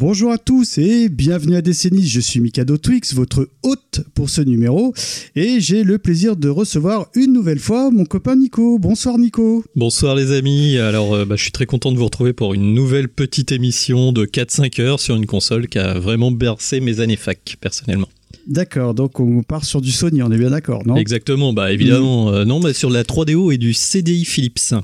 [0.00, 2.06] Bonjour à tous et bienvenue à Décennie.
[2.06, 4.94] Je suis Mikado Twix, votre hôte pour ce numéro,
[5.36, 8.78] et j'ai le plaisir de recevoir une nouvelle fois mon copain Nico.
[8.78, 9.62] Bonsoir Nico.
[9.76, 10.78] Bonsoir les amis.
[10.78, 14.10] Alors, euh, bah, je suis très content de vous retrouver pour une nouvelle petite émission
[14.10, 18.08] de 4-5 heures sur une console qui a vraiment bercé mes années fac, personnellement.
[18.50, 20.96] D'accord, donc on part sur du Sony, on est bien d'accord, non?
[20.96, 24.74] Exactement, bah évidemment, euh, non, mais sur la 3DO et du CDI Philips.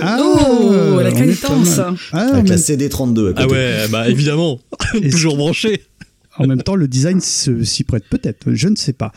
[0.00, 1.34] Ah, Oh, la mal.
[2.12, 3.34] Ah, Avec mais la CD32 à côté.
[3.36, 4.58] Ah ouais, bah évidemment,
[5.10, 5.82] toujours branché.
[6.38, 9.12] en même temps, le design se- s'y prête peut-être, je ne sais pas.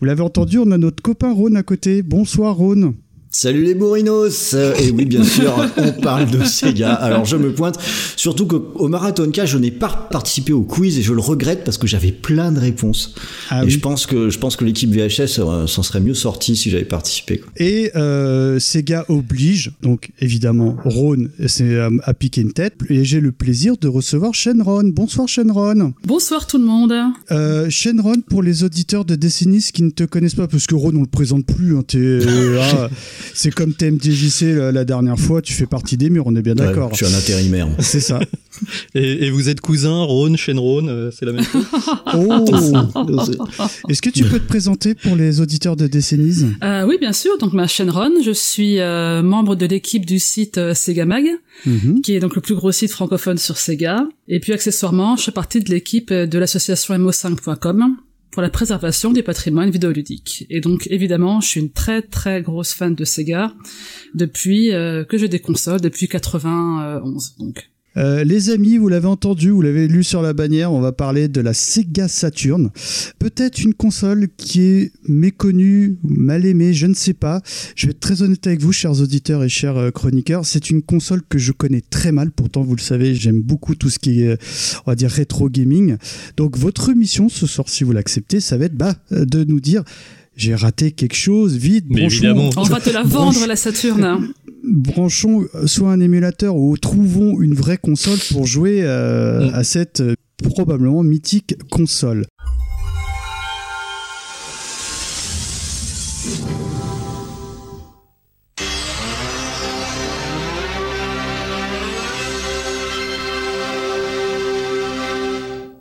[0.00, 2.02] Vous l'avez entendu, on a notre copain Ron à côté.
[2.02, 2.94] Bonsoir Ron.
[3.36, 6.92] Salut les bourrinos Euh, Et oui, bien sûr, on parle de Sega.
[6.94, 7.76] Alors je me pointe,
[8.14, 11.88] surtout qu'au Marathonka, je n'ai pas participé au quiz et je le regrette parce que
[11.88, 13.12] j'avais plein de réponses.
[13.50, 13.70] Ah et oui.
[13.72, 16.84] je pense que je pense que l'équipe VHS euh, s'en serait mieux sortie si j'avais
[16.84, 17.38] participé.
[17.38, 17.50] quoi.
[17.56, 22.74] Et euh, Sega oblige, donc évidemment, Ron c'est euh, à piquer une tête.
[22.88, 24.84] Et j'ai le plaisir de recevoir Shenron.
[24.84, 25.92] Bonsoir Shenron.
[26.06, 26.94] Bonsoir tout le monde.
[27.32, 30.92] Euh, Shenron, pour les auditeurs de Décennies qui ne te connaissent pas, parce que Ron,
[30.94, 31.76] on le présente plus.
[31.76, 32.88] hein, t'es, euh, ah,
[33.32, 36.54] c'est comme TMDJC la, la dernière fois, tu fais partie des murs, on est bien
[36.54, 36.90] d'accord.
[36.94, 37.68] Je suis un intérimaire.
[37.78, 38.20] C'est ça.
[38.94, 41.64] Et, et vous êtes cousin, Rhône, Shenron, euh, c'est la même chose
[42.14, 42.44] Oh
[43.88, 46.52] Est-ce que tu peux te présenter pour les auditeurs de Décennies?
[46.62, 47.36] Euh, oui, bien sûr.
[47.38, 51.24] Donc, ma chaîne Ron, je suis euh, membre de l'équipe du site euh, Sega Mag,
[51.66, 52.00] Mhm.
[52.02, 54.06] qui est donc le plus gros site francophone sur Sega.
[54.28, 57.96] Et puis, accessoirement, je fais partie de l'équipe euh, de l'association mo5.com
[58.34, 60.44] pour la préservation du patrimoine vidéoludique.
[60.50, 63.54] Et donc, évidemment, je suis une très très grosse fan de Sega
[64.12, 67.36] depuis euh, que j'ai des consoles, depuis 91.
[67.38, 70.92] Donc, Euh, les amis, vous l'avez entendu, vous l'avez lu sur la bannière, on va
[70.92, 72.70] parler de la Sega Saturn.
[73.18, 77.40] Peut-être une console qui est méconnue, mal aimée, je ne sais pas.
[77.76, 80.44] Je vais être très honnête avec vous, chers auditeurs et chers euh, chroniqueurs.
[80.44, 82.30] C'est une console que je connais très mal.
[82.30, 84.36] Pourtant, vous le savez, j'aime beaucoup tout ce qui est, euh,
[84.86, 85.96] on va dire, rétro gaming.
[86.36, 89.84] Donc, votre mission ce soir, si vous l'acceptez, ça va être bah, de nous dire
[90.36, 92.50] j'ai raté quelque chose, vite, Mais évidemment.
[92.56, 94.32] on va te la vendre, la Saturne.
[94.66, 99.54] Branchons soit un émulateur ou trouvons une vraie console pour jouer euh, Mm.
[99.54, 102.24] à cette euh, probablement mythique console.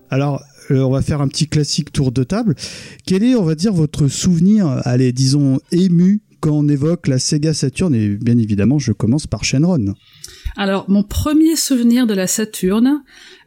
[0.10, 2.56] Alors, euh, on va faire un petit classique tour de table.
[3.06, 7.54] Quel est, on va dire, votre souvenir, allez, disons, ému quand on évoque la Sega
[7.54, 9.94] Saturn Et bien évidemment, je commence par Shenron.
[10.58, 13.02] Alors, mon premier souvenir de la Saturne,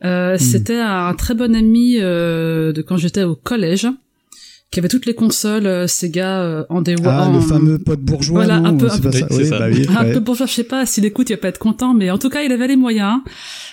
[0.04, 3.86] euh, c'était un très bon ami euh, de quand j'étais au collège,
[4.70, 8.00] qui avait toutes les consoles euh, Sega euh, en des Ah, en- le fameux pote
[8.00, 9.58] bourgeois, Voilà, non un peu- C'est un pas peu- ça c'est Oui, ça.
[9.58, 10.12] bah oui, un ouais.
[10.14, 12.30] peu bourgeois, je sais pas s'il écoute, il va pas être content, mais en tout
[12.30, 13.20] cas, il avait les moyens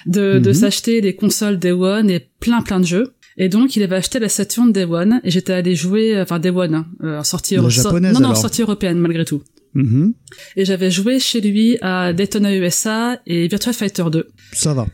[0.06, 0.54] de, de Mhm.
[0.54, 3.14] s'acheter des consoles Day One et plein plein de jeux.
[3.38, 6.50] Et donc, il avait acheté la Saturn Day One, et j'étais allé jouer, enfin Day
[6.52, 8.38] One, hein, euh, en sortie La euro- japonaise, non, non, alors.
[8.38, 9.42] sortie européenne malgré tout.
[9.74, 10.14] Mhm.
[10.56, 14.28] Et j'avais joué chez lui à Daytona USA et Virtua Fighter 2.
[14.52, 14.86] Ça va.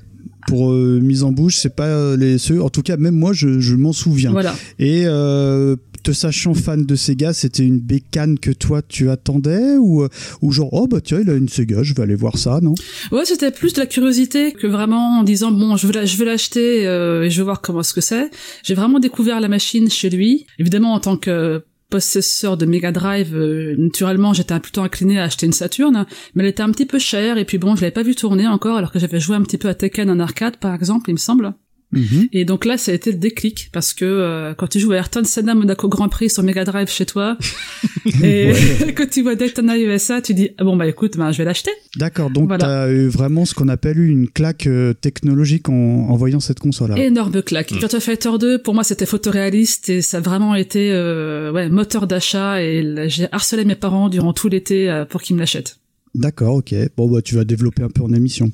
[0.48, 2.62] Pour euh, mise en bouche, c'est pas euh, les ceux.
[2.62, 4.32] En tout cas, même moi, je, je m'en souviens.
[4.32, 4.56] Voilà.
[4.80, 10.04] Et euh, te sachant fan de Sega, c'était une bécane que toi tu attendais ou,
[10.04, 10.10] euh,
[10.42, 12.76] ou genre oh bah tiens il a une Sega, je vais aller voir ça, non?
[13.12, 17.24] Ouais, c'était plus de la curiosité que vraiment en disant bon, je veux l'acheter euh,
[17.24, 18.30] et je veux voir comment ce que c'est.
[18.64, 20.46] J'ai vraiment découvert la machine chez lui.
[20.60, 25.46] Évidemment, en tant que possesseur de Mega Drive, euh, naturellement, j'étais plutôt incliné à acheter
[25.46, 26.06] une Saturn,
[26.36, 28.48] mais elle était un petit peu chère et puis bon, je l'avais pas vu tourner
[28.48, 31.14] encore alors que j'avais joué un petit peu à Tekken en arcade par exemple, il
[31.14, 31.54] me semble.
[31.92, 32.28] Mhm.
[32.34, 34.98] Et donc là, ça a été le déclic parce que euh, quand tu joues à
[34.98, 37.36] Ayrton Senna Monaco Grand Prix sur Mega Drive chez toi
[38.24, 38.52] et
[38.96, 41.72] que tu vois Daytona USA, tu dis ah bon bah écoute, ben, je vais l'acheter.
[41.96, 42.64] D'accord, donc Voilà.
[42.64, 46.92] t'as eu vraiment ce qu'on appelle une claque euh, technologique en, en voyant cette console.
[46.92, 47.72] là Énorme claque.
[47.72, 52.06] Virtua Fighter 2, pour moi, c'était photoréaliste et ça a vraiment été euh, ouais, moteur
[52.06, 55.80] d'achat et j'ai harcelé mes parents durant tout l'été euh, pour qu'ils me l'achètent.
[56.14, 56.74] D'accord, ok.
[56.98, 58.52] Bon bah tu vas développer un peu en émission.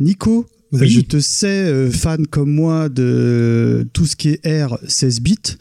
[0.00, 5.20] Nico, Je te sais euh, fan comme moi de tout ce qui est R 16
[5.20, 5.56] bits.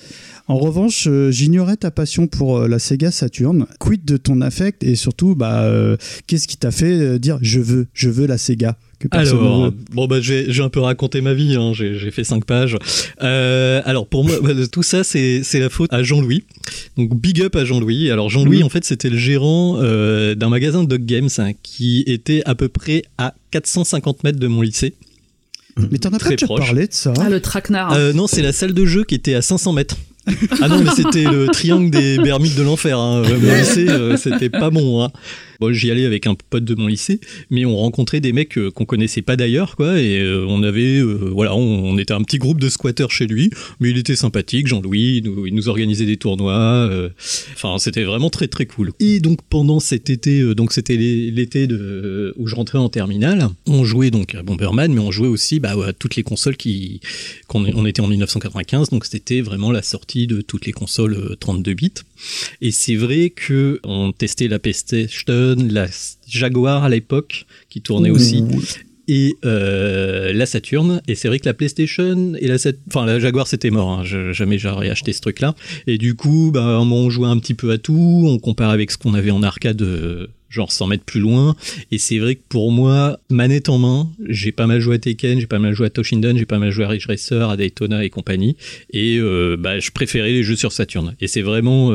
[0.48, 3.66] En revanche, euh, j'ignorais ta passion pour euh, la Sega Saturn.
[3.80, 5.70] Quid de ton affect et surtout, bah,
[6.28, 8.78] qu'est-ce qui t'a fait dire je veux, je veux la Sega?
[9.04, 11.98] Que personne ne Alors, bon bah j'ai j'ai un peu raconté ma vie, hein, j'ai
[12.00, 12.78] j'ai fait cinq pages.
[13.22, 16.44] Euh, alors pour moi, bah, tout ça c'est c'est la faute à Jean-Louis.
[16.98, 18.10] Donc big up à Jean-Louis.
[18.12, 18.64] Alors Jean-Louis Mhm.
[18.66, 22.68] en fait c'était le gérant euh, d'un magasin Dog Games hein, qui était à peu
[22.70, 24.94] près à 450 mètres de mon lycée.
[25.92, 26.66] Mais t'en as pas très déjà proche.
[26.68, 27.94] parlé de ça Ah, le traquenard.
[27.94, 29.98] Euh, non, c'est la salle de jeu qui était à 500 mètres.
[30.62, 32.98] Ah non, mais c'était le triangle des Bermudes de l'enfer.
[32.98, 33.24] Hein.
[33.24, 35.04] Mon lycée, euh, c'était pas bon.
[35.04, 35.12] Hein.
[35.60, 38.72] Bon, j'y allais avec un pote de mon lycée, mais on rencontrait des mecs euh,
[38.72, 40.00] qu'on connaissait pas d'ailleurs, quoi.
[40.00, 43.50] Et euh, on avait, voilà, on, était un petit groupe de squatteurs chez lui,
[43.80, 45.22] mais il était sympathique, Jean-Louis.
[45.24, 46.90] Il nous, organisait des tournois.
[47.54, 48.92] Enfin, c'était vraiment très très cool.
[49.00, 51.68] Et donc pendant cet été, donc c'était l'é- l'été
[52.38, 55.74] où je rentrais en terminale, on jouait donc à Bomberman, mais on jouait aussi bah,
[55.86, 57.00] à toutes les consoles qui
[57.48, 61.36] qu'on on était en 1995, donc c'était vraiment la sortie de toutes les consoles euh,
[61.36, 61.92] 32 bits.
[62.62, 65.88] Et c'est vrai que on testait la PlayStation, la
[66.28, 68.44] Jaguar à l'époque, qui tournait aussi,
[69.08, 71.02] et euh, la Saturn.
[71.08, 72.56] Et c'est vrai que la PlayStation et la
[72.88, 73.90] enfin la Jaguar c'était mort.
[73.90, 75.56] Hein, jamais j'aurais acheté ce truc-là.
[75.88, 78.24] Et du coup, bah, on jouait un petit peu à tout.
[78.26, 79.82] On compare avec ce qu'on avait en arcade.
[79.82, 81.56] euh, genre 100 mètres plus loin
[81.92, 85.40] et c'est vrai que pour moi manette en main j'ai pas mal joué à Tekken
[85.40, 88.04] j'ai pas mal joué à Toshinden j'ai pas mal joué à Ridge Racer à Daytona
[88.04, 88.56] et compagnie
[88.92, 91.92] et euh, bah, je préférais les jeux sur Saturn et c'est vraiment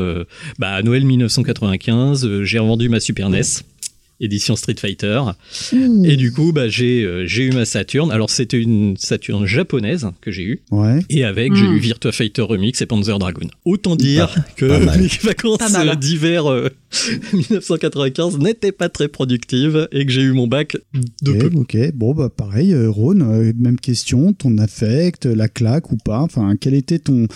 [0.59, 3.43] bah, à Noël 1995 euh, j'ai revendu ma Super NES
[4.21, 5.21] édition Street Fighter
[6.05, 10.09] et du coup bah, j'ai euh, j'ai eu ma Saturn alors c'était une Saturn japonaise
[10.21, 11.01] que j'ai eue Ouais.
[11.11, 11.75] et avec, j'ai Mm.
[11.77, 13.49] eu Virtua Fighter Remix et Panzer Dragoon.
[13.65, 16.69] Autant dire que pas mes vacances euh, d'hiver euh,
[17.33, 20.77] 1995 n'étaient pas très productives et que j'ai eu mon bac
[21.23, 21.59] de Ok, peu.
[21.59, 21.93] ok.
[21.95, 26.21] Bon, bah pareil, euh, Rhône, euh, même question, ton affect, la claque ou pas?
[26.21, 27.27] Enfin, quel était ton,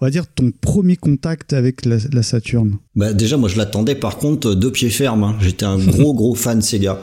[0.00, 2.76] on va dire, ton premier contact avec la, la Saturne?
[2.96, 5.22] Bah déjà moi je l'attendais par contre de pied ferme.
[5.22, 5.36] hein.
[5.40, 6.98] J'étais un gros gros fan Sega.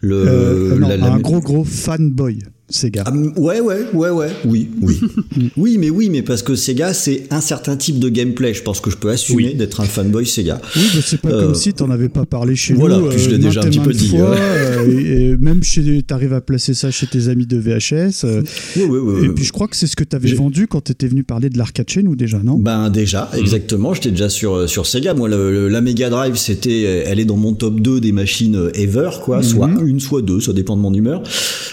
[0.00, 2.40] Le Euh, non, la- la- Un gros, gros fanboy,
[2.74, 3.04] Sega.
[3.06, 5.00] Ah, ouais ouais ouais ouais oui oui
[5.56, 8.54] oui mais oui mais parce que Sega c'est un certain type de gameplay.
[8.54, 9.54] Je pense que je peux assumer Oui.
[9.54, 10.60] d'être un fanboy Sega.
[10.76, 13.08] Oui, mais c'est pas Euh, comme si t'en avais pas parlé chez voilà, nous.
[13.08, 14.36] puis je l'ai déjà un petit peu dit, fois, ouais.
[14.40, 18.24] euh, et, et même chez, t'arrives à placer ça chez tes amis de VHS.
[18.24, 18.42] euh,
[18.76, 21.06] Ouais, ouais, ouais, et puis je crois que c'est ce que t'avais vendu quand t'étais
[21.08, 22.58] venu parler de l'arcade chez nous déjà, non?
[22.58, 23.94] Ben déjà, exactement.
[23.94, 25.14] J'étais déjà sur euh, sur Sega.
[25.14, 28.12] Moi, le- le- la Mega Drive, c'était, euh, elle est dans mon top 2 des
[28.12, 29.42] machines euh, ever, quoi.
[29.42, 31.22] Soit une, soit deux, ça dépend de mon humeur.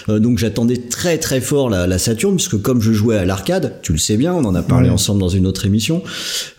[0.08, 3.78] Euh, donc j'attendais très très fort la, la Saturn, puisque comme je jouais à l'arcade,
[3.80, 6.02] tu le sais bien, on en a parlé ensemble dans une autre émission.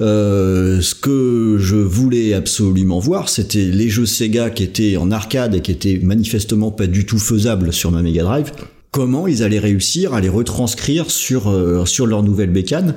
[0.01, 5.54] Euh, ce que je voulais absolument voir, c'était les jeux Sega qui étaient en arcade
[5.54, 8.51] et qui étaient manifestement pas du tout faisables sur ma Mega Drive.
[8.91, 12.95] Comment ils allaient réussir à les retranscrire sur euh, sur leur nouvelle bécane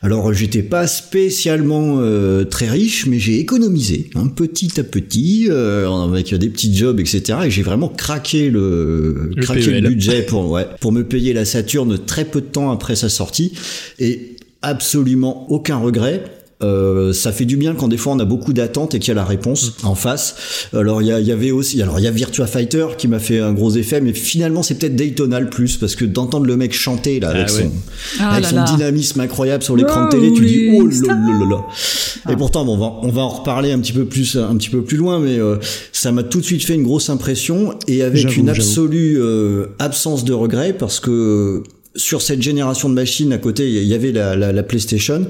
[0.00, 5.86] Alors j'étais pas spécialement euh, très riche, mais j'ai économisé hein, petit à petit euh,
[5.90, 7.40] avec des petits jobs, etc.
[7.44, 9.82] Et j'ai vraiment craqué le, Le craqué PEL.
[9.82, 13.10] le budget pour ouais, pour me payer la Saturne très peu de temps après sa
[13.10, 13.52] sortie
[13.98, 16.24] et absolument aucun regret.
[16.64, 19.12] Euh, ça fait du bien quand des fois on a beaucoup d'attentes et qu'il y
[19.12, 20.68] a la réponse en face.
[20.72, 23.52] Alors il y, avait aussi, alors il y a Virtua Fighter qui m'a fait un
[23.52, 27.20] gros effet, mais finalement c'est peut-être Daytona le plus parce que d'entendre le mec chanter
[27.20, 27.70] là avec Ah son,
[28.20, 28.64] Ah avec là son là.
[28.64, 32.32] dynamisme incroyable sur l'écran de télé, tu dis oh là là là là.
[32.32, 34.70] Et pourtant bon, on va on va en reparler un petit peu plus un petit
[34.70, 35.56] peu plus loin, mais euh,
[35.92, 40.24] ça m'a tout de suite fait une grosse impression et avec une absolue euh, absence
[40.24, 41.62] de regret parce que
[41.96, 45.26] sur cette génération de machines à côté, il y avait la, la, la PlayStation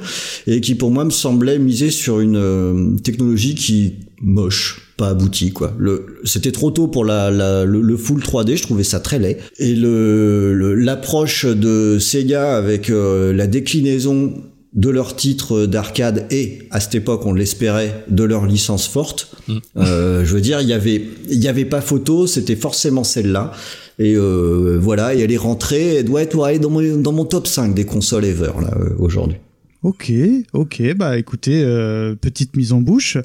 [0.46, 5.52] et qui pour moi me semblait miser sur une euh, technologie qui moche, pas aboutie
[5.52, 5.74] quoi.
[5.78, 9.18] Le, c'était trop tôt pour la, la- le, le full 3D, je trouvais ça très
[9.18, 9.38] laid.
[9.58, 14.32] Et le, l'approche de Sega avec euh, la déclinaison
[14.72, 19.36] de leurs titres d'arcade et à cette époque on l'espérait de leur licence forte.
[19.76, 21.00] Euh, je veux dire, il y avait,
[21.30, 23.52] il y avait pas photo, c'était forcément celle-là.
[23.98, 27.24] Et euh, voilà, et elle est rentrée, elle doit être ouais, dans, mon, dans mon
[27.24, 29.36] top 5 des consoles ever là euh, aujourd'hui.
[29.84, 30.10] Ok,
[30.54, 33.18] ok, bah écoutez, euh, petite mise en bouche.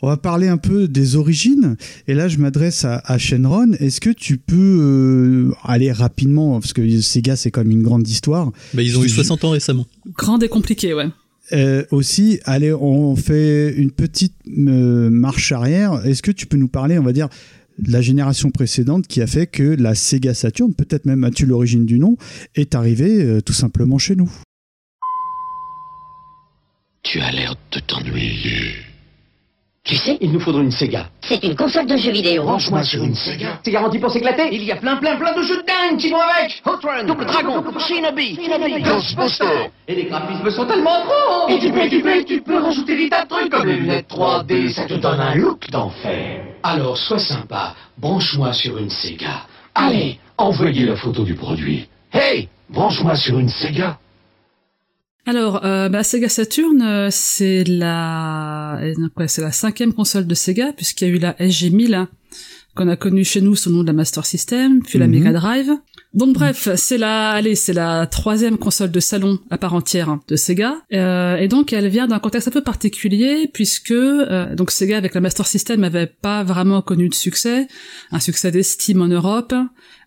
[0.00, 1.76] On va parler un peu des origines.
[2.08, 3.72] Et là, je m'adresse à, à Shenron.
[3.80, 8.50] Est-ce que tu peux euh, aller rapidement, parce que Sega, c'est même une grande histoire.
[8.72, 9.86] Bah, ils ont eu Je- 60 ans récemment.
[10.16, 11.08] Grande et compliquée, ouais.
[11.52, 16.00] Euh, aussi, allez, on fait une petite euh, marche arrière.
[16.06, 17.28] Est-ce que tu peux nous parler, on va dire,
[17.84, 21.98] la génération précédente qui a fait que la Sega Saturn, peut-être même as-tu l'origine du
[21.98, 22.16] nom,
[22.54, 24.30] est arrivée euh, tout simplement chez nous
[27.02, 28.85] Tu as l'air de t'ennuyer.
[29.86, 31.06] Tu sais, il nous faudrait une Sega.
[31.22, 32.42] C'est une console de jeux vidéo.
[32.42, 33.60] Branche-moi sur une Sega.
[33.62, 34.48] C'est garanti pour s'éclater.
[34.52, 36.60] Il y a plein, plein, plein de jeux de dingue qui vont avec.
[36.66, 38.36] Hot Run, Double Dragon, Shinobi,
[38.84, 39.70] Ghostbuster.
[39.86, 41.48] Et les graphismes sont tellement gros.
[41.48, 44.10] Et tu peux, tu peux, tu peux rajouter des tas de trucs comme les lunettes
[44.10, 46.42] 3D, ça te donne un look d'enfer.
[46.64, 49.46] Alors sois sympa, branche-moi sur une Sega.
[49.74, 51.88] Allez, Envoyez la photo du produit.
[52.12, 53.98] Hey, branche-moi sur une Sega.
[55.26, 58.80] Alors, euh, bah, Sega Saturn, euh, c'est la,
[59.26, 62.08] c'est la cinquième console de Sega puisqu'il y a eu la SG1000 hein,
[62.76, 65.12] qu'on a connue chez nous sous le nom de la Master System, puis la Mhm.
[65.12, 65.70] Mega Drive.
[66.14, 70.20] Donc bref, c'est la, allez, c'est la troisième console de salon à part entière hein,
[70.28, 74.70] de Sega, Euh, et donc elle vient d'un contexte un peu particulier puisque euh, donc
[74.70, 77.66] Sega avec la Master System avait pas vraiment connu de succès,
[78.12, 79.52] un succès d'estime en Europe.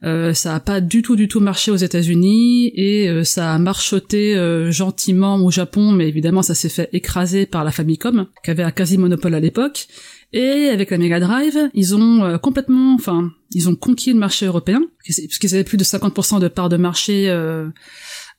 [0.03, 3.57] Euh, ça a pas du tout du tout marché aux États-Unis et euh, ça a
[3.57, 8.51] marchoté euh, gentiment au Japon, mais évidemment ça s'est fait écraser par la Famicom qui
[8.51, 9.87] avait un quasi monopole à l'époque.
[10.31, 14.45] Et avec la Mega Drive, ils ont euh, complètement, enfin, ils ont conquis le marché
[14.45, 17.67] européen puisqu'ils avaient plus de 50% de part de marché euh,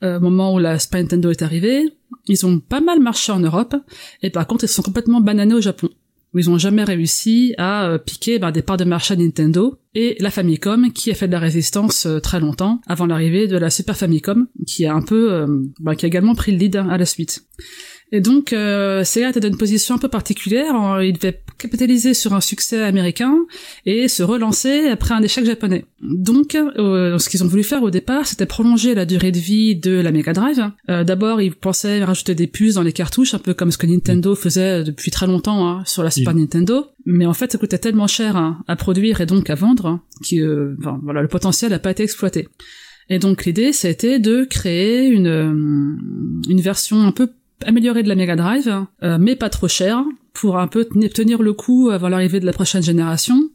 [0.02, 1.84] au moment où la Super Nintendo est arrivée.
[2.26, 3.74] Ils ont pas mal marché en Europe
[4.22, 5.90] et par contre ils sont complètement bananés au Japon
[6.32, 9.78] où ils ont jamais réussi à euh, piquer ben, des parts de marché à Nintendo
[9.94, 13.56] et la Famicom qui a fait de la résistance euh, très longtemps avant l'arrivée de
[13.56, 15.46] la Super Famicom qui a un peu euh,
[15.80, 17.44] ben, qui a également pris le lead hein, à la suite.
[18.12, 22.14] Et donc euh, Sega était dans une position un peu particulière, hein, il devait capitaliser
[22.14, 23.36] sur un succès américain
[23.86, 25.84] et se relancer après un échec japonais.
[26.00, 29.76] Donc euh, ce qu'ils ont voulu faire au départ, c'était prolonger la durée de vie
[29.76, 30.70] de la Mega Drive.
[30.88, 33.86] Euh, D'abord, ils pensaient rajouter des puces dans les cartouches, un peu comme ce que
[33.86, 36.86] Nintendo faisait depuis très longtemps hein, sur la Super Nintendo.
[37.06, 40.02] Mais en fait, ça coûtait tellement cher hein, à produire et donc à vendre hein,
[40.28, 42.48] que euh, enfin, voilà, le potentiel n'a pas été exploité.
[43.08, 45.52] Et donc l'idée, c'était de créer une, euh,
[46.48, 47.28] une version un peu
[47.64, 51.52] améliorée de la Mega Drive, euh, mais pas trop chère, pour un peu tenir, le
[51.52, 53.50] coup avant l'arrivée de la prochaine génération.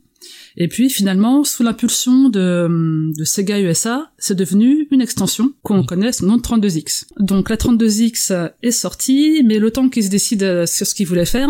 [0.57, 6.13] Et puis finalement, sous l'impulsion de, de Sega USA, c'est devenu une extension qu'on connaît
[6.13, 7.05] sous le nom de 32X.
[7.19, 11.25] Donc la 32X est sortie, mais le temps qu'ils se décident sur ce qu'ils voulaient
[11.25, 11.49] faire,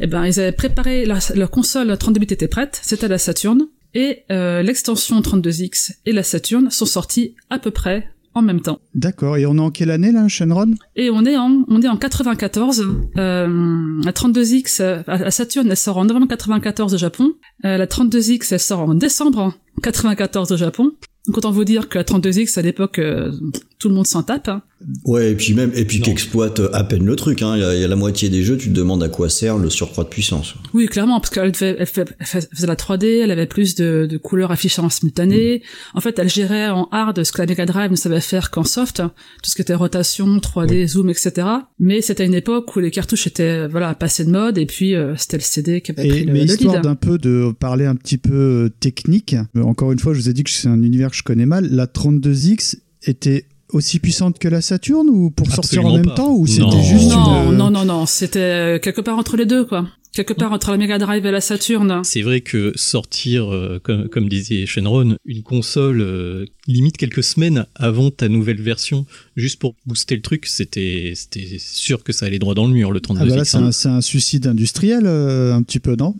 [0.00, 3.68] eh ben ils avaient préparé la, leur console 32 bits était prête, c'était la Saturn,
[3.94, 8.78] et euh, l'extension 32X et la Saturn sont sorties à peu près en même temps.
[8.94, 9.36] D'accord.
[9.36, 10.74] Et on est en quelle année là, Shenron?
[10.96, 12.86] Et on est en, on est en 94.
[13.16, 17.32] Euh, la 32X, euh, la Saturn, elle sort en novembre 94 au Japon.
[17.64, 20.92] Euh, la 32X, elle sort en décembre 94 au Japon.
[21.26, 23.30] Donc autant vous dire que la 32X à l'époque, euh,
[23.78, 24.48] tout le monde s'en tape.
[24.48, 24.62] hein.
[25.04, 27.42] Ouais, et puis même, et puis qu'exploite à peine le truc.
[27.42, 27.54] Hein.
[27.56, 29.28] Il y, a- il y a la moitié des jeux, tu te demandes à quoi
[29.28, 30.54] sert le surcroît de puissance.
[30.72, 34.80] Oui, clairement, parce qu'elle elle faisait la 3D, elle avait plus de, de couleurs affichées
[34.80, 35.62] en simultané.
[35.94, 38.64] En fait, elle gérait en hard ce que la Mega Drive ne savait faire qu'en
[38.64, 39.02] soft,
[39.42, 41.46] tout ce qui était rotation, 3D, zoom, etc.
[41.78, 45.14] Mais c'était une époque où les cartouches étaient voilà passées de mode, et puis euh,
[45.18, 46.84] c'était le CD qui avait Et, pris le, mais le histoire lead.
[46.84, 50.30] d'un peu de parler un petit peu euh, technique, euh, encore une fois, je vous
[50.30, 51.68] ai dit que c'est un univers que je connais mal.
[51.70, 56.14] La 32X était aussi puissante que la Saturn ou pour sortir en même pas.
[56.14, 56.82] temps ou c'était Non.
[56.82, 57.56] juste non, une...
[57.58, 59.86] non, non, non, c'était euh, quelque part entre les deux, quoi.
[60.12, 62.00] Quelque part entre la Mega Drive et la Saturn.
[62.02, 67.64] C'est vrai que sortir, euh, comme, comme disait Shenron, une console euh, limite quelques semaines
[67.76, 72.40] avant ta nouvelle version, juste pour booster le truc, c'était c'était sûr que ça allait
[72.40, 73.66] droit dans le mur, le 32 Ah bah là, X, c'est hein.
[73.66, 76.16] un, c'est un suicide industriel euh, un petit peu, non?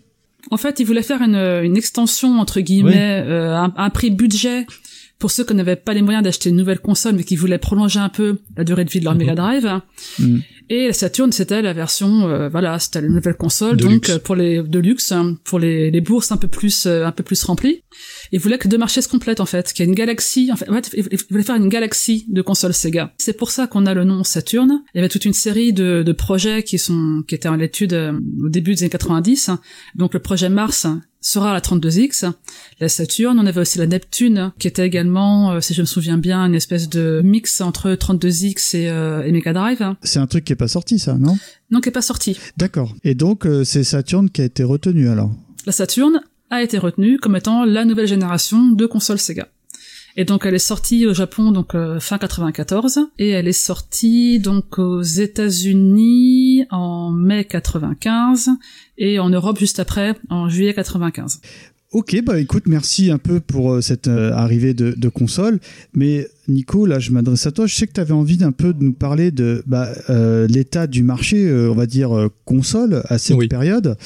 [0.50, 4.66] En fait, ils voulaient faire une, une extension entre guillemets, euh, un, un prix budget
[5.18, 8.00] pour ceux qui n'avaient pas les moyens d'acheter une nouvelle console, mais qui voulaient prolonger
[8.00, 9.18] un peu la durée de vie de leur Mhm.
[9.20, 9.80] Mega Drive.
[10.18, 10.42] Mhm.
[10.72, 14.10] Et la Saturn, c'était la version, euh, voilà, c'était la nouvelle console, De donc luxe.
[14.10, 17.10] euh, pour les de luxe, hein, pour les, les bourses un peu plus euh, un
[17.10, 17.82] peu plus remplies.
[18.30, 20.48] Ils voulaient que deux marchés se complètent en fait, qu'il y ait une galaxie.
[20.52, 23.12] En fait, en fait, ils ils voulaient faire une galaxie de consoles Sega.
[23.18, 24.84] C'est pour ça qu'on a le nom Saturn.
[24.94, 27.92] Il y avait toute une série de, de projets qui sont qui étaient en étude
[27.92, 29.50] euh, au début des années 90.
[29.96, 30.86] Donc le projet Mars
[31.20, 32.32] sera la 32X,
[32.80, 36.18] la Saturn, on avait aussi la Neptune, qui était également, euh, si je me souviens
[36.18, 39.94] bien, une espèce de mix entre 32X et, euh, et Mega Drive.
[40.02, 41.36] C'est un truc qui est pas sorti, ça, non?
[41.70, 42.38] Non, qui est pas sorti.
[42.56, 42.94] D'accord.
[43.04, 45.30] Et donc, euh, c'est Saturn qui a été retenu alors?
[45.66, 49.48] La Saturn a été retenue comme étant la nouvelle génération de consoles Sega.
[50.20, 54.38] Et donc elle est sortie au Japon donc euh, fin 94 et elle est sortie
[54.38, 58.50] donc aux États-Unis en mai 95
[58.98, 61.40] et en Europe juste après en juillet 95.
[61.92, 65.58] Ok, bah écoute, merci un peu pour euh, cette euh, arrivée de, de console.
[65.92, 67.66] Mais Nico, là, je m'adresse à toi.
[67.66, 70.86] Je sais que tu avais envie d'un peu de nous parler de bah, euh, l'état
[70.86, 73.48] du marché, euh, on va dire, console à cette Oui.
[73.48, 73.96] période.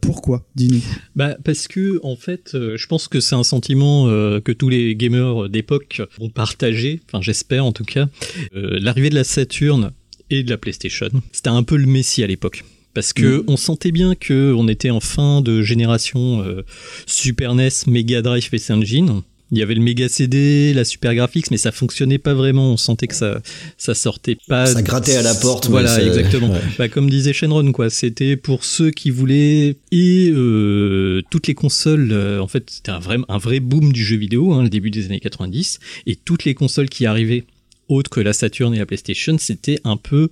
[0.00, 0.80] Pourquoi Dis-nous.
[1.16, 4.06] Bah parce que en fait, je pense que c'est un sentiment
[4.40, 7.00] que tous les gamers d'époque vont partager.
[7.12, 8.08] Enfin, j'espère en tout cas.
[8.54, 9.90] L'arrivée de la Saturn
[10.30, 12.64] et de la PlayStation, c'était un peu le messie à l'époque.
[12.94, 16.62] Parce que on sentait bien que on était en fin de génération euh,
[17.06, 19.22] Super NES, Mega Drive, PC Engine.
[19.50, 22.72] Il y avait le méga CD, la super graphics, mais ça fonctionnait pas vraiment.
[22.72, 23.40] On sentait que ça,
[23.76, 24.66] ça sortait pas.
[24.66, 25.68] Ça grattait à la porte.
[25.68, 26.50] Voilà, exactement.
[26.50, 26.60] ouais.
[26.78, 27.90] Bah, comme disait Shenron, quoi.
[27.90, 32.10] C'était pour ceux qui voulaient et euh, toutes les consoles.
[32.10, 34.90] euh, en fait, c'était un vrai, un vrai boom du jeu vidéo, hein, le début
[34.90, 37.44] des années 90, et toutes les consoles qui arrivaient
[37.88, 40.30] autres que la Saturn et la PlayStation, c'était un peu,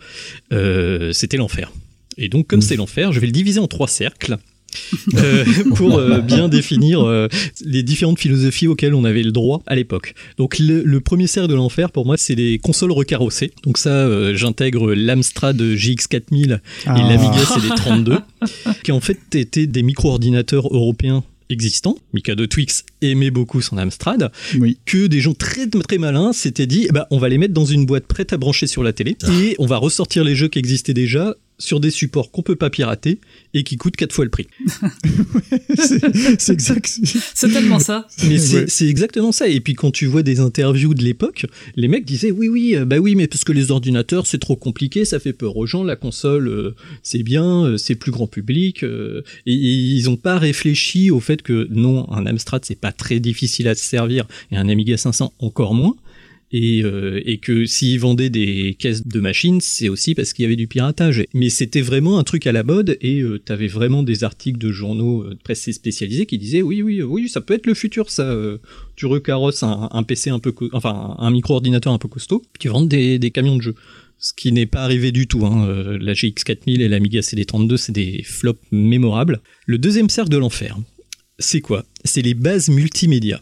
[0.53, 1.71] euh, c'était l'enfer.
[2.19, 4.37] Et donc, comme c'est l'enfer, je vais le diviser en trois cercles.
[5.19, 7.29] euh, pour euh, bien définir euh,
[7.63, 10.15] les différentes philosophies auxquelles on avait le droit à l'époque.
[10.39, 13.53] Donc le, le premier cercle de l'enfer pour moi c'est les consoles recarrossées.
[13.65, 16.95] Donc ça j'intègre l'Amstrad GX4000 et Ah.
[16.97, 18.21] l'Amiga CD32
[18.83, 21.99] qui en fait étaient des micro-ordinateurs européens existants.
[22.15, 24.79] Mikado Twix aimait beaucoup son Amstrad Oui.
[24.87, 27.67] que des gens très très malins s'étaient dit eh ben, on va les mettre dans
[27.67, 30.59] une boîte prête à brancher sur la télé et on va ressortir les jeux qui
[30.59, 33.21] existaient déjà sur des supports qu'on peut pas pirater
[33.55, 34.49] et qui coûtent quatre fois le prix.
[36.39, 36.99] c'est exact.
[37.35, 38.07] C'est tellement ça.
[38.29, 38.91] Mais c'est Ouais.
[38.91, 39.49] exactement ça.
[39.49, 42.85] Et puis quand tu vois des interviews de l'époque, les mecs disaient oui oui euh,
[42.85, 45.85] bah oui mais parce que les ordinateurs c'est trop compliqué, ça fait peur aux gens.
[45.85, 48.83] La console euh, c'est bien, euh, c'est plus grand public.
[48.83, 52.93] euh, et, et ils ont pas réfléchi au fait que non un Amstrad c'est pas
[52.93, 55.95] très difficile à se servir et un Amiga 500 encore moins.
[56.55, 60.47] Et, euh, et que s'ils vendaient des caisses de machines, c'est aussi parce qu'il y
[60.47, 61.25] avait du piratage.
[61.33, 64.71] Mais c'était vraiment un truc à la mode et euh, t'avais vraiment des articles de
[64.71, 68.11] journaux euh, de presse spécialisés qui disaient oui, oui, oui, ça peut être le futur,
[68.11, 68.25] ça.
[68.25, 68.59] euh,
[68.97, 73.19] tu recarrosses un, PC un peu, enfin un micro-ordinateur un peu costaud, qui vendent des,
[73.19, 73.75] des camions de jeu.
[74.19, 75.45] Ce qui n'est pas arrivé du tout.
[75.47, 75.67] Hein.
[75.67, 79.41] Euh, La GX4000 et l'Amiga CD32, c'est des flops mémorables.
[79.67, 80.79] Le deuxième cercle de l'enfer,
[81.39, 81.85] c'est quoi?
[82.05, 83.41] C'est les bases multimédia.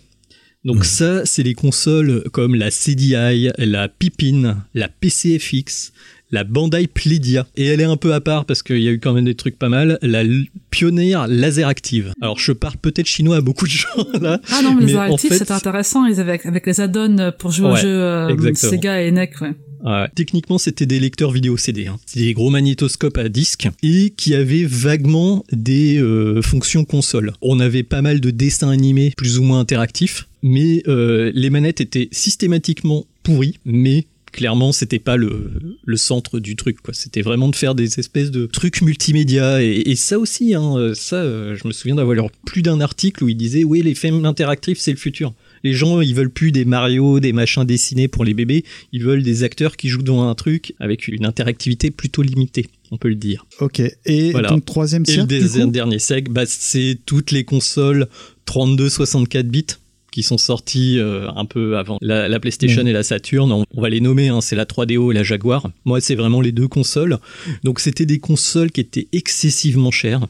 [0.64, 5.93] Donc ça, c'est les consoles comme la CDI, la Pippin, la PCFX,
[6.31, 7.47] la Bandai Pledia.
[7.57, 9.35] Et elle est un peu à part parce qu'il y a eu quand même des
[9.35, 9.99] trucs pas mal.
[10.02, 10.23] La
[10.71, 12.12] Pioneer Laser Active.
[12.21, 13.88] Alors je parle peut-être chinois à beaucoup de gens
[14.21, 14.38] là.
[14.50, 16.05] Ah non, mais, en Active, fait- c'était intéressant.
[16.05, 18.55] Ils avaient avec les add-ons pour jouer aux jeux euh.
[18.55, 19.55] Sega et NEC, ouais.
[19.83, 20.09] Ouais.
[20.14, 21.87] Techniquement, c'était des lecteurs vidéo CD.
[21.87, 21.97] Hein.
[22.05, 27.33] C'était des gros magnétoscopes à disque et qui avaient vaguement des euh, fonctions console.
[27.40, 31.81] On avait pas mal de dessins animés plus ou moins interactifs, mais euh, les manettes
[31.81, 35.51] étaient systématiquement pourries, mais clairement c'était pas le,
[35.85, 36.95] le centre du truc quoi.
[36.95, 39.63] C'était vraiment de faire des espèces de trucs multimédia.
[39.63, 42.81] Et, et ça aussi hein, euh, ça euh, je me souviens d'avoir lu plus d'un
[42.81, 45.35] article où il disait oui les films interactifs c'est le futur.
[45.65, 48.65] Les gens ils veulent plus des Mario des machins dessinés pour les bébés.
[48.93, 52.97] Ils veulent des acteurs qui jouent dans un truc avec une interactivité plutôt limitée on
[52.97, 53.47] peut le dire.
[53.61, 53.81] Ok.
[54.05, 54.49] Et Voilà.
[54.49, 58.09] donc troisième et le dernier sec, bah, c'est toutes les consoles
[58.49, 59.65] 32-64 bits
[60.11, 62.89] qui sont sorties euh, un peu avant la, la PlayStation Mm.
[62.89, 63.51] et la Saturn.
[63.53, 65.71] On, on va les nommer, hein, c'est la 3DO et la Jaguar.
[65.85, 67.19] Moi, c'est vraiment les deux consoles.
[67.65, 70.27] Donc, c'était des consoles qui étaient excessivement chères.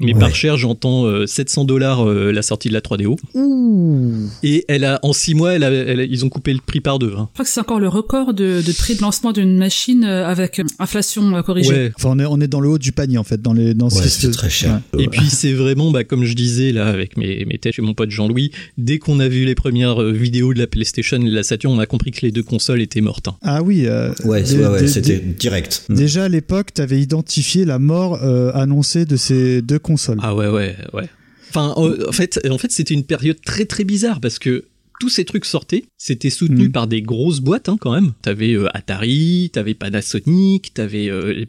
[0.00, 0.18] Mais Ouais.
[0.20, 3.16] par cher, j'entends euh, 700 dollars la sortie de la 3DO.
[3.34, 4.28] Ouh.
[4.42, 6.80] Et elle a, en 6 mois, elle a- elle a- ils ont coupé le prix
[6.80, 7.12] par deux.
[7.16, 7.28] hein.
[7.30, 10.26] Je crois que c'est encore le record de, de prix de lancement d'une machine euh,
[10.26, 11.70] avec euh, inflation euh, corrigée.
[11.70, 13.74] Ouais, Enfin, on est, on est dans le haut du panier en fait, dans les
[13.74, 14.80] dans Ouais, c'est très cher.
[14.98, 17.94] Et puis c'est vraiment, bah, comme je disais là avec mes, mes têtes et mon
[17.94, 21.34] pote Jean-Louis, dès qu'on a vu les premières euh, vidéos de la PlayStation et de
[21.34, 23.28] la Saturn, on a compris que les deux consoles étaient mortes.
[23.28, 23.36] hein.
[23.42, 23.84] Ah oui.
[23.86, 25.86] euh, Ouais, c'était direct.
[25.88, 30.18] Déjà à l'époque, tu avais identifié la mort euh, annoncée de ces deux consoles.
[30.22, 31.08] Ah ouais, ouais, ouais.
[31.50, 34.64] Enfin, en fait, en fait c'était une période très très bizarre parce que
[35.00, 36.72] tous ces trucs sortaient, c'était soutenu Mm.
[36.72, 38.12] par des grosses boîtes hein, quand même.
[38.22, 41.46] T'avais euh, Atari, t'avais Panasonic, t'avais euh, les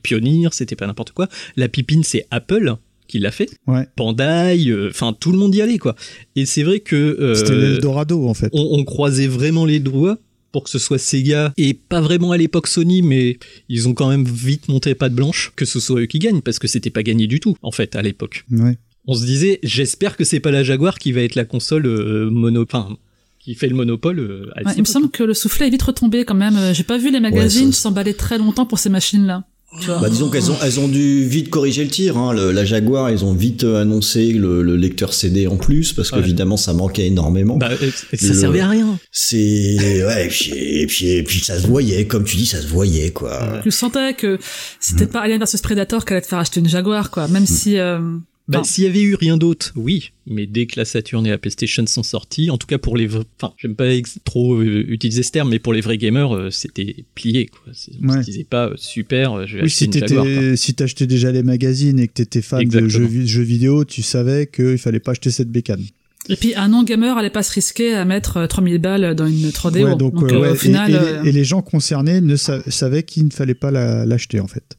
[0.52, 1.28] c'était pas n'importe quoi.
[1.56, 2.76] La Pipine, c'est Apple
[3.08, 3.50] qui l'a fait.
[3.68, 3.88] Ouais.
[3.98, 5.96] Bandai, euh, enfin tout le monde y allait quoi.
[6.36, 8.50] Et c'est vrai que euh, C'était l'Eldorado en fait.
[8.54, 10.18] on, on croisait vraiment les doigts
[10.56, 13.38] pour que ce soit Sega et pas vraiment à l'époque Sony mais
[13.68, 16.40] ils ont quand même vite monté pas de blanche que ce soit eux qui gagnent
[16.42, 18.78] parce que c'était pas gagné du tout en fait à l'époque Ouais.
[19.06, 22.30] on se disait j'espère que c'est pas la Jaguar qui va être la console euh,
[22.30, 22.96] mono enfin
[23.40, 25.84] qui fait le monopole euh, à Ouais, il me semble que le soufflet est vite
[25.84, 26.56] retombé quand même.
[26.58, 29.44] Euh, J'ai pas vu les magazines Ouais, ça- s'emballer très longtemps pour ces machines-là.
[29.80, 30.00] Tu vois.
[30.00, 32.18] Bah, disons qu'elles ont, elles ont dû vite corriger le tir.
[32.18, 32.34] Hein.
[32.34, 36.12] Le- la Jaguar, ils ont vite euh, annoncé le, le lecteur CD en plus parce
[36.12, 36.20] Ouais.
[36.20, 37.58] qu'évidemment ça manquait énormément.
[37.58, 41.40] bah, euh, ça Le- servait à rien C'est ouais, et puis, et puis et puis
[41.40, 43.60] ça se voyait, comme tu dis, ça se voyait quoi.
[43.64, 44.38] Tu sentais que
[44.80, 47.28] c'était pas Alien vs Predator qui allait te faire acheter une Jaguar, quoi.
[47.28, 48.00] Même si, euh,
[48.48, 48.64] Bah, Enfin.
[48.72, 50.12] s'il y avait eu rien d'autre, oui.
[50.28, 53.08] Mais dès que la Saturn et la PlayStation sont sorties, en tout cas pour les,
[53.08, 53.86] vrais- enfin, j'aime pas
[54.24, 57.48] trop euh, utiliser ce terme, mais pour les vrais gamers, euh, c'était plié.
[57.48, 57.74] Quoi.
[58.04, 58.20] On Ouais.
[58.22, 60.58] se disait pas euh, super, je vais Oui, acheter si une Jaguar.
[60.58, 64.04] si t'achetais déjà les magazines et que t'étais fan de jeux, vi- jeux vidéo, tu
[64.04, 65.84] savais qu'il fallait pas acheter cette bécane.
[66.30, 69.50] et puis un non-gamer allait pas se risquer à mettre euh, 3000 balles dans une
[69.50, 69.84] 3DO.
[69.86, 72.22] Ouais, donc, Donc, euh, ouais, au final, et, et euh, les, et les gens concernés
[72.22, 74.78] ne sa- savaient qu'il ne fallait pas la- l'acheter en fait.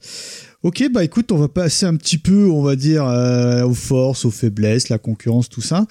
[0.67, 4.25] Ok, bah écoute, on va passer un petit peu, on va dire, euh, aux forces,
[4.25, 5.87] aux faiblesses, la concurrence, tout ça.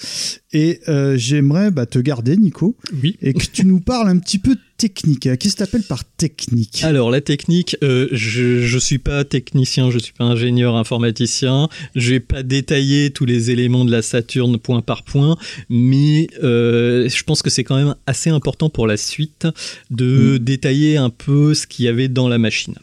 [0.51, 3.15] Et euh, j'aimerais bah, te garder, Nico, Oui.
[3.21, 5.29] et que tu nous parles un petit peu de technique.
[5.39, 6.83] Qu'est-ce que tu appelles par technique?
[6.83, 12.09] Alors la technique, euh, je je suis pas technicien, je suis pas ingénieur informaticien, je
[12.11, 15.37] vais pas détailler tous les éléments de la Saturne point par point,
[15.69, 19.47] mais je pense que c'est quand même assez important pour la suite
[19.89, 22.75] de détailler un peu ce qu'il y avait dans la machine.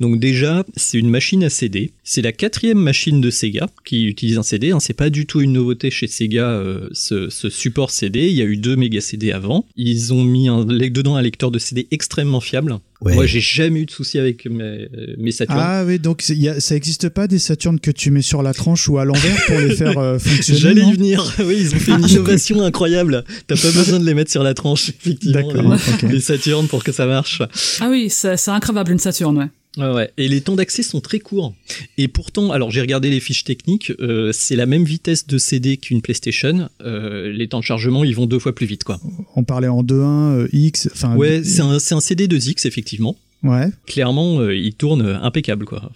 [0.00, 1.92] Donc déjà, c'est une machine à CD.
[2.04, 4.70] C'est la quatrième machine de Sega qui utilise un CD.
[4.72, 4.80] Hein.
[4.80, 8.28] C'est pas du tout une nouveauté chez Sega euh, ce, ce support CD.
[8.28, 9.64] Il y a eu deux méga CD avant.
[9.76, 12.76] Ils ont mis un, dedans un lecteur de CD extrêmement fiable.
[13.02, 13.14] Ouais.
[13.14, 15.58] Moi, j'ai jamais eu de souci avec mes, mes Saturn.
[15.58, 18.42] Ah oui, donc c'est- y a- ça n'existe pas des Saturnes que tu mets sur
[18.42, 21.34] la tranche ou à l'envers pour les faire euh, fonctionner J'allais y venir.
[21.40, 23.24] Oui, ils ont fait une innovation incroyable.
[23.46, 25.40] T'as pas besoin de les mettre sur la tranche, effectivement.
[25.70, 27.40] D'accord, Les, Saturn pour que ça marche.
[27.80, 29.46] Ah oui, c'est c'est incroyable une Saturne, ouais.
[29.76, 30.10] Ouais, ouais.
[30.16, 31.54] Et les temps d'accès sont très courts.
[31.96, 35.76] Et pourtant, alors j'ai regardé les fiches techniques, euh, c'est la même vitesse de CD
[35.76, 36.68] qu'une PlayStation.
[36.82, 39.00] Euh, les temps de chargement, ils vont deux fois plus vite, quoi.
[39.36, 41.14] On parlait en 2.1, euh, X, enfin...
[41.16, 43.16] Ouais, c'est un, c'est un CD de X, effectivement.
[43.42, 45.90] Ouais, clairement euh, il tourne euh, impeccable quoi.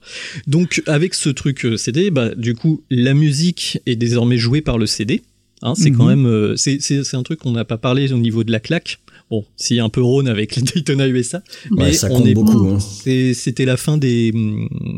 [0.47, 4.79] Donc avec ce truc euh, CD, bah du coup la musique est désormais jouée par
[4.79, 5.21] le CD.
[5.61, 6.23] Hein, c'est quand Mhm.
[6.23, 8.99] même euh, c'est un truc qu'on n'a pas parlé au niveau de la claque.
[9.35, 11.43] Bon, s'il y a un peu Rhône avec les Daytona USA,
[11.73, 12.69] mais Ouais, ça on compte est beaucoup.
[12.69, 12.79] Hein.
[12.81, 14.33] c'est- c'était la fin des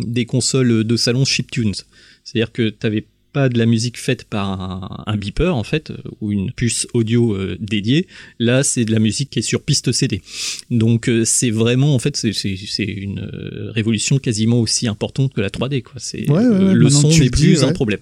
[0.06, 1.74] des consoles de salon chiptunes.
[2.24, 5.96] C'est-à-dire que t'avais pas de la musique faite par un, un beeper en fait euh,
[6.22, 8.06] ou une puce audio euh, dédiée.
[8.38, 10.22] Là, c'est de la musique qui est sur piste CD.
[10.70, 13.20] Donc euh, c'est vraiment en fait c'est c'est c'est une
[13.74, 15.94] révolution quasiment aussi importante que la 3D quoi.
[15.98, 18.00] C'est Ouais, ouais, euh, ouais, le son tu n'est plus un problème.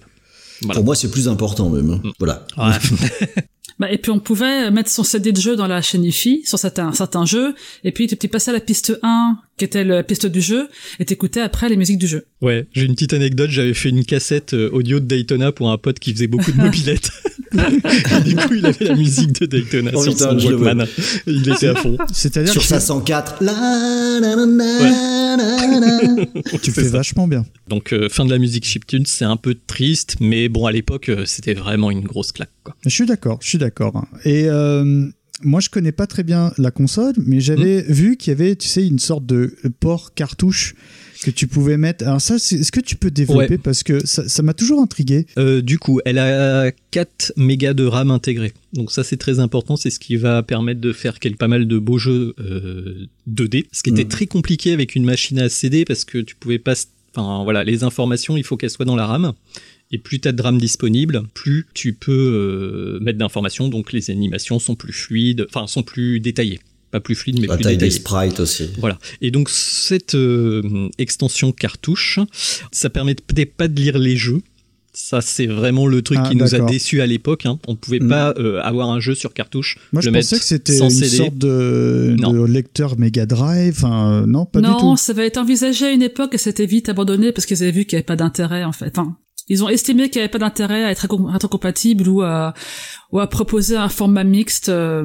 [0.61, 0.75] Voilà.
[0.75, 1.89] Pour moi, c'est plus important même.
[1.91, 2.01] hein.
[2.17, 2.47] Voilà.
[2.57, 2.77] Ouais.
[3.79, 6.57] Bah, et puis on pouvait mettre son CD de jeu dans la chaîne IFI sur
[6.57, 10.25] certains, certains jeux, et puis tu passais à la piste 1, qui était la piste
[10.25, 12.25] du jeu, et t'écoutais après les musiques du jeu.
[12.41, 15.77] Ouais, j'ai une petite anecdote, j'avais fait une cassette euh, audio de Daytona pour un
[15.77, 17.11] pote qui faisait beaucoup de mobilettes.
[17.55, 20.45] Et du coup, il avait la musique de Daytona Oh sur putain, son.
[20.47, 20.85] Walkman.
[21.25, 21.97] Il était à fond.
[22.11, 23.37] c'est-à-dire Sur que sa 104.
[23.41, 23.53] La,
[24.19, 26.59] la, la, la, la, la.
[26.61, 26.89] tu fais ça.
[26.89, 27.45] vachement bien.
[27.69, 31.07] Donc euh, fin de la musique chiptune, c'est un peu triste, mais bon à l'époque
[31.09, 32.75] euh, c'était vraiment une grosse claque quoi.
[32.83, 33.64] Je suis d'accord, je suis d'accord.
[34.25, 35.05] Et euh,
[35.43, 37.91] moi, je connais pas très bien la console, mais j'avais Hmm.
[37.91, 40.75] vu qu'il y avait, tu sais, une sorte de port cartouche
[41.23, 42.05] que tu pouvais mettre.
[42.05, 43.57] Alors ça, c'est- est-ce que tu peux développer Ouais.
[43.57, 45.25] parce que ça m'a toujours intrigué.
[45.39, 48.53] Euh, du coup, elle a 4 mégas de RAM intégrés.
[48.73, 51.79] Donc ça c'est très important, c'est ce qui va permettre de faire pas mal de
[51.79, 53.65] beaux jeux euh, 2D.
[53.71, 54.09] Ce qui était Mhm.
[54.09, 56.75] très compliqué avec une machine à CD parce que tu pouvais pas...
[57.15, 59.33] Enfin voilà, les informations, il faut qu'elles soient dans la RAM.
[59.91, 64.09] Et plus tu as de RAM disponible, plus tu peux euh, mettre d'informations, donc les
[64.09, 66.59] animations sont plus fluides, enfin sont plus détaillées.
[66.91, 67.99] Pas plus fluides, mais La plus taille des détaillées.
[67.99, 68.69] sprites aussi.
[68.79, 68.97] Voilà.
[69.21, 72.19] Et donc cette euh, extension cartouche,
[72.71, 74.41] ça permettait pas de lire les jeux.
[74.97, 77.45] Ça, c'est vraiment le truc Ah, qui nous a déçus à l'époque.
[77.45, 77.59] Hein.
[77.67, 78.07] On pouvait Mm.
[78.07, 79.77] pas euh, avoir un jeu sur cartouche.
[79.91, 81.07] Moi, je pensais que c'était une CD.
[81.17, 82.31] sorte de, Non.
[82.31, 83.73] de lecteur Mega Drive.
[83.83, 84.95] Enfin, euh, non, pas non, du tout.
[84.97, 87.83] ça va être envisagé à une époque et c'était vite abandonné parce qu'ils avaient vu
[87.83, 88.97] qu'il n'y avait pas d'intérêt en fait.
[88.97, 92.53] Enfin, ils ont estimé qu'il n'y avait pas d'intérêt à être rétrocompatible ou à,
[93.11, 94.69] ou à proposer un format mixte.
[94.69, 95.03] euh,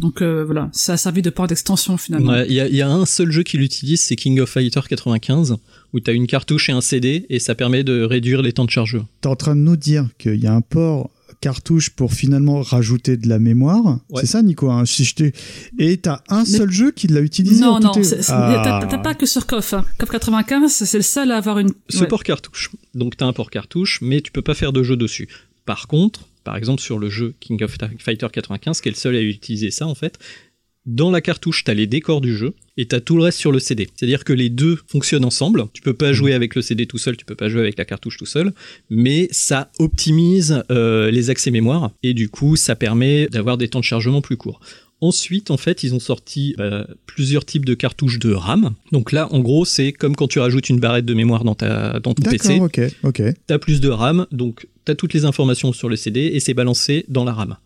[0.00, 2.32] donc euh, voilà, ça a servi de port d'extension finalement.
[2.32, 4.50] Ouais, Il y, a, il y a un seul jeu qui l'utilise, c'est King of
[4.50, 5.56] Fighter 95,
[5.92, 8.64] où tu as une cartouche et un CD, et ça permet de réduire les temps
[8.66, 9.06] de chargeur.
[9.22, 11.10] T'es en train de nous dire qu'il y a un port
[11.40, 14.00] cartouche pour finalement rajouter de la mémoire.
[14.10, 14.20] Ouais.
[14.20, 15.14] C'est ça, Nico hein, si je
[15.78, 18.60] Et t'as un Mais- seul jeu qui l'a utilisé Non, en non, c'est- c'est- Ah.
[18.80, 19.74] t'as t'as pas que sur KOF.
[19.74, 19.84] Hein.
[19.98, 21.72] KOF 95, c'est le seul à avoir une.
[21.88, 22.06] Ce ouais.
[22.08, 22.70] port cartouche.
[22.94, 25.28] Donc tu as un port cartouche, mais tu peux pas faire de jeu dessus.
[25.64, 29.16] Par contre, par exemple sur le jeu King of Fighter 95, qui est le seul
[29.16, 30.18] à utiliser ça en fait,
[30.86, 33.38] dans la cartouche, tu as les décors du jeu et tu as tout le reste
[33.38, 33.88] sur le CD.
[33.94, 35.66] C'est-à-dire que les deux fonctionnent ensemble.
[35.74, 37.84] Tu peux pas jouer avec le CD tout seul, tu peux pas jouer avec la
[37.84, 38.52] cartouche tout seul,
[38.88, 43.80] mais ça optimise euh, les accès mémoire et du coup, ça permet d'avoir des temps
[43.80, 44.60] de chargement plus courts.
[45.02, 48.74] Ensuite, en fait, ils ont sorti euh, plusieurs types de cartouches de RAM.
[48.92, 52.00] Donc là, en gros, c'est comme quand tu rajoutes une barrette de mémoire dans, ta,
[52.00, 52.60] dans ton PC.
[52.60, 53.22] Ok, ok.
[53.46, 57.04] T'as plus de RAM, donc t'as toutes les informations sur le CD et c'est balancé
[57.08, 57.56] dans la RAM.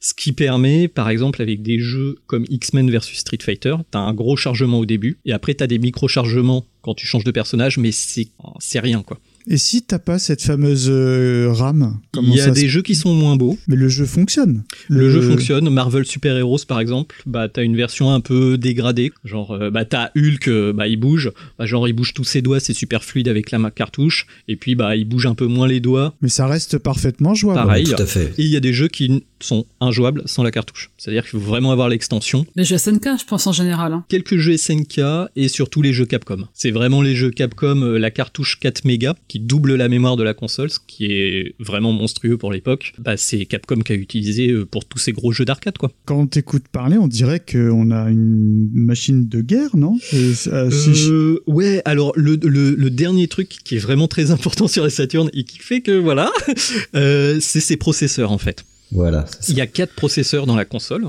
[0.00, 4.12] Ce qui permet, par exemple, avec des jeux comme X-Men versus Street Fighter, t'as un
[4.14, 7.90] gros chargement au début et après t'as des micro-chargements quand tu changes de personnage, mais
[7.92, 8.28] c'est
[8.60, 9.18] c'est rien quoi.
[9.48, 12.66] Et si t'as pas cette fameuse euh, RAM, comment Il y a ça des se-
[12.66, 13.56] jeux qui sont moins beaux.
[13.68, 14.64] Mais le jeu fonctionne.
[14.88, 15.68] Le, jeu fonctionne.
[15.70, 19.12] Marvel Super Heroes par exemple, bah t'as une version un peu dégradée.
[19.24, 22.42] Genre euh, bah t'as Hulk, euh, bah il bouge, bah genre il bouge tous ses
[22.42, 24.26] doigts, c'est super fluide avec la cartouche.
[24.48, 26.14] Et puis bah il bouge un peu moins les doigts.
[26.22, 27.60] Mais ça reste parfaitement jouable.
[27.60, 27.84] Pareil.
[27.84, 28.34] Tout à fait.
[28.38, 30.90] Et il y a des jeux qui sont injouables sans la cartouche.
[30.98, 32.46] C'est-à-dire qu'il faut vraiment avoir l'extension.
[32.56, 33.92] Les jeux SNK, je pense en général.
[33.92, 34.04] hein.
[34.08, 35.00] Quelques jeux SNK
[35.36, 36.46] et surtout les jeux Capcom.
[36.54, 40.22] C'est vraiment les jeux Capcom, euh, la cartouche 4 mégas qui double la mémoire de
[40.22, 42.94] la console, ce qui est vraiment monstrueux pour l'époque.
[42.98, 45.90] Bah, c'est Capcom qui a utilisé euh, pour tous ces gros jeux d'arcade, quoi.
[46.04, 49.98] Quand on t'écoute parler, on dirait qu'on a une machine de guerre, non?
[50.14, 54.90] Euh, ouais, alors le, le, le dernier truc qui est vraiment très important sur la
[54.90, 56.30] Saturn et qui fait que voilà,
[56.94, 58.64] euh, c'est ses processeurs en fait.
[58.92, 59.24] Voilà.
[59.48, 61.04] Il y a quatre processeurs dans la console.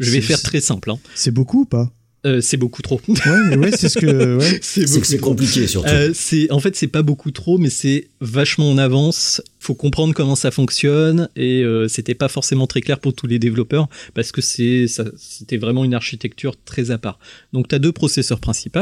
[0.00, 0.90] Je vais faire très simple.
[0.90, 0.98] hein.
[1.14, 1.90] C'est beaucoup ou pas?
[2.26, 3.00] Euh, c'est beaucoup trop.
[3.06, 3.16] Ouais,
[3.50, 4.38] mais ouais, c'est ce que.
[4.38, 4.58] Ouais.
[4.62, 5.90] c'est compliqué surtout.
[5.90, 9.42] Euh, c'est en fait c'est pas beaucoup trop, mais c'est vachement en avance.
[9.60, 13.38] Faut comprendre comment ça fonctionne et euh, c'était pas forcément très clair pour tous les
[13.38, 14.86] développeurs parce que c'est
[15.18, 17.18] c'était vraiment une architecture très à part.
[17.52, 18.80] Donc t'as deux processeurs principaux,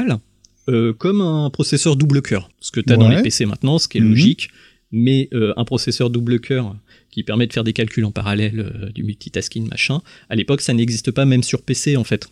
[0.69, 3.17] euh, comme un processeur double cœur, ce que t'as dans Ouais.
[3.17, 4.11] les PC maintenant, ce qui est Mhm.
[4.11, 4.51] logique.
[4.93, 6.77] Mais euh, un processeur double cœur
[7.11, 10.03] qui permet de faire des calculs en parallèle, euh, du multitasking machin.
[10.29, 12.29] À l'époque, ça n'existe pas même sur PC en fait.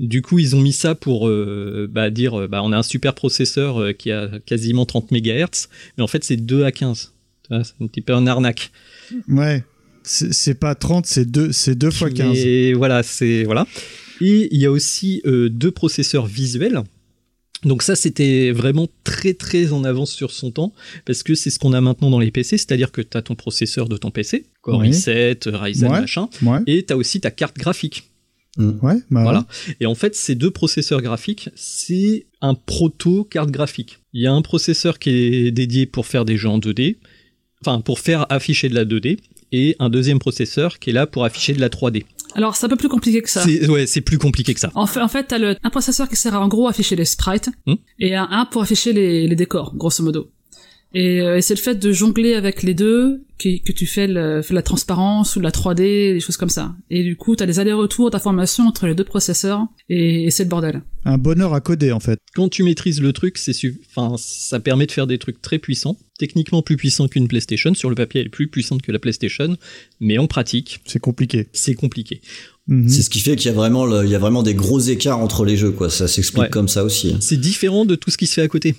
[0.00, 3.14] Du coup, ils ont mis ça pour euh, bah, dire bah, on a un super
[3.14, 7.14] processeur qui a quasiment 30 MHz, mais en fait, c'est 2 à 15.
[7.42, 8.70] Tu vois, C'est un petit peu un arnaque.
[9.28, 9.64] Ouais.
[10.04, 12.38] C'est pas 30, c'est 2, c'est 2 fois 15.
[12.38, 13.66] Et voilà, c'est voilà.
[14.20, 16.82] Et il y a aussi deux processeurs visuels.
[17.64, 20.72] Donc ça, c'était vraiment très très en avance sur son temps,
[21.04, 23.34] parce que c'est ce qu'on a maintenant dans les PC, c'est-à-dire que tu as ton
[23.34, 24.90] processeur de ton PC, Core Oui.
[24.90, 26.00] i7, Ryzen, Ouais.
[26.00, 28.04] machin, Ouais, et tu as aussi ta carte graphique.
[28.58, 29.46] ouais, bah Voilà.
[29.80, 33.98] Et en fait, ces deux processeurs graphiques, c'est un proto carte graphique.
[34.12, 36.96] Il y a un processeur qui est dédié pour faire des jeux en 2D,
[37.60, 39.18] enfin pour faire afficher de la 2D,
[39.50, 42.04] et un deuxième processeur qui est là pour afficher de la 3D.
[42.34, 43.42] Alors, c'est un peu plus compliqué que ça.
[43.42, 44.70] C'est ouais, c'est plus compliqué que ça.
[44.74, 47.04] En fait, en fait, t'as le, un processeur qui sert à en gros afficher les
[47.04, 47.74] sprites Hmm.
[47.98, 50.30] et un, un pour afficher les, les décors, grosso modo.
[50.94, 54.42] Et, euh, et c'est le fait de jongler avec les deux que tu fais, le,
[54.42, 55.76] fais la transparence ou la 3D,
[56.14, 56.74] des choses comme ça.
[56.90, 60.48] Et du coup, t'as des allers-retours d'informations entre les deux processeurs et, et c'est le
[60.48, 60.82] bordel.
[61.04, 62.18] Un bonheur à coder en fait.
[62.34, 65.58] Quand tu maîtrises le truc, c'est su- enfin ça permet de faire des trucs très
[65.58, 67.74] puissants, techniquement plus puissants qu'une PlayStation.
[67.74, 69.56] Sur le papier, elle est plus puissante que la PlayStation,
[70.00, 71.46] mais en pratique, C'est compliqué.
[71.52, 72.20] c'est compliqué.
[72.66, 72.88] Mhm.
[72.88, 74.80] C'est ce qui fait qu'il y a vraiment le- il y a vraiment des gros
[74.80, 75.90] écarts entre les jeux quoi.
[75.90, 76.50] Ça s'explique Ouais.
[76.50, 77.12] comme ça aussi.
[77.14, 77.18] hein.
[77.20, 78.74] c'est différent de tout ce qui se fait à côté.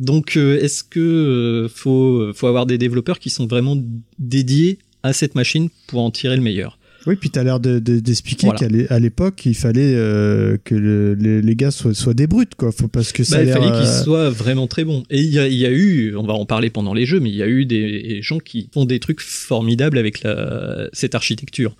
[0.00, 3.76] Donc, euh, est-ce que euh, faut, faut avoir des développeurs qui sont vraiment
[4.18, 6.78] dédiés à cette machine pour en tirer le meilleur?
[7.06, 8.86] Oui, puis tu as l'air de- de- d'expliquer Voilà.
[8.86, 12.72] qu'à l'époque, il fallait euh, que le- les, les gars soient, soient des brutes, quoi.
[12.72, 15.04] Faut, parce que ça Bah, Il fallait qu'ils euh, soient vraiment très bons.
[15.08, 17.20] Et il y a, il y a eu, on va en parler pendant les jeux,
[17.20, 21.14] mais il y a eu des gens qui font des trucs formidables avec la, cette
[21.14, 21.74] architecture.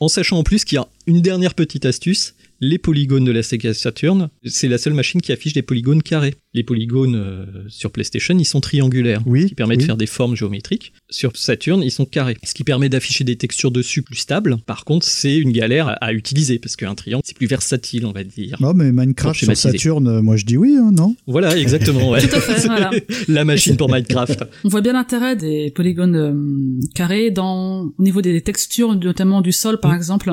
[0.00, 3.42] En sachant en plus qu'il y a une dernière petite astuce, les polygones de la
[3.42, 6.34] Sega Saturn, c'est la seule machine qui affiche des polygones carrés.
[6.54, 9.82] Les polygones euh, sur PlayStation, ils sont triangulaires, Oui, qui permettent oui.
[9.84, 10.92] de faire des formes géométriques.
[11.10, 14.56] Sur Saturn, ils sont carrés, ce qui permet d'afficher des textures dessus plus stables.
[14.66, 18.12] Par contre, c'est une galère à, à utiliser, parce qu'un triangle, c'est plus versatile, on
[18.12, 18.56] va dire.
[18.60, 19.56] Non, mais Minecraft sur.
[19.56, 21.16] Saturn, euh, moi je dis oui, hein, non?
[21.26, 22.10] Voilà, exactement.
[22.10, 22.20] ouais.
[22.20, 22.90] Tout à fait, voilà.
[23.28, 24.44] La machine pour Minecraft.
[24.64, 29.52] On voit bien l'intérêt des polygones euh, carrés dans au niveau des textures, notamment du
[29.52, 30.32] sol par exemple.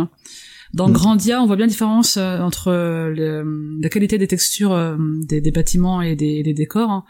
[0.73, 0.93] Dans Mm.
[0.93, 4.95] Grandia, on voit bien la différence euh, entre euh, le- la qualité des textures euh,
[5.27, 6.89] des, des bâtiments et des, des décors.
[6.89, 7.03] hein.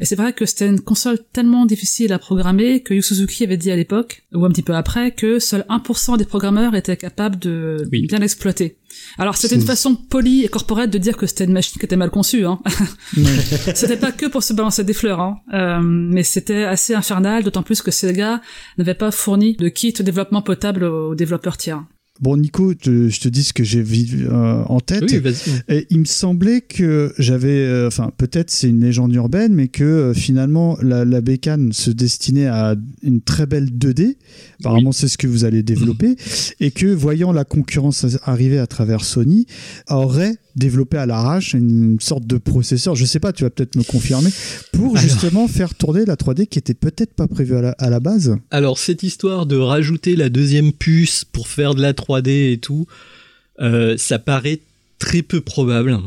[0.00, 3.58] Et c'est vrai que c'était une console tellement difficile à programmer que Yu Suzuki avait
[3.58, 7.38] dit à l'époque, ou un petit peu après, que seul 1% des programmeurs étaient capables
[7.38, 8.06] de Oui.
[8.06, 8.78] bien l'exploiter.
[9.18, 11.84] Alors c'était une C'est- façon polie et corporate de dire que c'était une machine qui
[11.86, 12.44] était mal conçue.
[12.46, 12.60] Hein.
[13.74, 15.36] c'était pas que pour se balancer des fleurs, hein.
[15.52, 18.40] Euh, mais c'était assez infernal, d'autant plus que Sega
[18.78, 21.84] n'avait pas fourni de kit de développement potable aux développeurs tiers.
[22.22, 25.02] Bon, Nico, te- je te dis ce que j'ai vu euh, en tête.
[25.10, 25.34] Oui, vas-y.
[25.68, 29.82] Et il me semblait que j'avais, euh, enfin peut-être c'est une légende urbaine, mais que
[29.82, 34.16] euh, finalement la, la bécane se destinait à une très belle 2D.
[34.60, 36.16] Apparemment c'est ce que vous allez développer,
[36.60, 39.46] et que voyant la concurrence arriver à travers Sony,
[39.88, 42.94] aurait développé à l'arrache une, sorte de processeur.
[42.94, 44.30] Je sais pas, tu vas peut-être me confirmer
[44.72, 45.02] pour Alors.
[45.02, 48.36] justement faire tourner la 3D qui était peut-être pas prévue à la, à la base.
[48.50, 52.86] Alors, cette histoire de rajouter la deuxième puce pour faire de la 3D et tout,
[53.60, 54.60] euh, ça paraît
[54.98, 55.98] très peu probable.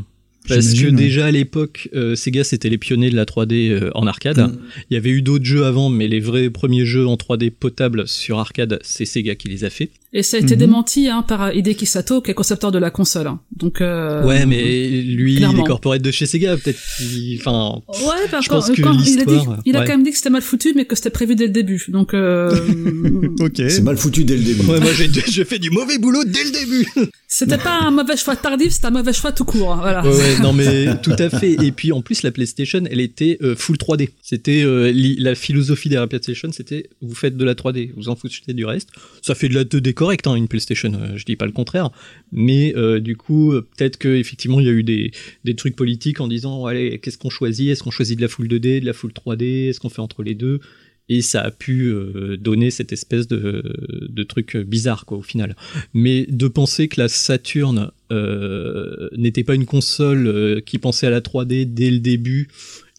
[0.47, 4.07] Parce que déjà à l'époque, euh, Sega c'était les pionniers de la 3D euh, en
[4.07, 4.37] arcade.
[4.39, 4.57] Mm.
[4.89, 8.07] Il y avait eu d'autres jeux avant, mais les vrais premiers jeux en 3D potables
[8.07, 9.89] sur arcade, c'est Sega qui les a fait.
[10.13, 10.59] Et ça a été Mhm.
[10.59, 13.27] démenti hein, par Hideki Sato, qui est concepteur de la console.
[13.27, 13.39] hein.
[13.57, 16.79] Donc euh, ouais, mais lui, il est corporate de chez Sega, peut-être.
[16.97, 19.79] qu'il- Enfin, Ouais, par Je contre, pense que quand il a, dit, l'histoire, il a
[19.81, 19.85] ouais.
[19.85, 21.83] quand même dit que c'était mal foutu, mais que c'était prévu dès le début.
[21.89, 22.49] Donc, euh,
[23.41, 23.61] Ok.
[23.67, 24.65] C'est mal foutu dès le début.
[24.67, 26.87] ouais, moi j'ai j'ai fait du mauvais boulot dès le début.
[27.27, 29.73] c'était pas un mauvais choix tardif, c'était un mauvais choix tout court.
[29.73, 30.01] hein, Voilà.
[30.03, 31.53] Ouais, ouais, mais non mais tout à fait.
[31.63, 34.09] Et puis en plus la PlayStation, elle était euh, full 3D.
[34.21, 38.15] C'était euh, la philosophie derrière la PlayStation, c'était vous faites de la 3D, vous en
[38.15, 38.89] foutez du reste.
[39.21, 41.89] Ça fait de la 2D correcte hein, une PlayStation, euh, je dis pas le contraire.
[42.31, 45.11] Mais euh, du coup, euh, peut-être que effectivement il y a eu des
[45.43, 47.69] des trucs politiques en disant allez qu'est-ce qu'on choisit?
[47.69, 50.23] Est-ce qu'on choisit de la full 2D, de la full 3D Est-ce qu'on fait entre
[50.23, 50.59] les deux?
[51.07, 53.63] Et ça a pu euh, donner cette espèce de,
[54.09, 55.55] de truc bizarre quoi au final.
[55.93, 61.11] Mais de penser que la Saturn euh, n'était pas une console euh, qui pensait à
[61.11, 62.47] la 3D dès le début,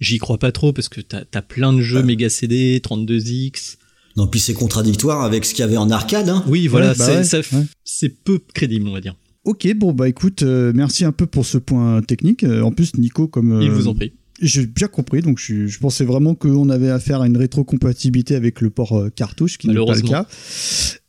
[0.00, 3.76] j'y crois pas trop parce que t'as as plein de jeux méga CD, 32X.
[4.16, 6.28] Non, puis c'est contradictoire avec ce qu'il y avait en arcade.
[6.28, 6.42] Hein.
[6.48, 7.64] Oui, voilà, Ouais, bah ouais, ouais.
[7.84, 9.14] c'est peu crédible, on va dire.
[9.44, 12.42] Ok, bon bah écoute, euh, merci un peu pour ce point technique.
[12.42, 14.12] Euh, en plus, Nico, comme Il euh, vous en prie.
[14.40, 18.60] J'ai bien compris, donc je, je pensais vraiment qu'on avait affaire à une rétrocompatibilité avec
[18.60, 20.26] le port euh, cartouche, qui n'est pas le cas.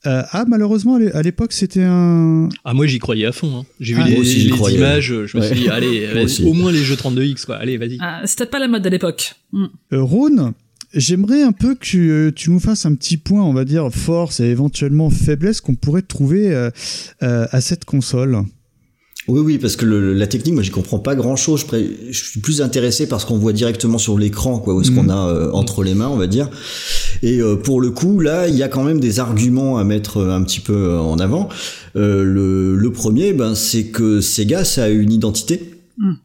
[0.06, 2.48] Euh, ah, malheureusement, à l'é- à l'époque, c'était un.
[2.64, 3.60] Ah moi j'y croyais à fond.
[3.60, 3.66] Hein.
[3.80, 5.48] J'ai vu Ah, les, aussi, les images, je me Ouais.
[5.50, 7.56] suis dit allez, vas-y, au moins les jeux 32X quoi.
[7.58, 7.98] Allez, vas-y.
[8.00, 9.34] Ah, C'était pas la mode à l'époque.
[9.52, 9.66] Hmm.
[9.92, 10.54] Euh, Rhône,
[10.94, 14.40] j'aimerais un peu que tu, tu nous fasses un petit point, on va dire, force
[14.40, 16.70] et éventuellement faiblesse qu'on pourrait trouver euh,
[17.24, 18.44] euh, à cette console.
[19.28, 21.66] Oui, oui, parce que le- la technique, moi, j'y comprends pas grand-chose.
[22.10, 25.10] Je, suis plus intéressé par ce qu'on voit directement sur l'écran, quoi, ou ce qu'on
[25.10, 26.50] a euh, entre les mains, on va dire.
[27.24, 30.18] Et euh, pour le coup, là, il y a quand même des arguments à mettre
[30.18, 31.50] euh, un petit peu en avant.
[31.98, 35.72] Euh, le, le premier, ben, c'est que Sega, ça a une identité.
[35.98, 36.16] Mhm.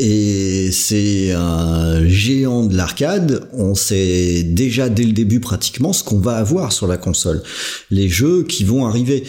[0.00, 3.48] Et c'est un géant de l'arcade.
[3.52, 7.42] On sait déjà dès le début pratiquement ce qu'on va avoir sur la console,
[7.90, 9.24] les jeux qui vont arriver.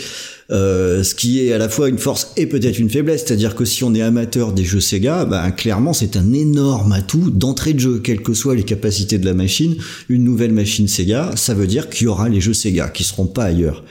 [0.51, 3.65] Euh, ce qui est à la fois une force et peut-être une faiblesse, c'est-à-dire que
[3.65, 7.79] si on est amateur des jeux Sega, ben, clairement c'est un énorme atout d'entrée de
[7.79, 9.75] jeu, quelles que soient les capacités de la machine.
[10.09, 13.27] Une nouvelle machine Sega, ça veut dire qu'il y aura les jeux Sega qui seront
[13.27, 13.83] pas ailleurs.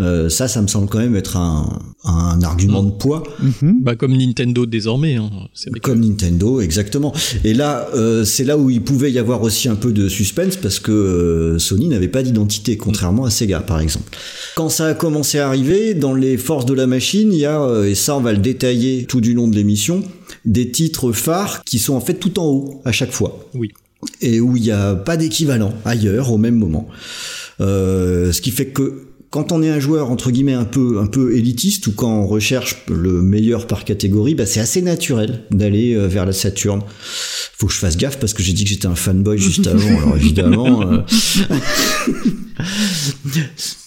[0.00, 1.68] Euh, ça, ça me semble quand même être un,
[2.04, 3.22] un argument de poids.
[3.40, 3.78] Mhm.
[3.82, 5.14] Bah comme Nintendo désormais.
[5.14, 5.30] Hein.
[5.72, 7.12] Que- Comme Nintendo, exactement.
[7.44, 10.56] Et là, euh, c'est là où il pouvait y avoir aussi un peu de suspense
[10.56, 14.10] parce que euh, Sony n'avait pas d'identité, contrairement à Sega, par exemple.
[14.56, 17.62] Quand ça a commencé à arriver, dans les forces de la machine, il y a,
[17.62, 20.02] euh, et ça on va le détailler tout du long de l'émission,
[20.44, 23.48] des titres phares qui sont en fait tout en haut à chaque fois.
[23.54, 23.70] Oui.
[24.20, 26.88] Et où il n'y a pas d'équivalent ailleurs au même moment.
[27.60, 31.06] Euh, ce qui fait que quand on est un joueur entre guillemets un peu un
[31.08, 35.94] peu élitiste ou quand on recherche le meilleur par catégorie, bah c'est assez naturel d'aller
[35.94, 36.82] euh, vers la Saturne.
[37.56, 39.88] Faut que je fasse gaffe parce que j'ai dit que j'étais un fanboy juste avant.
[40.02, 40.82] Alors évidemment.
[40.82, 40.98] euh,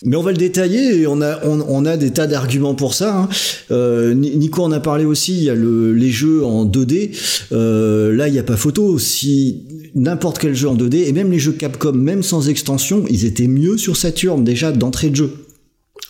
[0.05, 2.93] Mais on va le détailler et on a, on, on a des tas d'arguments pour
[2.93, 3.17] ça.
[3.17, 3.29] hein.
[3.71, 7.11] Euh, Ni- Nico en a parlé aussi, il y a le, les jeux en 2D.
[7.51, 8.99] Euh, là, il n'y a pas photo.
[8.99, 9.63] Si
[9.95, 13.47] n'importe quel jeu en 2D, et même les jeux Capcom, même sans extension, ils étaient
[13.47, 15.31] mieux sur Saturn déjà d'entrée de jeu.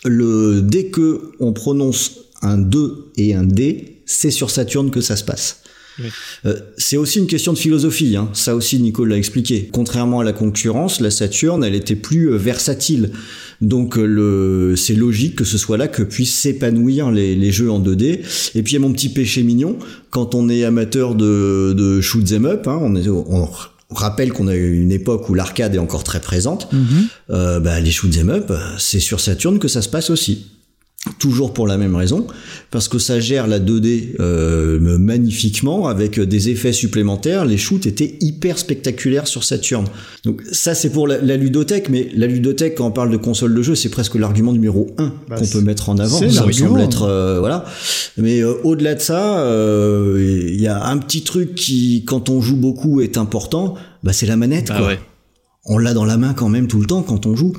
[0.04, 5.16] Le, dès que on prononce un 2 et un D, c'est sur Saturne que ça
[5.16, 5.62] se passe.
[6.00, 6.06] Oui.
[6.46, 8.30] Euh, c'est aussi une question de philosophie, hein.
[8.32, 9.68] ça aussi Nico l'a expliqué.
[9.72, 13.10] Contrairement à la concurrence, la Saturne, elle était plus euh, versatile.
[13.60, 17.70] Donc euh, le, c'est logique que ce soit là que puissent s'épanouir les, les jeux
[17.70, 18.20] en 2D.
[18.54, 19.76] Et puis il y a mon petit péché mignon,
[20.10, 23.48] quand on est amateur de, de shoot 'em up, hein, on, est, on
[23.90, 26.68] rappelle qu'on a eu une époque où l'arcade est encore très présente.
[27.30, 30.46] Euh, bah, les shoot 'em up, c'est sur Saturne que ça se passe aussi.
[31.18, 32.26] Toujours pour la même raison,
[32.70, 37.44] parce que ça gère la 2D euh, magnifiquement avec des effets supplémentaires.
[37.44, 39.86] Les shoots étaient hyper spectaculaires sur Saturn.
[40.24, 43.54] Donc ça c'est pour la, la ludothèque, mais la ludothèque quand on parle de console
[43.54, 46.18] de jeu, c'est presque l'argument numéro un Bah, qu'on peut mettre en avant.
[46.18, 47.64] c'est Ça me semble être euh, voilà.
[48.16, 52.40] Mais euh, au-delà de ça, euh, il y a un petit truc qui, quand on
[52.40, 53.74] joue beaucoup, est important.
[54.02, 54.68] Bah c'est la manette.
[54.70, 54.98] Ah quoi ouais.
[55.68, 57.52] On l'a dans la main quand même tout le temps quand on joue.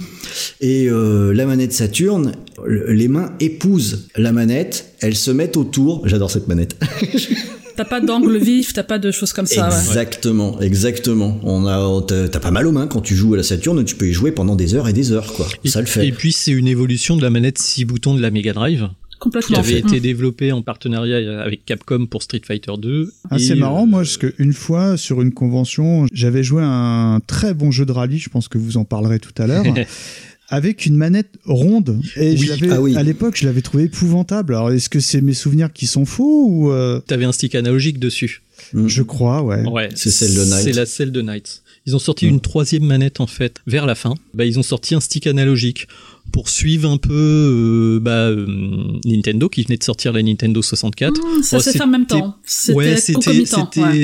[0.62, 2.34] Et euh, la manette Saturne,
[2.65, 6.08] le- les mains épousent la manette, elles se mettent autour.
[6.08, 6.76] J'adore cette manette.
[7.78, 9.69] T'as pas d'angle vif, t'as pas de choses comme ça.
[9.69, 9.74] ouais.
[9.74, 11.39] exactement, exactement.
[11.43, 13.95] On a, t'as t'as pas mal aux mains quand tu joues à la Saturne, tu
[13.95, 15.48] peux y jouer pendant des heures et des heures, quoi.
[15.63, 16.06] Et, Ça le fait.
[16.06, 19.23] et puis c'est une évolution de la manette 6 boutons de la Mega Drive qui
[19.29, 19.60] Complètement.
[19.60, 19.88] avait Mm.
[19.88, 23.12] été développée en partenariat avec Capcom pour Street Fighter 2.
[23.29, 26.67] Ah, c'est Et, marrant, euh, moi, parce qu'une fois, sur une convention, j'avais joué à
[26.67, 29.63] un très bon jeu de rallye, je pense que vous en parlerez tout à l'heure,
[30.49, 32.01] avec une manette ronde.
[32.15, 32.95] Et je Oui, l'avais- ah oui.
[32.95, 34.55] à l'époque, je l'avais trouvé épouvantable.
[34.55, 36.71] Alors, est-ce que c'est mes souvenirs qui sont faux ou...
[36.71, 38.41] euh, T'avais un stick analogique dessus.
[38.73, 38.88] Mm.
[38.88, 39.63] Je crois, ouais.
[39.67, 40.63] Ouais, C'est celle de Knight.
[40.63, 41.62] C'est la celle de Knight.
[41.86, 42.29] Ils ont sorti Mm.
[42.29, 44.15] une troisième manette en fait vers la fin.
[44.34, 45.88] Bah, ils ont sorti un stick analogique
[46.32, 48.46] pour suivre un peu euh, bah, euh,
[49.06, 51.13] Nintendo qui venait de sortir la Nintendo 64.
[51.13, 52.36] Mm, ça Oh, s'est fait en même c'était- temps.
[52.46, 53.22] C'était Ouais, c'était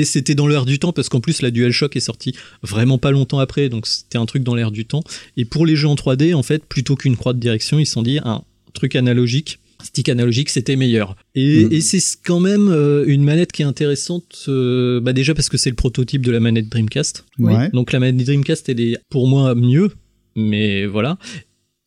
[0.04, 0.34] c'était ouais.
[0.34, 3.68] dans l'air du temps parce qu'en plus la DualShock est sortie vraiment pas longtemps après,
[3.68, 5.02] donc c'était un truc dans l'air du temps.
[5.36, 7.92] Et pour les jeux en 3D, en fait, plutôt qu'une croix de direction, ils se
[7.92, 8.42] sont dit un
[8.74, 11.16] truc analogique, stick analogique c'était meilleur.
[11.34, 11.72] Et, Mm.
[11.72, 15.56] et c'est quand même euh, une manette qui est intéressante, euh, bah déjà parce que
[15.56, 17.24] c'est le prototype de la manette Dreamcast.
[17.38, 17.70] Ouais.
[17.72, 19.90] Donc la manette Dreamcast elle est pour moi mieux,
[20.34, 21.18] mais voilà.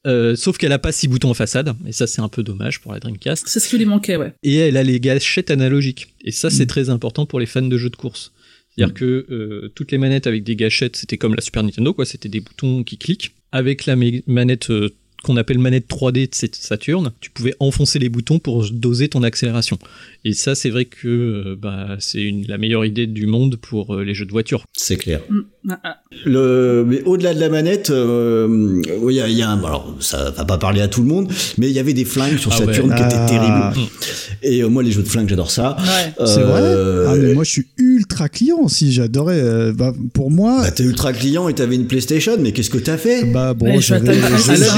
[0.09, 2.81] Euh, sauf qu'elle a pas six boutons en façade, et ça c'est un peu dommage
[2.81, 3.47] pour la Dreamcast.
[3.47, 4.33] C'est ce qui lui manquait, ouais.
[4.43, 6.67] Et elle a les gâchettes analogiques, et ça c'est Mm.
[6.67, 8.31] très important pour les fans de jeux de course.
[8.75, 12.05] C'est-à-dire que euh, toutes les manettes avec des gâchettes, c'était comme la Super Nintendo, quoi,
[12.05, 13.31] c'était des boutons qui cliquent.
[13.51, 13.95] Avec la
[14.27, 14.89] manette euh,
[15.23, 19.23] qu'on appelle manette 3D de cette Saturn, tu pouvais enfoncer les boutons pour doser ton
[19.23, 19.77] accélération.
[20.25, 24.03] Et ça, c'est vrai que euh, bah, c'est la meilleure idée du monde pour euh,
[24.03, 24.63] les jeux de voiture.
[24.73, 25.21] C'est clair.
[25.29, 25.39] Mm.
[26.25, 29.95] Le, mais au-delà de la manette, euh, il y a, il y a un, alors
[29.99, 32.51] ça va pas parler à tout le monde, mais il y avait des flingues sur
[32.53, 32.95] Ah Saturn ouais.
[32.95, 33.71] qui étaient Ah.
[33.73, 33.89] terribles.
[34.41, 35.77] Et euh, moi, les jeux de flingues, j'adore ça.
[35.79, 36.25] Ouais.
[36.25, 38.91] C'est Euh, vrai Ah, mais moi, je suis ultra client aussi.
[38.91, 39.39] J'adorais.
[39.39, 42.77] euh, bah, pour moi, Bah, t'es ultra client et t'avais une PlayStation, mais qu'est-ce que
[42.77, 43.25] t'as fait?
[43.25, 43.99] Bah, bon, À la ça.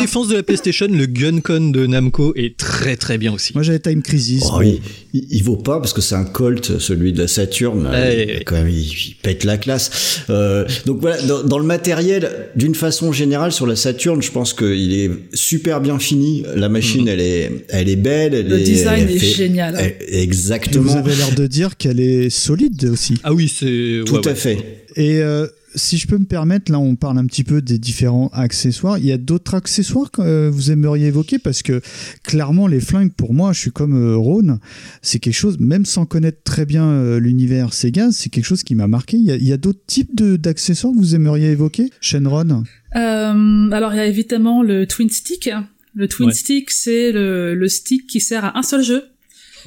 [0.02, 3.52] défense de la PlayStation, le Guncon de Namco est très très bien aussi.
[3.54, 4.44] Moi, j'avais Time Crisis.
[4.54, 4.80] Oh, il,
[5.14, 7.86] il- il vaut pas parce que c'est un Colt, celui de la Saturn.
[7.88, 8.44] Ouais, il, ouais.
[8.46, 10.22] quand même, il, il pète la classe.
[10.30, 14.54] Euh, donc voilà, dans, dans le matériel, d'une façon générale, sur la Saturn, je pense
[14.54, 16.44] qu'il est super bien fini.
[16.56, 18.34] La machine, elle est, elle est belle.
[18.34, 19.76] Elle Le est, design elle est fait- génial.
[19.80, 20.94] elle- Et vous exactement.
[20.94, 23.16] avez l'air de dire qu'elle est solide aussi.
[23.24, 24.36] Ah oui, c'est Tout ouais, à ouais.
[24.36, 24.58] fait.
[24.96, 28.30] Et euh, si je peux me permettre, là, on parle un petit peu des différents
[28.34, 28.98] accessoires.
[28.98, 31.40] Il y a d'autres accessoires que euh, vous aimeriez évoquer?
[31.40, 31.82] Parce que
[32.24, 34.60] clairement, les flingues, pour moi, je suis comme euh, Rhône.
[35.02, 38.76] C'est quelque chose, même sans connaître très bien euh, l'univers Sega, c'est quelque chose qui
[38.76, 39.18] m'a marqué.
[39.18, 41.90] Il y a, d'autres types de- d'accessoires que vous aimeriez évoquer?
[42.02, 42.64] Shenron
[42.96, 45.50] Euh, alors il y a évidemment le Twin Stick.
[45.94, 46.34] Le Twin Ouais.
[46.34, 49.04] Stick, c'est le, le stick qui sert à un seul jeu,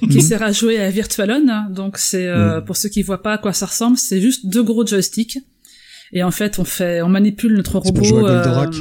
[0.01, 0.21] qui Mhm.
[0.23, 1.47] sert à jouer à Virtualon.
[1.71, 4.63] Donc c'est euh, pour ceux qui voient pas à quoi ça ressemble, c'est juste deux
[4.63, 5.39] gros joysticks.
[6.17, 7.93] Et en fait, on fait, on manipule notre robot.
[7.93, 8.75] pour jouer à Goldorak.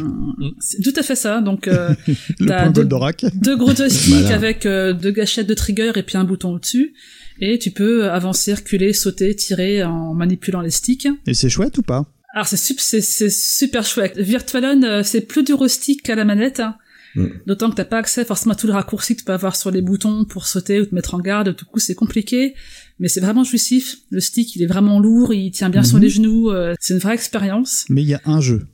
[0.60, 1.42] c'est tout à fait ça.
[1.42, 1.90] Donc euh,
[2.40, 4.36] Le T'as deux- Goldorak deux gros joysticks Malin.
[4.36, 6.94] avec euh, deux gâchettes de trigger et puis un bouton au-dessus.
[7.40, 11.08] Et tu peux avancer, reculer, sauter, tirer en manipulant les sticks.
[11.26, 12.06] Et c'est chouette ou pas?
[12.36, 14.18] Alors c'est sup- c'est c'est super chouette.
[14.18, 16.60] Virtualon, euh, c'est plus dur au stick qu'à la manette.
[16.60, 16.76] hein.
[17.16, 17.28] Mm.
[17.46, 19.70] D'autant que t'as pas accès forcément à tous les raccourcis que tu peux avoir sur
[19.72, 21.56] les boutons pour sauter ou te mettre en garde.
[21.56, 22.56] Du coup, c'est compliqué,
[23.00, 23.98] mais c'est vraiment jouissif.
[24.10, 26.04] Le stick, il est vraiment lourd, il tient bien sur Mhm.
[26.04, 26.50] les genoux.
[26.52, 27.86] euh, c'est une vraie expérience.
[27.90, 28.68] Mais il y a un jeu.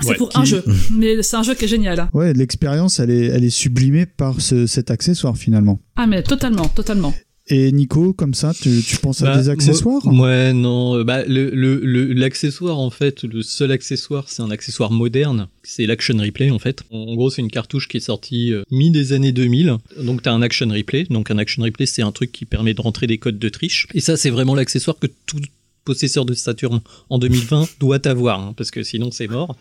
[0.00, 2.00] C'est Ouais, pour qui- un jeu, mais c'est un jeu qui est génial.
[2.00, 2.10] hein.
[2.12, 5.80] Ouais, l'expérience, elle est, elle est sublimée par ce- cet accessoire finalement.
[5.96, 7.14] Ah mais totalement, totalement.
[7.48, 10.00] Et Nico, comme ça, tu, tu penses à Bah, des accessoires?
[10.06, 10.96] moi- Ouais, non.
[10.96, 15.48] euh, Bah, le, le, le- l'accessoire, en fait, le seul accessoire, c'est un accessoire moderne.
[15.62, 16.84] C'est l'Action Replay, en fait.
[16.90, 19.76] En gros, c'est une cartouche qui est sortie euh, mi des années 2000.
[20.00, 21.04] Donc, t'as un Action Replay.
[21.10, 23.88] Donc, un Action Replay, c'est un truc qui permet de rentrer des codes de triche.
[23.92, 25.40] Et ça, c'est vraiment l'accessoire que tout
[25.84, 26.80] possesseur de Saturn
[27.10, 29.54] en 2020 doit avoir, hein, parce que sinon c'est mort.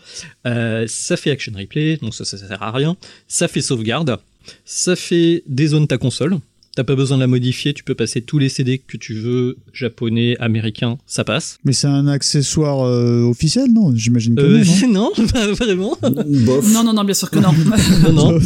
[0.48, 2.96] Euh, ça fait Action Replay, donc ça, ça sert à rien.
[3.28, 4.18] Ça fait sauvegarde.
[4.64, 6.38] Ça fait dézone ta console.
[6.76, 9.58] T'as pas besoin de la modifier, tu peux passer tous les CD que tu veux,
[9.74, 11.60] japonais, américains, ça passe.
[11.64, 13.96] Mais c'est un accessoire euh, officiel, non?
[13.96, 15.12] J'imagine que Euh, non, non?
[15.20, 15.96] non, pas vraiment.
[16.02, 16.74] Bof.
[16.74, 17.52] Non, non, non, bien sûr que non.
[18.12, 18.40] non, non.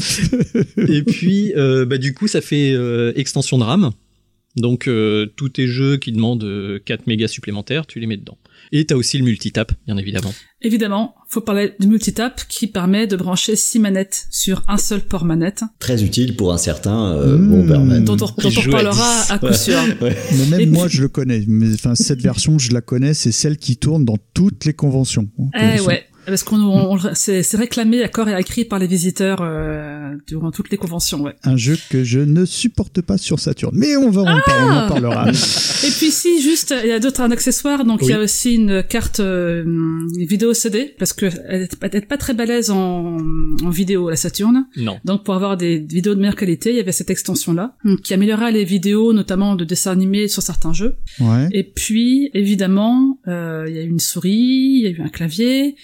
[0.90, 3.92] Et puis, euh, bah, du coup, ça fait euh, extension de RAM.
[4.58, 8.38] Donc, euh, tous tes jeux qui demandent euh, 4 mégas supplémentaires, tu les mets dedans.
[8.72, 10.34] Et t'as aussi le multitap, bien évidemment.
[10.62, 15.24] Évidemment, faut parler du multitap qui permet de brancher six manettes sur un seul port
[15.24, 17.50] manette, Très utile pour un certain euh, Mmh.
[17.50, 18.04] Bomberman.
[18.06, 19.32] dont on, dont on à reparlera 10.
[19.32, 19.78] à coup sûr.
[20.02, 20.18] Ouais.
[20.38, 21.44] Mais même Et moi, puis- je le connais.
[21.48, 23.14] Mais enfin, cette version, je la connais.
[23.14, 25.30] C'est celle qui tourne dans toutes les conventions.
[25.60, 28.80] Eh ouais, parce qu'on on- on- c'est c'est réclamé à corps et à cri par
[28.80, 31.34] les visiteurs euh, durant toutes les conventions, ouais.
[31.44, 33.72] Un jeu que je ne supporte pas sur Saturn.
[33.76, 35.30] Mais on va en, par- on en parlera.
[35.84, 38.84] Et puis si, juste, il y a d'autres accessoires, donc il y a aussi une
[38.84, 39.64] carte euh,
[40.18, 43.18] vidéo CD, parce que elle est peut-être pas très balèze en,
[43.64, 44.66] en vidéo, la Saturn.
[44.78, 44.98] Non.
[45.06, 48.52] Donc pour avoir des vidéos de meilleure qualité, il y avait cette extension-là, qui améliorera
[48.52, 50.96] les vidéos, notamment de dessins animés sur certains jeux.
[51.20, 51.48] Ouais.
[51.52, 55.10] Et puis, évidemment, euh, il y a eu une souris, il y a eu un
[55.10, 55.76] clavier,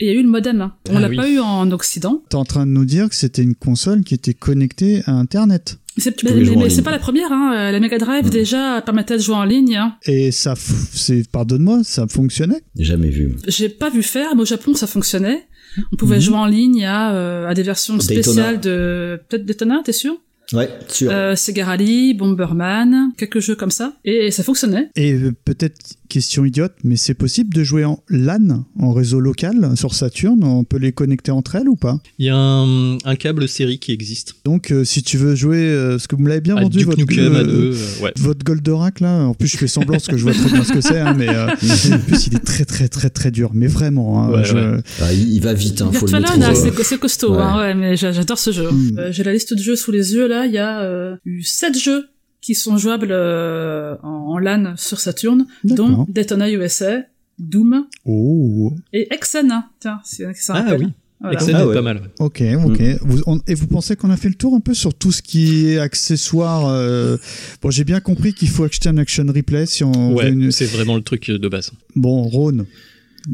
[0.00, 0.60] et il y a eu le modem.
[0.60, 0.74] hein.
[0.90, 1.16] On Ah l'a oui.
[1.16, 2.22] pas eu en Occident.
[2.28, 5.78] T'es en train de nous dire que c'était une console qui était connectée à Internet.
[5.96, 7.30] C'est- mais mais c'est pas la première.
[7.30, 7.70] Hein.
[7.70, 9.76] La Mega Drive déjà permettait de jouer en ligne.
[9.76, 9.94] Hein.
[10.06, 12.62] Et ça, f- c'est, pardonne-moi, ça fonctionnait?
[12.76, 13.36] Jamais vu.
[13.46, 15.46] J'ai pas vu faire, mais au Japon ça fonctionnait.
[15.92, 16.22] On pouvait Mhm.
[16.22, 18.22] jouer en ligne à, euh, à des versions Daytona.
[18.22, 20.16] spéciales de peut-être Daytona, t'es sûr?
[20.52, 21.10] Ouais, sûr.
[21.10, 24.90] euh, Sega Rally, Bomberman, quelques jeux comme ça, et ça fonctionnait.
[24.94, 25.80] Et euh, peut-être
[26.14, 30.62] question idiote, mais c'est possible de jouer en LAN, en réseau local, sur Saturn On
[30.62, 31.98] peut les connecter entre elles ou pas?
[32.20, 34.36] Il y a un, un câble série qui existe.
[34.44, 36.78] Donc, euh, si tu veux jouer, euh, ce que vous me l'avez bien À vendu,
[36.78, 38.12] Duke votre, Nukem, à euh, deux, euh, ouais.
[38.18, 40.72] votre Goldorak là, en plus je fais semblant parce que je vois très bien ce
[40.72, 43.66] que c'est, hein, mais euh, en plus il est très très très très dur, mais
[43.66, 44.22] vraiment.
[44.22, 44.80] hein, Ouais, je- ouais.
[45.02, 46.12] Ah, il, va vite, hein, faut le
[46.54, 47.42] c'est c'est costaud, Ouais.
[47.42, 48.70] hein, ouais, mais j'a- j'adore ce jeu.
[48.70, 48.98] Mm.
[48.98, 51.42] Euh, J'ai la liste de jeux sous les yeux, là, il y a euh, eu
[51.42, 52.04] 7 jeux
[52.44, 56.98] qui sont jouables euh, en, en LAN sur Saturn, dont Daytona USA,
[57.38, 60.88] Doom Oh, et Exen, tiens, c'est ça Ah oui,
[61.20, 61.38] Voilà.
[61.40, 61.74] Ah est ouais.
[61.74, 61.96] pas mal.
[61.96, 62.08] ouais.
[62.18, 62.82] ok, ok.
[63.00, 65.22] Vous- on- et vous pensez qu'on a fait le tour un peu sur tout ce
[65.22, 67.16] qui est accessoire euh,
[67.62, 70.66] Bon, j'ai bien compris qu'il faut acheter un action replay si on Ouais, une- c'est
[70.66, 71.72] vraiment le truc de base.
[71.96, 72.66] Bon, Rhône.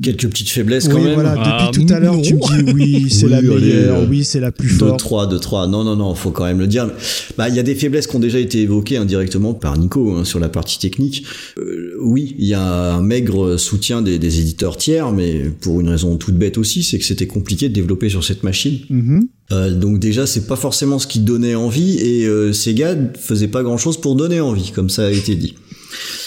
[0.03, 1.15] Quelques petites faiblesses Oui, quand même.
[1.15, 1.35] voilà.
[1.37, 4.23] Ah, Depuis tout à l'heure, tu me dis oui, c'est Oui, la meilleure, euh, oui,
[4.25, 4.99] c'est la plus 2 forte.
[5.01, 6.89] 3 2 3 non non non faut quand même le dire
[7.37, 10.25] bah il y a des faiblesses qui ont déjà été évoquées indirectement par Nico hein,
[10.25, 11.25] sur la partie technique
[11.59, 15.89] Euh, oui il y a un maigre soutien des, des éditeurs tiers mais pour une
[15.89, 19.27] raison toute bête aussi c'est que c'était compliqué de développer sur cette machine Mhm.
[19.53, 23.65] Euh, donc déjà c'est pas forcément ce qui donnait envie et euh, Sega faisait pas
[23.65, 25.55] grand chose pour donner envie comme ça a été dit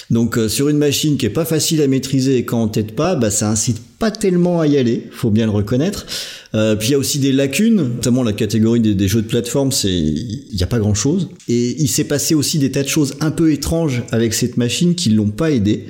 [0.10, 2.94] donc euh, sur une machine qui est pas facile à maîtriser et quand on t'aide
[2.94, 6.06] pas, bah ça incite pas tellement à y aller, faut bien le reconnaître.
[6.56, 9.28] Euh, puis il y a aussi des lacunes, notamment la catégorie des, des jeux de
[9.28, 11.30] plateforme, c'est il y a pas grand chose.
[11.48, 14.94] Et il s'est passé aussi des tas de choses un peu étranges avec cette machine
[14.94, 15.86] qui l'ont pas aidé.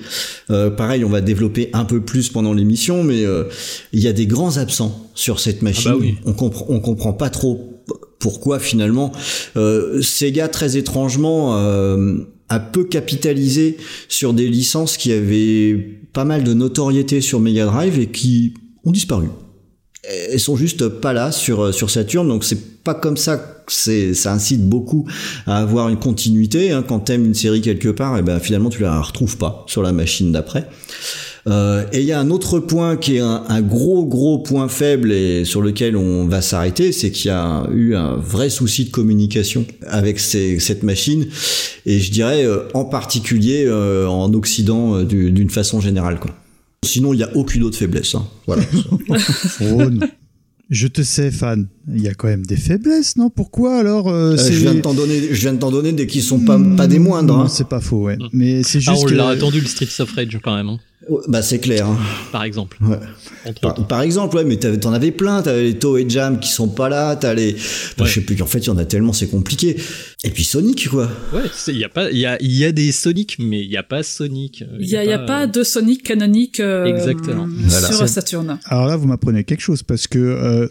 [0.51, 3.45] Euh, pareil, on va développer un peu plus pendant l'émission, mais euh,
[3.91, 5.91] il y a des grands absents sur cette machine.
[5.91, 6.15] bah oui.
[6.25, 7.73] On comprend on comprend pas trop
[8.19, 9.11] pourquoi finalement
[9.57, 12.15] euh, Sega très étrangement euh,
[12.49, 13.77] a peu capitalisé
[14.07, 15.73] sur des licences qui avaient
[16.13, 19.27] pas mal de notoriété sur Mega Drive et qui ont disparu.
[20.03, 24.13] Elles sont juste pas là sur sur Saturn, donc c'est pas comme ça que c'est
[24.13, 25.07] ça incite beaucoup
[25.47, 26.71] à avoir une continuité.
[26.71, 26.83] Hein.
[26.85, 29.93] Quand t'aimes une série quelque part, et ben finalement tu la retrouves pas sur la
[29.93, 30.67] machine d'après.
[31.45, 34.69] Euh, et il y a un autre point qui est un, un gros gros point
[34.69, 38.85] faible et sur lequel on va s'arrêter, c'est qu'il y a eu un vrai souci
[38.85, 41.25] de communication avec ces- cette machine
[41.85, 46.31] et je dirais euh, en particulier euh, en Occident euh, du- d'une façon générale quoi.
[46.85, 48.15] Sinon il n'y a aucune autre faiblesse.
[48.15, 48.25] Hein.
[48.47, 48.63] Voilà.
[50.69, 51.67] Je te sais, fan.
[51.93, 53.29] Il y a quand même des faiblesses, non?
[53.29, 55.91] Pourquoi alors euh, Euh, c'est- je viens de t'en donner, je viens de t'en donner
[55.91, 57.35] des qui sont pas pas des moindres.
[57.37, 57.47] Non, hein.
[57.49, 58.15] c'est pas faux, ouais.
[58.15, 58.27] Mm.
[58.31, 59.13] Mais c'est Ah, juste on que...
[59.13, 60.79] l'a attendu le Streets of Rage quand même, hein,
[61.27, 61.87] Bah c'est clair.
[61.87, 61.97] hein.
[62.31, 62.77] par exemple.
[62.81, 62.97] Ouais.
[63.89, 65.41] Par, exemple, ouais, mais t'en avais plein.
[65.41, 67.15] T'avais les Toe et Jam qui sont pas là.
[67.15, 68.09] T'as les, enfin, Ouais.
[68.09, 68.41] je sais plus.
[68.41, 69.75] En fait, il y en a tellement, c'est compliqué.
[70.23, 71.09] Et puis Sonic, quoi.
[71.33, 73.69] Ouais, il y a pas, il y a, il y a des Sonic, mais il
[73.69, 74.61] y a pas Sonic.
[74.61, 77.47] euh, Il y a, y a pas de Sonic canonique euh, Exactement.
[77.49, 77.91] Voilà.
[77.91, 78.57] sur Saturn.
[78.65, 80.67] Alors là, vous m'apprenez quelque chose parce que euh,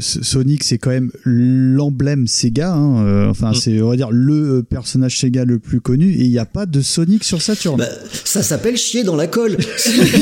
[0.00, 2.72] Sonic, c'est quand même l'emblème Sega.
[2.72, 3.54] hein, euh, enfin, Mm.
[3.54, 6.10] c'est on va dire le euh, personnage Sega le plus connu.
[6.12, 7.78] Et il n'y a pas de Sonic sur Saturn.
[7.78, 7.86] Bah,
[8.24, 9.58] ça s'appelle chier dans la colle.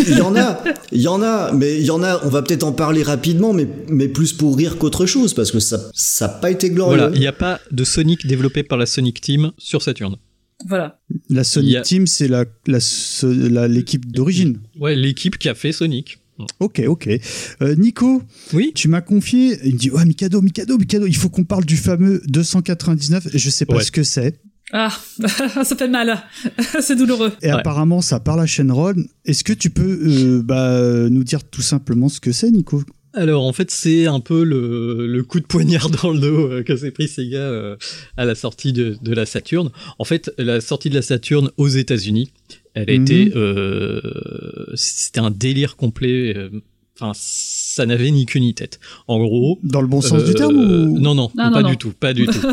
[0.08, 0.62] Il y en a,
[0.92, 2.20] il y en a, mais il y en a.
[2.24, 5.60] On va peut-être en parler rapidement, mais mais plus pour rire qu'autre chose, parce que
[5.60, 6.96] ça ça a pas été glorieux.
[6.98, 10.16] Voilà, il n'y a pas de Sonic développé par la Sonic Team sur Saturn.
[10.66, 10.98] Voilà.
[11.30, 12.78] la Sonic a- Team, c'est la la-
[13.22, 14.58] la- l'équipe d'origine.
[14.80, 16.18] Ouais, l'équipe qui a fait Sonic.
[16.60, 17.08] Ok, ok.
[17.62, 18.22] Euh, Nico,
[18.52, 18.70] Oui.
[18.74, 19.58] tu m'as confié.
[19.64, 21.06] Il me dit, ouais, Mikado, Mikado, Mikado.
[21.06, 23.26] Il faut qu'on parle du fameux 299.
[23.34, 23.82] Je sais pas Ouais.
[23.84, 24.38] ce que c'est.
[24.72, 24.90] Ah,
[25.64, 26.22] ça fait mal.
[26.80, 27.32] c'est douloureux.
[27.42, 27.52] Et Ouais.
[27.52, 28.94] apparemment, ça parle à Shenron.
[29.24, 32.82] Est-ce que tu peux euh, bah, nous dire tout simplement ce que c'est, Nico?
[33.14, 36.62] Alors en fait c'est un peu le, le coup de poignard dans le dos euh,
[36.62, 37.76] que s'est pris Sega euh,
[38.18, 39.70] à la sortie de, de la Saturn.
[39.98, 42.30] En fait la sortie de la Saturn aux États-Unis,
[42.74, 43.02] elle a Mhm.
[43.02, 44.00] été, euh,
[44.74, 46.36] c'était un délire complet.
[47.02, 48.80] Euh, Enfin ça n'avait ni queue ni tête.
[49.06, 49.58] En gros.
[49.62, 50.98] Dans le bon sens euh, du terme ou...
[50.98, 52.38] Non non, Non, pas non, du tout, pas du tout.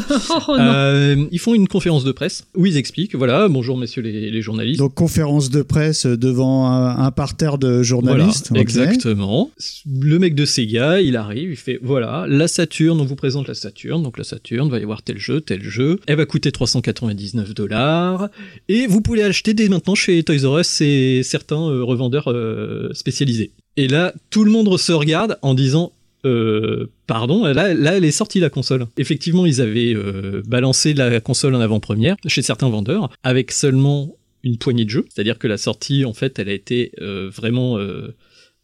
[0.47, 0.55] Oh.
[0.59, 4.41] Euh, ils font une conférence de presse où ils expliquent, voilà, bonjour messieurs les, les
[4.41, 4.79] journalistes.
[4.79, 8.49] Donc, conférence de presse devant un, un parterre de journalistes.
[8.49, 9.51] Voilà, exactement.
[9.87, 13.53] Le mec de Sega, il arrive, il fait voilà, la Saturn, on vous présente la
[13.53, 17.53] Saturn, donc la Saturn, va y avoir tel jeu, tel jeu, elle va coûter 399
[17.53, 18.29] dollars,
[18.67, 22.89] et vous pouvez l'acheter dès maintenant chez Toys R Us et certains euh, revendeurs euh,
[22.93, 23.51] spécialisés.
[23.78, 25.91] Et là, tout le monde se regarde en disant
[26.26, 28.88] euh, pardon, là, là, elle est sortie la console.
[28.97, 34.57] Effectivement, ils avaient euh, balancé la console en avant-première chez certains vendeurs avec seulement une
[34.57, 35.05] poignée de jeux.
[35.09, 38.15] C'est-à-dire que la sortie, en fait, elle a été euh, vraiment euh,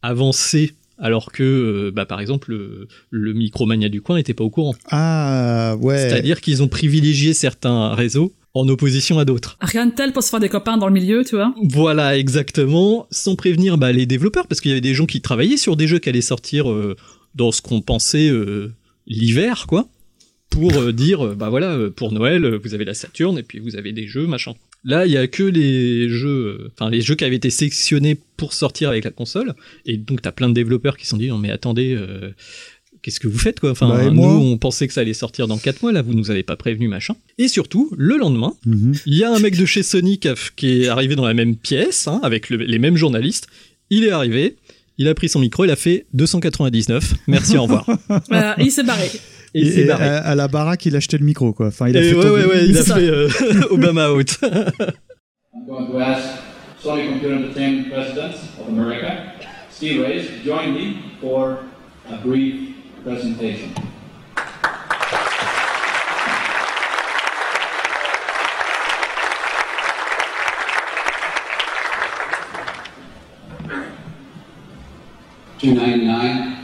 [0.01, 4.76] avancée alors que, bah, par exemple, le, le Micromania du coin n'était pas au courant.
[4.91, 5.97] Ah, ouais.
[5.97, 9.58] C'est-à-dire qu'ils ont privilégié certains réseaux en opposition à d'autres.
[9.62, 11.54] Rien de tel pour se faire des copains dans le milieu, tu vois.
[11.64, 15.58] Voilà, exactement, sans prévenir bah, les développeurs, parce qu'il y avait des gens qui travaillaient
[15.58, 16.95] sur des jeux qui allaient sortir euh,
[17.36, 18.74] dans ce qu'on pensait euh,
[19.08, 19.88] l'hiver, quoi,
[20.49, 23.60] pour euh, dire, euh, bah voilà, euh, pour Noël, vous avez la Saturne, et puis
[23.60, 24.54] vous avez des jeux, machin.
[24.84, 28.54] Là, il y a que les jeux, enfin les jeux qui avaient été sélectionnés pour
[28.54, 29.54] sortir avec la console,
[29.86, 32.32] et donc t'as plein de développeurs qui se sont dit non mais attendez, euh,
[33.02, 33.72] qu'est-ce que vous faites quoi?
[33.72, 36.32] Enfin, Bah, nous on pensait que ça allait sortir dans 4 mois, là vous nous
[36.32, 37.16] avez pas prévenu machin.
[37.38, 38.93] Et surtout, le lendemain, Mhm.
[39.06, 41.34] il y a un mec de chez Sony qui, a- qui est arrivé dans la
[41.34, 43.47] même pièce hein, avec le- les mêmes journalistes.
[43.89, 44.56] Il est arrivé,
[44.97, 47.14] il a pris son micro, il a fait 299.
[47.28, 47.86] Merci, au revoir.
[48.30, 49.10] Voilà, il s'est barré.
[49.54, 50.06] Et il Et, barré.
[50.08, 51.68] à, à la baraque, il a acheté le micro, quoi.
[51.68, 53.28] Enfin, il a Et fait ouais, tomber- ouais, ouais, il a fait euh,
[53.72, 54.38] Obama out.
[55.54, 56.24] I'm going to ask
[56.82, 59.12] Sony Computer Entertainment President of America,
[59.70, 61.58] Steve Reyes, to join me for
[62.10, 62.54] a brief
[63.04, 63.74] presentation.
[75.60, 76.61] Two ninety nine.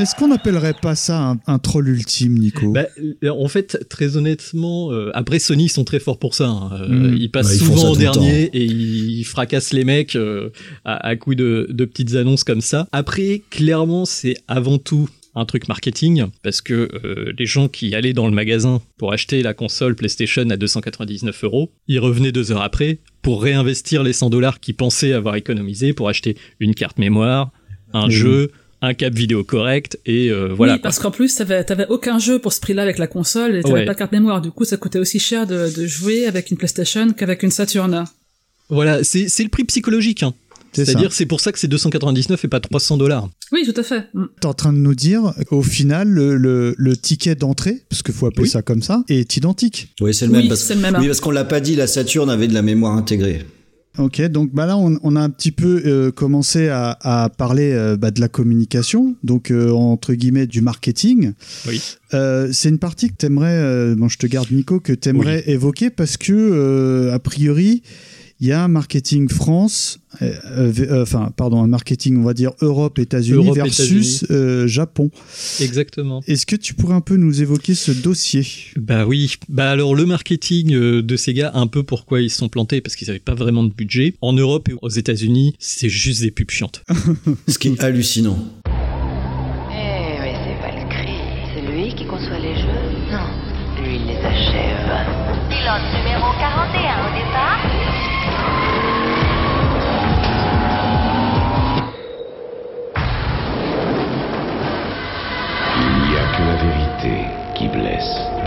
[0.00, 2.86] Est-ce qu'on n'appellerait pas ça un, un troll ultime, Nico Bah,
[3.24, 6.48] euh, en fait, très honnêtement, euh, après Sony, ils sont très forts pour ça.
[6.48, 6.70] hein.
[6.72, 7.16] Euh, Mm.
[7.18, 10.50] Ils passent Bah, ils souvent en dernier et ils fracassent les mecs euh,
[10.84, 12.88] à, à coups de, de petites annonces comme ça.
[12.92, 18.12] Après, clairement, c'est avant tout un truc marketing parce que euh, les gens qui allaient
[18.12, 22.62] dans le magasin pour acheter la console PlayStation à 299 euros, ils revenaient deux heures
[22.62, 27.52] après pour réinvestir les 100 dollars qu'ils pensaient avoir économisé pour acheter une carte mémoire,
[27.92, 28.50] un jeu,
[28.82, 30.74] un cap vidéo correct et euh, voilà.
[30.74, 33.62] oui, parce qu'en plus, t'avais, t'avais aucun jeu pour ce prix-là avec la console et
[33.62, 33.84] t'avais Ouais.
[33.84, 34.40] pas de carte mémoire.
[34.40, 38.04] Du coup, ça coûtait aussi cher de, de jouer avec une PlayStation qu'avec une Saturn.
[38.68, 40.22] Voilà, c'est c'est le prix psychologique.
[40.22, 40.32] Hein.
[40.72, 43.28] C'est-à-dire, c'est pour ça que c'est 299 et pas 300 dollars.
[43.50, 44.04] Oui, tout à fait.
[44.14, 44.24] Mm.
[44.40, 48.14] T'es en train de nous dire qu'au final, le, le- le ticket d'entrée, parce qu'il
[48.14, 48.48] faut appeler Oui.
[48.48, 49.88] ça comme ça, est identique.
[50.00, 50.42] Oui, c'est le même.
[50.42, 50.60] Oui, parce...
[50.62, 50.94] c'est le même.
[50.94, 50.98] hein.
[51.00, 53.44] Oui, parce qu'on l'a pas dit, la Saturn avait de la mémoire intégrée.
[53.98, 57.72] Ok, donc bah là, on, on a un petit peu euh, commencé à, à parler
[57.72, 61.32] euh, bah, de la communication, donc euh, entre guillemets du marketing.
[61.66, 61.82] Oui.
[62.12, 67.10] C'est une partie que t'aimerais, bon, je te garde Nico, que t'aimerais évoquer parce que
[67.12, 67.82] a priori,
[68.40, 72.32] il y a un marketing France, euh, euh, euh, enfin, pardon, un marketing, on va
[72.32, 75.10] dire Europe, États-Unis versus euh, Japon.
[75.60, 76.22] Exactement.
[76.26, 78.46] Est-ce que tu pourrais un peu nous évoquer ce dossier?
[78.76, 79.34] Bah oui.
[79.48, 83.10] Bah alors, le marketing de Sega, un peu pourquoi ils se sont plantés, parce qu'ils
[83.10, 84.14] avaient pas vraiment de budget.
[84.22, 86.82] En Europe et aux États-Unis, c'est juste des pubs chiantes.
[87.46, 88.38] Ce qui est hallucinant.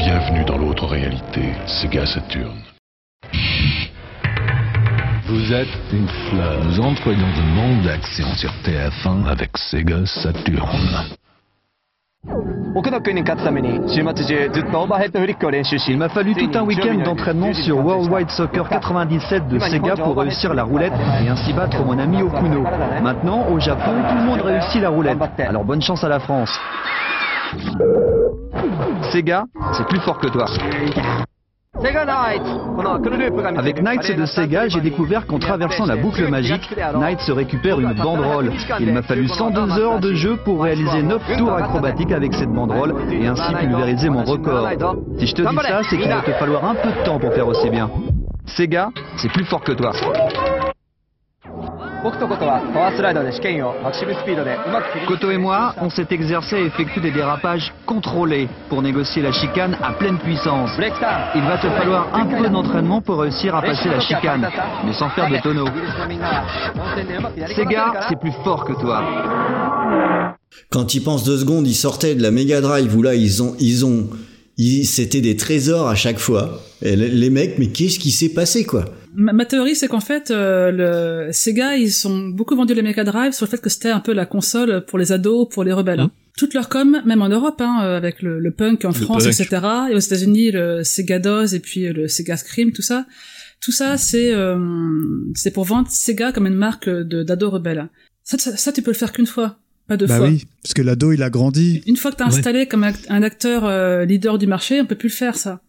[0.03, 2.59] Bienvenue dans l'autre réalité, Sega Saturn.
[5.27, 6.65] Vous êtes une fleur.
[6.65, 11.17] Nous entrons dans un monde d'action sur TF1 avec Sega Saturn.
[12.75, 20.17] 奥野君に勝つために週末中ずっとオーバーヘッドフリックを練習し Il m'a fallu tout un week-end d'entraînement sur Worldwide Soccer 97 de Sega pour
[20.17, 20.93] réussir la roulette
[21.23, 22.65] et ainsi battre mon ami Okuno.
[23.03, 25.19] Maintenant, au Japon, tout le monde réussit la roulette.
[25.39, 26.51] Alors bonne chance à la France.
[29.12, 30.46] Sega, c'est plus fort que toi.
[33.58, 38.54] Avec Knights de Sega, j'ai découvert qu'en traversant la boucle magique, Knights récupère une banderole.
[38.80, 42.96] Il m'a fallu 102 heures de jeu pour réaliser 9 tours acrobatiques avec cette banderole
[43.12, 44.70] et ainsi pulvériser mon record.
[45.18, 47.34] Si je te dis ça, c'est qu'il va te falloir un peu de temps pour
[47.34, 47.90] faire aussi bien.
[48.46, 49.92] Sega, c'est plus fort que toi.
[55.08, 59.78] Koto et moi, on s'est exercé à effectuer des dérapages contrôlés pour négocier la chicane
[59.82, 60.72] à pleine puissance.
[60.78, 64.50] Il va te falloir un peu d'entraînement pour réussir à passer la chicane,
[64.86, 65.66] mais sans faire de tonneau.
[67.56, 69.02] Ces gars, c'est plus fort que toi.
[70.70, 73.56] Quand ils pensent deux secondes, ils sortaient de la Mega Drive où là, ils ont,
[73.60, 74.10] ils ont,
[74.84, 76.60] c'était des trésors à chaque fois.
[76.82, 78.86] Les mecs, mais qu'est-ce qui s'est passé quoi?
[79.16, 80.72] Ma, ma théorie, c'est qu'en fait, euh,
[81.28, 84.00] le Sega, ils ont beaucoup vendu les Mega Drive sur le fait que c'était un
[84.00, 86.00] peu la console pour les ados, pour les rebelles.
[86.00, 86.12] hein.
[86.38, 89.24] Toute leur com, même en Europe, hein, euh, avec le, le punk en Le France,
[89.26, 89.34] punk.
[89.40, 89.62] etc.
[89.92, 93.06] Et aux États-Unis, le Sega DOS et puis le Sega Scream, tout ça.
[93.62, 94.58] Tout ça, c'est euh,
[95.36, 97.88] c'est pour vendre Sega comme une marque de d'ados rebelles.
[98.24, 99.58] Ça, ça, ça, tu peux le faire qu'une fois,
[99.88, 100.28] pas deux Bah fois.
[100.28, 101.82] oui, parce que l'ado, il a grandi.
[101.86, 102.36] Une fois que t'as Ouais.
[102.36, 105.62] installé comme un acteur euh, leader du marché, on peut plus le faire ça.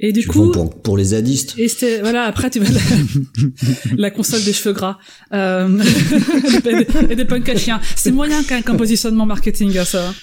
[0.00, 1.54] Et du Tu coup, pour, pour les zadistes.
[1.58, 2.80] et c'était voilà après tu vas la,
[3.96, 4.98] la console des cheveux gras
[5.32, 5.68] euh,
[6.56, 7.80] et des, et des punks à chiens.
[7.96, 10.14] C'est moyen quand même comme positionnement marketing à ça.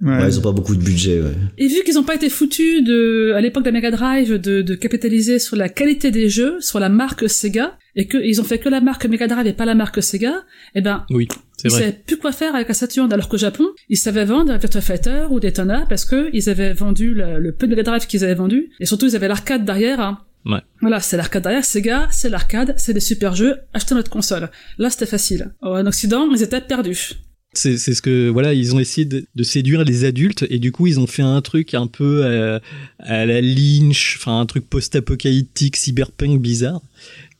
[0.00, 0.28] Ouais.
[0.28, 1.20] ils ont pas beaucoup de budget.
[1.20, 1.32] Ouais.
[1.58, 4.62] Et vu qu'ils ont pas été foutus de, à l'époque de la Mega Drive, de,
[4.62, 8.58] de capitaliser sur la qualité des jeux, sur la marque Sega, et qu'ils ont fait
[8.58, 10.44] que la marque Mega Drive et pas la marque Sega,
[10.76, 11.26] eh ben, Oui,
[11.64, 11.80] ils vrai.
[11.80, 14.80] savaient plus quoi faire avec la Saturn, alors qu'au Japon, ils savaient vendre un Virtua
[14.80, 18.24] Fighter ou Daytona parce que ils avaient vendu le, le peu de Mega Drive qu'ils
[18.24, 20.00] avaient vendu, et surtout ils avaient l'arcade derrière.
[20.00, 20.18] Hein.
[20.46, 20.60] Ouais.
[20.80, 24.50] Voilà, c'est l'arcade derrière, Sega, c'est l'arcade, c'est des super jeux, achetez notre console.
[24.78, 25.52] Là, c'était facile.
[25.60, 27.12] En Occident, ils étaient perdus.
[27.54, 30.70] C'est c'est ce que voilà, ils ont essayé de, de séduire les adultes et du
[30.70, 32.60] coup ils ont fait un truc un peu euh,
[32.98, 36.82] à la Lynch, enfin un truc post-apocalyptique, cyberpunk bizarre.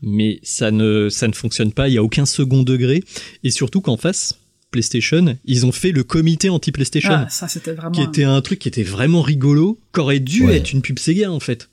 [0.02, 1.88] Mais ça ne ça ne fonctionne pas.
[1.88, 3.02] Il y a aucun second degré
[3.44, 4.38] et surtout qu'en face
[4.70, 7.90] PlayStation, ils ont fait le comité anti-PlayStation, Ah, ça c'était vraiment.
[7.92, 10.58] qui était un truc qui était vraiment rigolo, qu'aurait dû Ouais.
[10.58, 11.68] être une pub Sega en fait.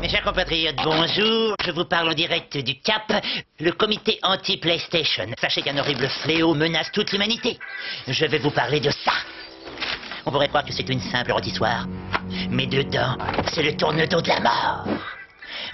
[0.00, 1.54] Mes chers compatriotes, bonjour.
[1.66, 3.12] Je vous parle en direct du Cap,
[3.60, 5.26] le comité anti-PlayStation.
[5.40, 7.58] Sachez qu'un horrible fléau menace toute l'humanité.
[8.06, 9.12] Je vais vous parler de ça.
[10.24, 11.86] On pourrait croire que c'est une simple histoire.
[12.50, 13.18] Mais dedans,
[13.54, 14.86] c'est le tourne-dos de la mort.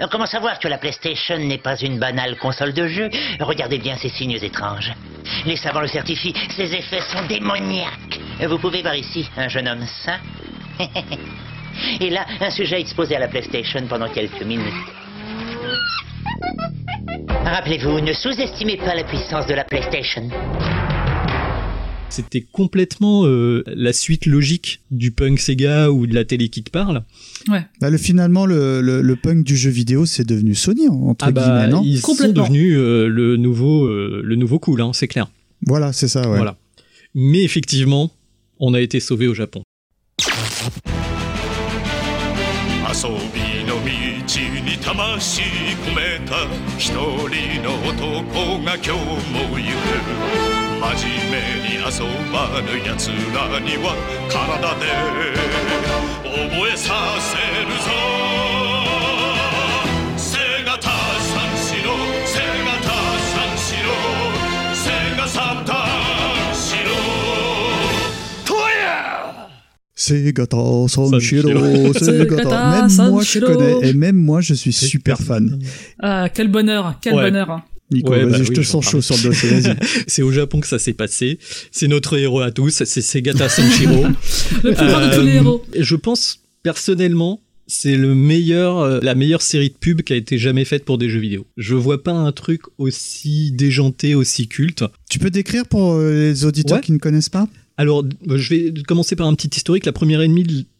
[0.00, 3.96] Euh, Comment savoir que la PlayStation n'est pas une banale console de jeu Regardez bien
[3.96, 4.92] ces signes étranges.
[5.46, 8.20] Les savants le certifient, ces effets sont démoniaques.
[8.46, 10.18] Vous pouvez voir ici un jeune homme sain
[12.00, 14.72] Et là, un sujet exposé à la PlayStation pendant quelques minutes.
[17.44, 20.28] Rappelez-vous, ne sous-estimez pas la puissance de la PlayStation.
[22.10, 26.70] C'était complètement euh, la suite logique du punk Sega ou de la télé qui te
[26.70, 27.02] parle.
[27.48, 27.62] Ouais.
[27.80, 31.30] Bah, le, finalement, le, le, le punk du jeu vidéo, c'est devenu Sony, entre Ah
[31.32, 32.44] bah, guillemets, non ils sont Complètement.
[32.44, 35.28] devenus euh, le nouveau euh, le nouveau cool, hein, c'est clair.
[35.66, 36.36] Voilà, c'est ça, ouais.
[36.36, 36.56] Voilà.
[37.14, 38.12] Mais effectivement,
[38.60, 39.62] on a été sauvé au Japon.
[50.83, 53.95] 遊びの道に魂込めた一人の男が今日も行く真面目に遊ばぬ奴らには
[54.29, 54.85] 体で
[56.23, 56.87] 覚えさ
[57.19, 57.35] せ
[57.65, 57.89] るぞ
[60.17, 61.87] 背がた三四郎
[62.25, 62.91] 背がた
[63.25, 63.89] 三四郎
[64.75, 64.87] 背
[65.17, 65.75] が三段
[66.53, 66.87] 四郎
[68.45, 69.47] とや
[69.95, 70.57] C'est Gata
[70.87, 71.93] Sanshiro, Sanshiro.
[71.93, 72.43] c'est C'est Gata.
[72.43, 73.47] Gata Même moi, je Sanshiro.
[73.53, 75.59] connais, et même moi, je suis super fan.
[76.01, 77.29] Ah, quel bonheur, quel Ouais.
[77.29, 77.61] bonheur.
[77.94, 79.76] Nico, Ouais, vas-y, bah je oui, te sens chaud sur le dossier, vas-y.
[80.06, 81.38] C'est au Japon que ça s'est passé.
[81.72, 84.04] C'est notre héros à tous, c'est Segata Sanshiro.
[84.62, 85.64] Le plus grand de tous les Euh, héros.
[85.72, 90.16] et Je pense personnellement, c'est le meilleur, euh, la meilleure série de pubs qui a
[90.16, 91.46] été jamais faite pour des jeux vidéo.
[91.56, 94.84] Je vois pas un truc aussi déjanté, aussi culte.
[95.08, 96.82] Tu peux décrire pour euh, les auditeurs Ouais.
[96.82, 97.48] qui ne connaissent pas?
[97.76, 99.86] Alors, je vais commencer par un petit historique.
[99.86, 100.28] La première et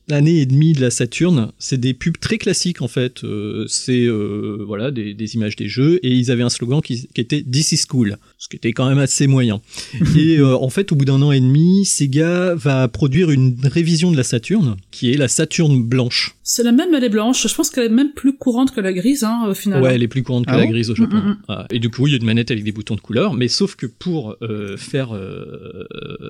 [0.09, 3.25] l'année et demie de la Saturn, c'est des pubs très classiques en fait.
[3.25, 7.09] Euh, c'est euh, voilà des, des images des jeux et ils avaient un slogan qui,
[7.15, 9.61] qui était This is cool, ce qui était quand même assez moyen.
[10.17, 14.11] et euh, en fait, au bout d'un an et demi, Sega va produire une révision
[14.13, 16.37] de la Saturn qui est la Saturn blanche.
[16.43, 17.47] C'est la même, elle est blanche.
[17.47, 19.83] Je pense qu'elle est même plus courante que la grise, hein, au final.
[19.83, 21.17] Ouais, elle est plus courante que Ah la bon grise au Japon.
[21.17, 23.01] Mm, mm, Ah, Et du coup, il y a une manette avec des boutons de
[23.01, 25.87] couleur, mais sauf que pour euh, faire euh,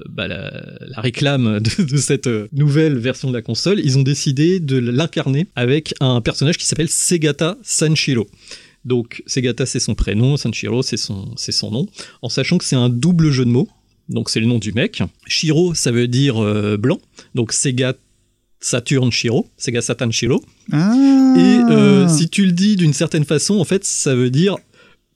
[0.09, 4.61] bah, la, la réclame de, de cette nouvelle version de la console, ils ont décidé
[4.61, 8.29] de l'incarner avec un personnage qui s'appelle Segata Sanshiro.
[8.85, 11.89] Donc Segata c'est son prénom, Sanshiro c'est son, c'est son nom,
[12.23, 13.69] en sachant que c'est un double jeu de mots.
[14.09, 15.03] Donc c'est le nom du mec.
[15.27, 17.01] Shiro ça veut dire euh, blanc,
[17.35, 17.95] donc Sega
[18.61, 20.43] Saturn Shiro, Sega Saturn Shiro.
[20.73, 20.93] Ah
[21.37, 24.57] Et euh, si tu le dis d'une certaine façon, en fait, ça veut dire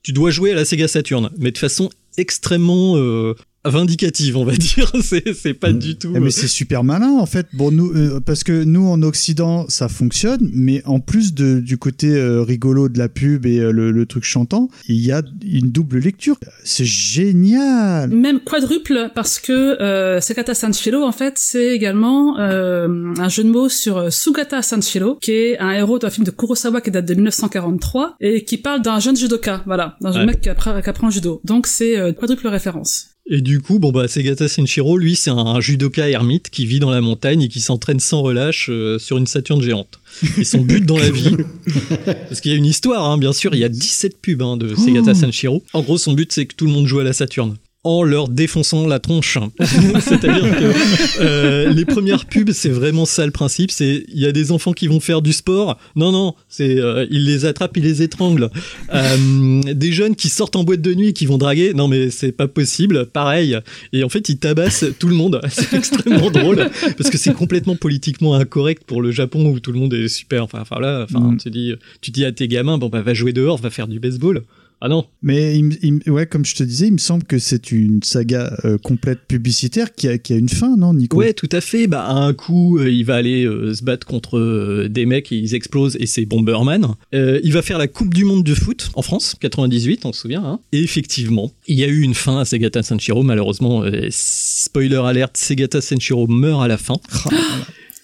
[0.02, 3.34] tu dois jouer à la Sega Saturn, mais de façon extrêmement euh,
[3.64, 4.90] vindicative, on va dire.
[5.02, 6.12] C'est c'est pas du tout.
[6.14, 7.46] Eh, mais c'est super malin en fait.
[7.52, 11.78] Bon, nous, euh, parce que nous en Occident ça fonctionne, mais en plus de, du
[11.78, 15.22] côté euh, rigolo de la pub et euh, le, le truc chantant, il y a
[15.44, 16.36] une double lecture.
[16.64, 18.10] C'est génial.
[18.10, 19.52] Même quadruple, parce que
[19.82, 24.62] euh, Sekata Sanshiro, en fait, c'est également euh, un jeu de mots sur euh, Sugata
[24.62, 28.56] Sanshiro, qui est un héros d'un film de Kurosawa qui date de 1943 et qui
[28.58, 30.26] parle d'un jeune judoka, voilà, d'un jeune Ouais.
[30.26, 31.40] mec qui apprend, qui apprend le judo.
[31.44, 33.10] Donc c'est euh, quadruple référence.
[33.30, 36.90] Et du coup, bon bah Segata Senshiro, lui, c'est un judoka ermite qui vit dans
[36.90, 40.00] la montagne et qui s'entraîne sans relâche euh, sur une Saturne géante.
[40.38, 41.36] Et son but dans la vie,
[42.06, 44.56] parce qu'il y a une histoire, hein, bien sûr, il y a 17 pubs hein,
[44.56, 45.62] de Segata Senshiro.
[45.74, 47.56] En gros, son but, c'est que tout le monde joue à la Saturne.
[47.90, 49.38] En leur défonçant la tronche.
[50.00, 53.70] C'est-à-dire que euh, les premières pubs, c'est vraiment ça le principe.
[53.70, 55.78] C'est il y a des enfants qui vont faire du sport.
[55.96, 58.50] Non, non, c'est euh, ils les attrapent, ils les étranglent.
[58.94, 61.72] Euh, des jeunes qui sortent en boîte de nuit et qui vont draguer.
[61.72, 63.06] Non, mais c'est pas possible.
[63.06, 63.56] Pareil.
[63.94, 65.40] Et en fait, ils tabassent tout le monde.
[65.48, 66.68] C'est extrêmement drôle
[66.98, 70.44] parce que c'est complètement politiquement incorrect pour le Japon où tout le monde est super.
[70.44, 71.38] Enfin, enfin là, enfin, Mm.
[71.38, 71.72] tu dis,
[72.02, 74.42] tu dis à tes gamins, bon bah va jouer dehors, va faire du baseball.
[74.80, 75.06] Ah non.
[75.22, 78.56] Mais il, il ouais, comme je te disais, il me semble que c'est une saga
[78.64, 81.16] euh, complète publicitaire qui a, qui a une fin, non, Nico?
[81.16, 81.86] Ouais, tout à fait.
[81.86, 85.32] Bah, à un coup, euh, il va aller euh, se battre contre euh, des mecs
[85.32, 86.94] et ils explosent et c'est Bomberman.
[87.14, 90.20] Euh, il va faire la Coupe du Monde de foot en France, 98, on se
[90.20, 90.44] souvient.
[90.44, 90.60] Hein.
[90.72, 93.22] Et effectivement, il y a eu une fin à Segata Sanshiro.
[93.22, 96.96] Malheureusement, euh, spoiler alerte, Segata Sanshiro meurt à la fin.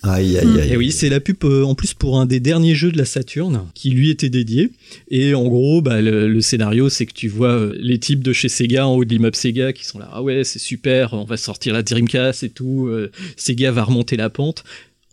[0.07, 0.73] Aïe, aïe, aïe.
[0.73, 3.07] Et oui, c'est la pub euh, en plus pour un des derniers jeux de la
[3.07, 4.71] Saturn qui lui était dédié.
[5.11, 8.35] Et en gros, bah, le, le scénario, c'est que tu vois euh, les types de
[8.35, 10.11] chez Sega en haut de l'immeuble Sega qui sont là.
[10.13, 12.87] Ah ouais, c'est super, on va sortir la Dreamcast et tout.
[12.89, 14.63] euh, Sega va remonter la pente.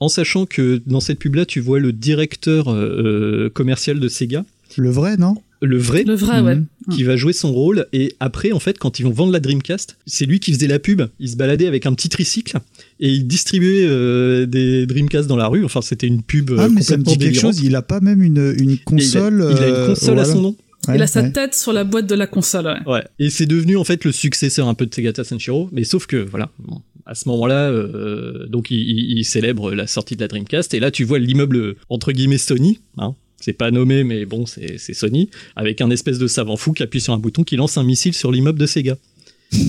[0.01, 4.43] En sachant que dans cette pub-là, tu vois le directeur euh, commercial de Sega.
[4.77, 5.35] Le vrai, non?
[5.63, 6.03] Le vrai.
[6.03, 6.57] Le vrai, ouais.
[6.91, 7.85] Qui va jouer son rôle.
[7.93, 10.79] Et après, en fait, quand ils vont vendre la Dreamcast, c'est lui qui faisait la
[10.79, 11.03] pub.
[11.19, 12.57] Il se baladait avec un petit tricycle
[12.99, 15.63] et il distribuait euh, des Dreamcast dans la rue.
[15.63, 17.59] Enfin, c'était une pub euh, Ah, mais ça me dit quelque chose.
[17.63, 19.45] Il a pas même une, une console.
[19.51, 20.33] il a une euh, console à voilà.
[20.33, 20.55] son nom.
[20.87, 21.31] Ouais, il a sa ouais.
[21.31, 22.91] tête sur la boîte de la console, ouais.
[22.91, 23.03] Ouais.
[23.19, 26.17] Et c'est devenu en fait le successeur un peu de Segata Sanshiro, mais sauf que
[26.17, 30.27] voilà, bon, à ce moment-là, euh, donc il, il- il célèbre la sortie de la
[30.27, 34.45] Dreamcast et là tu vois l'immeuble entre guillemets Sony, hein, c'est pas nommé mais bon
[34.45, 37.55] c'est c'est Sony, avec un espèce de savant fou qui appuie sur un bouton qui
[37.55, 38.97] lance un missile sur l'immeuble de Sega.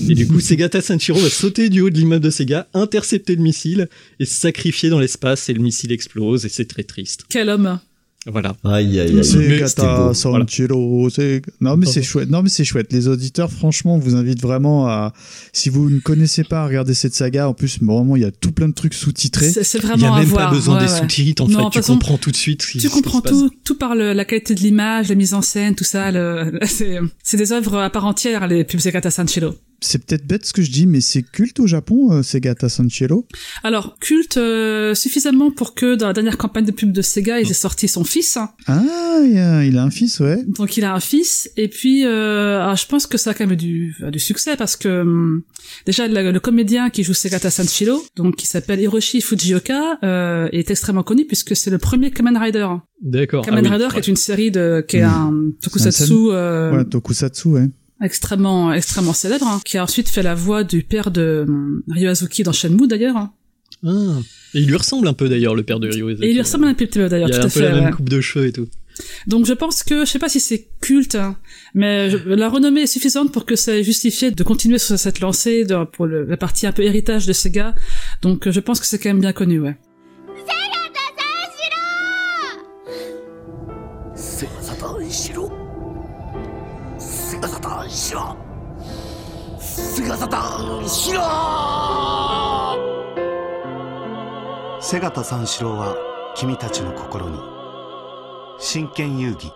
[0.09, 3.41] Et du coup, Segata Sanshiro va sauter du haut de l'immeuble de Sega, intercepter le
[3.41, 7.25] missile et se sacrifier dans l'espace et le missile explose et c'est très triste.
[7.29, 7.79] Quel homme.
[8.25, 8.55] Voilà.
[8.63, 10.13] Aïe, aïe, aïe.
[10.13, 12.29] Sanchiro, c'est- Non mais c'est chouette.
[12.29, 12.91] Non mais c'est chouette.
[12.93, 15.13] Les auditeurs, franchement, vous invite vraiment à.
[15.51, 17.49] Si vous ne connaissez pas, à regarder cette saga.
[17.49, 19.51] En plus, vraiment, il y a tout plein de trucs sous-titrés.
[19.51, 20.49] C'est c'est Il y vraiment a à même voir.
[20.49, 20.99] pas besoin ouais, des ouais.
[20.99, 22.65] sous-titres en Non, fait, tu façon, comprends tout de suite.
[22.79, 25.83] Tu comprends tout, tout par le- la qualité de l'image, la mise en scène, tout
[25.83, 26.11] ça.
[26.11, 29.53] Le, c'est, des œuvres à part entière, les pubs Segata Sanchiro.
[29.83, 33.27] C'est peut-être bête ce que je dis, mais c'est culte au Japon, euh, Segata Sanchiro.
[33.63, 37.49] Alors, culte euh, suffisamment pour que dans la dernière campagne de pub de Sega, ils
[37.49, 38.37] aient sorti son fils.
[38.67, 40.43] Ah, il a, il a un fils, ouais.
[40.47, 43.45] Donc il a un fils et puis euh, alors, je pense que ça a quand
[43.45, 45.43] même du, du succès parce que hum,
[45.85, 50.71] déjà le, le comédien qui joue Segata Sanshiro, donc qui s'appelle Hiroshi Fujioka, euh, est
[50.71, 52.67] extrêmement connu puisque c'est le premier Kamen Rider.
[53.01, 53.45] D'accord.
[53.45, 56.85] Kamen ah oui, Rider qui est une série de qui est un tokusatsu euh, Ouais,
[56.85, 57.69] Tokusatsu, ouais.
[58.03, 61.45] Extrêmement extrêmement célèbre hein, qui a ensuite fait la voix du père de
[61.89, 63.17] Ryoazuki dans Shenmue d'ailleurs.
[63.17, 63.31] hein.
[63.85, 64.19] Ah.
[64.53, 66.09] Et il lui ressemble un peu d'ailleurs, le père de Ryo.
[66.11, 67.61] Et il lui ressemble un petit peu d'ailleurs, Il tout a à un peu fait.
[67.61, 67.91] la même ouais.
[67.91, 68.67] coupe de cheveux et tout.
[69.27, 71.35] Donc je pense que, je sais pas si c'est culte, hein,
[71.73, 75.19] mais je- la renommée est suffisante pour que ça ait justifié de continuer sur cette
[75.19, 77.73] lancée de- pour le- la partie un peu héritage de Sega.
[78.21, 79.75] Donc je pense que c'est quand même bien connu, ouais.
[84.15, 84.47] セ
[87.93, 88.35] しろ。
[89.59, 91.21] セガサタンしろ
[94.81, 95.95] 瀬形三四郎は
[96.35, 97.39] 君たちの心に。
[98.59, 99.51] 真剣遊戯。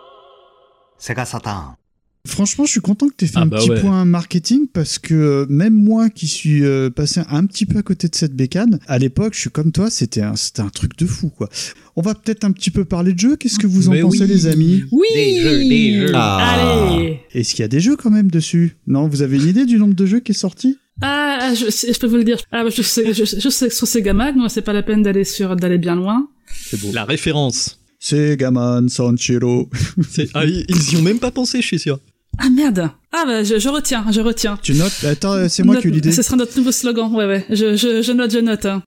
[0.98, 1.87] セガサターン
[2.28, 3.82] Franchement, je suis content que tu aies fait Ah un bah petit ouais.
[3.82, 7.82] point marketing parce que euh, même moi qui suis euh, passé un petit peu à
[7.82, 10.98] côté de cette bécane, à l'époque, je suis comme toi, c'était un, c'était un truc
[10.98, 11.50] de fou, quoi.
[11.96, 13.36] On va peut-être un petit peu parler de jeux.
[13.38, 14.28] Qu'est-ce que vous en Mais pensez, oui.
[14.28, 14.84] les amis?
[14.92, 16.12] Oui Des jeux, des jeux.
[16.14, 16.94] Ah.
[16.96, 18.78] Allez Est-ce qu'il y a des jeux quand même dessus?
[18.86, 20.78] Non, vous avez une idée du nombre de jeux qui est sorti?
[21.02, 22.38] Ah, je, peux vous le dire.
[22.52, 25.02] Ah, je sais, je, je sais que sur Sega Mag, moi, c'est pas la peine
[25.04, 26.28] d'aller sur, d'aller bien loin.
[26.70, 26.90] C'est beau.
[26.94, 27.80] La référence.
[28.00, 29.70] Segaman Sanchiro.
[30.10, 32.00] C'est- ah, ils ils y ont même pas pensé, je suis sûr.
[32.40, 34.58] Ah merde Ah bah je, je retiens, je retiens.
[34.62, 35.04] tu notes?
[35.04, 36.12] Attends, euh, c'est moi Note- qui ai eu l'idée.
[36.12, 37.46] Ce sera notre nouveau slogan, ouais ouais.
[37.50, 38.66] Je, je, je note, je note.
[38.66, 38.84] Hein.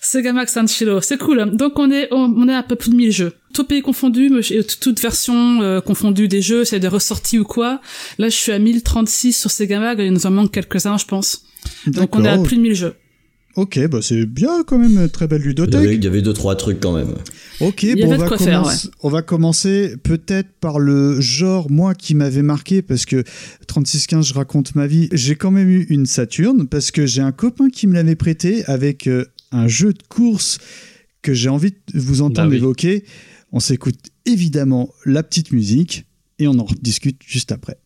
[0.00, 1.54] Sega Max Sanchiro, c'est cool.
[1.56, 3.32] Donc on est on, on est à peu plus de 1000 jeux.
[3.54, 4.30] Tout pays confondu,
[4.80, 7.80] toute version euh, confondue des jeux, c'est des ressorties ou quoi.
[8.18, 11.42] Là je suis à 1036 sur Sega Mag, il nous en manque quelques-uns je pense.
[11.86, 12.94] Donc on est à plus de 1000 jeux.
[13.54, 15.74] Ok, bah c'est bien quand même, très belle Il y, ludothèque.
[15.74, 17.14] avait, il y avait deux trois trucs quand même.
[17.60, 21.70] Ok, Il y bon, on va, faire, commencer- on va commencer peut-être par le genre,
[21.70, 23.22] moi, qui m'avait marqué, parce que
[23.66, 25.08] 3615, je raconte ma vie.
[25.12, 28.64] J'ai quand même eu une Saturne, parce que j'ai un copain qui me l'avait prêté
[28.64, 30.58] avec euh, un jeu de course
[31.20, 32.56] que j'ai envie de vous entendre Bah oui.
[32.56, 33.04] évoquer.
[33.52, 36.06] On s'écoute évidemment la petite musique,
[36.38, 37.76] et on en discute juste après.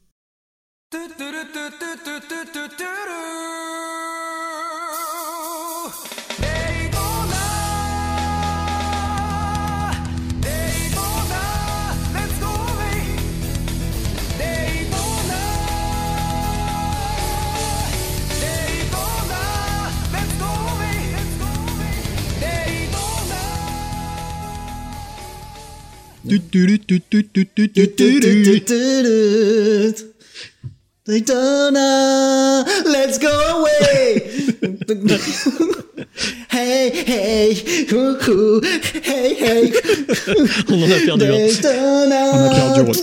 [31.07, 34.22] Daytona, let's go away.
[36.51, 38.61] hey, hey, coucou,
[39.05, 39.72] hey, hey.
[40.68, 41.37] On en a perdu un.
[41.37, 42.97] On a perdu Rod.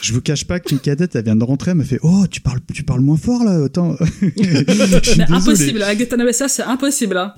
[0.00, 2.24] Je je vous cache pas qu'une cadette, elle vient de rentrer, elle m'a fait Oh,
[2.30, 3.58] tu parles, tu parles moins fort là,
[4.22, 5.24] Mais désolé.
[5.28, 7.16] impossible, avec Daytona USA, c'est impossible.
[7.16, 7.34] Hein.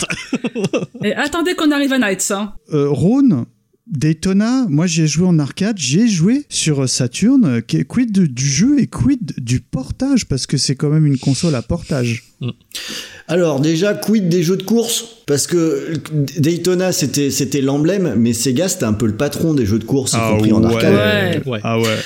[1.05, 2.30] Et attendez qu'on arrive à Nights.
[2.30, 2.53] Hein.
[2.72, 3.46] Euh, Rhône,
[3.93, 7.45] Daytona, moi j'ai joué en arcade, j'ai joué sur Saturn.
[7.45, 10.26] Euh, qu- Quid du jeu et quid du portage?
[10.26, 12.24] Parce que c'est quand même une console à portage.
[13.28, 15.05] Alors déjà, quid des jeux de course?
[15.26, 15.93] Parce que
[16.38, 20.14] Daytona, c'était c'était l'emblème, mais Sega, c'était un peu le patron des jeux de course,
[20.14, 20.93] y compris en arcade.
[21.62, 21.97] Ah ouais.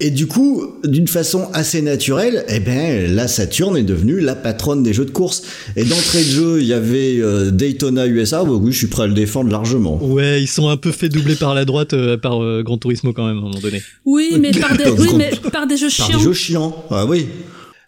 [0.00, 4.82] Et du coup, d'une façon assez naturelle, eh ben, la Saturn est devenue la patronne
[4.82, 5.42] des jeux de course.
[5.76, 8.42] Et d'entrée de jeu, il y avait euh, Daytona USA.
[8.44, 10.02] Bah oui, je suis prêt à le défendre largement.
[10.02, 13.12] Ouais, ils sont un peu fait doubler par la droite, euh, par euh, Gran Turismo
[13.12, 13.82] quand même, à un moment donné.
[14.04, 16.18] Oui, mais par des, Par oui, mais par des jeux Par chiants.
[16.18, 16.84] des jeux chiants.
[16.90, 17.26] Ah oui.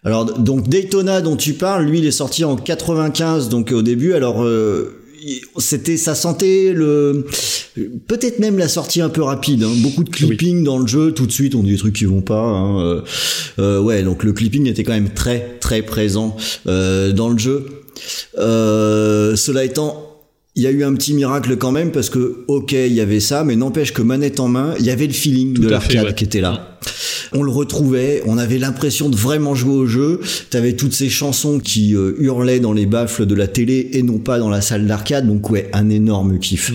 [0.03, 4.13] Alors donc Daytona dont tu parles, lui il est sorti en 95 donc au début
[4.13, 4.96] alors euh,
[5.57, 7.25] c'était ça sentait le
[8.07, 9.71] peut-être même la sortie un peu rapide hein.
[9.77, 12.21] beaucoup de clipping dans le jeu tout de suite on dit des trucs qui vont
[12.21, 12.81] pas hein.
[12.81, 13.01] Euh,
[13.59, 16.35] euh, ouais donc le clipping était quand même très très présent
[16.67, 17.65] euh, dans le jeu
[18.37, 20.03] euh, cela étant
[20.55, 23.19] il y a eu un petit miracle quand même parce que ok il y avait
[23.19, 26.15] ça mais n'empêche que manette en main il y avait le feeling de l'arcade ouais.
[26.15, 26.76] qui était là
[27.33, 30.19] on le retrouvait, on avait l'impression de vraiment jouer au jeu.
[30.49, 34.19] T'avais toutes ces chansons qui euh, hurlaient dans les baffles de la télé et non
[34.19, 35.27] pas dans la salle d'arcade.
[35.27, 36.71] Donc ouais, un énorme kiff.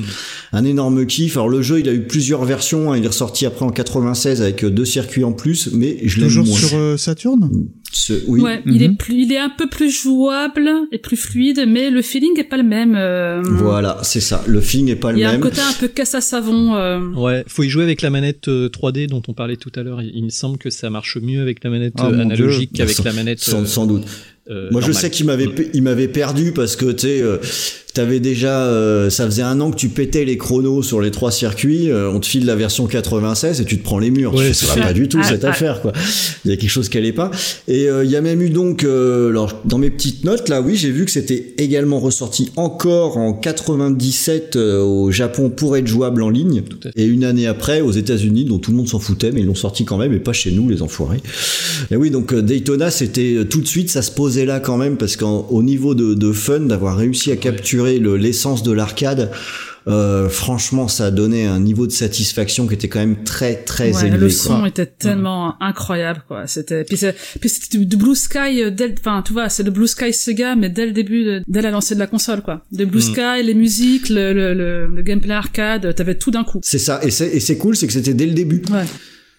[0.53, 1.37] Un énorme kiff.
[1.37, 2.93] Alors le jeu, il a eu plusieurs versions.
[2.93, 2.97] hein.
[2.97, 6.29] Il est ressorti après en 96 avec euh, deux circuits en plus, mais je l'aime
[6.29, 7.51] Toujours sur euh, Saturn?
[7.95, 8.41] Ce- oui.
[8.41, 8.83] Ouais, il, Mhm.
[8.83, 12.45] est plus, il est un peu plus jouable et plus fluide, mais le feeling est
[12.45, 12.95] pas le même.
[12.97, 14.43] euh, Voilà, c'est ça.
[14.47, 15.41] Le feeling est pas Il le y a un même.
[15.43, 16.75] côté un peu casse à savon.
[16.75, 19.83] euh, Ouais, faut y jouer avec la manette euh, 3D dont on parlait tout à
[19.83, 20.01] l'heure.
[20.03, 23.03] Il il me semble que ça marche mieux avec la manette Ah, euh, analogique qu'avec
[23.05, 23.41] la manette.
[23.41, 24.05] sans- euh, sans doute.
[24.51, 27.39] euh, Moi, je sais qu'il m'avait il m'avait perdu parce que tu sais, euh,
[27.95, 31.31] t'avais déjà, euh, ça faisait un an que tu pétais les chronos sur les trois
[31.31, 31.91] circuits.
[31.91, 34.35] euh, on te file la version 96 et tu te prends les murs.
[34.35, 35.51] Ouais, ça va pas du tout Ah, cette ah.
[35.51, 35.93] affaire quoi.
[36.45, 37.31] Il y a quelque chose qui allait pas.
[37.69, 40.61] Et euh, il y a même eu donc, euh, alors dans mes petites notes là,
[40.61, 45.87] oui, j'ai vu que c'était également ressorti encore en 97 euh, au Japon pour être
[45.87, 46.63] jouable en ligne.
[46.97, 49.55] Et une année après aux États-Unis, dont tout le monde s'en foutait, mais ils l'ont
[49.55, 51.21] sorti quand même et pas chez nous les enfoirés.
[51.91, 54.77] Et oui, donc euh, Daytona, c'était euh, tout de suite, ça se posait là quand
[54.77, 59.31] même, parce qu'au niveau de, de fun, d'avoir réussi à capturer le- l'essence de l'arcade,
[59.89, 63.93] euh, franchement, ça a donné un niveau de satisfaction qui était quand même très très
[63.95, 64.19] ouais, élevé.
[64.19, 64.57] le quoi.
[64.59, 66.47] son était tellement incroyable, quoi.
[66.47, 69.49] C'était, puis c'est, puis c'était du, du Blue Sky, euh, dès, le- enfin, tu vois,
[69.49, 72.07] c'est le Blue Sky Sega, mais dès le début, de- dès la lancée de la
[72.07, 72.63] console, quoi.
[72.77, 73.13] Le Blue Mm.
[73.13, 76.61] Sky, les musiques, le, le, le, le gameplay arcade, t'avais tout d'un coup.
[76.63, 78.63] C'est ça, et c'est et c'est cool, c'est que c'était dès le début.
[78.71, 78.85] Ouais.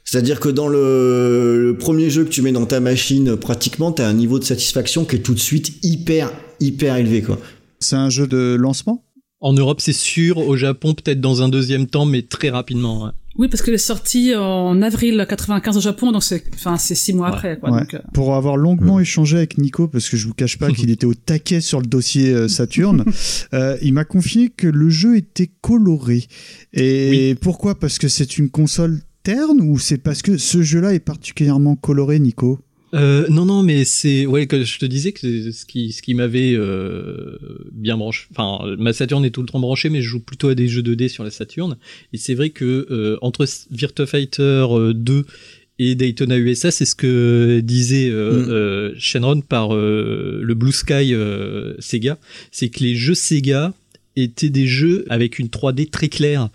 [0.03, 4.05] C'est-à-dire que dans le, le premier jeu que tu mets dans ta machine, pratiquement, t'as
[4.09, 7.39] un niveau de satisfaction qui est tout de suite hyper hyper élevé, quoi.
[7.83, 9.03] C'est un jeu de lancement?
[9.39, 10.37] En Europe, c'est sûr.
[10.37, 13.05] Au Japon, peut-être dans un deuxième temps, mais très rapidement.
[13.05, 13.11] ouais.
[13.35, 17.13] Oui, parce qu'il est sorti en avril 95 au Japon, donc c'est, enfin, c'est six
[17.13, 17.71] mois après, quoi.
[17.71, 17.79] Ouais.
[17.79, 20.91] Donc, euh, Pour avoir longuement échangé avec Nico, parce que je vous cache pas qu'il
[20.91, 23.03] était au taquet sur le dossier euh, Saturn,
[23.53, 26.27] euh, il m'a confié que le jeu était coloré.
[26.73, 27.73] Et pourquoi?
[27.73, 32.19] Parce que c'est une console terne ou c'est parce que ce jeu-là est particulièrement coloré,
[32.19, 32.59] Nico?
[32.93, 36.13] Euh, non, non, mais c'est ouais que je te disais que ce qui ce qui
[36.13, 37.37] m'avait euh,
[37.71, 38.27] bien branché.
[38.35, 40.81] Enfin, ma Saturn est tout le temps branchée, mais je joue plutôt à des jeux
[40.83, 41.75] 2D sur la Saturn.
[42.13, 45.25] Et c'est vrai que euh, entre Virtua Fighter euh, 2
[45.79, 48.49] et Daytona USA, c'est ce que disait euh, Mm.
[48.51, 52.19] euh, Shenron par euh, le Blue Sky euh, Sega,
[52.51, 53.73] c'est que les jeux Sega
[54.15, 56.49] étaient des jeux avec une 3D très claire.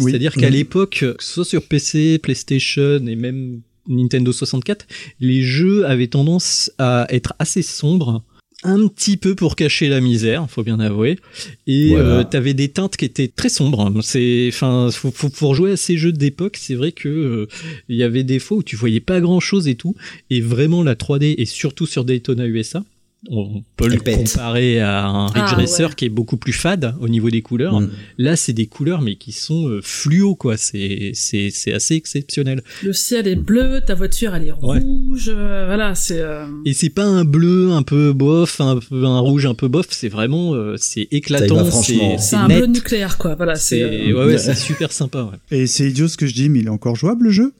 [0.00, 0.10] Oui.
[0.10, 0.54] C'est-à-dire qu'à Mhm.
[0.54, 4.86] l'époque, soit sur PC, PlayStation et même Nintendo 64,
[5.20, 8.22] les jeux avaient tendance à être assez sombres,
[8.66, 11.18] un petit peu pour cacher la misère, faut bien avouer.
[11.66, 12.20] Et Voilà.
[12.20, 13.92] euh, t'avais des teintes qui étaient très sombres.
[14.02, 17.46] C'est, enfin, faut, faut- pour jouer à ces jeux d'époque, c'est vrai que euh,
[17.90, 19.94] il y avait des fois où tu voyais pas grand chose et tout.
[20.30, 22.82] Et vraiment la 3D et surtout sur Daytona USA.
[23.30, 25.94] On peut le comparer à un Ridge Ah, Racer ouais.
[25.96, 27.80] qui est beaucoup plus fade au niveau des couleurs.
[27.80, 27.90] Mm.
[28.18, 30.56] Là, c'est des couleurs mais qui sont euh, fluo quoi.
[30.56, 32.62] C'est c'est c'est assez exceptionnel.
[32.82, 34.78] le ciel est bleu, ta voiture, elle est Ouais.
[34.78, 38.78] rouge, euh, voilà, c'est, euh, Et c'est pas un bleu un peu bof, un,
[39.18, 42.58] rouge un peu bof, c'est vraiment euh, c'est éclatant, c'est c'est un net.
[42.58, 43.34] bleu nucléaire, quoi.
[43.36, 45.22] Voilà, c'est, C'est euh, ouais, ouais, c'est super sympa.
[45.50, 45.58] Ouais.
[45.58, 47.52] Et c'est idiot ce que je dis, mais il est encore jouable le jeu?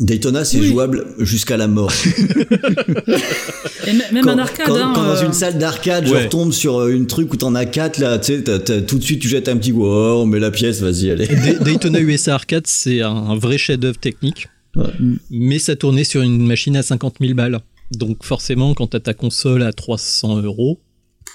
[0.00, 0.68] Daytona, c'est Oui.
[0.68, 1.92] jouable jusqu'à la mort.
[3.86, 6.24] et même quand, en arcade, quand- hein, quand dans euh, une salle d'arcade, je Ouais.
[6.24, 9.20] retombe sur euh, une truc où t'en as quatre là, tu sais, tout de suite
[9.20, 11.26] tu jettes un petit coup, oh, on met la pièce, vas-y, allez.
[11.26, 14.48] Day- Daytona USA Arcade, c'est un, un vrai chef-d'œuvre technique,
[15.30, 17.60] mais ça tournait sur une machine à 50 000 balles.
[17.90, 20.80] Donc forcément, quand t'as ta console à 300 euros,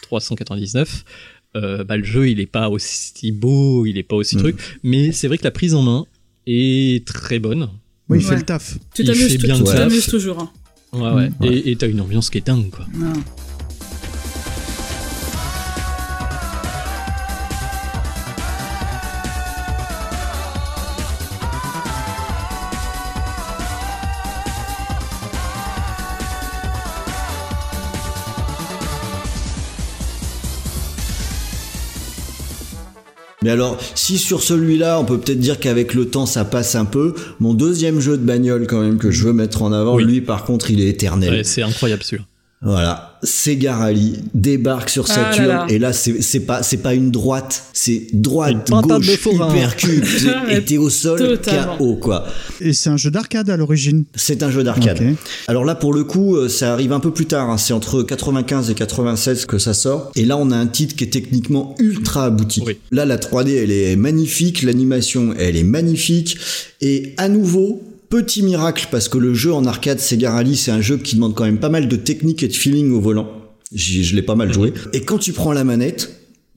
[0.04, 1.04] 399,
[1.56, 4.41] euh, bah, le jeu il est pas aussi beau, il est pas aussi Mhm.
[4.41, 6.06] truc, mais c'est vrai que la prise en main
[6.48, 7.70] est très bonne.
[8.10, 8.36] Oui, il fait Ouais.
[8.38, 8.78] le taf.
[8.93, 9.76] Tu Il t'amuses fait tu bien tu le taf.
[9.76, 10.39] t'amuses toujours.
[10.39, 10.49] hein.
[10.93, 11.30] Ouais, ouais.
[11.30, 11.43] Mm.
[11.43, 12.86] Et et t'as une ambiance qui est dingue, quoi.
[12.93, 13.14] Non.
[33.48, 36.84] Mais alors, si sur celui-là, on peut peut-être dire qu'avec le temps, ça passe un
[36.84, 40.04] peu, mon deuxième jeu de bagnole quand même que je veux mettre en avant, Oui.
[40.04, 41.30] lui par contre, il est éternel.
[41.32, 42.26] Ouais, c'est incroyable celui-là.
[42.60, 45.66] Voilà, Sega Rally débarque sur Ah Saturn là là.
[45.70, 50.03] et là c'est c'est pas c'est pas une droite, c'est droite, gauche, hypercube
[50.49, 51.78] et t'es au sol Totalement.
[51.78, 52.26] KO quoi.
[52.60, 54.05] Et c'est un jeu d'arcade à l'origine.
[54.16, 54.99] C'est un jeu d'arcade.
[55.47, 57.47] Alors là, pour le coup, euh, ça arrive un peu plus tard.
[57.51, 57.58] hein.
[57.60, 60.12] C'est entre 95 et 96 que ça sort.
[60.16, 62.64] Et là, on a un titre qui est techniquement ultra abouti.
[62.66, 62.80] Oui.
[62.91, 64.64] Là, la 3D, elle est magnifique.
[64.64, 66.39] L'animation, elle est magnifique.
[66.82, 70.82] Et à nouveau, petit miracle, parce que le jeu en arcade Sega Rally, c'est un
[70.82, 73.30] jeu qui demande quand même pas mal de technique et de feeling au volant.
[73.74, 74.74] J'y- Je l'ai pas mal joué.
[74.93, 76.10] Et quand tu prends la manette,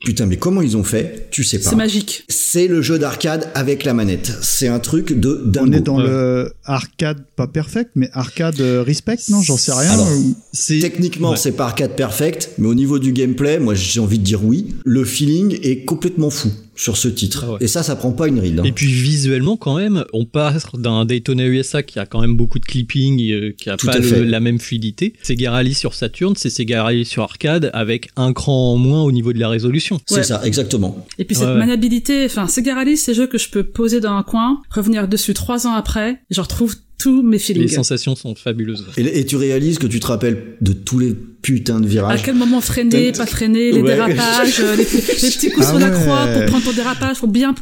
[0.05, 1.71] putain, mais comment ils ont fait Tu sais pas.
[1.71, 2.25] C'est magique.
[2.29, 4.33] C'est le jeu d'arcade avec la manette.
[4.43, 5.69] C'est un truc de dingo.
[5.69, 9.91] On est dans le arcade, pas perfect, mais arcade euh, respect, non J'en sais rien.
[9.91, 11.37] Alors, ou- C'est Techniquement, Ouais.
[11.37, 14.75] c'est pas arcade perfect, mais au niveau du gameplay, moi j'ai envie de dire oui.
[14.85, 16.51] Le feeling est complètement fou
[16.81, 17.45] sur ce titre.
[17.47, 17.59] Ah ouais.
[17.61, 18.61] Et ça, ça prend pas une ride.
[18.61, 18.65] hein.
[18.65, 22.59] Et puis visuellement quand même, on passe d'un Daytona USA qui a quand même beaucoup
[22.59, 25.13] de clipping, euh, qui a Tout pas le- la même fluidité.
[25.23, 29.13] Sega Rally sur Saturn, c'est Sega Rally sur arcade avec un cran en moins au
[29.13, 30.01] niveau de la résolution.
[30.07, 30.23] C'est Ouais.
[30.23, 31.07] ça, exactement.
[31.19, 31.55] Et puis cette ouais.
[31.59, 35.35] maniabilité, enfin, Sega Rally, c'est jeu que je peux poser dans un coin, revenir dessus
[35.35, 37.69] trois ans après, et je retrouve tous mes Les feelings.
[37.69, 38.87] sensations sont fabuleuses.
[38.97, 42.23] Et, et tu réalises que tu te rappelles de tous les putains de À virages.
[42.23, 43.95] quel moment freiner, pas freiner, les Ouais.
[43.95, 47.27] dérapages, euh, les, les petits coups Ah sur la croix pour prendre ton dérapage, faut
[47.27, 47.55] bien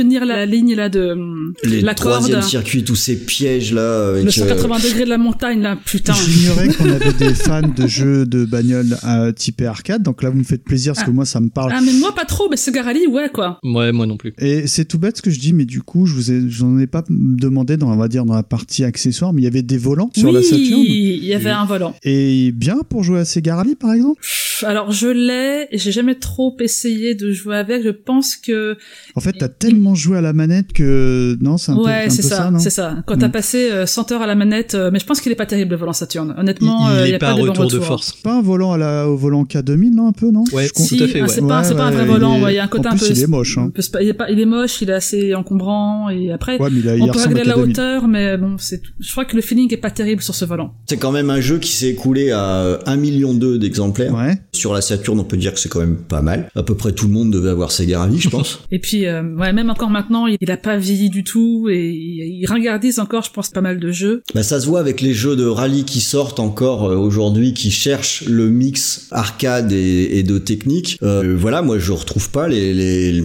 [0.00, 1.16] tenir la ligne là de
[1.64, 2.18] Les la corde.
[2.18, 4.08] troisième circuits, tous ces pièges là.
[4.08, 6.12] Avec, Le euh, 180 degrés de la montagne là, putain.
[6.12, 10.38] J'ignorais qu'on avait des fans de jeux de bagnole euh, typés arcade, donc là vous
[10.38, 11.14] me faites plaisir parce que Ah.
[11.14, 11.72] moi ça me parle.
[11.74, 13.58] Ah mais moi pas trop, mais Sega Rally, ouais quoi.
[13.64, 14.34] Ouais, moi non plus.
[14.38, 16.78] Et c'est tout bête ce que je dis, mais du coup, je vous ai, j'en
[16.78, 19.62] ai pas demandé dans, on va dire, dans la partie accessoire, mais il y avait
[19.62, 20.80] des volants sur oui, la Saturn.
[20.80, 21.94] il y avait un volant.
[22.02, 24.20] Et bien pour jouer à Sega Rally, par exemple?
[24.62, 27.82] Alors je l'ai, et j'ai jamais trop essayé de jouer avec.
[27.82, 28.76] Je pense que
[29.14, 32.10] En fait, t'as tellement joué à la manette que non, c'est un peu, ouais, un
[32.10, 32.96] c'est peu ça, ça, non c'est ça.
[33.06, 33.32] Quand t'as Mm.
[33.32, 35.70] passé euh, 100 heures à la manette, euh, mais je pense qu'il est pas terrible
[35.72, 36.34] le volant Saturn.
[36.38, 38.12] Honnêtement, Il- il euh, est y a pas de retour de force.
[38.12, 40.96] Pas un volant à la, au volant K2000, non, un peu, non Ouais, Je comprends.
[40.96, 41.28] tout à fait, ouais.
[41.28, 42.46] c'est pas, c'est pas un vrai volant.
[42.48, 43.06] il y a un côté en un peu.
[43.08, 43.70] il est moche, hein.
[43.74, 46.80] peu il, est pas, il est moche, il est assez encombrant et après Ouais, mais
[46.80, 47.70] il a- il on peut à la K2000.
[47.70, 48.80] hauteur, mais bon, c'est.
[49.00, 50.74] Je crois que le feeling est pas terrible sur ce volant.
[50.86, 54.14] C'est quand même un jeu qui s'est écoulé à 1 million d'exemplaires.
[54.14, 54.38] Ouais.
[54.52, 56.48] Sur la Saturn, on peut dire que c'est quand même pas mal.
[56.54, 58.60] À peu près tout le monde devait avoir Sega Rally, je pense.
[58.70, 61.90] Et puis, euh, ouais, même encore maintenant, il, il a pas vieilli du tout et
[61.90, 64.22] il, ringardise encore, je pense, pas mal de jeux.
[64.34, 67.70] Bah, ça se voit avec les jeux de rallye qui sortent encore euh, aujourd'hui, qui
[67.70, 70.98] cherchent le mix arcade et, et de technique.
[71.02, 73.22] Euh, voilà, moi je retrouve pas les, les,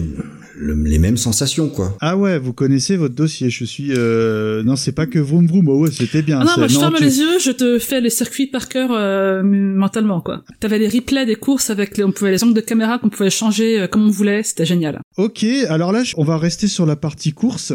[0.62, 1.96] le- les mêmes sensations, quoi.
[2.00, 3.50] Ah ouais, vous connaissez votre dossier.
[3.50, 3.92] Je suis.
[3.92, 4.62] Euh...
[4.62, 5.68] Non, c'est pas que vroom vroom.
[5.68, 6.38] Oh ouais, c'était bien.
[6.40, 8.90] Ah non, moi je ferme tu- les yeux, je te fais les circuits par cœur
[8.92, 10.42] euh, mentalement quoi.
[10.60, 13.30] T'avais les replays des courses avec les, on pouvait les angles de caméra qu'on pouvait
[13.30, 15.00] changer euh, comme on voulait, c'était génial.
[15.16, 17.72] Ok, alors là, on va rester sur la partie course.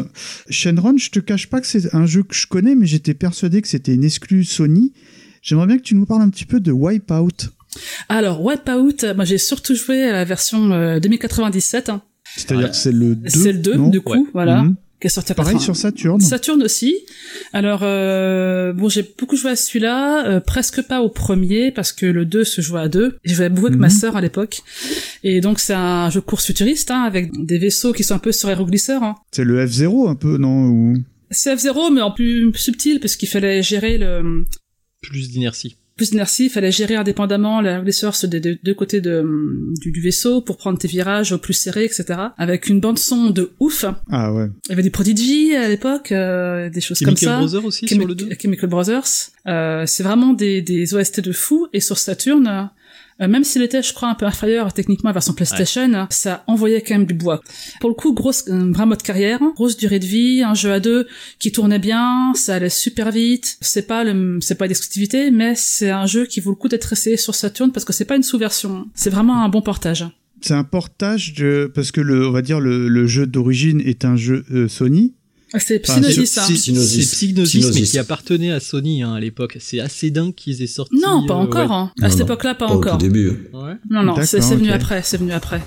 [0.50, 3.62] Shenron, je te cache pas que c'est un jeu que je connais, mais j'étais persuadé
[3.62, 4.92] que c'était une exclue Sony.
[5.42, 7.50] J'aimerais bien que tu nous parles un petit peu de Wipeout.
[8.08, 11.90] Alors Wipeout, moi j'ai surtout joué à la version euh, 2097.
[11.90, 12.02] hein.
[12.38, 13.28] C'est-à-dire que c'est le 2.
[13.28, 14.62] C'est le 2 non du coup, voilà.
[14.62, 14.76] Mhm.
[15.00, 15.64] Qui est sorti à Pareil 80.
[15.64, 16.20] sur Saturn.
[16.20, 16.96] Saturn aussi.
[17.52, 22.04] Alors euh, bon, j'ai beaucoup joué à celui-là, euh, presque pas au premier parce que
[22.04, 23.16] le 2 se jouait à deux.
[23.24, 23.92] Je jouais beaucoup avec ma Mhm.
[23.92, 24.60] sœur à l'époque.
[25.22, 28.32] Et donc c'est un jeu course futuriste hein, avec des vaisseaux qui sont un peu
[28.32, 29.04] sur aéroglisseurs.
[29.04, 29.14] Hein.
[29.30, 30.96] C'est le F0 un peu, non Ou-
[31.30, 34.44] C'est F0 mais en plus subtil parce qu'il fallait gérer le
[35.00, 35.76] Plus d'inertie.
[35.98, 39.22] Plus d'inertie, il fallait gérer indépendamment l'agresseur sur des deux, deux côtés de,
[39.82, 42.04] du, du vaisseau pour prendre tes virages au plus serrés, etc.
[42.38, 43.84] Avec une bande son de ouf.
[44.10, 44.46] Ah ouais.
[44.66, 47.38] Il y avait des Prodigy à l'époque, euh, des choses Chemical comme ça.
[47.40, 49.02] Brothers aussi Chemi- sur le 2 Chemical Brothers.
[49.46, 51.66] Euh, c'est vraiment des, des OST de fou.
[51.74, 52.70] Et sur Saturn,
[53.20, 56.44] euh, même s'il était, je crois, un peu inférieur techniquement à la version PlayStation, ça
[56.46, 57.40] envoyait quand même du bois.
[57.80, 60.80] Pour le coup, grosse, un vrai mode carrière, grosse durée de vie, un jeu à
[60.80, 61.06] deux
[61.38, 63.58] qui tournait bien, ça allait super vite.
[63.60, 66.68] C'est pas le, c'est pas une exclusivité, mais c'est un jeu qui vaut le coup
[66.68, 68.86] d'être essayé sur Saturn parce que c'est pas une sous-version.
[68.94, 70.06] C'est vraiment un bon portage.
[70.40, 74.04] C'est un portage de parce que le on va dire le, le jeu d'origine est
[74.04, 75.14] un jeu euh, Sony.
[75.56, 76.42] C'est Enfin, Psygnosis, hein.
[76.46, 77.08] C'est Psygnosis.
[77.10, 79.56] c'est Psygnosis, mais qui appartenait à Sony hein, à l'époque.
[79.60, 80.94] C'est assez dingue qu'ils aient sorti.
[80.96, 81.70] Non, pas euh, encore.
[81.70, 81.74] ouais.
[81.76, 81.92] hein.
[82.00, 82.98] À Non, cette époque-là, pas, Pas au tout encore.
[82.98, 83.48] début.
[83.54, 83.74] Ouais.
[83.90, 85.62] Non, non, c'est venu après, c'est venu après.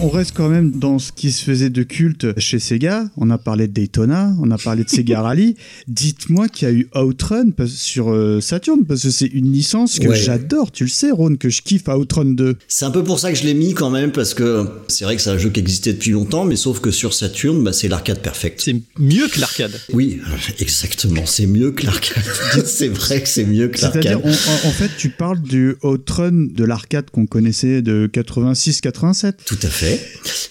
[0.00, 3.10] On reste quand même dans ce qui se faisait de culte chez Sega.
[3.16, 5.56] On a parlé de Daytona, on a parlé de Sega Rally.
[5.88, 10.06] Dites-moi qu'il y a eu Outrun sur euh, Saturn, parce que c'est une licence que
[10.08, 10.16] Ouais.
[10.16, 10.70] j'adore.
[10.70, 12.56] Tu le sais, Ron, que je kiffe Outrun 2.
[12.68, 15.16] C'est un peu pour ça que je l'ai mis quand même, parce que c'est vrai
[15.16, 17.88] que c'est un jeu qui existait depuis longtemps, mais sauf que sur Saturn, bah, c'est
[17.88, 18.60] l'arcade perfect.
[18.64, 19.72] C'est mieux que l'arcade.
[19.92, 20.20] Oui,
[20.60, 22.22] exactement, c'est mieux que l'arcade.
[22.64, 24.32] c'est vrai que c'est mieux que C'est-à-dire, l'arcade.
[24.32, 29.32] on- en, en fait, tu parles du Outrun de l'arcade qu'on connaissait de 86-87.
[29.44, 29.87] Tout à fait.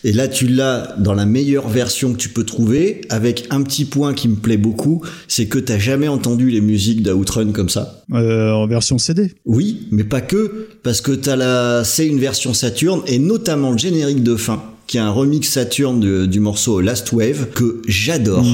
[0.04, 3.86] Et là, tu l'as dans la meilleure version que tu peux trouver, avec un petit
[3.86, 8.04] point qui me plaît beaucoup, c'est que t'as jamais entendu les musiques d'Outrun comme ça.
[8.14, 9.32] Euh, en version CD.
[9.46, 13.78] Oui, mais pas que, parce que t'as la, c'est une version Saturn, et notamment le
[13.78, 18.46] générique de fin, qui est un remix Saturn du morceau Last Wave, que j'adore,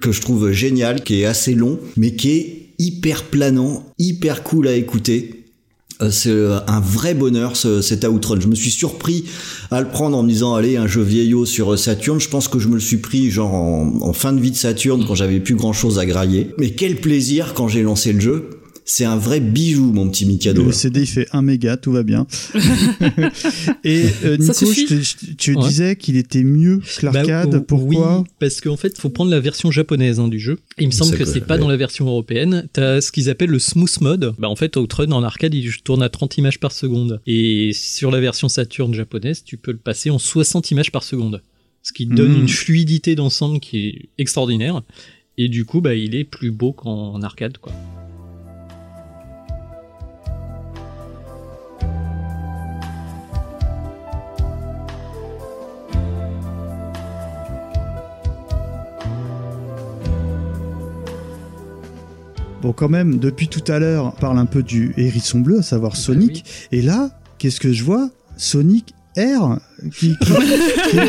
[0.00, 4.68] que je trouve génial, qui est assez long, mais qui est hyper planant, hyper cool
[4.68, 5.35] à écouter.
[6.02, 8.40] Euh, C'est euh, un vrai bonheur ce, cet Outrun.
[8.40, 9.24] Je me suis surpris
[9.70, 12.20] à le prendre en me disant allez un jeu vieillot sur euh, Saturn.
[12.20, 14.56] Je pense que je me le suis pris genre en, en fin de vie de
[14.56, 16.54] Saturn quand j'avais plus grand chose à grailler.
[16.58, 18.50] Mais quel plaisir quand j'ai lancé le jeu.
[18.88, 20.62] C'est un vrai bijou mon petit Mikado.
[20.62, 22.24] Le CD il fait 1 méga, tout va bien.
[23.84, 25.66] Et euh, Nico, je te- je- tu Ouais.
[25.68, 27.50] disais qu'il était mieux que l'arcade.
[27.50, 30.58] Bah, Pourquoi Oui, parce qu'en fait, faut prendre la version japonaise hein, du jeu.
[30.78, 31.60] Et il me semble que que- c'est pas ouais.
[31.60, 32.68] dans la version européenne.
[32.72, 34.34] T'as ce qu'ils appellent le smooth mode.
[34.38, 37.20] Bah, en fait, Outrun en arcade, il tourne à 30 images par seconde.
[37.26, 41.42] Et sur la version Saturn japonaise, tu peux le passer en 60 images par seconde.
[41.82, 42.40] Ce qui donne Mhm.
[42.42, 44.82] une fluidité d'ensemble qui est extraordinaire.
[45.38, 47.72] Et du coup, bah, il est plus beau qu'en arcade, quoi.
[62.66, 65.62] Bon, quand même, depuis tout à l'heure, on parle un peu du hérisson bleu, à
[65.62, 66.44] savoir Bah Sonic.
[66.72, 68.10] Et là, qu'est-ce que je vois?
[68.36, 69.60] Sonic R
[69.96, 70.32] qui, qui- qui-
[70.90, 71.00] qui-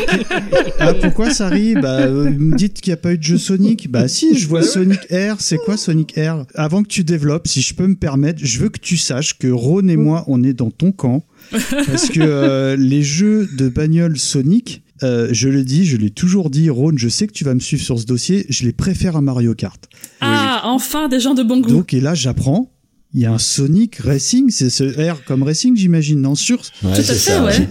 [0.78, 1.74] Ah, pourquoi ça rit?
[1.74, 3.90] Bah, euh, vous me dites qu'il n'y a pas eu de jeu Sonic.
[3.90, 5.34] Bah, si, je vois Sonic R.
[5.40, 6.46] C'est quoi Sonic R?
[6.54, 9.48] Avant que tu développes, si je peux me permettre, je veux que tu saches que
[9.48, 11.24] Ron et moi, on est dans ton camp.
[11.50, 16.50] Parce que euh, les jeux de bagnole Sonic, euh, je le dis, je l'ai toujours
[16.50, 19.16] dit, Ron, je sais que tu vas me suivre sur ce dossier, je les préfère
[19.16, 19.88] à Mario Kart.
[20.20, 21.70] Ah, enfin des gens de bon goût.
[21.70, 22.72] Donc, et là, j'apprends.
[23.14, 26.60] Il y a un Sonic Racing, c'est ce R comme Racing, j'imagine, non Sur.
[26.62, 27.68] Tout à fait, ça, ouais.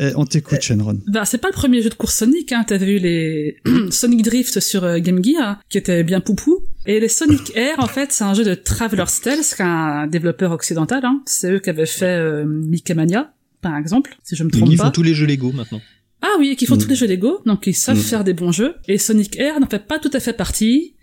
[0.00, 0.98] Euh, On t'écoute, Shenron.
[1.06, 2.64] Bah, c'est pas le premier jeu de course Sonic, hein.
[2.66, 3.56] T'avais eu les
[3.90, 6.58] Sonic Drift sur euh, Game Gear, qui était bien poupou.
[6.84, 10.06] Et les Sonic Air, en fait, c'est un jeu de Traveler's Tales, qui est un
[10.08, 11.22] développeur occidental, hein.
[11.26, 13.32] C'est eux qui avaient fait euh, Mickey Mania,
[13.62, 14.86] par exemple, si je me trompe Ils pas.
[14.86, 15.80] font tous les jeux Lego maintenant.
[16.22, 16.78] Ah oui, et qui font Mm.
[16.82, 18.02] tous les jeux Lego, donc ils savent Mm.
[18.02, 18.74] faire des bons jeux.
[18.88, 20.94] Et Sonic Air n'en fait pas tout à fait partie.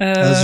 [0.00, 0.34] Euh, Ah,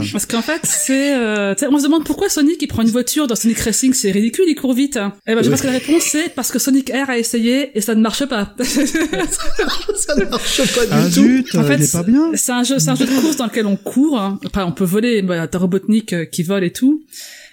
[0.00, 0.12] zut.
[0.12, 2.88] Parce qu'en fait, c'est, euh, tu sais, on se demande pourquoi Sonic il prend une
[2.88, 4.96] voiture dans Sonic Racing, c'est ridicule, il court vite.
[4.96, 5.12] hein.
[5.26, 7.82] Et ben, je pense que la réponse c'est parce que Sonic Air a essayé et
[7.82, 8.54] ça ne marche pas.
[8.62, 12.30] ça ne marche pas Ah zut, En fait, il est pas bien.
[12.34, 14.18] C'est un jeu, c'est un jeu de course dans lequel on court.
[14.18, 14.38] hein.
[14.46, 17.02] Enfin, on peut voler, bah, t'as Robotnik euh, qui vole et tout.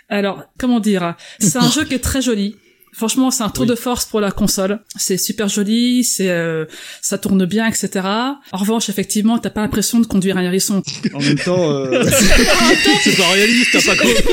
[0.08, 2.56] Alors, comment dire C'est un jeu qui est très joli.
[2.92, 4.80] Franchement, c'est un tour de force pour la console.
[4.98, 6.66] C'est super joli, c'est euh,
[7.02, 7.90] ça tourne bien, etc.
[8.06, 10.82] En revanche, effectivement, t'as pas l'impression de conduire un hérisson.
[11.14, 12.04] En même temps, euh,
[13.04, 14.24] c'est pas réaliste, t'as pas compris.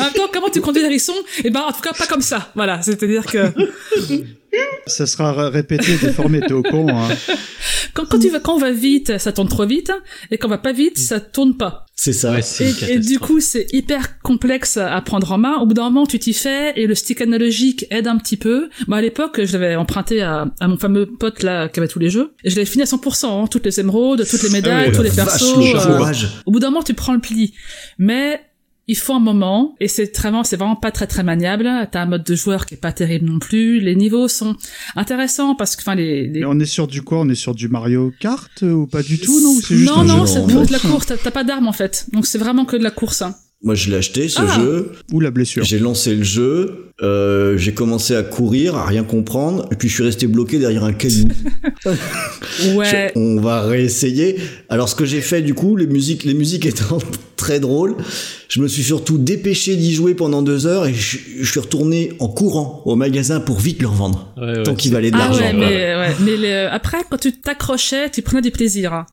[0.00, 2.22] en même temps, comment tu conduis un hérisson Eh ben, en tout cas, pas comme
[2.22, 2.50] ça.
[2.54, 3.52] Voilà, c'est-à-dire que
[4.86, 6.88] ça sera ré- répété, déformé, t'es au con.
[6.90, 7.08] Hein.
[7.94, 9.92] quand, quand tu vas, quand on va vite, ça tourne trop vite,
[10.30, 11.86] et quand on va pas vite, ça tourne pas.
[11.96, 12.34] C'est ça.
[12.38, 15.58] Et, et du coup, c'est hyper complexe à prendre en main.
[15.58, 18.68] Au bout d'un moment, tu t'y fais et le stick analogique aide un petit peu.
[18.88, 22.00] Moi, à l'époque, je l'avais emprunté à, à mon fameux pote là qui avait tous
[22.00, 23.26] les jeux et je l'avais fini à 100%.
[23.44, 25.56] Hein, toutes les émeraudes, toutes les médailles, Ah oui, tous les persos.
[25.56, 26.12] le euh,
[26.46, 27.54] au bout d'un moment, tu prends le pli.
[27.98, 28.40] Mais
[28.86, 31.70] il faut un moment et c'est vraiment c'est vraiment pas très très maniable.
[31.90, 33.80] T'as un mode de joueur qui est pas terrible non plus.
[33.80, 34.56] Les niveaux sont
[34.96, 36.44] intéressants parce que enfin les, les...
[36.44, 37.20] On est sur du quoi?
[37.20, 40.00] On est sur du Mario Kart euh, ou pas du tout, non c'est juste non
[40.00, 41.06] un non c'est de la course.
[41.06, 42.06] T'as t'as pas d'armes en fait.
[42.12, 43.34] Donc c'est vraiment que de la course hein.
[43.64, 44.58] Moi, je l'ai acheté, ce Ah.
[44.60, 44.92] jeu.
[45.12, 45.64] Ou la blessure.
[45.64, 49.94] J'ai lancé le jeu, euh, j'ai commencé à courir, à rien comprendre, et puis je
[49.94, 51.24] suis resté bloqué derrière un caillou.
[52.76, 54.36] ouais Je- on va réessayer.
[54.68, 56.98] Alors, ce que j'ai fait, du coup, les musiques, les musiques étant
[57.36, 57.96] très drôles,
[58.48, 62.12] je me suis surtout dépêché d'y jouer pendant deux heures, et je, je suis retourné
[62.20, 64.32] en courant au magasin pour vite le revendre.
[64.36, 65.40] Ouais, ouais, tant qu'il valait de Ah l'argent.
[65.40, 68.92] ouais, mais, ouais, mais le- après, quand tu t'accrochais, tu prenais du plaisir.
[68.92, 69.06] hein.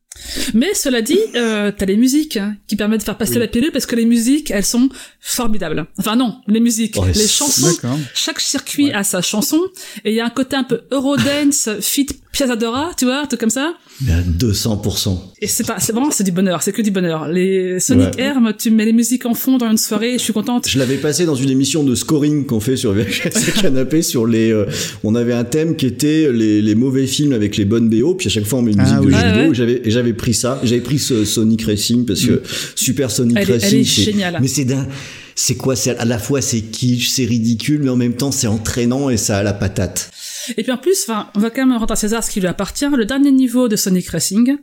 [0.53, 3.39] Mais cela dit, euh, t'as les musiques hein, qui permettent de faire passer Oui.
[3.39, 4.89] la pilule parce que les musiques, elles sont
[5.19, 5.85] formidables.
[5.97, 7.75] Enfin non, les musiques, les chansons.
[8.13, 9.59] Chaque circuit a sa chanson
[10.05, 13.49] et il y a un côté un peu Eurodance, fit Piazzadora, tu vois, tout comme
[13.49, 13.73] ça.
[14.05, 15.17] Mais à 200%.
[15.41, 17.27] Et c'est pas, c'est vraiment, c'est du bonheur, c'est que du bonheur.
[17.27, 18.23] Les Sonic Ouais.
[18.23, 20.67] Air, tu mets les musiques en fond dans une soirée, je suis contente.
[20.69, 24.25] Je l'avais passé dans une émission de scoring qu'on fait sur VHS et Canapé sur
[24.25, 24.51] les.
[24.51, 24.65] euh,
[25.03, 28.27] on avait un thème qui était les, les mauvais films avec les bonnes BO, puis
[28.27, 29.13] à chaque fois on met une Ah musique de oui.
[29.13, 29.41] jeu Ouais, vidéo.
[29.43, 29.49] ouais.
[29.51, 30.59] et J'avais et j'avais pris ça.
[30.63, 32.41] J'avais pris ce Sonic Racing parce que
[32.75, 34.37] Super Sonic Elle est- elle Racing, est c'est- géniale.
[34.41, 34.87] Mais c'est d'un.
[35.35, 38.47] C'est quoi C'est à la fois c'est kitsch, c'est ridicule, mais en même temps c'est
[38.47, 40.09] entraînant et ça a la patate.
[40.57, 42.47] Et puis en plus, enfin, on va quand même rendre à César ce qui lui
[42.47, 42.85] appartient.
[42.95, 44.57] Le dernier niveau de Sonic Racing,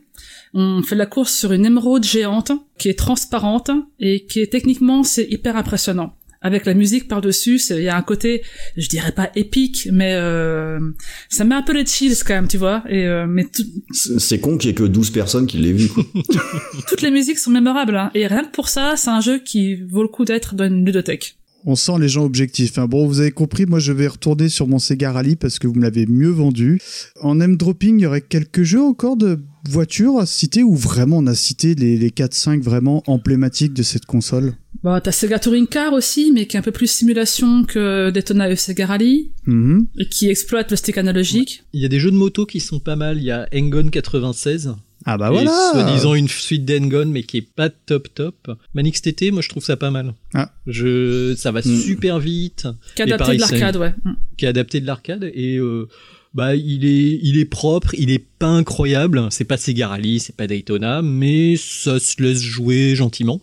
[0.53, 5.03] on fait la course sur une émeraude géante qui est transparente et qui est techniquement
[5.03, 6.15] c'est hyper impressionnant.
[6.41, 8.43] Avec la musique par-dessus, il y a un côté,
[8.77, 10.79] je dirais pas épique, mais euh,
[11.27, 12.81] ça met un peu les chills quand même, tu vois.
[12.87, 15.73] Et euh, mais tout- C'est c'est con qu'il y ait que 12 personnes qui l'aient
[15.73, 15.89] vu.
[15.89, 16.01] quoi.
[16.87, 17.97] toutes les musiques sont mémorables.
[17.97, 18.09] Hein.
[18.15, 20.85] Et rien que pour ça, c'est un jeu qui vaut le coup d'être dans une
[20.85, 21.35] ludothèque.
[21.65, 22.77] On sent les gens objectifs.
[22.77, 22.87] hein.
[22.87, 25.73] Bon, vous avez compris, moi je vais retourner sur mon Sega Rally parce que vous
[25.75, 26.79] me l'avez mieux vendu.
[27.21, 31.27] En M-Dropping, il y aurait quelques jeux encore de voitures à citer ou vraiment on
[31.27, 34.53] a cité les, les 4-5 vraiment emblématiques de cette console?
[34.83, 38.49] Bah, t'as Sega Touring Car aussi, mais qui est un peu plus simulation que Daytona
[38.49, 39.87] et Sega Rally, Mhm.
[39.97, 41.63] et qui exploite le stick analogique.
[41.73, 43.17] Il y a des jeux de moto qui sont pas mal.
[43.17, 44.73] Il y a Engon 96.
[45.05, 48.51] Ah bah et voilà Soi-disant une suite d'Engon, mais qui est pas top top.
[48.73, 50.13] Manix TT, moi je trouve ça pas mal.
[50.33, 50.51] Ah.
[50.67, 51.77] Je, ça va Mm.
[51.79, 52.67] super vite.
[52.95, 53.93] Qui est adapté de l'arcade, ouais.
[54.03, 54.11] Mm.
[54.37, 55.87] Qui est adapté de l'arcade et euh,
[56.33, 59.27] bah il est, il est propre, il est pas incroyable.
[59.31, 63.41] C'est pas Sega Rally, c'est pas Daytona, mais ça se laisse jouer gentiment.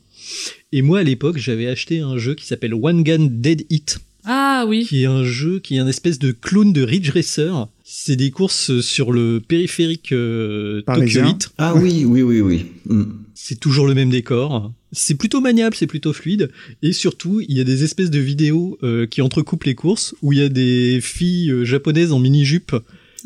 [0.73, 4.65] Et moi à l'époque, j'avais acheté un jeu qui s'appelle One Gun Dead Hit Ah
[4.67, 4.85] oui.
[4.85, 7.69] qui est un jeu qui est un espèce de clone de Ridge Racer.
[7.85, 11.27] C'est des courses sur le périphérique euh, Tokyo Parisien.
[11.29, 11.51] 8.
[11.59, 12.67] Ah oui, oui, oui, oui.
[12.87, 13.05] Mm.
[13.35, 14.73] C'est toujours le même décor.
[14.91, 16.51] C'est plutôt maniable, c'est plutôt fluide.
[16.83, 20.33] Et surtout, il y a des espèces de vidéos euh, qui entrecoupent les courses où
[20.33, 22.75] il y a des filles euh, japonaises en mini-jupe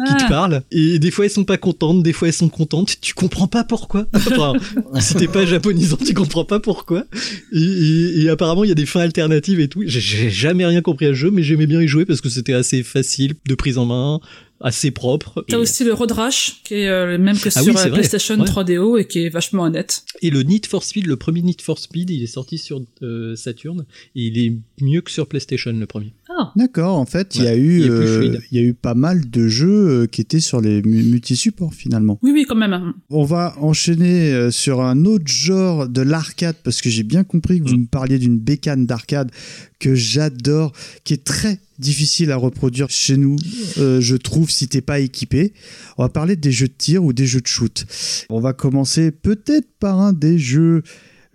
[0.07, 0.25] qui Ah.
[0.25, 0.63] te parlent.
[0.71, 2.97] Et des fois, elles sont pas contentes, des fois, elles sont contentes.
[3.01, 4.07] Tu comprends pas pourquoi.
[4.15, 4.53] Enfin,
[5.01, 7.05] si t'es pas japonisant, tu comprends pas pourquoi.
[7.53, 9.83] Et, et- et apparemment, il y a des fins alternatives et tout.
[9.87, 12.53] J'ai- jamais rien compris à ce jeu, mais j'aimais bien y jouer parce que c'était
[12.55, 14.21] assez facile de prise en main,
[14.63, 15.45] assez propre.
[15.49, 17.71] T'as Et- aussi le Road Rash, qui est euh, le même que Ah sur oui,
[17.71, 17.91] euh, vrai.
[17.93, 18.47] PlayStation Ouais.
[18.47, 20.05] 3DO et qui est vachement honnête.
[20.23, 23.35] Et le Need for Speed, le premier Need for Speed, il est sorti sur euh,
[23.37, 24.53] Saturn et il est
[24.83, 26.13] mieux que sur PlayStation le premier.
[26.57, 29.29] D'accord, en fait, il y a eu il euh, il y a eu pas mal
[29.31, 29.69] de jeux
[30.03, 32.19] euh, qui étaient sur les mu- multi-supports finalement.
[32.23, 32.93] Oui, oui, quand même.
[33.11, 37.61] On va enchaîner euh, sur un autre genre de l'arcade parce que j'ai bien compris
[37.61, 39.31] que vous me parliez d'une bécane d'arcade
[39.79, 40.73] que j'adore,
[41.05, 43.37] qui est très difficile à reproduire chez nous,
[43.79, 45.55] euh, je trouve, si t'es pas équipé.
[45.97, 47.87] On va parler des jeux de tir ou des jeux de shoot.
[48.29, 50.83] On va commencer peut-être par un des jeux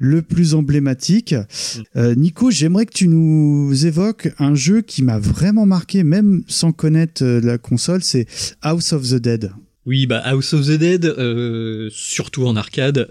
[0.05, 1.35] le plus emblématique.
[1.95, 6.71] Euh, Nico, j'aimerais que tu nous évoques un jeu qui m'a vraiment marqué, même sans
[6.71, 8.27] connaître euh, la console, c'est
[8.61, 9.51] House of the Dead.
[9.85, 13.07] Oui, bah House of the Dead, euh, surtout en arcade,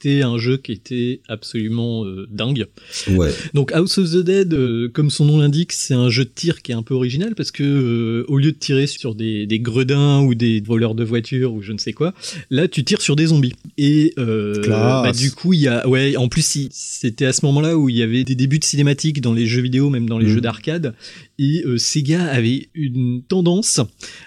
[0.00, 2.66] c'était un jeu qui était absolument euh, dingue.
[3.10, 3.30] Ouais.
[3.54, 6.62] Donc House of the Dead, euh, comme son nom l'indique, c'est un jeu de tir
[6.62, 9.58] qui est un peu original parce que euh, au lieu de tirer sur des, des
[9.58, 12.14] gredins ou des voleurs de voitures ou je ne sais quoi,
[12.50, 13.54] là tu tires sur des zombies.
[13.76, 17.88] Et bah, du coup il y a, ouais, en plus c'était à ce moment-là où
[17.88, 20.34] il y avait des débuts de cinématiques dans les jeux vidéo, même dans les Mhm.
[20.34, 20.94] jeux d'arcade,
[21.38, 23.80] et Sega avait une tendance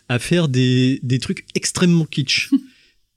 [0.09, 2.49] à faire des, des trucs extrêmement kitsch.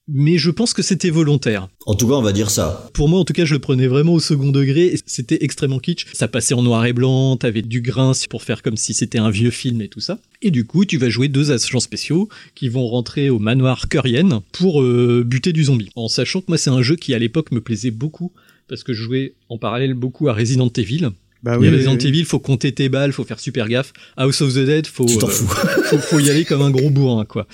[0.06, 1.68] Mais je pense que c'était volontaire.
[1.86, 2.90] En tout cas, on va dire ça.
[2.92, 4.86] Pour moi, en tout cas, je le prenais vraiment au second degré.
[4.88, 6.06] et C'était extrêmement kitsch.
[6.12, 9.30] Ça passait en noir et blanc, t'avais du grain pour faire comme si c'était un
[9.30, 10.18] vieux film et tout ça.
[10.42, 14.42] Et du coup, tu vas jouer deux agents spéciaux qui vont rentrer au manoir Curien
[14.52, 15.88] pour euh, buter du zombie.
[15.96, 18.30] En sachant que moi, c'est un jeu qui à l'époque me plaisait beaucoup
[18.68, 21.08] parce que je jouais en parallèle beaucoup à Resident Evil.
[21.44, 22.08] Bah oui, Resident oui, oui.
[22.08, 23.92] Evil, faut compter tes balles, faut faire super gaffe.
[24.16, 25.46] House of the Dead, faut, Tu t'en euh, fous.
[25.84, 27.46] faut, faut y aller comme un gros bourrin, quoi.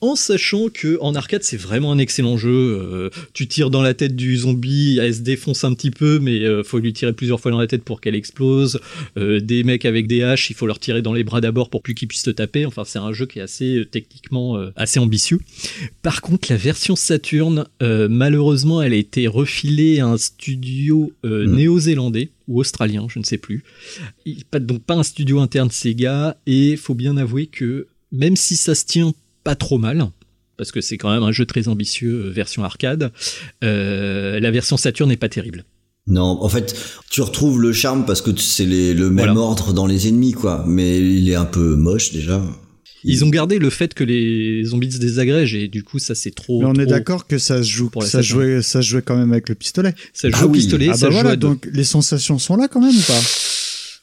[0.00, 2.50] En sachant que en arcade, c'est vraiment un excellent jeu.
[2.50, 6.40] euh, tu tires dans la tête du zombie, elle se défonce un petit peu, mais
[6.40, 8.80] euh, faut lui tirer plusieurs fois dans la tête pour qu'elle explose.
[9.16, 11.82] Euh, des mecs avec des haches, il faut leur tirer dans les bras d'abord pour
[11.82, 12.66] plus qu'ils puissent te taper.
[12.66, 15.38] Enfin, c'est un jeu qui est assez euh, techniquement euh, assez ambitieux.
[16.02, 21.46] Par contre, la version Saturn, euh, malheureusement, elle a été refilée à un studio euh,
[21.46, 21.54] Mm.
[21.56, 23.62] néo-zélandais ou australien, je ne sais plus.
[24.26, 28.56] Il- pas, donc pas un studio interne Sega, et faut bien avouer que même si
[28.56, 29.12] ça se tient
[29.44, 30.08] pas trop mal,
[30.56, 33.12] parce que c'est quand même un jeu très ambitieux euh, version arcade,
[33.62, 35.64] euh, la version Saturn n'est pas terrible.
[36.06, 36.74] Non, en fait,
[37.10, 39.40] tu retrouves le charme parce que c'est le même Voilà.
[39.40, 40.64] ordre dans les ennemis, quoi.
[40.66, 42.42] Mais il est un peu moche déjà.
[43.04, 46.30] Ils ont gardé le fait que les zombies se désagrègent et du coup ça c'est
[46.34, 46.60] trop.
[46.60, 49.32] Mais on est d'accord que ça se joue, ça jouait, ça se jouait quand même
[49.32, 49.94] avec le pistolet.
[50.12, 50.58] Ça joue Ah au oui.
[50.58, 51.48] pistolet, Ah ça bah joue voilà, deux.
[51.48, 53.20] donc les sensations sont là quand même ou pas?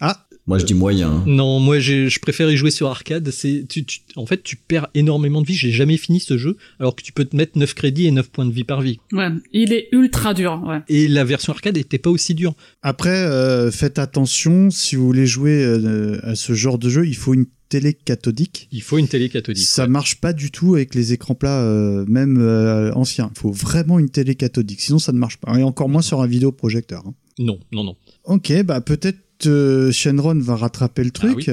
[0.02, 1.10] Ah, Moi, je dis moyen.
[1.10, 1.24] hein.
[1.26, 3.32] Non, moi je préfère y jouer sur arcade.
[3.32, 5.56] C'est, tu, tu- en fait, tu perds énormément de vie.
[5.56, 8.30] J'ai jamais fini ce jeu, alors que tu peux te mettre 9 crédits et 9
[8.30, 9.00] points de vie par vie.
[9.14, 10.80] Ouais, il est ultra dur, ouais.
[10.90, 12.54] Et la version arcade était pas aussi dure.
[12.84, 17.16] Après, euh, faites attention, si vous voulez jouer euh, à ce genre de jeu, il
[17.16, 18.68] faut une télé cathodique.
[18.72, 19.66] Il faut une télé cathodique.
[19.66, 23.32] Ça marche pas du tout avec les écrans plats, euh, même euh, anciens.
[23.36, 25.58] Il faut vraiment une télé cathodique, sinon ça ne marche pas.
[25.58, 27.04] Et encore moins sur un vidéoprojecteur.
[27.06, 27.14] hein.
[27.38, 27.98] Non, non, non.
[28.24, 31.52] Ok, bah peut-être euh, Shenron va rattraper le truc.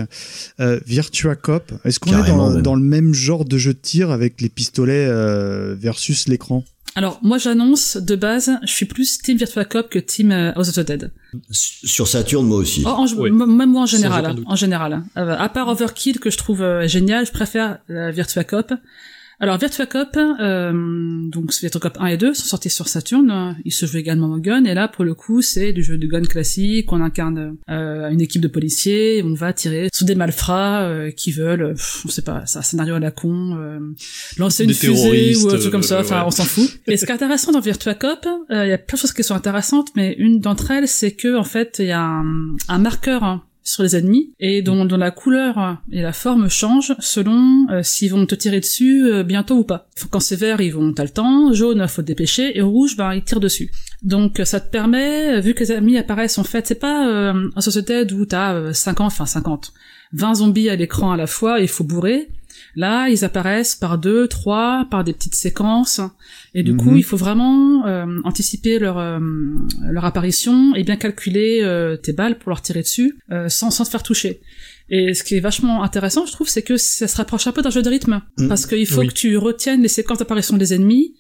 [0.61, 4.41] Euh, Virtua Cop, est-ce qu'on est dans, le même genre de jeu de tir avec
[4.41, 6.65] les pistolets euh, versus l'écran?
[6.95, 10.69] Alors, moi, j'annonce, de base, je suis plus Team Virtua Cop que Team euh, House
[10.69, 11.11] of the Dead.
[11.51, 12.83] Sur Saturn, moi aussi.
[12.85, 14.27] Oh, en- m- Même moi en général.
[14.27, 15.03] hein, en général.
[15.17, 18.73] Euh, à part Overkill que je trouve euh, génial, je préfère euh, Virtua Cop.
[19.45, 20.73] Alors Virtua Cop, euh,
[21.29, 23.29] donc Virtua Cop 1 et 2 sont sortis sur Saturn.
[23.29, 25.99] euh, Ils se jouent également au gun et là pour le coup c'est du jeu
[25.99, 26.93] de gun classique.
[26.93, 31.11] On incarne euh, une équipe de policiers, et on va tirer sur des malfrats euh,
[31.11, 33.81] qui veulent, pff, on sait pas, c'est un scénario à la con, euh,
[34.39, 35.97] lancer une fusée ou un truc comme ça.
[35.97, 36.27] euh, Enfin ouais.
[36.29, 36.79] on s'en fout.
[36.87, 39.13] Et ce qui est intéressant dans Virtua Cop, euh, il y a plein de choses
[39.13, 42.55] qui sont intéressantes, mais une d'entre elles c'est que en fait il y a un,
[42.69, 46.95] un marqueur hein, sur les ennemis et dont, dont la couleur et la forme changent
[46.99, 49.89] selon euh, s'ils vont te tirer dessus euh, bientôt ou pas.
[50.11, 53.15] Quand c'est vert, ils vont t'as le temps, jaune, faut te dépêcher, et rouge, ben
[53.15, 53.71] ils tirent dessus.
[54.03, 57.61] Donc ça te permet, vu que les ennemis apparaissent en fait, c'est pas euh, un
[57.61, 59.73] société où t'as euh, 50, enfin 50,
[60.13, 62.29] 20 zombies à l'écran à la fois, il faut bourrer.
[62.75, 66.01] Là, ils apparaissent par deux, trois, par des petites séquences,
[66.55, 66.79] et du Mhm.
[66.79, 69.19] coup, il faut vraiment euh, anticiper leur euh,
[69.91, 73.85] leur apparition et bien calculer euh, tes balles pour leur tirer dessus euh, sans sans
[73.85, 74.41] te faire toucher.
[74.89, 77.63] Et ce qui est vachement intéressant, je trouve, c'est que ça se rapproche un peu
[77.63, 78.49] d'un jeu de rythme, Mhm.
[78.49, 79.09] parce qu'il faut Oui.
[79.09, 81.15] que tu retiennes les séquences d'apparition des ennemis,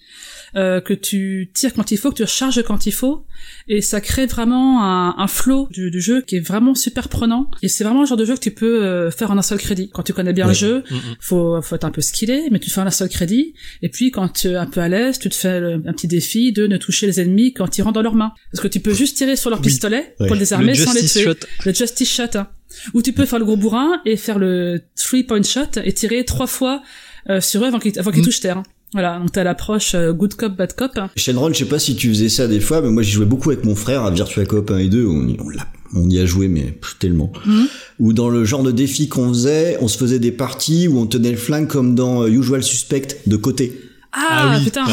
[0.57, 3.25] euh, que tu tires quand il faut, que tu recharges quand il faut,
[3.69, 7.51] et ça crée vraiment un, un flow du, du jeu qui est vraiment super prenant.
[7.63, 9.59] Et c'est vraiment le genre de jeu que tu peux euh, faire en un seul
[9.59, 9.91] crédit.
[9.93, 10.99] Quand tu connais bien le jeu, Mhm.
[11.21, 13.55] faut, faut être un peu skillé, mais tu fais en un seul crédit.
[13.83, 16.09] Et puis quand tu es un peu à l'aise, tu te fais le- un petit
[16.09, 18.33] défi de ne toucher les ennemis ils rentrent dans leurs mains.
[18.53, 19.65] Parce que tu peux juste tirer sur leur Oui.
[19.67, 20.27] pistolet Ouais.
[20.27, 21.25] pour les désarmer Le sans les tuer.
[21.25, 21.35] shot.
[21.65, 22.23] Le justice shot.
[22.37, 22.49] hein.
[22.95, 26.25] Ou tu peux faire le gros bourrin et faire le three point shot et tirer
[26.25, 26.83] trois fois
[27.31, 28.25] euh, sur eux avant qu'ils avant qu'ils Mm.
[28.25, 28.63] touchent terre.
[28.93, 30.91] Voilà, donc t'as l'approche euh, good cop, bad cop.
[31.17, 33.51] Shenron, je sais pas si tu faisais ça des fois, mais moi j'y jouais beaucoup
[33.51, 36.19] avec mon frère à Virtua Cop 1 et 2, on y, on l'a- on y
[36.19, 37.33] a joué, mais tellement.
[37.47, 37.67] Mhm.
[38.01, 41.07] Ou dans le genre de défi qu'on faisait, on se faisait des parties où on
[41.07, 43.79] tenait le flingue comme dans euh, Usual Suspect de côté.
[44.15, 44.85] Ah, putain.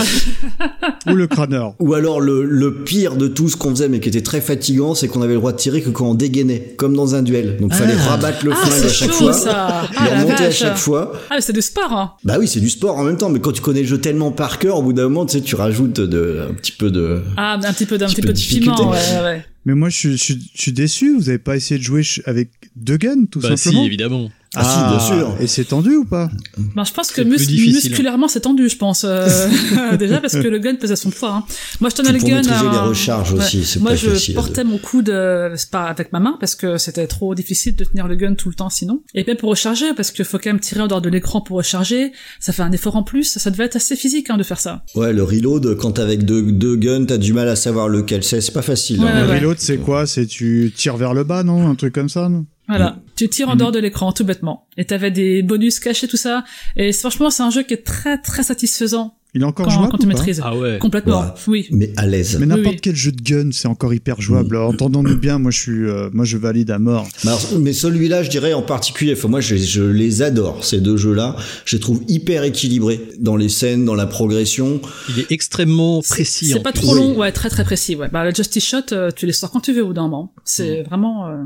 [1.11, 1.75] Ou le crâneur.
[1.79, 4.95] Ou alors le, le pire de tout ce qu'on faisait, mais qui était très fatigant,
[4.95, 7.57] c'est qu'on avait le droit de tirer que quand on dégainait, comme dans un duel.
[7.59, 8.09] Donc fallait Ah.
[8.11, 9.83] rabattre le Ah, flingue à chaque chaud, fois, ça.
[9.91, 11.11] le Ah, remonter à chaque fois.
[11.29, 11.91] Ah, mais c'est du sport.
[11.91, 12.13] Hein.
[12.23, 14.31] Bah oui, c'est du sport en même temps, mais quand tu connais le jeu tellement
[14.31, 17.21] par cœur, au bout d'un moment, tu sais, tu rajoutes de, un petit peu de...
[17.35, 18.89] Ah, un petit peu d'un Petit petit peu peu de piment.
[18.91, 19.45] Ouais, ouais, ouais.
[19.65, 21.15] Mais moi, je, suis- je suis- je suis déçu.
[21.17, 23.85] Vous avez pas essayé de jouer avec deux guns, tout Bah si, simplement?
[23.85, 24.29] évidemment.
[24.55, 24.79] Ah, si,
[25.13, 25.35] bien sûr.
[25.39, 26.29] Et c'est tendu ou pas
[26.75, 27.89] Ben, je pense que mus- difficile.
[27.91, 29.03] musculairement c'est tendu, je pense.
[29.07, 29.27] euh,
[29.99, 31.33] déjà parce que le gun pesait son poids.
[31.35, 31.43] Hein.
[31.79, 32.35] Moi je tenais le pour gun.
[32.37, 35.53] maîtriser euh, les recharges aussi, c'est Moi pas je facile à portais mon coude euh,
[35.55, 38.49] c'est pas avec ma main parce que c'était trop difficile de tenir le gun tout
[38.49, 39.01] le temps sinon.
[39.13, 41.57] Et même pour recharger parce qu'il faut quand même tirer en dehors de l'écran pour
[41.57, 42.11] recharger.
[42.39, 43.37] Ça fait un effort en plus.
[43.37, 44.83] Ça devait être assez physique hein, de faire ça.
[44.95, 48.23] Ouais, le reload, quand t'as avec deux, deux guns, t'as du mal à savoir lequel
[48.23, 48.99] c'est, c'est pas facile.
[49.01, 49.25] Ouais, hein.
[49.25, 49.39] Le ouais.
[49.39, 50.07] reload, c'est quoi?
[50.07, 51.69] C'est tu tires vers le bas, non?
[51.69, 52.45] Un truc comme ça, non?
[52.69, 54.67] Voilà, tu tires en dehors de l'écran tout bêtement.
[54.77, 56.43] Et t'avais des bonus cachés tout ça.
[56.77, 59.89] Et franchement c'est un jeu qui est très très satisfaisant Il est encore quand, jouable
[59.91, 60.41] quand tu maîtrises.
[60.43, 60.77] Ah ouais.
[60.79, 61.21] Complètement.
[61.21, 61.27] Ouais.
[61.47, 61.67] Oui.
[61.71, 62.35] Mais à l'aise.
[62.39, 62.81] Mais Oui, n'importe oui.
[62.81, 64.55] quel jeu de gun, c'est encore hyper jouable.
[64.55, 67.07] Entendons-nous bien, moi je suis, euh, moi je valide à mort.
[67.23, 70.79] Mais, alors, mais celui-là, je dirais en particulier, enfin, moi je, je les adore, ces
[70.79, 71.35] deux jeux-là.
[71.65, 74.79] Je les trouve hyper équilibrés dans les scènes, dans la progression.
[75.09, 76.47] Il est extrêmement précis.
[76.47, 76.81] C'est pas plus.
[76.81, 76.99] trop Oui.
[76.99, 78.07] long, ouais, très très précis, ouais.
[78.11, 80.33] Bah, le Justice Shot, euh, tu les sors quand tu veux au d'un moment.
[80.35, 80.41] Mm.
[80.45, 81.43] C'est vraiment, euh,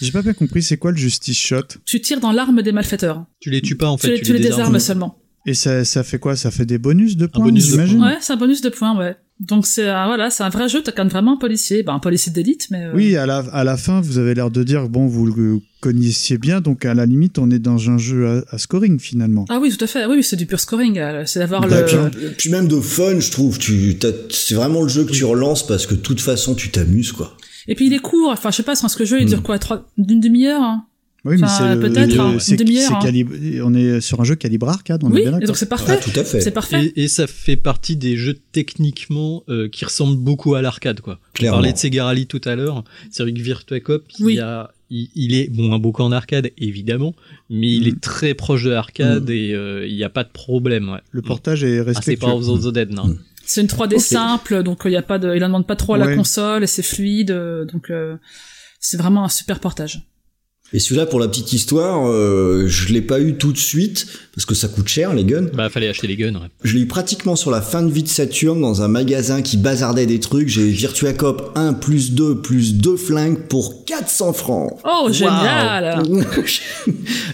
[0.00, 1.62] J'ai pas bien compris, c'est quoi le justice shot?
[1.84, 3.24] Tu tires dans l'arme des malfaiteurs.
[3.40, 4.16] Tu les tues pas en tu, fait.
[4.16, 5.18] les, tu les désarmes seulement.
[5.46, 6.36] Et ça, ça fait quoi?
[6.36, 8.02] Ça fait des bonus de points, bonus de j'imagine?
[8.02, 9.14] Ouais, c'est un bonus de points, ouais.
[9.40, 11.82] Donc c'est, euh, voilà, c'est un vrai jeu, t'incarnes vraiment un policier.
[11.82, 14.50] Bah, un policier d'élite, mais, euh, Oui, à la, à la fin, vous avez l'air
[14.50, 17.98] de dire, bon, vous le connaissiez bien, donc à la limite, on est dans un
[17.98, 19.44] jeu à, à scoring finalement.
[19.50, 20.06] Ah oui, tout à fait.
[20.06, 20.98] Oui, c'est du pur scoring.
[20.98, 23.58] euh, C'est d'avoir Bah, le, puis, puis même de fun, je trouve.
[23.58, 26.70] Tu, t'as- c'est vraiment le jeu que tu relances parce que de toute façon, tu
[26.70, 27.36] t'amuses, quoi.
[27.68, 28.30] Et puis il est court.
[28.32, 30.62] Enfin, je sais pas, ce que le jeu, il dure quoi, trois, d'une demi-heure?
[30.62, 30.86] hein
[31.24, 33.60] Oui, mais Enfin, c'est le- peut-être, hein, c'est- une demi-heure, c'est hein.
[33.64, 35.98] On est sur un jeu calibre arcade, on est Oui, bien et donc c'est parfait.
[35.98, 36.40] Ah, tout à fait.
[36.42, 36.92] C'est parfait.
[36.96, 41.18] Et, et ça fait partie des jeux techniquement euh, qui ressemblent beaucoup à l'arcade quoi.
[41.22, 41.56] On Clairement.
[41.58, 42.84] parlait de Sega Rally tout à l'heure.
[43.10, 44.34] C'est vrai que Virtua Cop, Oui.
[44.34, 47.14] il, y a, il, il est bon un beaucoup en arcade évidemment,
[47.48, 50.90] mais il est très proche de l'arcade et euh, il n'y a pas de problème.
[50.90, 51.00] Ouais.
[51.10, 52.26] Le portage est Ah, c'est respectueux.
[52.26, 53.16] pas House of the Dead non.
[53.46, 54.00] C'est une 3D Ok.
[54.00, 56.64] simple, donc il y a pas de, il en demande pas trop à la console,
[56.64, 58.16] et c'est fluide, euh, donc euh,
[58.80, 60.02] c'est vraiment un super portage.
[60.74, 64.44] Et celui-là, pour la petite histoire, euh, je l'ai pas eu tout de suite parce
[64.44, 65.46] que ça coûte cher les guns.
[65.54, 66.34] Bah fallait acheter les guns.
[66.34, 66.48] Ouais.
[66.64, 69.56] Je l'ai eu pratiquement sur la fin de vie de Saturn dans un magasin qui
[69.56, 70.48] bazardait des trucs.
[70.48, 74.72] J'ai Virtua Cop 1 plus 2 plus 2 flingues pour 400 francs.
[74.84, 76.02] Oh, génial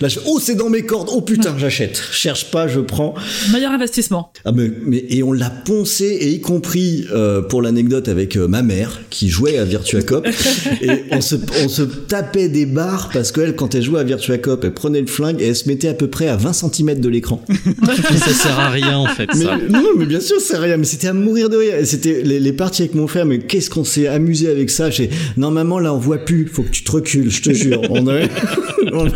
[0.01, 0.19] Là, je...
[0.27, 1.09] oh c'est dans mes cordes.
[1.11, 2.03] Oh putain, j'achète.
[2.13, 3.15] Cherche pas, je prends.
[3.51, 4.33] Meilleur investissement.
[4.45, 8.47] Ah mais, mais et on l'a poncé et y compris euh, pour l'anecdote avec euh,
[8.47, 10.27] ma mère qui jouait à Virtua Cop
[10.83, 14.39] et on se, on se tapait des barres parce qu'elle quand elle jouait à Virtua
[14.39, 17.01] Cop elle prenait le flingue et elle se mettait à peu près à 20 cm
[17.01, 17.43] de l'écran.
[17.87, 19.29] ça sert à rien en fait.
[19.37, 19.59] Mais, ça.
[19.69, 20.77] non, mais bien sûr, c'est rien.
[20.77, 21.75] Mais c'était à mourir de rire.
[21.85, 23.27] C'était les, les parties avec mon frère.
[23.27, 24.91] Mais qu'est-ce qu'on s'est amusé avec ça?
[24.91, 26.47] J'ai non maman là on voit plus.
[26.47, 27.31] Faut que tu te recules.
[27.31, 27.81] Je te jure.
[27.91, 28.21] On a-
[28.93, 29.09] on-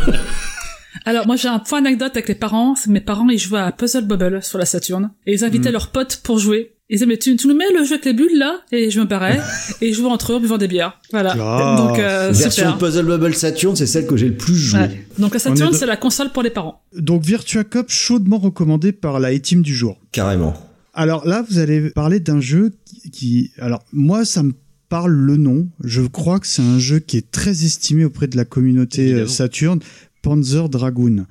[1.05, 2.73] Alors moi j'ai un point anecdote avec les parents.
[2.87, 5.73] Mes parents ils jouaient à Puzzle Bubble sur la Saturn et ils invitaient Mm.
[5.73, 6.71] leurs potes pour jouer.
[6.89, 8.99] Ils disaient mais tu, tu nous mets le jeu avec les bulles là et je
[8.99, 9.39] me parais
[9.81, 10.99] et ils jouaient entre eux en buvant des bières.
[11.11, 11.35] Voilà.
[11.39, 12.77] Ah, Donc euh, version super.
[12.77, 14.79] Puzzle Bubble Saturn, c'est celle que j'ai le plus joué.
[14.81, 15.07] Ouais.
[15.17, 16.83] Donc la Saturn de- c'est la console pour les parents.
[16.95, 19.99] Donc Virtua Cop chaudement recommandé par la team du jour.
[20.11, 20.53] Carrément.
[20.93, 24.53] Alors là, vous allez parler d'un jeu qui, qui- alors moi, ça me
[24.87, 25.67] parle le nom.
[25.83, 29.05] Je crois que c'est un jeu qui est très estimé auprès de la communauté euh,
[29.07, 29.27] Évidemment.
[29.29, 29.79] Saturn,
[30.21, 31.25] Panzer Dragoon.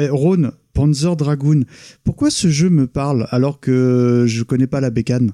[0.00, 1.62] Eh, Ron, Panzer Dragoon.
[2.04, 5.32] Pourquoi ce jeu me parle alors que je connais pas la bécane?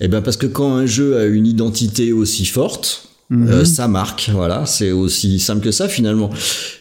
[0.00, 3.48] Eh ben parce que quand un jeu a une identité aussi forte, Mhm.
[3.48, 4.30] euh, ça marque.
[4.32, 6.30] Voilà, c'est aussi simple que ça finalement.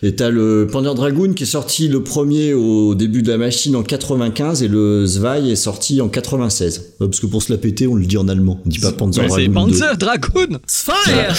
[0.03, 3.75] Et t'as le Panzer Dragoon qui est sorti le premier au début de la machine
[3.75, 6.93] en 95 et le Zwei est sorti en 96.
[7.01, 8.61] Euh, Parce que pour se la péter, on le dit en allemand.
[8.63, 9.71] On dit pas Panzer c'est Dragoon 2.
[9.79, 10.59] Panzer Dragoon.
[10.67, 11.35] Fire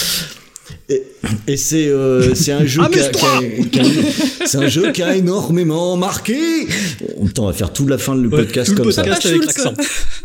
[0.89, 1.03] Et,
[1.49, 4.93] et c'est euh, c'est un jeu qui a, qui a- qui a- c'est un jeu
[4.93, 6.37] qui a énormément marqué.
[7.39, 9.03] On va faire toute la fin de le podcast Tout le comme ça.
[9.03, 9.75] podcast avec l'accent.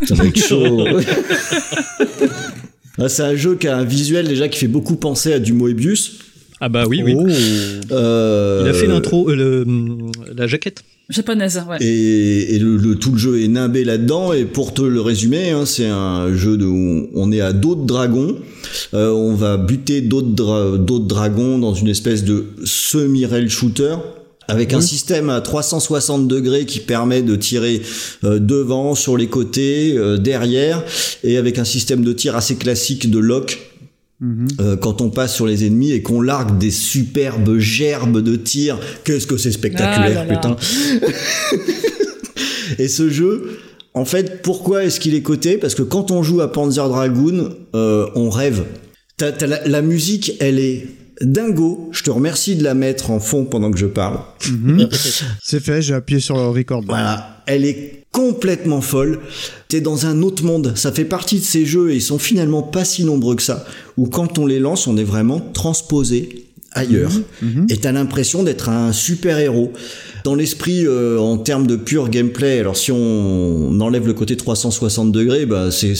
[0.07, 0.87] Ça va être chaud.
[2.97, 5.53] Ah, c'est un jeu qui a un visuel déjà qui fait beaucoup penser à du
[5.53, 6.19] Moebius.
[6.59, 7.15] Ah bah oui, oui.
[7.91, 9.65] Euh, Il a fait l'intro, euh, le,
[10.35, 10.83] la jaquette.
[11.11, 11.77] Japonaise, ouais.
[11.81, 14.33] Et, et le, le- tout le jeu est nimbé là-dedans.
[14.33, 17.83] Et pour te le résumer, hein, c'est un jeu de où on est à d'autres
[17.85, 18.37] dragons.
[18.93, 23.95] Euh, on va buter d'autres dra- d'autres dragons dans une espèce de semi-rail shooter.
[24.47, 27.81] Avec un système à 360 degrés qui permet de tirer
[28.25, 30.83] euh, devant, sur les côtés, euh, derrière,
[31.23, 33.59] et avec un système de tir assez classique de lock,
[34.21, 34.47] Mhm.
[34.59, 38.79] euh, quand on passe sur les ennemis et qu'on largue des superbes gerbes de tir,
[39.03, 40.35] qu'est-ce que c'est spectaculaire, Ah là là.
[40.35, 40.55] putain.
[42.79, 43.57] et ce jeu,
[43.93, 45.57] en fait, pourquoi est-ce qu'il est coté?
[45.57, 48.63] Parce que quand on joue à Panzer Dragoon, euh, on rêve.
[49.65, 50.87] La musique, elle est
[51.23, 51.89] dingo.
[51.91, 54.19] Je te remercie de la mettre en fond pendant que je parle.
[54.49, 54.89] Mhm.
[55.43, 56.83] C'est fait, j'ai appuyé sur le record.
[56.85, 59.19] Voilà, elle est complètement folle.
[59.67, 60.73] T'es dans un autre monde.
[60.75, 63.65] Ça fait partie de ces jeux et ils sont finalement pas si nombreux que ça.
[63.97, 67.11] Où quand on les lance, on est vraiment transposé ailleurs.
[67.69, 69.73] Et t'as l'impression d'être un super héros.
[70.23, 75.11] Dans l'esprit, euh, en termes de pur gameplay, alors si on enlève le côté 360
[75.11, 75.95] degrés, bah c'est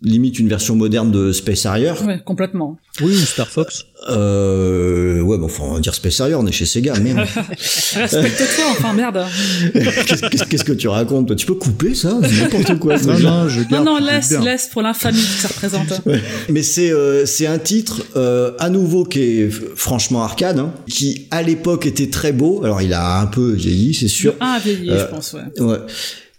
[0.00, 1.92] limite une version moderne de Space Harrier.
[2.06, 2.78] Ouais, complètement.
[3.00, 3.84] Oui, ou Star Fox.
[4.10, 7.26] Euh, ouais, bon, enfin, on va dire Space Harrier, on est chez Sega, merde.
[7.94, 9.24] Respecte-toi, enfin, merde.
[10.50, 12.18] Qu'est-ce que tu racontes Tu peux couper ça?
[12.22, 12.96] C'est n'importe quoi.
[12.98, 13.84] Non, non, je Non, garde.
[13.86, 16.00] non, tout laisse, laisse pour l'infamie que ça représente.
[16.48, 21.26] Mais c'est euh, c'est un titre euh, à nouveau qui est franchement arcade, hein, qui
[21.30, 22.62] à l'époque était très beau.
[22.64, 24.34] Alors il a un peu vieilli, c'est sûr.
[24.40, 25.62] Un a vieilli, Euh, je pense, ouais.
[25.62, 25.78] Ouais.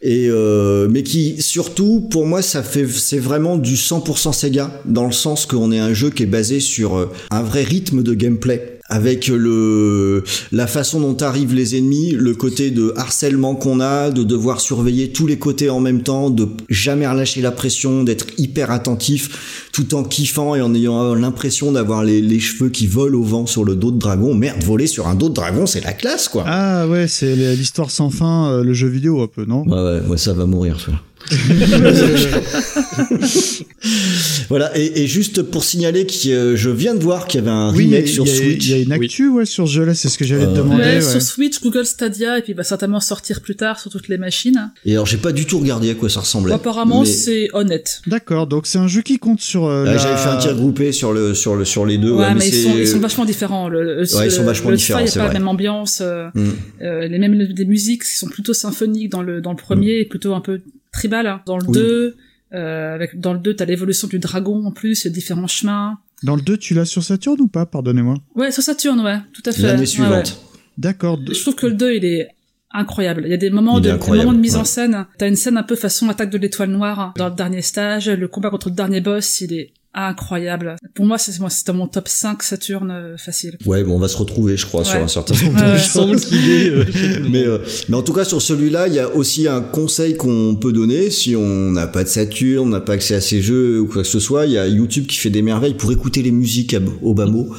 [0.01, 5.05] Et euh, mais qui surtout pour moi ça fait c'est vraiment du 100% Sega dans
[5.05, 8.13] le sens qu'on est un jeu qui est basé sur euh, un vrai rythme de
[8.13, 14.09] gameplay avec le la façon dont arrivent les ennemis, le côté de harcèlement qu'on a,
[14.09, 18.27] de devoir surveiller tous les côtés en même temps, de jamais relâcher la pression, d'être
[18.37, 23.19] hyper attentif tout en kiffant et en ayant l'impression d'avoir les, les cheveux qui volent
[23.19, 24.33] au vent sur le dos de dragon.
[24.33, 26.43] Merde, voler sur un dos de dragon, c'est la classe quoi.
[26.47, 29.63] Ah ouais, c'est l'histoire sans fin, euh, le jeu vidéo un peu, non?
[29.67, 30.91] Ouais, ouais, ouais, ça va mourir, ça.
[34.49, 37.51] voilà, et, et juste pour signaler que euh, je viens de voir qu'il y avait
[37.51, 38.65] un Oui, remake il sur a- Switch.
[38.65, 40.55] Il y a une actu ouais, sur ce jeu-là, c'est ce que j'allais te Euh,
[40.55, 40.83] demander.
[40.83, 41.01] Ouais, ouais.
[41.01, 44.17] sur Switch, Google Stadia, et puis il va certainement sortir plus tard sur toutes les
[44.17, 44.71] machines.
[44.85, 46.53] Et alors, j'ai pas du tout regardé à quoi ça ressemblait.
[46.53, 48.01] Apparemment, Mais- c'est honnête.
[48.07, 49.65] D'accord, donc c'est un jeu qui compte sur.
[49.65, 52.11] euh, la- J'avais fait un tir groupé sur le sur le sur les deux.
[52.11, 53.69] Ouais, ouais, mais, ils, sont, ils sont vachement différents.
[53.69, 55.33] Le, le, Ouais, ils sont vachement le différents, Spy, c'est a pas vrai.
[55.33, 55.99] la même ambiance.
[56.01, 56.49] euh, Mm.
[56.83, 60.05] euh, les mêmes des musiques qui sont plutôt symphoniques dans le dans le premier et
[60.05, 60.59] plutôt un peu
[60.91, 61.27] tribal.
[61.27, 61.41] hein.
[61.45, 61.73] Dans le Oui.
[61.73, 62.17] 2,
[62.53, 65.47] euh, avec dans le 2, t'as l'évolution du dragon en plus, il y a différents
[65.47, 65.99] chemins.
[66.23, 67.65] Dans le 2, tu l'as sur Saturn ou pas?
[67.65, 68.15] Pardonnez-moi.
[68.35, 69.61] Ouais, sur Saturn, ouais, tout à fait.
[69.63, 70.11] L'année suivante.
[70.11, 70.59] ouais.
[70.77, 71.17] D'accord.
[71.17, 72.29] de- Je trouve que le 2, il est
[72.71, 73.23] incroyable.
[73.25, 75.05] Il y a des moments, de, des moments de mise en scène.
[75.17, 78.09] T'as une scène un peu façon attaque de l'étoile noire dans le dernier stage.
[78.09, 80.75] Le combat contre le dernier boss, il est incroyable.
[80.95, 83.57] Pour moi, c'est moi, c'était mon top 5 Saturn euh, facile.
[83.65, 86.31] Ouais, bon, on va se retrouver, je crois, sur un certain nombre de choses.
[87.29, 87.57] mais, euh,
[87.89, 91.09] mais en tout cas, sur celui-là, il y a aussi un conseil qu'on peut donner
[91.09, 94.03] si on n'a pas de Saturn, on n'a pas accès à ces jeux ou quoi
[94.03, 94.45] que ce soit.
[94.45, 97.25] Il y a YouTube qui fait des merveilles pour écouter les musiques à- au bas
[97.25, 97.49] mot.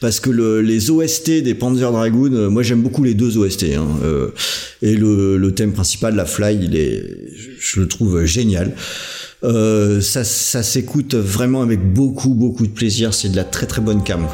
[0.00, 3.74] Parce que le- les OST des Panzer Dragoon, euh, moi j'aime beaucoup les deux OST.
[3.74, 4.28] Hein, euh,
[4.82, 7.04] et le, le thème principal, la Fly, il est,
[7.36, 8.74] je, je le trouve génial.
[9.44, 13.12] Euh, ça, ça s'écoute vraiment avec beaucoup, beaucoup de plaisir.
[13.12, 14.26] C'est de la très, très bonne cam.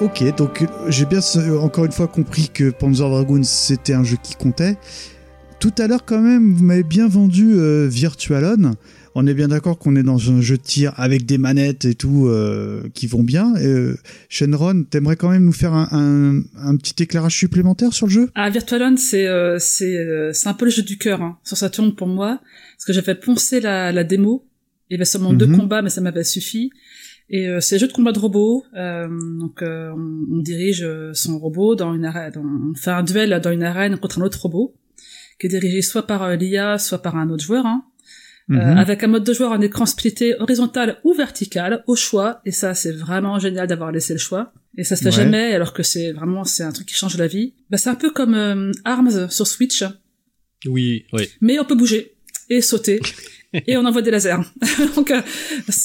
[0.00, 4.04] Ok, donc euh, j'ai bien euh, encore une fois compris que Panzer Dragoon c'était un
[4.04, 4.76] jeu qui comptait.
[5.58, 8.72] Tout à l'heure quand même, vous m'avez bien vendu euh, Virtualon.
[9.14, 11.94] On est bien d'accord qu'on est dans un jeu de tir avec des manettes et
[11.94, 13.54] tout euh, qui vont bien.
[13.56, 13.96] Euh,
[14.30, 18.30] Shenron, t'aimerais quand même nous faire un, un- un petit éclairage supplémentaire sur le jeu?
[18.34, 21.56] Ah, Virtualon, c'est euh, c'est euh, c'est un peu le jeu du cœur hein, sur
[21.58, 22.40] Saturn pour moi,
[22.76, 24.46] parce que j'avais poncé la, la démo.
[24.88, 25.56] Il y avait seulement deux Mhm.
[25.58, 26.70] combats, mais ça m'avait suffi.
[27.32, 28.64] Et euh, c'est un jeu de combat de robots.
[28.76, 29.06] euh,
[29.38, 33.40] donc euh, on, on dirige euh, son robot dans une arène, on fait un duel
[33.42, 34.74] dans une arène contre un autre robot,
[35.38, 37.66] qui est dirigé soit par euh, l'IA, soit par un autre joueur.
[37.66, 37.84] Hein.
[38.50, 38.78] Euh, Mhm.
[38.78, 42.74] avec un mode de joueur en écran splitté horizontal ou vertical au choix et ça
[42.74, 45.14] c'est vraiment génial d'avoir laissé le choix et ça se fait Ouais.
[45.22, 47.94] jamais alors que c'est vraiment c'est un truc qui change la vie bah, c'est un
[47.94, 49.84] peu comme euh, Arms sur Switch
[50.66, 51.28] Oui, oui.
[51.40, 52.16] mais on peut bouger
[52.48, 52.98] et sauter
[53.52, 54.36] et on envoie des lasers
[54.96, 55.20] donc euh,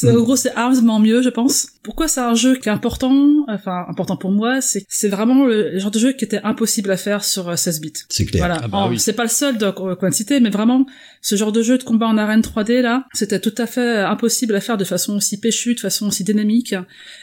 [0.03, 3.85] en gros c'est en mieux je pense pourquoi c'est un jeu qui est important enfin
[3.89, 7.23] important pour moi c'est c'est vraiment le, genre de jeu qui était impossible à faire
[7.23, 8.41] sur euh, 16 bits C'est clair.
[8.41, 8.99] voilà Ah bah oui.
[8.99, 9.65] c'est pas le seul de-
[10.05, 10.85] a cité mais vraiment
[11.21, 14.53] ce genre de jeu de combat en arène 3D là, c'était tout à fait impossible
[14.55, 16.75] à faire de façon aussi péchue, de façon aussi dynamique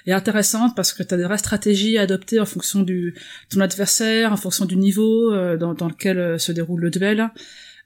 [0.06, 3.14] et intéressante parce que tu as des vraies stratégies à adopter en fonction du
[3.48, 7.30] ton adversaire, en fonction du niveau euh, dans, dans lequel euh, se déroule le duel.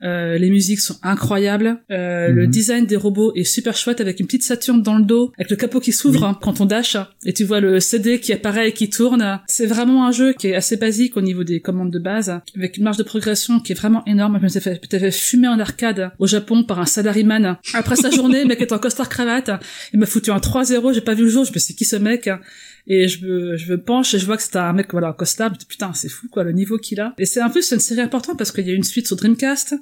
[0.02, 1.80] Euh, les musiques sont incroyables.
[1.90, 2.50] Euh, Le Mhm.
[2.50, 5.56] design des robots est super chouette avec une petite Saturne dans le dos, avec le
[5.56, 8.72] capot qui s'ouvre hein, quand on dash et tu vois le CD qui apparaît et
[8.72, 9.40] qui tourne.
[9.46, 12.76] C'est vraiment un jeu qui est assez basique au niveau des commandes de base, avec
[12.76, 14.36] une marge de progression qui est vraiment énorme.
[14.38, 17.56] Je me suis fait, fumer en arcade au Japon par un salaryman.
[17.74, 19.50] Après sa journée, le mec était en costard cravate.
[19.92, 21.84] Il m'a foutu un 3-0, j'ai pas vu le jour, je me suis dit, qui
[21.84, 22.28] ce mec?
[22.88, 25.16] Et je me, je me penche et je vois que c'était un mec voilà
[25.58, 27.14] dis, putain, c'est fou quoi le niveau qu'il a.
[27.18, 29.06] Et c'est un peu c'est une série importante parce qu'il y a eu une suite
[29.06, 29.74] sur Dreamcast,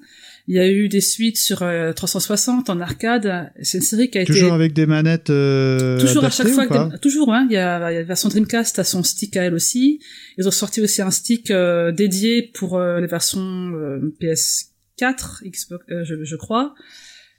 [0.49, 3.51] il y a eu des suites sur euh, 360 en arcade.
[3.63, 6.67] C'est une série qui a Toujours été avec des manettes euh, toujours à chaque fois
[6.91, 9.37] des- toujours hein, il y a, il y a la version Dreamcast à son stick
[9.37, 10.01] à elle aussi.
[10.39, 13.41] Ils ont sorti aussi un stick euh, dédié pour euh, les versions
[13.75, 16.75] euh, PS4, Xbox, euh, je, je crois.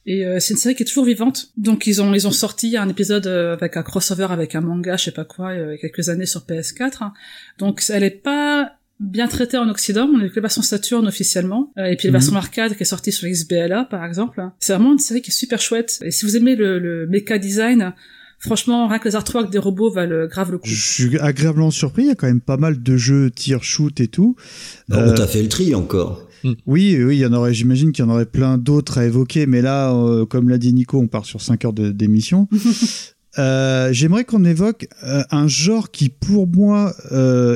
[0.08, 1.50] Et euh, c'est une série qui est toujours vivante.
[1.58, 4.98] Donc ils ont ils ont sorti un épisode euh, avec un crossover avec un manga,
[4.98, 7.12] je sais pas quoi, euh, il y a quelques années sur PS4.
[7.58, 11.74] Donc elle est pas bien traitée en Occident, on a que la version Saturn officiellement,
[11.78, 12.20] Euh, et puis la Mhm.
[12.20, 14.42] version arcade qui est sortie sur XBLA par exemple.
[14.60, 16.00] C'est vraiment une série qui est super chouette.
[16.04, 17.94] Et si vous aimez le, le mecha design,
[18.40, 20.68] franchement rien que les artworks des robots valent grave le coup.
[20.68, 24.00] Je suis agréablement surpris, il y a quand même pas mal de jeux tir shoot
[24.00, 24.36] et tout.
[24.90, 26.28] Non, Euh, On t'a fait le tri encore.
[26.66, 29.46] Oui, oui, il y en aurait, j'imagine qu'il y en aurait plein d'autres à évoquer,
[29.46, 32.48] mais là, euh, comme l'a dit Nico, on part sur 5 heures d'émission.
[33.38, 36.96] Euh, J'aimerais qu'on évoque euh, un genre qui, pour moi,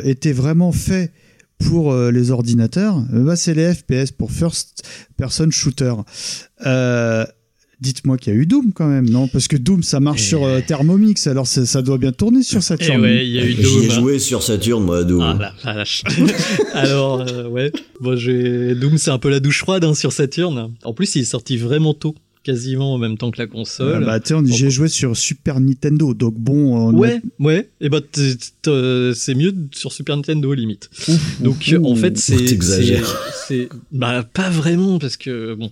[0.04, 1.14] était vraiment fait
[1.58, 3.02] pour les ordinateurs.
[3.10, 4.86] Bah, c'est les FPS pour First
[5.16, 5.94] Person Shooter.
[7.82, 9.30] Dites-moi qu'il y a eu Doom quand même, non?
[9.30, 12.62] Parce que Doom, ça marche sur euh, Thermomix, alors ça, ça doit bien tourner sur
[12.62, 13.00] Saturn.
[13.00, 13.84] Eh ouais, il y a eu J'y Doom.
[13.84, 13.96] ai hein.
[13.96, 15.22] joué sur Saturn, moi, à Doom.
[15.22, 16.04] Ah la vache.
[16.74, 17.72] Alors, euh, ouais.
[18.02, 18.76] Bon, j'ai...
[18.76, 20.72] Doom, c'est un peu la douche froide hein, sur Saturn.
[20.84, 24.04] En plus, il est sorti vraiment tôt, quasiment en même temps que la console.
[24.04, 26.76] Euh, bah, tu sais, on- j'ai joué sur Super Nintendo, donc bon.
[26.90, 27.70] on Ouais, ouais.
[27.80, 30.90] Et bah, t- t- euh, c'est mieux sur Super Nintendo limite.
[31.08, 32.38] Ouf, Donc, ouf, en fait, c'est,
[33.48, 35.72] c'est- bah, pas vraiment parce que bon.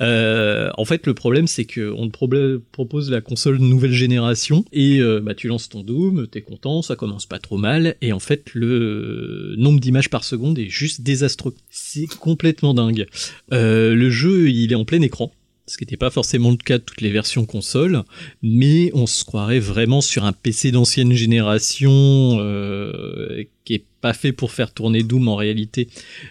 [0.00, 5.00] Euh, en fait, le problème, c'est que on te propose la console nouvelle génération et
[5.00, 8.18] euh, bah, tu lances ton Doom, t'es content, ça commence pas trop mal et en
[8.18, 11.54] fait, le nombre d'images par seconde est juste désastreux.
[11.70, 13.06] C'est complètement dingue.
[13.52, 15.32] Euh, le jeu, il est en plein écran
[15.68, 18.02] ce qui n'était pas forcément le cas de toutes les versions console,
[18.42, 24.32] mais on se croirait vraiment sur un PC d'ancienne génération euh, qui est pas fait
[24.32, 25.88] pour faire tourner Doom en réalité.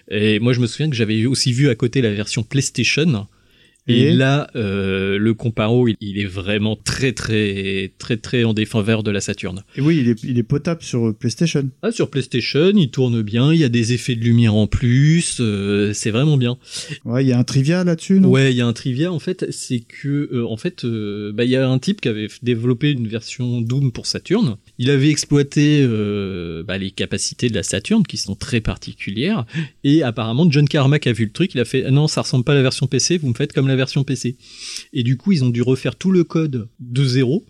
[0.09, 3.27] Et moi je me souviens que j'avais aussi vu à côté la version PlayStation
[3.88, 8.53] Et, Et là, euh, le comparo, il, il est vraiment très très très très en
[8.53, 9.64] défaveur de la Saturn.
[9.76, 11.69] Et oui, il est, il est potable sur PlayStation.
[11.81, 15.38] Ah, sur PlayStation, il tourne bien, il y a des effets de lumière en plus,
[15.39, 16.57] euh, c'est vraiment bien.
[17.05, 18.30] Ouais, il y a un trivia là-dessus, non?
[18.30, 21.49] Ouais, il y a un trivia en fait, c'est que euh, en fait, bah, il
[21.49, 24.57] y a un type qui avait développé une version Doom pour Saturn.
[24.80, 25.88] Il avait exploité
[26.68, 29.45] bah, les capacités de la Saturn qui sont très particulières
[29.84, 32.43] et apparemment John Carmack a vu le truc, il a fait ah non, ça ressemble
[32.43, 34.35] pas à la version PC, vous me faites comme la version PC.
[34.93, 37.45] Et du coup, ils ont dû refaire tout le code de zéro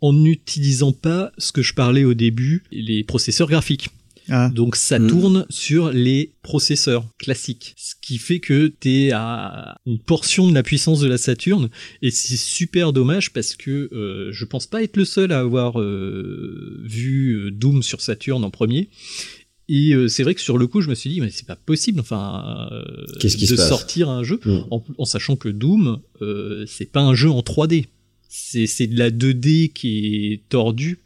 [0.00, 3.88] en n'utilisant pas ce que je parlais au début, les processeurs graphiques.
[4.30, 4.50] Ah.
[4.54, 10.48] Donc ça tourne sur les processeurs classiques, ce qui fait que t'es à une portion
[10.48, 11.70] de la puissance de la Saturn
[12.02, 15.80] et c'est super dommage parce que euh, je pense pas être le seul à avoir
[15.80, 18.90] euh, vu euh, Doom sur Saturn en premier.
[19.68, 21.56] Et euh, c'est vrai que sur le coup, je me suis dit, mais c'est pas
[21.56, 22.82] possible, enfin, euh,
[23.20, 24.58] Qu'est-ce qui de se sortir un jeu Mm.
[24.70, 27.86] en, en sachant que Doom, euh, c'est pas un jeu en 3D,
[28.28, 30.98] c'est c'est de la 2D qui est tordue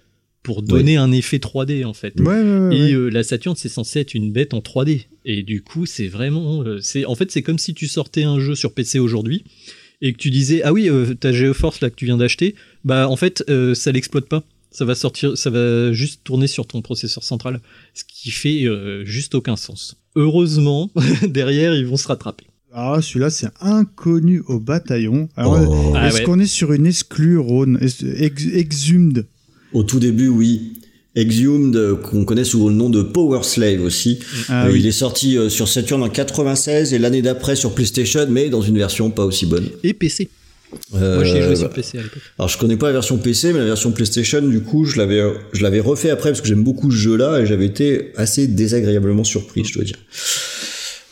[0.45, 2.19] pour donner un effet 3D en fait.
[2.21, 2.93] Ouais, ouais, ouais, Et ouais.
[2.95, 5.07] euh, la Saturn, c'est censé être une bête en 3D.
[5.25, 8.41] Et du coup, c'est vraiment, euh, c'est en fait, c'est comme si tu sortais un
[8.41, 9.45] jeu sur PC aujourd'hui
[10.01, 13.09] et que tu disais, ah oui, euh, ta GeForce là que tu viens d'acheter, bah
[13.09, 14.43] en fait, euh, ça l'exploite pas.
[14.73, 17.61] Ça va sortir, ça va juste tourner sur ton processeur central,
[17.95, 19.97] ce qui fait euh, juste aucun sens.
[20.17, 20.91] Heureusement,
[21.29, 22.47] derrière, ils vont se rattraper.
[22.73, 25.29] Ah, celui-là, c'est inconnu au bataillon.
[25.37, 25.93] Alors, Oh.
[25.95, 26.23] Ah est-ce ouais.
[26.25, 27.79] qu'on est sur une exclue, Rhône?
[27.83, 28.03] Ex-
[28.55, 29.27] Exhumed?
[29.75, 30.73] Au tout début, oui.
[31.15, 34.21] Exhumed, euh, qu'on connaît sous le nom de Power Slave aussi.
[34.49, 34.81] Ah Euh, oui.
[34.81, 38.79] Il est sorti sur Saturn en 96 et l'année d'après sur PlayStation, mais dans une
[38.79, 39.69] version pas aussi bonne.
[39.83, 40.31] Et PC.
[40.95, 42.23] Euh, Moi, j'y ai joué sur bah, PC à l'époque.
[42.39, 45.23] Alors je connais pas la version PC, mais la version PlayStation, du coup, je l'avais,
[45.53, 49.25] je l'avais refait après parce que j'aime beaucoup ce jeu-là et j'avais été assez désagréablement
[49.25, 49.97] surpris, je dois dire.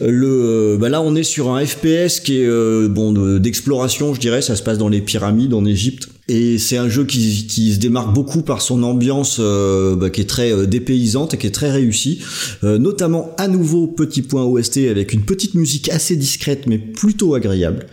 [0.03, 3.39] Euh, Le, euh, bah là, on est sur un FPS qui est euh, bon de-
[3.39, 4.41] d'exploration, je dirais.
[4.43, 6.09] Ça se passe dans les pyramides en Égypte.
[6.31, 10.21] Et c'est un jeu qui, qui se démarque beaucoup par son ambiance euh, bah, qui
[10.21, 12.21] est très euh, dépaysante et qui est très réussie.
[12.63, 17.35] Euh, notamment à nouveau petit point OST avec une petite musique assez discrète mais plutôt
[17.35, 17.87] agréable.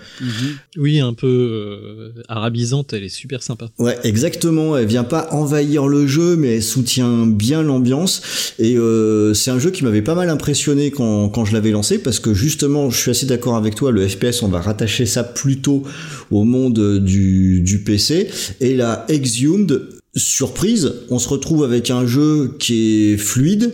[0.77, 3.69] Oui, un peu euh, arabisante, elle est super sympa.
[3.79, 4.77] Ouais, exactement.
[4.77, 8.21] Elle vient pas envahir le jeu, mais elle soutient bien l'ambiance.
[8.59, 11.97] Et euh, c'est un jeu qui m'avait pas mal impressionné quand, quand je l'avais lancé,
[11.97, 13.91] parce que justement, je suis assez d'accord avec toi.
[13.91, 15.83] Le FPS, on va rattacher ça plutôt
[16.31, 18.29] au monde du, du PC.
[18.59, 19.81] Et la Exhumed,
[20.15, 23.73] surprise, on se retrouve avec un jeu qui est fluide,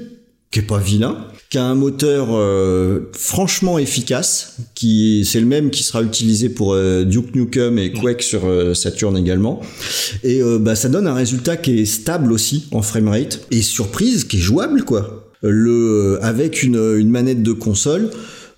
[0.51, 5.69] qui est pas vilain, qui a un moteur euh, franchement efficace, qui c'est le même
[5.69, 9.61] qui sera utilisé pour euh, Duke Nukem et Quake sur euh, Saturn également.
[10.23, 14.23] Et euh, bah, ça donne un résultat qui est stable aussi en framerate et surprise
[14.23, 15.31] qui est jouable quoi.
[15.43, 18.09] Le avec une, une manette de console.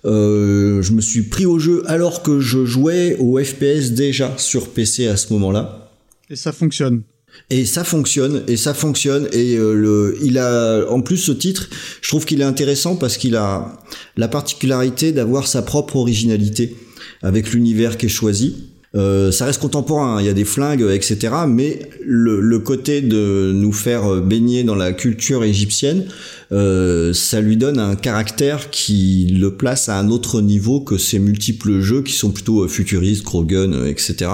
[0.06, 4.68] Euh, je me suis pris au jeu alors que je jouais au FPS déjà sur
[4.68, 5.90] PC à ce moment-là.
[6.30, 7.02] Et ça fonctionne.
[7.50, 11.68] Et ça fonctionne, et ça fonctionne, et euh, le, il a, en plus ce titre,
[12.00, 13.78] je trouve qu'il est intéressant parce qu'il a
[14.16, 16.74] la particularité d'avoir sa propre originalité
[17.22, 18.70] avec l'univers qui est choisi.
[18.94, 21.34] Euh, ça reste contemporain, hein, il y a des flingues, etc.
[21.48, 26.06] Mais le, le côté de nous faire baigner dans la culture égyptienne,
[26.52, 31.18] euh, ça lui donne un caractère qui le place à un autre niveau que ces
[31.18, 34.30] multiples jeux qui sont plutôt euh, futuristes, euh, etc.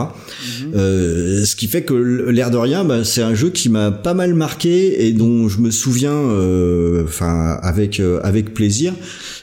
[0.74, 4.14] Euh, ce qui fait que l'air de rien, bah, c'est un jeu qui m'a pas
[4.14, 8.92] mal marqué et dont je me souviens, euh, enfin avec euh, avec plaisir.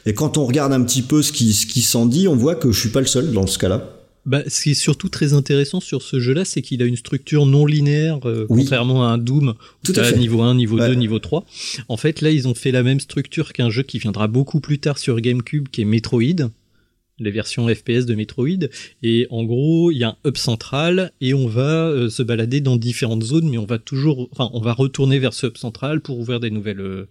[0.05, 2.55] Et quand on regarde un petit peu ce qui ce qui s'en dit, on voit
[2.55, 3.98] que je suis pas le seul dans ce cas-là.
[4.25, 7.45] Bah, ce qui est surtout très intéressant sur ce jeu-là, c'est qu'il a une structure
[7.45, 8.61] non linéaire, euh, Oui.
[8.63, 9.55] contrairement à un Doom,
[9.87, 10.17] où t'as fait.
[10.17, 10.87] niveau 1, niveau Ouais.
[10.89, 11.45] 2, niveau 3.
[11.87, 14.77] En fait, là, ils ont fait la même structure qu'un jeu qui viendra beaucoup plus
[14.79, 16.49] tard sur GameCube, qui est Metroid,
[17.21, 18.67] les versions FPS de Metroid.
[19.03, 22.61] Et en gros, il y a un hub central, et on va euh, se balader
[22.61, 26.01] dans différentes zones, mais on va toujours, enfin, on va retourner vers ce hub central
[26.01, 26.81] pour ouvrir des nouvelles...
[26.81, 27.07] euh,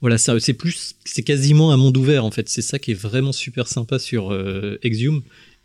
[0.00, 2.48] Voilà, c'est plus, c'est quasiment un monde ouvert, en fait.
[2.48, 5.22] C'est ça qui est vraiment super sympa sur euh, Exhume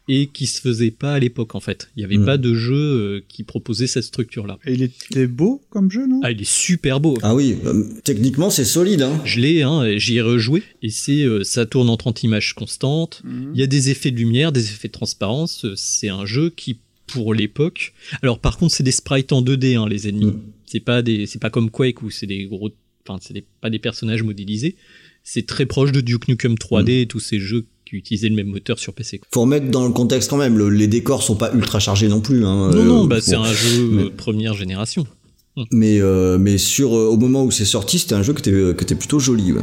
[0.07, 1.89] et qui se faisait pas à l'époque en fait.
[1.95, 2.25] Il y avait Mm.
[2.25, 4.59] pas de jeu euh, qui proposait cette structure là.
[4.65, 6.19] Et il était beau comme jeu, non?
[6.23, 7.17] Ah, il est super beau.
[7.23, 9.01] Ah oui, euh, techniquement c'est solide.
[9.01, 9.19] Hein.
[9.25, 13.21] Je l'ai, hein, j'y ai rejoué et c'est euh, ça tourne en 30 images constantes.
[13.53, 15.65] Il y a des effets de lumière, des effets de transparence.
[15.65, 16.77] euh, C'est un jeu qui
[17.07, 17.93] pour l'époque.
[18.21, 20.25] Alors par contre, c'est des sprites en 2D hein, les ennemis.
[20.27, 20.41] Mm.
[20.65, 22.71] C'est pas des c'est pas comme Quake où c'est des gros
[23.07, 24.75] enfin c'est pas des personnages modélisés.
[25.23, 28.47] C'est très proche de Duke Nukem 3D et tous ces jeux qui utilisaient le même
[28.47, 29.21] moteur sur PC.
[29.33, 30.57] Faut remettre dans le contexte quand même.
[30.57, 32.45] le- les décors sont pas ultra chargés non plus.
[32.45, 32.71] Hein.
[32.71, 33.21] Non Euh, non, bah bon.
[33.23, 35.05] c'est un jeu euh, Mais- première génération.
[35.71, 38.51] Mais euh, mais sur euh, au moment où c'est sorti, c'était un jeu qui était
[38.51, 39.53] euh, qui était plutôt joli.
[39.53, 39.61] ouais.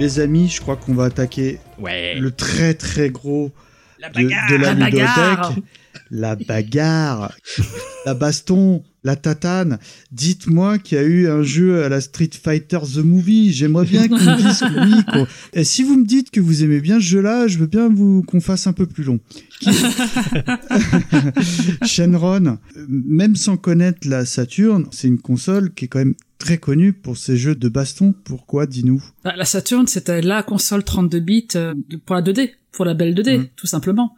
[0.00, 2.18] Les amis, je crois qu'on va attaquer Ouais.
[2.18, 3.52] le très très gros
[4.02, 5.06] de, bagarre, de la, la ludothèque.
[5.06, 5.54] bagarre.
[6.12, 7.34] La bagarre,
[8.06, 9.78] la baston, la tatane.
[10.10, 13.52] Dites-moi qu'il y a eu un jeu à la Street Fighter The Movie.
[13.52, 14.64] J'aimerais bien qu'on me dise
[15.16, 15.24] oui.
[15.52, 18.22] Et si vous me dites que vous aimez bien ce jeu-là, je veux bien vous
[18.22, 19.20] qu'on fasse un peu plus long.
[19.60, 19.70] Qui-
[21.86, 22.58] Shenron,
[22.88, 27.16] même sans connaître la Saturn, c'est une console qui est quand même très connue pour
[27.16, 28.12] ses jeux de baston.
[28.24, 29.00] Pourquoi, dis-nous?
[29.22, 31.74] Bah, La Saturn, c'était la console 32 bits euh,
[32.06, 33.46] pour la 2D, pour la belle 2D, Mm.
[33.54, 34.16] tout simplement.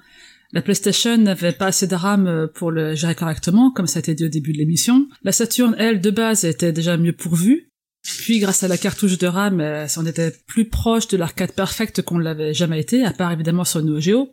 [0.54, 4.00] La PlayStation n'avait pas assez de RAM euh, pour le gérer correctement, comme ça a
[4.00, 5.06] été dit au début de l'émission.
[5.22, 7.68] La Saturn, elle, de base, était déjà mieux pourvue.
[8.04, 12.02] Puis, grâce à la cartouche de RAM, euh, on était plus proche de l'arcade perfect
[12.02, 14.30] qu'on l'avait jamais été, à part évidemment sur Neo Geo.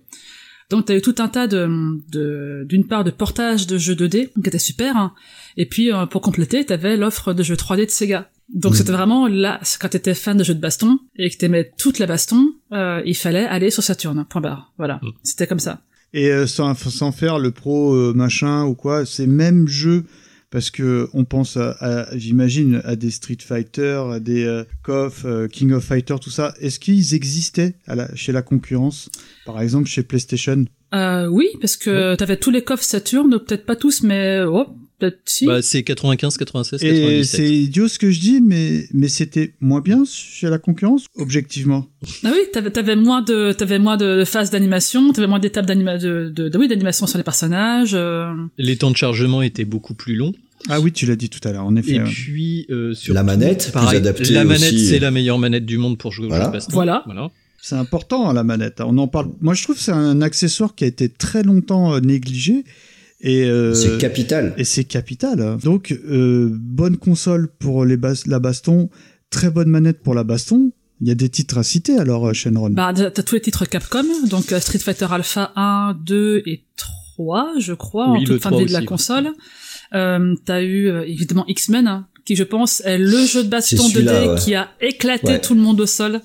[0.70, 1.68] Donc, t'as eu tout un tas de,
[2.12, 5.14] de- d'une part, de portage de jeux 2D, qui était super, hein.
[5.58, 8.30] et puis, euh, pour compléter, t'avais l'offre de jeux 3D de Sega.
[8.54, 8.78] Donc, Mhm.
[8.78, 12.06] c'était vraiment là, quand t'étais fan de jeux de baston, et que t'aimais toute la
[12.06, 14.72] baston, euh, il fallait aller sur Saturn, point barre.
[14.78, 15.00] Voilà.
[15.24, 15.82] C'était comme ça.
[16.14, 20.06] Et euh, sans, sans faire le pro euh, machin ou quoi, c'est même jeu
[20.52, 25.24] parce que on pense à, à- j'imagine à des Street Fighter, à des euh, KOF,
[25.26, 26.54] euh, King of Fighter, tout ça.
[26.60, 29.10] Est-ce qu'ils existaient à la- chez la concurrence,
[29.46, 30.66] par exemple chez PlayStation?
[30.94, 34.66] Euh, oui, parce que t'avais tous les coffres Saturn, peut-être pas tous, mais oh,
[35.00, 35.46] peut-être si.
[35.46, 37.26] Bah, c'est 95, 96, Et 97.
[37.26, 41.88] c'est idiot ce que je dis, mais mais c'était moins bien chez la concurrence, objectivement.
[42.24, 45.98] Ah oui, t'avais, t'avais moins de, t'avais moins de phases d'animation, t'avais moins d'étapes d'anima,
[45.98, 47.92] de, de, de- oui, d'animation sur les personnages.
[47.94, 48.32] euh.
[48.58, 50.34] Les temps de chargement étaient beaucoup plus longs.
[50.68, 51.94] Ah oui, tu l'as dit tout à l'heure, en effet.
[51.94, 52.06] Et ouais.
[52.10, 54.88] puis, euh, surtout, La manette, plus pareil, adaptée La manette, aussi.
[54.88, 56.74] c'est la meilleure manette du monde pour jouer au jeu de baston.
[56.74, 57.04] Voilà.
[57.06, 57.30] voilà.
[57.62, 58.80] C'est important la manette.
[58.80, 59.32] On en parle.
[59.42, 62.64] Moi, je trouve que c'est un accessoire qui a été très longtemps euh, négligé.
[63.22, 64.54] Et euh, C'est capital.
[64.58, 65.58] Et c'est capital.
[65.62, 68.90] Donc, euh, bonne console pour les bas- la baston,
[69.30, 70.72] très bonne manette pour la baston.
[71.02, 72.70] Il y a des titres à citer alors, euh, Shenron.
[72.72, 76.64] Bah, t'as tous les titres Capcom, donc euh, Street Fighter Alpha 1, 2 et
[77.16, 78.86] 3, je crois, Oui, en toute fin de 3 vie de la ouais.
[78.86, 79.30] console.
[79.96, 83.78] Euh, t'as eu euh, évidemment X-Men, hein, qui je pense est le jeu de baston
[83.78, 84.40] C'est 2D celui-là, ouais.
[84.40, 85.42] qui a éclaté Ouais.
[85.42, 86.22] tout le monde au sol.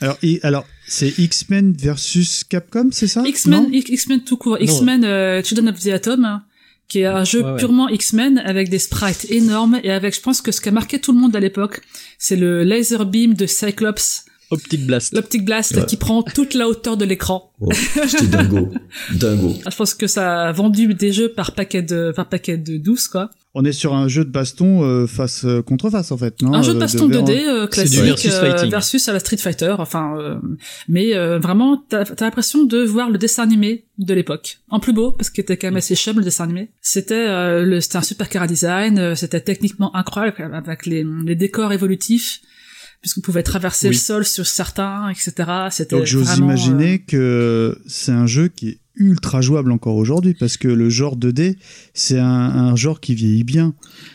[0.00, 3.22] Alors, et- alors c'est X-Men versus Capcom, c'est ça?
[3.26, 6.42] X-Men, X-Men tout court, X-Men euh, Children of the Atom, hein,
[6.88, 7.56] qui est un jeu Ouais, ouais.
[7.58, 11.00] purement X-Men avec des sprites énormes et avec, je pense que ce qui a marqué
[11.00, 11.80] tout le monde à l'époque,
[12.18, 15.12] c'est le laser beam de Cyclops, Optic Blast.
[15.12, 15.86] l'optic blast Ouais.
[15.86, 17.50] qui prend toute la hauteur de l'écran.
[17.60, 17.68] Oh,
[18.06, 18.68] C'était dingo.
[19.12, 19.54] dingo.
[19.64, 22.76] Ah, Je pense que ça a vendu des jeux par paquet de par paquet de
[22.76, 23.30] 12 quoi.
[23.58, 26.52] On est sur un jeu de baston euh, face euh, contre face en fait, non
[26.52, 29.18] un jeu de Euh, baston 2D ver- euh, C'est classique versus euh, versus à la
[29.20, 30.36] Street Fighter enfin euh,
[30.88, 34.58] mais euh, vraiment t'as as, l'impression de voir le dessin animé de l'époque.
[34.68, 36.70] En plus beau parce qu'il était quand même assez chum le dessin animé.
[36.82, 41.34] C'était euh, le c'était un super cara design euh, c'était techniquement incroyable avec les, les
[41.34, 42.40] décors évolutifs
[43.00, 43.94] puisqu'on pouvait traverser Oui.
[43.94, 48.78] le sol sur certains etc c'était Donc j'ose imaginer que c'est un jeu qui est
[48.96, 51.56] ultra jouable encore aujourd'hui parce que le genre 2D
[51.94, 53.74] c'est un, un genre qui vieillit bien.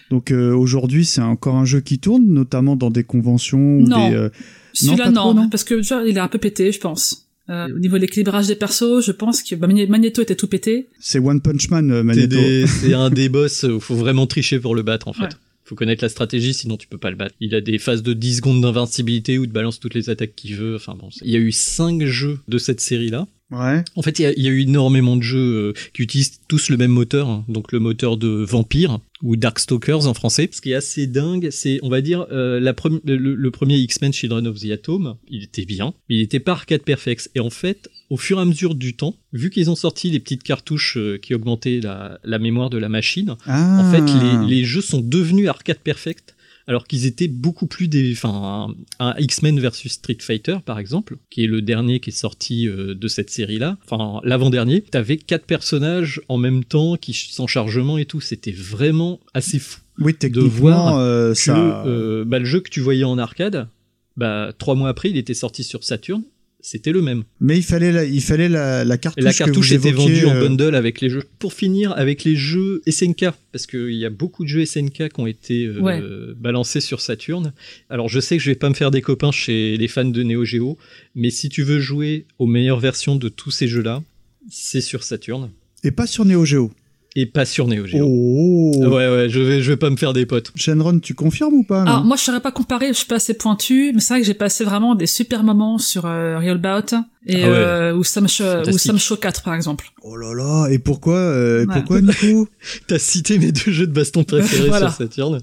[0.09, 4.09] Donc euh, aujourd'hui c'est encore un jeu qui tourne, notamment dans des conventions ou Non.
[4.09, 4.15] des.
[4.15, 4.29] euh,
[4.73, 7.27] Celui-là pas non, trop, non parce que genre, il est un peu pété, je pense.
[7.49, 10.87] Euh, au niveau de l'équilibrage des persos, je pense que bah, Magneto était tout pété.
[10.99, 12.37] C'est One Punch Man, euh, Magneto.
[12.67, 15.23] c'est un des boss, euh, faut vraiment tricher pour le battre en fait.
[15.23, 15.29] Ouais.
[15.65, 17.35] Faut connaître la stratégie, sinon tu peux pas le battre.
[17.39, 20.35] Il a des phases de 10 secondes d'invincibilité où il te balance toutes les attaques
[20.35, 20.75] qu'il veut.
[20.75, 23.27] Enfin bon, il y a eu 5 jeux de cette série-là.
[23.51, 23.83] Ouais.
[23.95, 26.39] En fait, il y, a, il y a eu énormément de jeux euh, qui utilisent
[26.47, 27.45] tous le même moteur, hein.
[27.49, 30.49] donc le moteur de Vampire ou Darkstalkers en français.
[30.51, 32.73] Ce qui est assez dingue, c'est, on va dire, euh, la
[33.03, 36.53] le, le premier X-Men Children of the Atom, il était bien, mais il était pas
[36.53, 37.29] arcade perfect.
[37.35, 40.19] Et en fait, au fur et à mesure du temps, vu qu'ils ont sorti les
[40.19, 43.81] petites cartouches euh, qui augmentaient la, la mémoire de la machine, Ah.
[43.81, 46.35] en fait, les, les jeux sont devenus arcade perfect.
[46.71, 51.17] Alors qu'ils étaient beaucoup plus des, enfin, un, un X-Men versus Street Fighter par exemple,
[51.29, 54.79] qui est le dernier qui est sorti euh, de cette série-là, enfin l'avant-dernier.
[54.81, 58.21] T'avais quatre personnages en même temps qui sans chargement et tout.
[58.21, 61.85] C'était vraiment assez fou Oui, de voir euh, que ça.
[61.85, 63.67] euh, bah, le jeu que tu voyais en arcade,
[64.15, 66.23] bah trois mois après, il était sorti sur Saturn.
[66.63, 67.23] C'était le même.
[67.39, 69.21] Mais il fallait la, il fallait la, la cartouche.
[69.21, 71.23] Et la que cartouche vous était vendue en euh, bundle avec les jeux.
[71.39, 75.19] Pour finir, avec les jeux SNK, parce qu'il y a beaucoup de jeux SNK qui
[75.19, 76.01] ont été euh, Ouais.
[76.39, 77.51] balancés sur Saturn.
[77.89, 80.23] Alors je sais que je vais pas me faire des copains chez les fans de
[80.23, 80.77] Neo Geo,
[81.15, 84.03] mais si tu veux jouer aux meilleures versions de tous ces jeux-là,
[84.49, 85.49] c'est sur Saturn
[85.83, 86.71] Et pas sur Neo Geo.
[87.15, 88.05] Et pas sur Neo Geo.
[88.05, 88.71] Oh.
[88.77, 90.51] Ouais ouais, je vais je vais pas me faire des potes.
[90.55, 93.15] Shenron, tu confirmes ou pas là Alors moi je saurais pas comparer, je suis pas
[93.15, 96.57] assez pointu, mais c'est vrai que j'ai passé vraiment des super moments sur euh, Real
[96.57, 96.93] Bout
[97.27, 97.53] et Ah ouais.
[97.55, 98.79] euh, ou Sam Show, ou Fantastique.
[98.81, 99.87] Sam Show 4 par exemple.
[100.03, 101.73] Oh là là, et pourquoi, euh, Ouais.
[101.73, 102.47] pourquoi Nico
[102.87, 104.89] T'as cité mes deux jeux de baston préférés Voilà.
[104.89, 105.39] sur Saturn.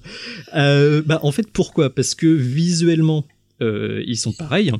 [0.56, 1.94] Euh, bah, en fait, pourquoi?
[1.94, 3.24] Parce que visuellement,
[3.62, 4.72] euh, ils sont pareils.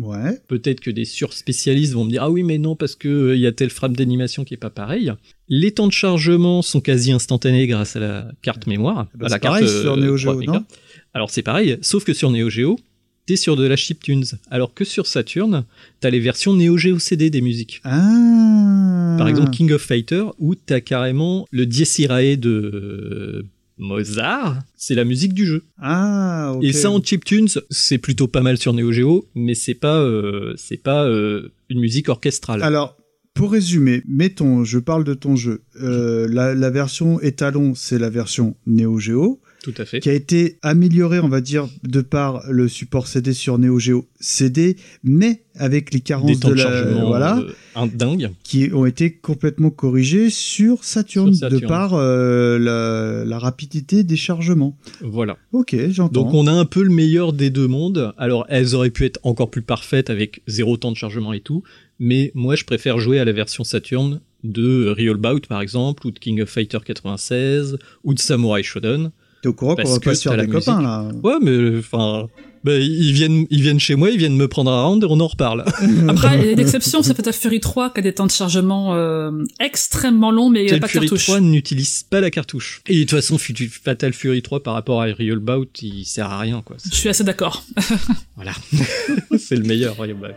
[0.00, 0.40] Ouais.
[0.48, 3.40] Peut-être que des surspécialistes vont me dire ah oui mais non parce que euh, il
[3.40, 5.12] y a tel frame d'animation qui est pas pareil.
[5.48, 9.36] Les temps de chargement sont quasi instantanés grâce à la carte mémoire, bah, à la
[9.36, 10.52] c'est carte pareil sur Neo Geo, 3 mégas.
[10.52, 10.64] non
[11.12, 12.78] Alors c'est pareil, sauf que sur Neo Geo,
[13.26, 15.64] t'es sur de la chiptunes, alors que sur Saturn,
[16.00, 17.80] t'as les versions Neo Geo CD des musiques.
[17.84, 19.16] Ah.
[19.18, 23.46] Par exemple King of Fighter où t'as carrément le Dies Irae de euh,
[23.80, 25.64] Mozart, c'est la musique du jeu.
[25.78, 26.54] Ah.
[26.62, 30.54] Et ça en chiptunes, c'est plutôt pas mal sur Neo Geo, mais c'est pas euh,
[30.56, 32.62] c'est pas euh, une musique orchestrale.
[32.62, 32.96] Alors,
[33.34, 35.62] pour résumer, mettons, je parle de ton jeu.
[35.80, 40.00] Euh, la, la version étalon, c'est la version Neo Geo, Tout à fait.
[40.00, 44.06] qui a été améliorée, on va dire, de par le support CD sur Neo Geo
[44.20, 48.30] CD, mais avec les Des carences temps de la, chargement voilà, euh, un dingue.
[48.42, 51.60] qui ont été complètement corrigés sur Saturn, Sur Saturn.
[51.60, 54.76] de par euh, la, la rapidité des chargements.
[55.02, 55.36] Voilà.
[55.52, 56.22] Ok, j'entends.
[56.22, 58.12] Donc on a un peu le meilleur des deux mondes.
[58.16, 61.62] Alors elles auraient pu être encore plus parfaites avec zéro temps de chargement et tout,
[61.98, 66.10] mais moi je préfère jouer à la version Saturn de Real Bout par exemple, ou
[66.10, 69.10] de King of Fighter 96, ou de Samurai Shodown.
[69.42, 72.28] T'es au courant qu'on va pas se faire des copains, là Ouais, mais enfin,
[72.62, 75.18] bah, ils viennent, ils viennent chez moi, ils viennent me prendre un round et on
[75.18, 75.64] en reparle.
[76.08, 78.30] Après, il y a des exceptions, c'est Fatal Fury 3 qui a des temps de
[78.30, 79.30] chargement euh,
[79.60, 81.24] extrêmement longs, mais il n'y a Fatal pas de Fury cartouche.
[81.24, 82.82] 3 n'utilise pas la cartouche.
[82.86, 86.38] Et de toute façon, Fatal Fury 3 par rapport à Real Bout, il sert à
[86.38, 86.76] rien, quoi.
[86.84, 87.64] Je suis assez d'accord.
[88.36, 88.52] Voilà.
[89.38, 90.28] C'est le meilleur Real Bout.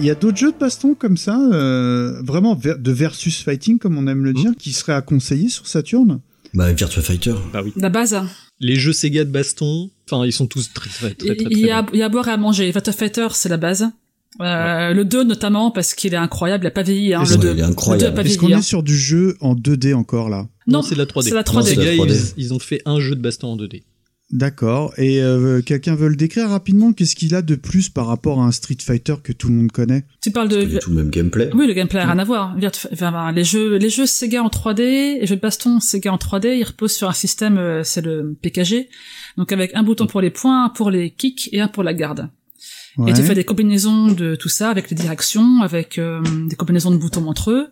[0.00, 3.78] Il y a d'autres jeux de baston comme ça, euh, vraiment ver- de versus fighting,
[3.78, 6.20] comme on aime le dire, qui seraient à conseiller sur Saturn
[6.54, 7.34] Bah, Virtua Fighter.
[7.52, 7.72] Bah oui.
[7.76, 8.18] La base.
[8.60, 11.58] Les jeux Sega de baston, enfin, ils sont tous très, très, très, très, très, Il
[11.60, 12.70] y a, il y a à boire et à manger.
[12.70, 13.88] Virtua Fighter, c'est la base.
[14.40, 17.14] Euh, Le 2 notamment, parce qu'il est incroyable, il a pas vieilli.
[17.14, 17.48] Hein, le ça, 2.
[17.48, 18.14] il est Le 2 a incroyable.
[18.14, 18.38] pas Est-ce vieilli.
[18.52, 18.60] qu'on hein.
[18.60, 20.48] est sur du jeu en 2D encore là?
[20.66, 21.22] Non, c'est de la 3D.
[21.24, 21.64] c'est la Non, 3D.
[21.64, 22.32] c'est la Sega, 3D.
[22.36, 23.82] ils, ils ont fait un jeu de baston en 2D.
[24.32, 24.92] D'accord.
[24.96, 26.92] Et euh, quelqu'un veut le décrire rapidement?
[26.92, 29.72] Qu'est-ce qu'il a de plus par rapport à un Street Fighter que tout le monde
[29.72, 30.04] connaît?
[30.22, 30.64] Tu parles Pas de...
[30.64, 31.50] du tout le même gameplay.
[31.52, 32.56] Oui, le gameplay a rien à voir.
[32.92, 36.56] Enfin, les jeux, les jeux Sega en 3D, les jeux de baston Sega en 3D,
[36.56, 38.88] ils reposent sur un système, euh, c'est le PKG,
[39.36, 41.92] donc avec un bouton pour les points, un pour les kicks et un pour la
[41.92, 42.28] garde.
[42.96, 43.10] Ouais.
[43.10, 46.90] Et tu fais des combinaisons de tout ça avec les directions, avec euh, des combinaisons
[46.90, 47.68] de boutons entre eux.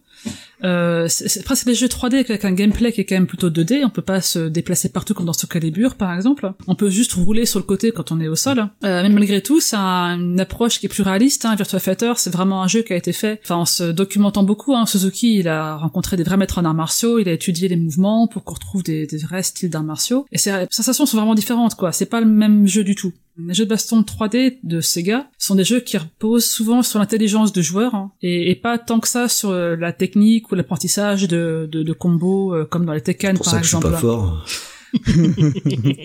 [0.65, 3.51] Euh, c'est- après, c'est des jeux 3D avec un gameplay qui est quand même plutôt
[3.51, 3.83] 2D.
[3.85, 6.53] On peut pas se déplacer partout comme dans Soul Calibur, par exemple.
[6.67, 8.59] On peut juste rouler sur le côté quand on est au sol.
[8.85, 11.45] Euh, mais malgré tout, c'est un- une approche qui est plus réaliste.
[11.45, 11.55] Hein.
[11.55, 14.75] Virtua Fighter, c'est vraiment un jeu qui a été fait, en se documentant beaucoup.
[14.75, 14.87] Hein.
[14.87, 17.19] Suzuki, il a rencontré des vrais maîtres en arts martiaux.
[17.19, 20.27] Il a étudié les mouvements pour qu'on retrouve des, des vrais styles d'arts martiaux.
[20.33, 21.93] Et ces sensations sont vraiment différentes, quoi.
[21.93, 23.13] C'est pas le même jeu du tout.
[23.47, 27.53] Les jeux de baston 3D de Sega sont des jeux qui reposent souvent sur l'intelligence
[27.53, 31.29] de joueurs hein, et, et pas tant que ça sur euh, la technique ou l'apprentissage
[31.29, 33.77] de, de, de combos euh, comme dans les Tekken pour par ça que je suis
[33.77, 33.95] exemple.
[33.95, 34.45] pas fort.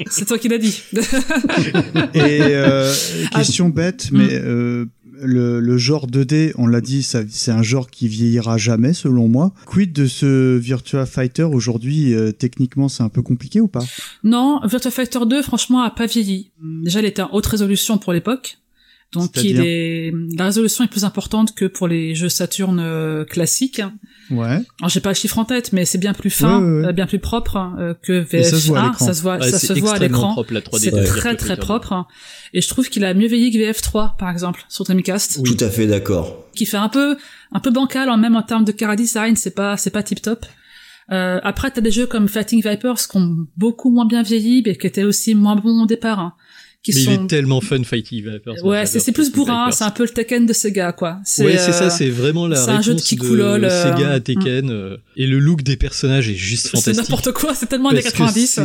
[0.10, 0.84] C'est toi qui l'as dit.
[2.14, 2.94] Et euh,
[3.32, 3.38] Ah.
[3.40, 4.86] question bête, mais euh,
[5.22, 9.28] le, le genre 2D, on l'a dit, ça- c'est un genre qui vieillira jamais selon
[9.28, 9.54] moi.
[9.66, 13.84] Quid de ce Virtua Fighter aujourd'hui euh, Techniquement, c'est un peu compliqué ou pas?
[14.24, 16.52] Non, Virtua Fighter 2 franchement a pas vieilli.
[16.62, 18.58] Déjà il était en haute résolution pour l'époque.
[19.12, 23.82] Donc il est la résolution est plus importante que pour les jeux Saturn euh, classiques.
[24.38, 24.62] Ouais.
[24.80, 26.88] Alors j'ai pas le chiffre en tête, mais c'est bien plus fin, Ouais, ouais, ouais.
[26.90, 28.90] euh, bien plus propre euh, que Et ça se voit à VF1.
[28.92, 29.06] l'écran.
[29.06, 30.32] Ça se voit, Ouais, ça se voit à l'écran.
[30.34, 32.06] propre, la 3D C'est très très propre.
[32.54, 35.70] Et je trouve qu'il a mieux vieilli que VF3 par exemple sur Dreamcast, Tout à
[35.70, 36.46] fait d'accord.
[36.56, 37.18] qui fait un peu
[37.52, 39.36] un peu bancal en même en termes de cara design.
[39.36, 40.46] C'est pas c'est pas tip top.
[41.12, 44.78] Euh, après, t'as des jeux comme Fighting Vipers qui ont beaucoup moins bien vieilli, mais
[44.78, 46.20] qui étaient aussi moins bons au départ.
[46.20, 46.34] hein,
[46.84, 47.12] qui Mais sont...
[47.12, 50.46] il est tellement fun, moi, Ouais, c'est c'est plus bourrin, c'est un peu le Tekken
[50.46, 51.20] de Sega, quoi.
[51.40, 53.84] Ouais, c'est euh, ça, c'est vraiment la c'est un réponse jeu de qui de euh,
[53.84, 54.70] Sega à Tekken.
[54.70, 56.98] euh, et le look des personnages est juste C'est fantastique.
[56.98, 58.60] n'importe quoi, c'est tellement années Parce que 90.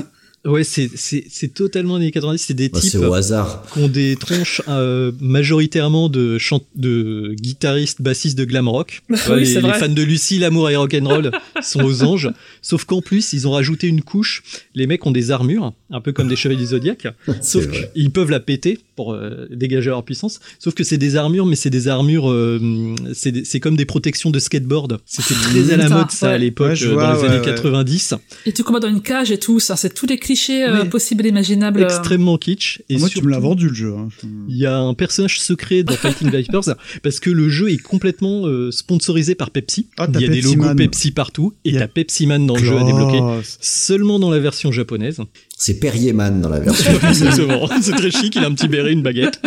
[0.45, 2.39] Ouais, c'est c'est c'est totalement années 90.
[2.39, 3.65] C'est des Bah, types c'est au hasard.
[3.73, 9.03] qui ont des tronches euh, majoritairement de chant de guitaristes, bassistes de glam rock.
[9.31, 11.33] Oui, les, fans de Lucie, l'amour et rock'n'roll
[11.63, 12.31] sont aux anges.
[12.63, 14.43] Sauf qu'en plus, ils ont rajouté une couche.
[14.75, 17.07] Les mecs ont des armures, un peu comme des chevaliers du zodiaque.
[17.43, 17.91] Sauf vrai.
[17.95, 20.41] qu'ils peuvent la péter pour euh, dégager leur puissance.
[20.59, 23.85] Sauf que c'est des armures, mais c'est des armures, euh, c'est des- c'est comme des
[23.87, 24.99] protections de skateboard.
[25.05, 27.39] C'était très à la mode ça à l'époque, Ouais, je vois, dans les ouais, années
[27.41, 27.45] ouais.
[27.55, 28.15] 90.
[28.47, 30.89] Et tu combats dans une cage et tout, ça, c'est tous les clichés euh, Oui.
[30.89, 31.81] possibles et imaginables.
[31.81, 31.85] euh.
[31.87, 32.83] Extrêmement kitsch.
[32.91, 33.95] Et Moi, tu me l'as vendu le jeu.
[33.97, 34.09] hein.
[34.49, 38.47] Il y a un personnage secret dans Fighting Vipers parce que le jeu est complètement
[38.47, 39.89] euh, sponsorisé par Pepsi.
[39.97, 40.77] Ah, Il y a des logos Man.
[40.77, 43.21] Pepsi partout et t'as Pepsi Man dans le jeu à débloquer.
[43.61, 45.19] Seulement dans la version japonaise.
[45.61, 46.93] C'est Perrier-Man dans la version.
[47.09, 47.69] Exactement.
[47.81, 49.41] C'est très chic, il a un petit béret, une baguette.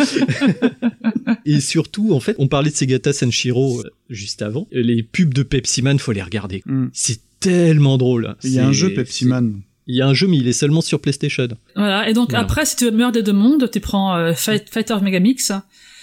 [1.46, 4.68] et surtout, en fait, on parlait de Segata Senshiro euh, juste avant.
[4.72, 6.64] Les pubs de Pepsi Man, faut les regarder.
[6.66, 6.88] Mm.
[6.94, 8.36] C'est tellement drôle.
[8.44, 9.62] Il y a un jeu Pepsi Man.
[9.88, 11.48] Il y a un jeu, mais il est seulement sur PlayStation.
[11.76, 12.08] Voilà.
[12.10, 12.44] Et donc Voilà.
[12.46, 15.52] après, si tu veux le meilleur des deux mondes, tu prends euh, Fight- Fighter Megamix,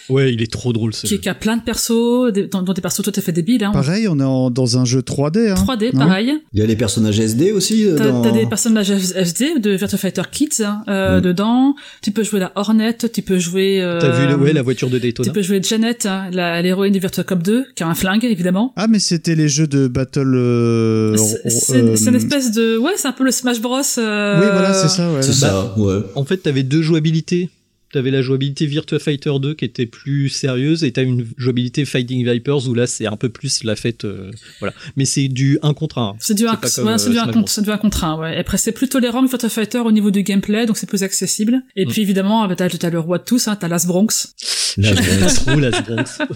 [0.08, 1.16] Ouais, il est trop drôle ce qui, jeu.
[1.18, 3.64] qui a plein de persos, des, dont, dont des persos tout à fait débiles.
[3.64, 3.72] Hein.
[3.72, 5.50] Pareil, on est en- dans un jeu 3D.
[5.50, 5.54] Hein.
[5.54, 6.32] 3D, Non pareil.
[6.52, 8.22] Il y a les personnages SD aussi euh, T'as dans...
[8.22, 11.22] t'as des personnages SD de Virtua Fighter Kids hein, euh, Mm.
[11.22, 11.74] dedans.
[12.02, 13.80] Tu peux jouer la Hornet, tu peux jouer.
[13.82, 16.62] Euh, T'as vu le- ouais, la voiture de Daytona Tu peux jouer Janet, hein, la-
[16.62, 18.72] l'héroïne de Virtua Cop 2, qui a un flingue évidemment.
[18.76, 20.32] Ah, mais c'était les jeux de Battle.
[20.34, 23.80] euh, C'est euh, c'est une espèce de ouais, c'est un peu le Smash Bros.
[23.98, 25.12] euh, Oui, voilà, c'est ça.
[25.12, 26.00] Ouais, C'est Bah, ça, ouais.
[26.14, 27.50] En fait, t'avais deux jouabilités.
[27.90, 32.30] T'avais la jouabilité Virtua Fighter 2 qui était plus sérieuse et t'as une jouabilité Fighting
[32.30, 34.04] Vipers où là c'est un peu plus la fête.
[34.04, 34.74] euh, voilà.
[34.96, 36.16] Mais c'est du 1 contre 1.
[36.20, 37.46] C'est du 1 pas comme, ouais, euh, c'est du un Smash contre, Bros.
[37.48, 38.34] c'est du un contre un, ouais.
[38.36, 41.02] Et Après, c'est plus tolérant que Virtua Fighter au niveau du gameplay, donc c'est plus
[41.02, 41.62] accessible.
[41.76, 41.88] Et Mm.
[41.88, 44.34] puis évidemment, bah, t'as, t'as le roi de tous, hein, t'as Las Bronx.
[44.76, 46.18] Là, je- Trop la Bronx?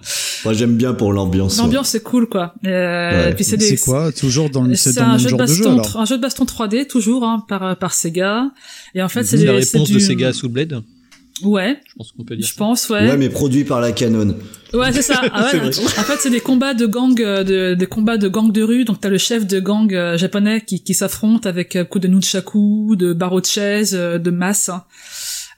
[0.44, 1.56] Moi, j'aime bien pour l'ambiance.
[1.56, 1.62] ouais.
[1.64, 2.54] L'ambiance c'est cool, quoi.
[2.66, 3.30] Euh, Ouais.
[3.32, 4.12] et puis c'est C'est des, quoi?
[4.12, 5.72] Toujours dans le, c'est c'est dans le un même jeu de genre de jeu baston,
[5.72, 8.50] alors un jeu de baston 3D toujours hein, par par Sega.
[8.94, 9.94] Et en fait, c'est C'est la des- c'est réponse du...
[9.94, 10.82] de Sega à Soulblade.
[11.42, 12.46] Ouais, Je pense qu'on peut dire.
[12.46, 13.08] je pense, ouais.
[13.08, 14.36] Ouais, mais produit par la Canon.
[14.72, 15.20] Ouais, c'est ça.
[15.32, 15.70] Ah ouais, en
[16.02, 18.84] fait, c'est des combats de gang, euh, de, des combats de gang de rue.
[18.84, 22.08] Donc, t'as le chef de gang euh, japonais qui, qui s'affronte avec euh, coup de
[22.08, 24.68] nunchaku, de barreau de chaise, euh, de masse.
[24.68, 24.84] hein.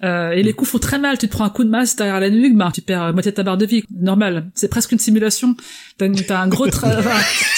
[0.04, 1.16] Euh, et les coups font très mal.
[1.18, 3.30] Tu te prends un coup de masse derrière la nuque, bah, tu perds euh, moitié
[3.30, 3.84] de ta barre de vie.
[4.00, 4.50] Normal.
[4.54, 5.54] C'est presque une simulation.
[6.26, 7.10] T'as, un gros tra- enfin,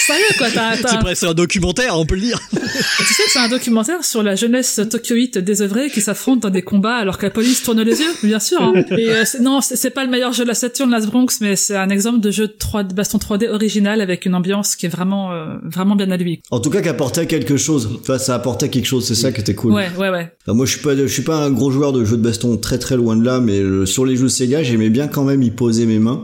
[0.07, 0.47] sérieux, quoi.
[0.49, 2.41] C'est presque un documentaire, on peut le dire.
[2.53, 6.62] tu sais que c'est un documentaire sur la jeunesse tokyoïte désœuvrée qui s'affronte dans des
[6.62, 8.61] combats alors que la police tourne les yeux, bien sûr.
[8.62, 8.75] hein.
[8.99, 11.77] Et euh, non, c'est pas le meilleur jeu de la Saturn, Las Bronx, mais c'est
[11.77, 14.91] un exemple de jeu de 3, de baston 3D original avec une ambiance qui est
[14.91, 16.41] vraiment, euh, vraiment bien à lui.
[16.51, 17.89] En tout cas, qui apportait quelque chose.
[18.01, 19.73] Enfin, ça apportait quelque chose, c'est ça qui était cool.
[19.73, 20.33] Ouais, ouais, ouais.
[20.43, 22.57] Enfin, moi, je suis pas, je suis pas un gros joueur de jeux de baston,
[22.57, 25.43] très très loin de là, mais euh, sur les jeux Sega, j'aimais bien quand même
[25.43, 26.23] y poser mes mains.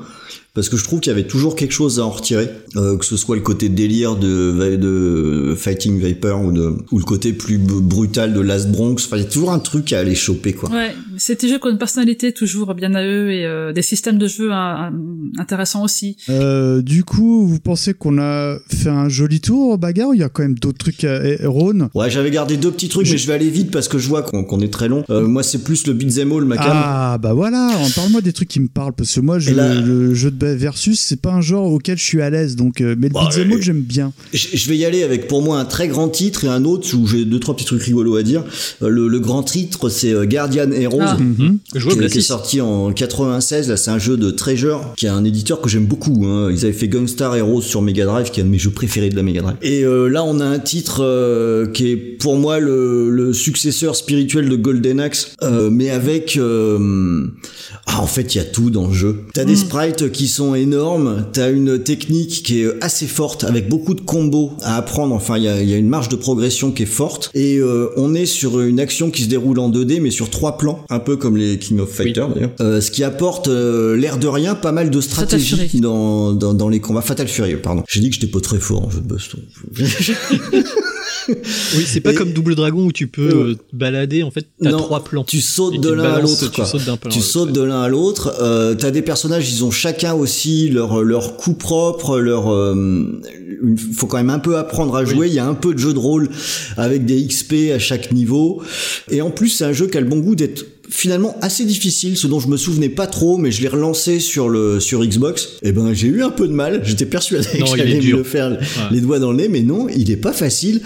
[0.53, 3.05] Parce que je trouve qu'il y avait toujours quelque chose à en retirer, euh, que
[3.05, 7.57] ce soit le côté délire de, de Fighting Viper ou, de, ou le côté plus
[7.59, 8.97] brutal de Last Bronx.
[9.07, 10.69] Enfin, il y a toujours un truc à aller choper, quoi.
[10.71, 10.93] Ouais,
[11.41, 14.27] des jeux qui ont une personnalité toujours bien à eux et euh, des systèmes de
[14.27, 14.93] jeu hein,
[15.39, 16.17] intéressants aussi.
[16.29, 20.25] Euh, du coup, vous pensez qu'on a fait un joli tour bagarre ou il y
[20.25, 21.89] a quand même d'autres trucs à Rhône?
[21.95, 24.23] Ouais, j'avais gardé deux petits trucs, mais je vais aller vite parce que je vois
[24.23, 25.05] qu'on est très long.
[25.11, 26.57] Euh, moi, c'est plus le beat'em all, ma.
[26.59, 30.13] Ah bah voilà, parle-moi des trucs qui me parlent parce que moi je, là- le
[30.15, 33.09] jeu de versus c'est pas un genre auquel je suis à l'aise donc euh, mais
[33.09, 34.13] le Bah, beat'em j'aime bien.
[34.33, 37.07] Je vais y aller avec pour moi un très grand titre et un autre où
[37.07, 38.45] j'ai deux trois petits trucs rigolos à dire.
[38.83, 40.99] Euh, Le, le grand titre c'est euh, Guardian Heroes.
[41.03, 41.17] Ah.
[41.19, 41.59] Mhm.
[41.75, 45.25] Jouable qui, est sorti en 96 là c'est un jeu de Treasure qui est un
[45.25, 46.51] éditeur que j'aime beaucoup hein.
[46.51, 49.09] ils avaient fait Gunstar Heroes sur Mega Drive qui est un de mes jeux préférés
[49.11, 52.37] de la Mega Drive et euh, là on a un titre euh, qui est pour
[52.37, 57.27] moi le, le successeur spirituel de Golden Axe euh, mais avec euh,
[57.93, 59.25] ah en fait il y a tout dans le jeu.
[59.35, 61.27] T'as des sprites qui sont énormes.
[61.33, 65.15] T'as une technique qui est assez forte avec beaucoup de combos à apprendre.
[65.15, 67.31] Enfin il y a, il y a une marge de progression qui est forte.
[67.35, 70.57] Et euh, on est sur une action qui se déroule en 2D mais sur trois
[70.59, 70.85] plans.
[70.89, 72.53] Un peu comme les King of Fighters d'ailleurs.
[72.61, 76.69] Euh, ce qui apporte euh, l'air de rien pas mal de stratégie dans, dans, dans
[76.69, 77.03] les combats.
[77.03, 77.83] Fatal Fury pardon.
[77.89, 79.39] J'ai dit que j'étais pas très fort en jeu de baston
[81.29, 84.23] Oui, c'est pas Et- comme Double Dragon où tu peux te balader.
[84.23, 85.23] En fait, t'as Non, trois plans.
[85.25, 86.47] Tu sautes de l'un à l'autre.
[86.47, 86.65] tu quoi.
[86.65, 88.35] sautes d'un plan Tu l'autre, sautes de l'un à l'autre.
[88.41, 92.51] Euh, T'as des personnages, ils ont chacun aussi leur leur coup propre, leur.
[92.53, 93.21] euh,
[93.63, 95.29] il faut quand même un peu apprendre à jouer.
[95.29, 96.29] Il y a un peu de jeu de rôle
[96.77, 98.63] avec des XP à chaque niveau.
[99.11, 102.17] Et en plus, c'est un jeu qui a le bon goût d'être finalement assez difficile,
[102.17, 105.49] ce dont je me souvenais pas trop, mais je l'ai relancé sur le sur Xbox.
[105.63, 106.83] Et ben j'ai eu un peu de mal.
[106.85, 108.59] J'étais persuadé Non, que j'allais me le faire
[108.91, 110.81] les doigts dans le nez, mais non, il est pas facile.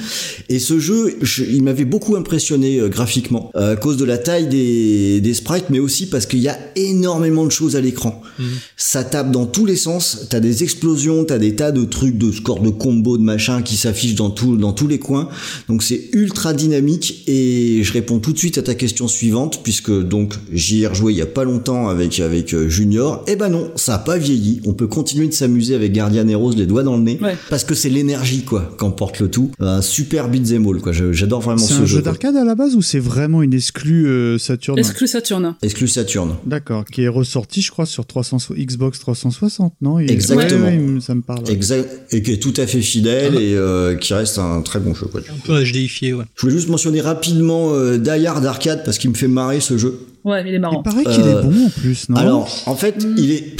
[0.48, 4.18] Et ce jeu, je- il m'avait beaucoup impressionné euh, graphiquement euh, à cause de la
[4.18, 8.20] taille des, des sprites, mais aussi parce qu'il y a énormément de choses à l'écran.
[8.38, 8.44] Mhm.
[8.76, 10.26] Ça tape dans tous les sens.
[10.30, 13.76] T'as des explosions, t'as des tas de trucs, de scores de combos, de machin qui
[13.76, 15.28] s'affichent dans tout, dans tous les coins.
[15.68, 19.90] Donc c'est ultra dynamique et je réponds tout de suite à ta question suivante puisque
[20.02, 23.24] donc j'y ai rejoué il y a pas longtemps avec avec euh, Junior.
[23.26, 24.60] Et ben non, ça a pas vieilli.
[24.66, 27.36] On peut continuer de s'amuser avec Guardian Heroes les doigts dans le nez Ouais.
[27.50, 29.50] parce que c'est l'énergie quoi qu'emporte le tout.
[29.60, 30.92] Un super beat'em all quoi.
[30.92, 31.96] J'adore vraiment C'est ce un jeu.
[31.96, 32.12] jeu quoi.
[32.12, 34.78] d'arcade à la base ou c'est vraiment une exclue euh, Saturn?
[34.78, 35.54] Exclu Saturn.
[35.62, 36.34] Exclu Saturn.
[36.46, 39.98] D'accord, qui est ressorti je crois sur 300 Xbox 360, non?
[40.00, 40.66] Il- Exactement.
[40.66, 41.48] Ouais, ouais, ça me parle.
[41.48, 44.94] Exact et qui est tout à fait fidèle et euh, qui reste un très bon
[44.94, 45.20] jeu quoi.
[45.28, 46.24] Un peu HDifié, ouais.
[46.36, 49.76] Je voulais juste mentionner rapidement euh, Die Hard Arcade parce qu'il me fait marrer ce
[49.78, 49.83] jeu.
[50.24, 50.82] Ouais, mais il est marrant.
[50.84, 52.16] Il paraît qu'il Euh, est bon en plus, non?
[52.16, 53.56] Alors, en fait, il est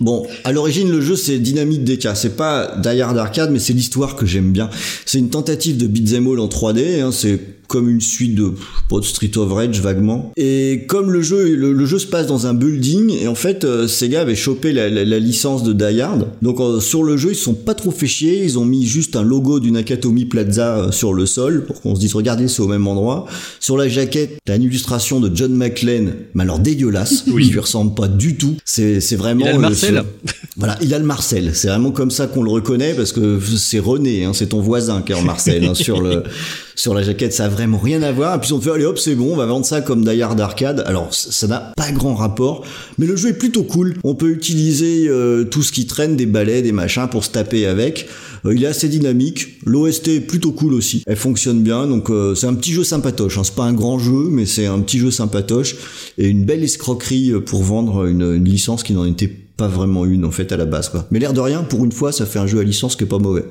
[0.00, 0.26] bon.
[0.44, 2.08] À l'origine, le jeu c'est Dynamite DK.
[2.14, 4.68] C'est pas Die Hard Arcade, mais c'est l'histoire que j'aime bien.
[5.06, 7.00] C'est une tentative de beat'em all en 3D.
[7.00, 7.40] Hein, c'est
[7.72, 8.52] comme une suite de,
[8.90, 10.30] pas de Street of Rage vaguement.
[10.36, 13.64] Et comme le jeu, le, le jeu se passe dans un building, et en fait,
[13.64, 16.26] euh, Sega avait chopé la, la, la licence de Die Hard.
[16.42, 18.86] Donc euh, sur le jeu, ils se sont pas trop fait chier, ils ont mis
[18.86, 22.46] juste un logo du Nakatomi Plaza euh, sur le sol pour qu'on se dise regardez,
[22.48, 23.26] c'est au même endroit.
[23.58, 27.44] Sur la jaquette, t'as une illustration de John McClane, mais alors dégueulasse, Oui.
[27.46, 28.56] qui lui ressemble pas du tout.
[28.66, 30.02] C'est c'est vraiment Il a le Marcel.
[30.26, 31.50] ce- voilà, il a le Marcel.
[31.54, 35.00] C'est vraiment comme ça qu'on le reconnaît parce que c'est René, hein, c'est ton voisin
[35.02, 36.22] qui a le Marcel hein, sur le
[36.74, 37.32] sur la jaquette.
[37.32, 38.36] Ça a vraiment rien à voir.
[38.36, 40.40] Et puis on fait allez hop, c'est bon, on va vendre ça comme Die Hard
[40.40, 40.82] Arcade.
[40.86, 42.64] Alors ça n'a pas grand rapport,
[42.98, 43.94] mais le jeu est plutôt cool.
[44.04, 47.66] On peut utiliser euh, tout ce qui traîne, des balais, des machins pour se taper
[47.66, 48.08] avec.
[48.44, 49.58] Euh, il est assez dynamique.
[49.64, 51.02] L'OST est plutôt cool aussi.
[51.06, 53.38] Elle fonctionne bien, donc euh, c'est un petit jeu sympatoche.
[53.38, 53.42] Hein.
[53.44, 55.76] C'est pas un grand jeu, mais c'est un petit jeu sympatoche
[56.18, 60.06] et une belle escroquerie euh, pour vendre une, une licence qui n'en était pas vraiment
[60.06, 61.06] une en fait à la base quoi.
[61.10, 63.06] Mais l'air de rien, pour une fois, ça fait un jeu à licence qui est
[63.06, 63.44] pas mauvais.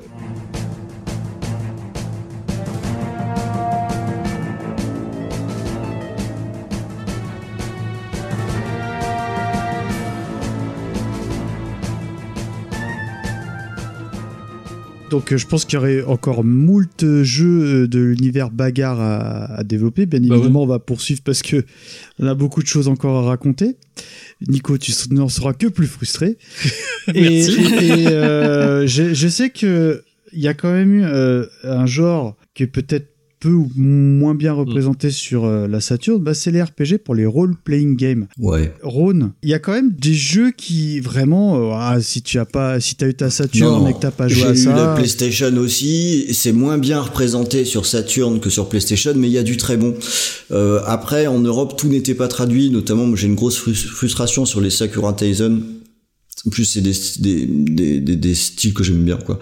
[15.11, 19.57] Donc euh, je pense qu'il y aurait encore moult jeux euh, de l'univers bagarre à,
[19.57, 20.07] à développer.
[20.07, 21.63] Bien Bah évidemment, on va poursuivre parce que
[22.17, 23.77] on a beaucoup de choses encore à raconter.
[24.47, 26.38] Nico, tu n'en seras que plus frustré.
[27.13, 27.45] et
[28.07, 32.63] euh, je, je sais que il y a quand même eu euh, un genre qui
[32.63, 33.07] est peut-être
[33.41, 37.26] peu ou moins bien représenté sur euh, la Saturn, bah, c'est les RPG pour les
[37.26, 38.27] role-playing games.
[38.39, 38.72] Ouais.
[38.84, 42.45] Rhône, il y a quand même des jeux qui vraiment, euh, ah, si tu as
[42.45, 44.76] pas, si t'as eu ta Saturn et que t'as pas joué à J'ai eu ça,
[44.76, 46.31] la PlayStation aussi.
[46.34, 49.76] C'est moins bien représenté sur Saturn que sur PlayStation, mais il y a du très
[49.76, 49.95] bon.
[50.51, 52.69] Euh, après, en Europe, tout n'était pas traduit.
[52.69, 55.63] Notamment, j'ai une grosse frus- frustration sur les Sakura Taisen.
[56.45, 59.39] En plus, c'est des, des, des, des, des styles que j'aime bien, quoi.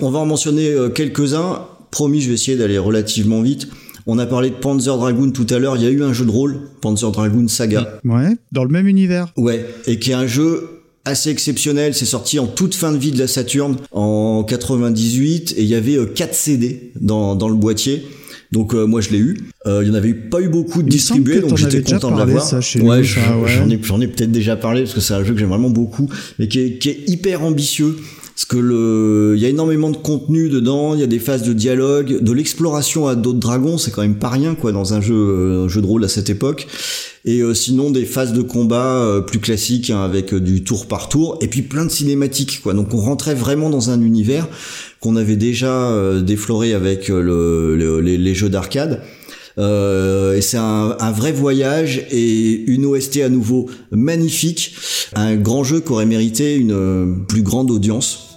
[0.00, 1.62] On va en mentionner quelques-uns.
[1.90, 3.68] Promis, je vais essayer d'aller relativement vite.
[4.06, 5.76] On a parlé de Panzer Dragoon tout à l'heure.
[5.76, 8.00] Il y a eu un jeu de rôle, Panzer Dragoon Saga.
[8.04, 9.32] ouais, dans le même univers.
[9.36, 10.68] Ouais, et qui est un jeu
[11.04, 11.94] assez exceptionnel.
[11.94, 15.74] C'est sorti en toute fin de vie de la Saturn en 98 et il y
[15.74, 18.02] avait 4 CD dans, dans le boîtier.
[18.52, 19.38] Donc euh, moi je l'ai eu.
[19.66, 22.18] Euh, il y en avait eu- pas eu beaucoup de distribués, donc j'étais content de
[22.18, 22.44] l'avoir.
[22.82, 23.48] ouais, nous, je- ça, ouais.
[23.48, 25.70] j'en ai j'en ai peut-être déjà parlé parce que c'est un jeu que j'aime vraiment
[25.70, 26.08] beaucoup,
[26.38, 27.96] mais qui est, qui est hyper ambitieux.
[28.40, 31.42] Parce que le, il y a énormément de contenu dedans, il y a des phases
[31.42, 35.02] de dialogue, de l'exploration à d'autres dragons, c'est quand même pas rien quoi dans un
[35.02, 36.66] jeu, euh, un jeu de rôle à cette époque.
[37.26, 40.86] Et euh, sinon des phases de combat euh, plus classiques hein, avec euh, du tour
[40.86, 42.72] par tour, et puis plein de cinématiques quoi.
[42.72, 44.48] Donc on rentrait vraiment dans un univers
[45.00, 49.02] qu'on avait déjà euh, défloré avec le, le- les, jeux d'arcade.
[49.58, 54.76] Euh, et c'est un, un vrai voyage et une OST à nouveau magnifique,
[55.14, 58.28] un grand jeu qui aurait mérité une plus grande audience.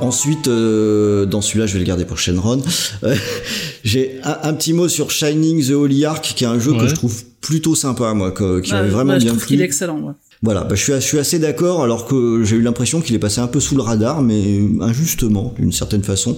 [0.00, 2.62] Ensuite, euh, dans celui-là, je vais le garder pour Shenron.
[3.04, 3.14] Euh,
[3.84, 6.86] J'ai un, un petit mot sur Shining the Holy Ark, qui est un jeu que
[6.86, 9.48] je trouve plutôt sympa, moi, que- qui Bah, m'avait vraiment bah, je bien trouve plu.
[9.48, 9.98] qu'il est excellent.
[10.00, 10.12] ouais.
[10.42, 13.18] Voilà, bah, je, suis, je suis assez d'accord, alors que j'ai eu l'impression qu'il est
[13.18, 16.34] passé un peu sous le radar, mais injustement, d'une certaine façon.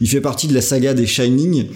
[0.00, 1.66] Il fait partie de la saga des Shining,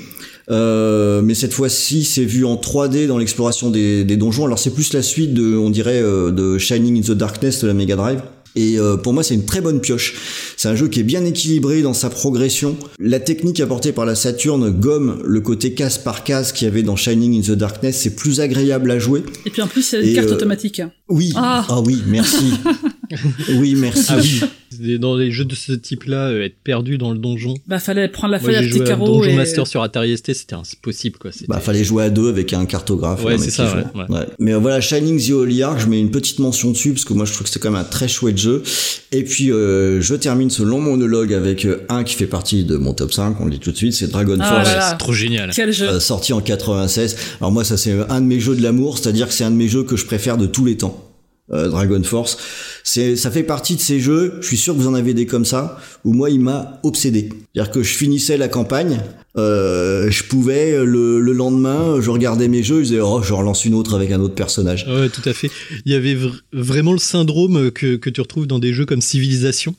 [0.50, 4.44] euh, mais cette fois-ci, c'est vu en 3D dans l'exploration des, des donjons.
[4.44, 7.68] Alors c'est plus la suite de, on dirait, euh, de Shining in the Darkness de
[7.68, 8.20] la Mega Drive.
[8.54, 10.14] Et euh, pour moi, c'est une très bonne pioche.
[10.56, 12.76] C'est un jeu qui est bien équilibré dans sa progression.
[12.98, 16.82] La technique apportée par la Saturn gomme le côté case par case qu'il y avait
[16.82, 18.00] dans Shining in the Darkness.
[18.00, 19.22] C'est plus agréable à jouer.
[19.46, 20.82] Et puis en plus, il y a une carte euh, automatique.
[21.08, 21.32] Oui.
[21.34, 21.64] Ah.
[21.68, 22.52] Ah, oui, merci.
[23.56, 24.06] oui, merci.
[24.10, 24.61] Ah oui, C'est
[24.98, 27.54] dans les jeux de ce type-là, euh, être perdu dans le donjon.
[27.66, 29.06] Bah, fallait prendre la Moi, feuille à à carreaux.
[29.06, 29.36] Donjon et...
[29.36, 31.30] Master sur Atari ST, c'était impossible, quoi.
[31.48, 33.24] Bah, fallait jouer à deux avec un cartographe.
[33.24, 34.26] Ouais, c'est ça, ouais, ouais.
[34.38, 37.12] Mais euh, voilà, Shining the Holy Ark, je mets une petite mention dessus parce que
[37.12, 38.62] moi je trouve que c'est quand même un très chouette jeu.
[39.10, 42.94] Et puis euh, je termine ce long monologue avec un qui fait partie de mon
[42.94, 44.88] top 5, on le dit tout de suite, c'est Dragon Ah Force.
[44.90, 45.50] C'est trop génial.
[45.54, 47.16] Quel jeu euh, sorti en 96.
[47.40, 49.56] Alors moi ça c'est un de mes jeux de l'amour, c'est-à-dire que c'est un de
[49.56, 51.11] mes jeux que je préfère de tous les temps.
[51.52, 52.38] Euh, Dragon Force,
[52.84, 54.34] c'est ça fait partie de ces jeux.
[54.40, 57.28] Je suis sûr que vous en avez des comme ça où moi il m'a obsédé.
[57.54, 59.00] C'est-à-dire que je finissais la campagne,
[59.36, 63.64] euh, je pouvais le, le lendemain, je regardais mes jeux, je disais oh je relance
[63.64, 64.86] une autre avec un autre personnage.
[64.88, 65.50] Ouais, tout à fait.
[65.84, 69.00] Il y avait vr- vraiment le syndrome que, que tu retrouves dans des jeux comme
[69.00, 69.74] Civilization.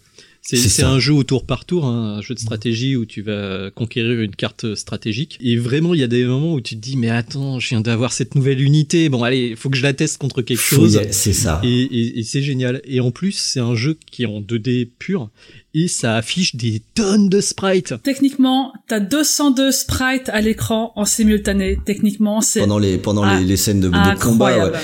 [0.46, 3.72] C'est un jeu au tour par tour, hein, un jeu de stratégie où tu vas
[3.72, 5.38] conquérir une carte stratégique.
[5.42, 7.80] Et vraiment, il y a des moments où tu te dis, mais attends, je viens
[7.80, 9.08] d'avoir cette nouvelle unité.
[9.08, 11.00] Bon, allez, il faut que je la teste contre quelque chose.
[11.12, 11.62] c'est ça.
[11.64, 12.82] Et, et- et c'est génial.
[12.84, 15.30] Et en plus, c'est un jeu qui est en 2D pur
[15.74, 17.96] et ça affiche des tonnes de sprites.
[18.04, 21.78] Techniquement, t'as 202 sprites à l'écran en simultané.
[21.86, 24.72] Techniquement, c'est pendant les pendant Ah, les, les scènes de, de combat.
[24.72, 24.80] Ouais.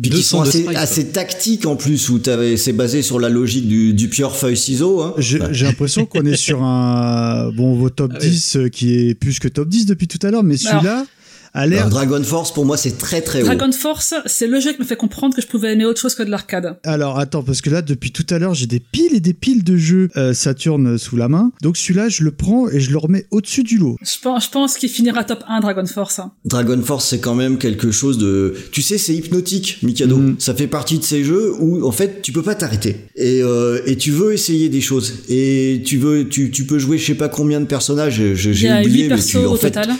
[0.00, 3.20] Puis qui sont 202 assez, sprites, assez tactiques en plus où t'avais c'est basé sur
[3.20, 5.02] la logique du, du pure feuille ciseau.
[5.02, 5.14] Hein.
[5.18, 8.30] J'ai j'ai l'impression qu'on est sur un bon vos top Ah oui.
[8.30, 11.06] 10 euh, qui est plus que top 10 depuis tout à l'heure, mais celui-là
[11.54, 11.86] a l'air.
[11.86, 13.46] Alors, Dragon Force pour moi c'est très très haut.
[13.46, 16.14] Dragon Force, c'est le jeu qui me fait comprendre que je pouvais aimer autre chose
[16.14, 16.76] que de l'arcade.
[16.84, 19.64] Alors attends, parce que là depuis tout à l'heure j'ai des piles et des piles
[19.64, 22.98] de jeux euh, Saturn sous la main, donc celui-là je le prends et je le
[22.98, 23.96] remets au-dessus du lot.
[24.02, 26.18] Je pense, je pense qu'il finira top 1 Dragon Force.
[26.18, 26.32] hein.
[26.44, 30.36] Dragon Force c'est quand même quelque chose de tu sais c'est hypnotique Mikado Mm.
[30.38, 33.80] ça fait partie de ces jeux où en fait tu peux pas t'arrêter et euh,
[33.86, 37.14] et tu veux essayer des choses et tu veux tu, tu peux jouer je sais
[37.14, 39.56] pas combien de personnages je- Il y j'ai a 8 oublié mais tu en au
[39.56, 39.94] fait total.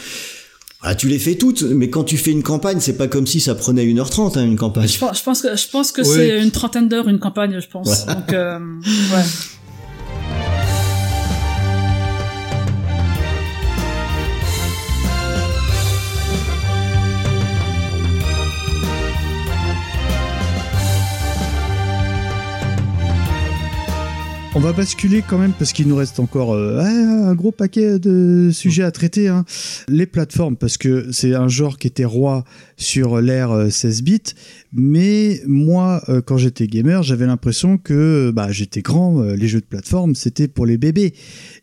[0.86, 3.40] Ah, tu les fais toutes mais quand tu fais une campagne c'est pas comme si
[3.40, 6.06] ça prenait 1h30 hein, une campagne Je pense, je pense que, je pense que Ouais.
[6.08, 7.88] c'est une trentaine d'heures une campagne, je pense.
[8.06, 8.14] Ouais.
[8.14, 9.22] Donc, euh, ouais.
[24.56, 27.98] On va basculer quand même parce qu'il nous reste encore euh, ah, un gros paquet
[27.98, 29.26] de sujets à traiter.
[29.26, 29.44] hein.
[29.88, 32.44] Les plateformes, parce que c'est un genre qui était roi
[32.76, 34.20] sur l'ère euh, 16 bits.
[34.72, 39.22] Mais moi, euh, quand j'étais gamer, j'avais l'impression que bah, j'étais grand.
[39.22, 41.14] euh, les jeux de plateforme, c'était pour les bébés.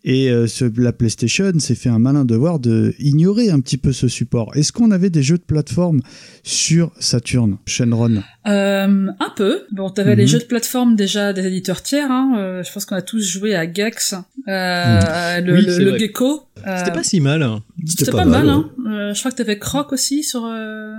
[0.03, 3.91] Et euh, ce- la PlayStation s'est fait un malin devoir de ignorer un petit peu
[3.91, 4.51] ce support.
[4.55, 6.01] Est-ce qu'on avait des jeux de plateforme
[6.43, 8.23] sur Saturn, Shenron?
[8.47, 9.61] Euh, un peu.
[9.71, 10.17] Bon, t'avais Mhm.
[10.19, 12.09] les jeux de plateforme déjà des éditeurs tiers.
[12.09, 12.33] Hein.
[12.37, 14.15] Euh, je pense qu'on a tous joué à Gex,
[14.47, 15.97] euh, le, Oui, le-.
[15.99, 16.43] Gecko.
[16.65, 17.43] Euh, C'était pas si mal.
[17.43, 17.61] hein.
[17.85, 18.49] C'était pas, mal.
[18.49, 18.69] Hein.
[18.87, 20.45] Euh, je crois que t'avais Croc aussi sur.
[20.45, 20.93] Euh...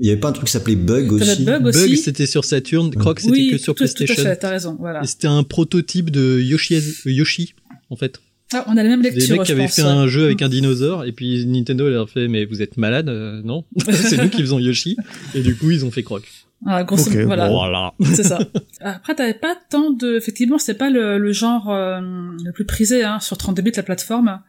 [0.00, 1.88] il y avait pas un truc qui s'appelait Bug aussi Bug aussi.
[1.88, 2.94] Bug, c'était sur Saturn.
[2.94, 4.24] Croc, c'était oui, que sur tout, tout PlayStation.
[4.24, 4.36] à fait.
[4.36, 4.76] T'as raison.
[4.78, 5.04] Voilà.
[5.04, 7.54] C'était un prototype de Yoshi, euh, Yoshi
[7.90, 8.20] en fait.
[8.52, 9.36] Ah, on a la même Des lecture.
[9.36, 9.88] mecs qui avaient fait ouais.
[9.88, 13.10] un jeu avec un dinosaure et puis Nintendo leur a fait mais vous êtes malade
[13.10, 13.64] euh, non?
[13.90, 14.96] C'est nous qui faisons Yoshi
[15.34, 16.22] et du coup ils ont fait Croc.
[16.66, 17.48] Ah, grosso- Ok, voilà.
[17.48, 17.92] Voilà.
[18.14, 18.38] C'est ça.
[18.80, 22.00] Après, t'avais pas tant de, effectivement, c'était pas le, le genre euh,
[22.44, 24.40] le plus prisé hein, sur 32 bits la plateforme.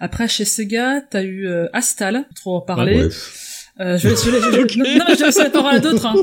[0.00, 3.04] Après, chez Sega, t'as eu euh, Astal, trop en parler.
[3.04, 3.08] Ouais.
[3.80, 5.78] Euh, je vais, je vais- je vais- non, mais je vais laisser la parole à
[5.78, 6.06] d'autres.
[6.06, 6.14] Hein.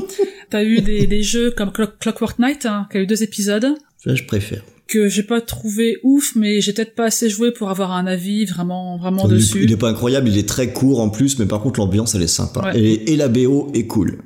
[0.50, 3.66] T'as eu des, des jeux comme Clock- Clockwork Knight, hein, qui a eu deux épisodes
[4.04, 4.62] Là, je préfère.
[4.86, 8.44] que j'ai pas trouvé ouf, mais j'ai peut-être pas assez joué pour avoir un avis
[8.44, 9.62] vraiment, vraiment il, dessus.
[9.64, 12.22] il est pas incroyable, il est très court en plus, mais par contre l'ambiance elle
[12.22, 12.72] est sympa.
[12.72, 12.80] Ouais.
[12.80, 14.22] Et, et la BO est cool.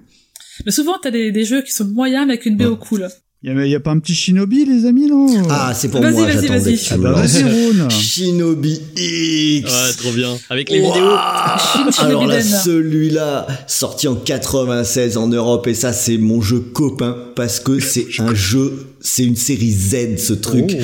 [0.67, 3.09] Mais souvent, t'as des, des jeux qui sont moyens mais avec une BO cool.
[3.45, 5.27] Il y, a- y a pas un petit Shinobi, les amis, non?
[5.51, 6.77] Ah, c'est pour Vas-y, moi, vas-y, j'attendais vas-y.
[6.77, 7.91] que tu Ah me bah le vas-y.
[7.91, 11.91] Shinobi X Ouais trop bien avec les Ouah vidéos.
[11.99, 17.59] Alors là, celui-là, sorti en 96 en Europe, et ça, c'est mon jeu copain, parce
[17.59, 20.77] que c'est un jeu, c'est une série Z, ce truc.
[20.79, 20.83] Oh.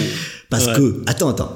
[0.51, 0.74] Parce Ouais.
[0.76, 1.55] que, attends, attends,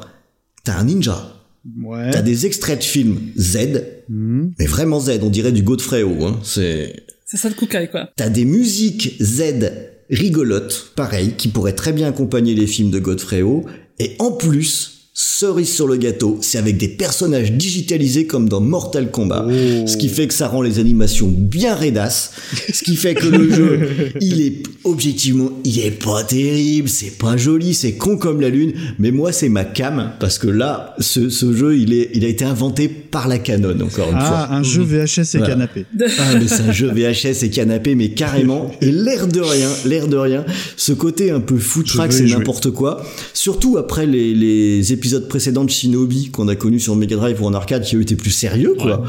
[0.64, 1.34] t'as un ninja,
[1.82, 2.10] Ouais.
[2.12, 4.52] t'as des extraits de films Z, Mhm.
[4.58, 6.94] mais vraiment Z, on dirait du Godfrey O, hein, c'est...
[7.26, 8.10] C'est ça de Kukai, quoi.
[8.16, 9.64] T'as des musiques Z
[10.12, 13.64] rigolotes, pareil, qui pourraient très bien accompagner les films de Godfrey O.
[13.98, 19.10] Et en plus, cerise sur le gâteau, c'est avec des personnages digitalisés comme dans Mortal
[19.10, 19.46] Kombat.
[19.86, 22.32] Ce qui fait que ça rend les animations bien raidasses.
[22.72, 23.80] Ce qui fait que le jeu,
[24.22, 28.72] il est objectivement, il est pas terrible, c'est pas joli, c'est con comme la lune.
[28.98, 32.28] Mais moi, c'est ma cam, parce que là, ce, ce jeu, il, est, il a
[32.28, 34.46] été inventé par la Canon, encore une fois.
[34.48, 35.46] Ah, un jeu VHS et Voilà.
[35.48, 35.84] canapé.
[36.18, 38.70] Ah, mais c'est un jeu VHS et canapé, mais carrément.
[38.80, 40.46] Et l'air de rien, l'air de rien,
[40.78, 43.04] ce côté un peu foutraque, c'est n'importe quoi.
[43.34, 47.46] Surtout après les, les épisodes précédents de Shinobi qu'on a connus sur Mega Drive ou
[47.46, 49.02] en arcade qui eux étaient plus sérieux, quoi.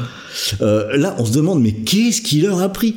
[0.60, 2.96] Euh, là, on se demande, mais qu'est-ce qui leur a pris?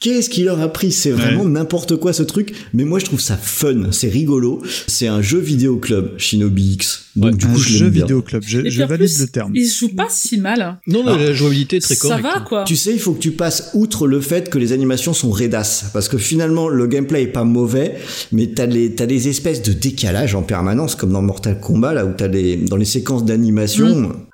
[0.00, 3.20] Qu'est-ce qui leur a pris C'est vraiment n'importe quoi ce truc, mais moi je trouve
[3.20, 4.62] ça fun, c'est rigolo.
[4.86, 7.06] C'est un jeu vidéo club, Shinobi X.
[7.16, 8.42] Donc du un coup, je jeu vidéo club.
[8.46, 9.52] Je, valide plus, le terme.
[9.54, 10.78] il se joue pas si mal.
[10.86, 12.26] Non mais la jouabilité est très Ça correcte.
[12.26, 12.64] va, quoi.
[12.64, 15.86] Tu sais, il faut que tu passes outre le fait que les animations sont raidasses.
[15.94, 17.96] Parce que finalement, le gameplay est pas mauvais,
[18.32, 22.04] mais t'as les, t'as des espèces de décalage en permanence, comme dans Mortal Kombat, là
[22.04, 23.88] où t'as les, dans les séquences d'animation.
[23.88, 24.25] Mm.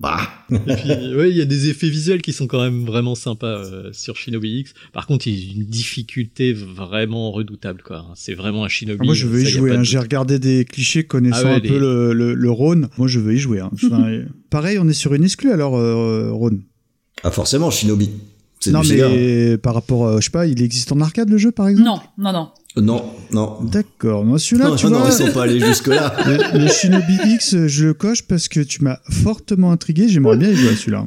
[0.00, 0.20] Bah.
[0.50, 3.64] Et puis, ouais, il y a des effets visuels qui sont quand même vraiment sympas
[3.64, 4.74] euh, sur Shinobi X.
[4.92, 8.04] Par contre, il y a une difficulté vraiment redoutable, quoi.
[8.16, 8.98] C'est vraiment un Shinobi.
[9.00, 9.72] Ah, moi, je veux y ça, jouer.
[9.72, 9.78] hein.
[9.78, 12.88] de J'ai regardé des clichés connaissant Ah ouais, un peu le, le, le Rhône.
[12.98, 13.60] Moi, je veux y jouer.
[13.60, 13.70] hein.
[13.74, 14.10] Enfin,
[14.50, 16.62] pareil, on est sur une exclue alors, euh, Rhône.
[17.24, 18.10] Ah, forcément, Shinobi.
[18.62, 19.08] C'est Non, Sega.
[19.08, 21.88] mais par rapport, euh, je sais pas, il existe en arcade le jeu par exemple?
[21.88, 22.48] Non, non, non.
[22.76, 23.58] Non, non.
[23.64, 24.24] D'accord.
[24.24, 25.08] Moi, celui-là, Non, tu non, vois.
[25.08, 26.14] ils sont pas allés jusque-là.
[26.26, 30.08] Le, le Shinobi X, je le coche parce que tu m'as fortement intrigué.
[30.08, 31.06] J'aimerais bien y jouer à celui-là.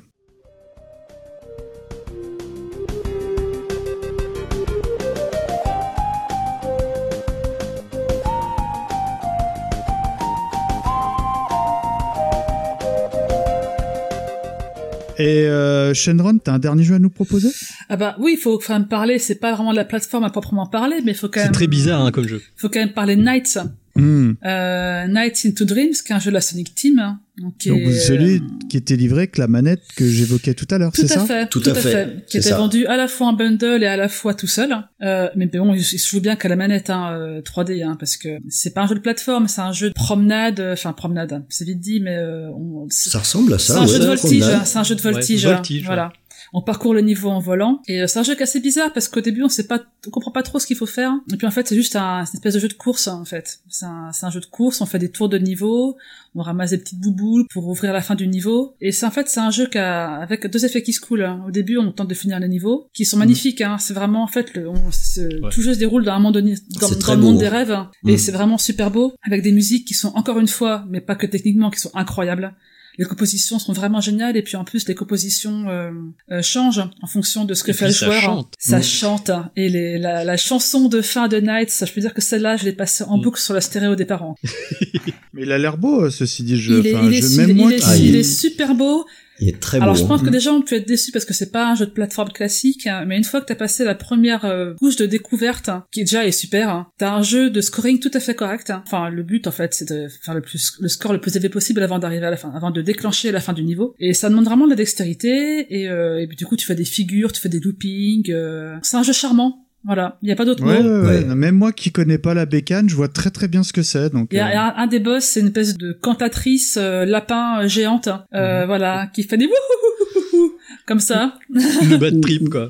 [15.17, 17.49] Et euh, Shenron, t'as un dernier jeu à nous proposer?
[17.89, 20.29] Ah bah oui, il faut quand même parler, c'est pas vraiment de la plateforme à
[20.29, 21.53] proprement parler, mais il faut quand C'est même...
[21.53, 22.41] très bizarre hein, comme jeu.
[22.57, 23.59] faut quand même parler de Nights.
[23.95, 24.33] Hmm.
[24.45, 26.99] Euh, Nights into Dreams, qui est un jeu de la Sonic Team.
[26.99, 28.39] hein, donc, qui Donc est, celui euh,
[28.69, 31.25] qui était livré avec la manette que j'évoquais tout à l'heure, Tout c'est à ça?
[31.25, 32.57] fait, Tout tout, à fait, fait, qui c'est était ça.
[32.57, 34.75] vendu à la fois en bundle et à la fois tout seul.
[35.01, 38.17] Euh, mais bon, il, se joue bien qu'à la manette hein, euh, 3D, hein, parce
[38.17, 41.45] que c'est pas un jeu de plateforme, c'est un jeu de promenade, enfin promenade, hein,
[41.49, 43.79] c'est vite dit, mais euh, on, c'est Ça ressemble à c'est ça.
[43.79, 46.11] un ouais, jeu de voltige, c'est un jeu de Ouais, voltige, voilà.
[46.53, 48.93] On parcourt le niveau en volant et euh, c'est un jeu qui est assez bizarre
[48.93, 51.11] parce qu'au début on sait pas, on comprend pas trop ce qu'il faut faire.
[51.33, 53.25] Et puis en fait c'est juste un, c'est une espèce de jeu de course en
[53.25, 53.59] fait.
[53.69, 55.97] C'est un, un jeu de course, on fait des tours de niveau,
[56.35, 58.75] on ramasse des petites bouboules pour ouvrir la fin du niveau.
[58.81, 61.23] Et c'est en fait c'est un jeu qui a, avec deux effets qui se coulent.
[61.23, 61.43] hein.
[61.47, 63.61] Au début on tente de finir les niveaux, qui sont magnifiques.
[63.61, 63.77] Hein.
[63.77, 65.49] C'est vraiment en fait le, on, Ouais.
[65.51, 67.39] tout jeu se déroule dans un monde de, dans, le monde beau.
[67.39, 68.09] des rêves Mm.
[68.09, 71.15] et c'est vraiment super beau avec des musiques qui sont encore une fois, mais pas
[71.15, 72.53] que techniquement, qui sont incroyables.
[72.97, 75.91] Les compositions sont vraiment géniales et puis en plus les compositions euh,
[76.31, 78.21] euh, changent en fonction de ce que Et fait le ça joueur.
[78.21, 78.53] chante.
[78.57, 78.83] Ça Mm.
[78.83, 82.21] chante et les, la, la chanson de fin de Night, ça, je peux dire que
[82.21, 83.21] celle-là je l'ai passée en Mm.
[83.21, 84.35] boucle sur la stéréo des parents.
[85.33, 86.79] Mais il a l'air beau, euh, ceci dit, le jeu.
[86.79, 89.05] il est, Enfin, il est, je- il il est- Ah, il il- est super beau.
[89.39, 89.99] Il est très Alors beau.
[90.01, 90.25] je pense hein.
[90.25, 92.87] que déjà on peut être déçu parce que c'est pas un jeu de plateforme classique,
[92.87, 96.01] hein, mais une fois que t'as passé la première euh, couche de découverte, hein, qui
[96.01, 98.71] déjà est super, hein, t'as un jeu de scoring tout à fait correct.
[98.85, 101.49] Enfin le but en fait c'est de faire le plus le score le plus élevé
[101.49, 103.93] possible avant d'arriver à la fin, avant de déclencher la fin du niveau.
[103.99, 106.75] Et ça demande vraiment de la dextérité et, euh, et puis du coup tu fais
[106.75, 108.31] des figures, tu fais des loopings.
[108.31, 109.64] euh, C'est un jeu charmant.
[109.85, 111.03] Voilà, il y a pas d'autre Ouais, mot.
[111.07, 111.35] ouais, ouais.
[111.35, 114.09] Même moi qui connais pas la bécane, je vois très très bien ce que c'est.
[114.11, 117.05] Donc, Il y a, euh, un, un des boss, c'est une espèce de cantatrice euh,
[117.05, 118.65] lapin euh, géante, euh, Mhm.
[118.67, 120.53] voilà, qui fait des wouhouhouhouhou
[120.87, 121.37] comme ça.
[121.49, 122.69] Le bad trip quoi.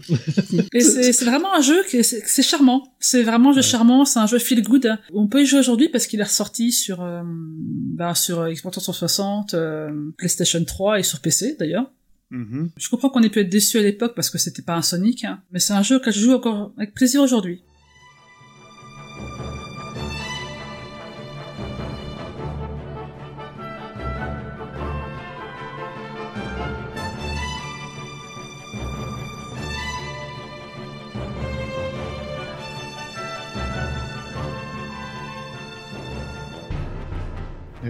[0.73, 2.83] Et c'est vraiment un jeu qui est, c'est c'est charmant.
[2.99, 4.03] C'est vraiment un jeu charmant.
[4.05, 4.97] C'est un jeu feel good.
[5.13, 9.53] On peut y jouer aujourd'hui parce qu'il est ressorti sur euh, bah, sur Xbox 360,
[9.53, 11.89] euh, PlayStation 3 et sur PC d'ailleurs.
[12.35, 12.69] Mhm.
[12.77, 15.23] Je comprends qu'on ait pu être déçu à l'époque parce que c'était pas un Sonic,
[15.23, 17.61] hein, mais c'est un jeu que je joue encore avec plaisir aujourd'hui.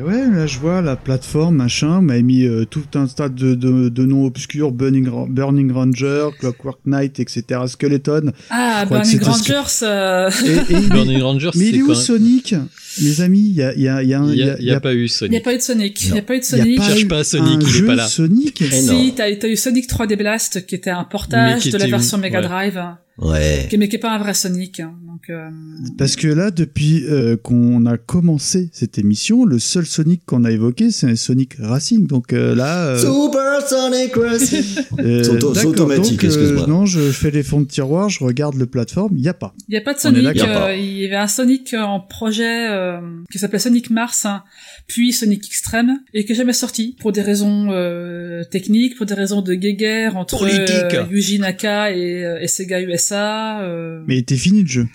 [0.06, 3.56] Ouais, là je vois la plateforme, machin, on m'a mis euh, tout un tas de,
[3.56, 8.32] de, de noms obscurs, Burning, Burning Ranger, Clockwork Knight, etc., Skeleton.
[8.50, 9.64] Ah, Burning Rangers.
[9.84, 10.30] euh,
[10.70, 12.56] Et, et Burning Rangers, mais il est où même- Sonic?
[13.02, 14.32] Mes amis, il y a, il y a, il y a un...
[14.32, 15.44] Il y a, y a- pas eu Il n'y a Sonic.
[15.44, 16.04] pas eu de Sonic.
[16.06, 16.78] Il n'y a pas eu de il y a Sonic.
[16.78, 18.08] pas Cherche pas Sonic, un il est jeu pas là.
[18.08, 18.68] Sonic non.
[18.70, 22.42] Si, t'as t'as eu Sonic 3D Blast, qui était un portage de la version Mega.
[22.42, 22.82] Drive,
[23.18, 23.68] Ouais.
[23.70, 24.80] qui- mais qui est pas un vrai Sonic.
[24.80, 24.94] hein.
[25.16, 25.50] Donc, euh,
[25.98, 30.52] Parce que là, depuis euh, qu'on a commencé cette émission, le seul Sonic qu'on a
[30.52, 32.06] évoqué, c'est un Sonic Racing.
[32.06, 32.88] Donc euh, là...
[32.88, 34.64] euh, Super Sonic Racing.
[35.00, 35.24] euh,
[35.56, 36.68] C'est automatique, donc, euh, excuse-moi.
[36.68, 39.54] non, je fais les fonds de tiroir, je regarde le plateforme, il n'y a pas.
[39.70, 40.24] Il n'y a pas de Sonic.
[40.24, 40.48] d'accord.
[40.48, 40.70] Y a pas.
[40.72, 43.00] euh, il y avait un Sonic en projet euh,
[43.32, 44.44] qui s'appelait Sonic Mars, hein,
[44.88, 49.14] puis Sonic Extreme, et qui n'est jamais sorti pour des raisons euh, techniques, pour des
[49.14, 53.62] raisons de guéguerre entre euh, Yuji Naka et, et Sega USA.
[53.62, 54.88] euh, Mais il était fini le jeu.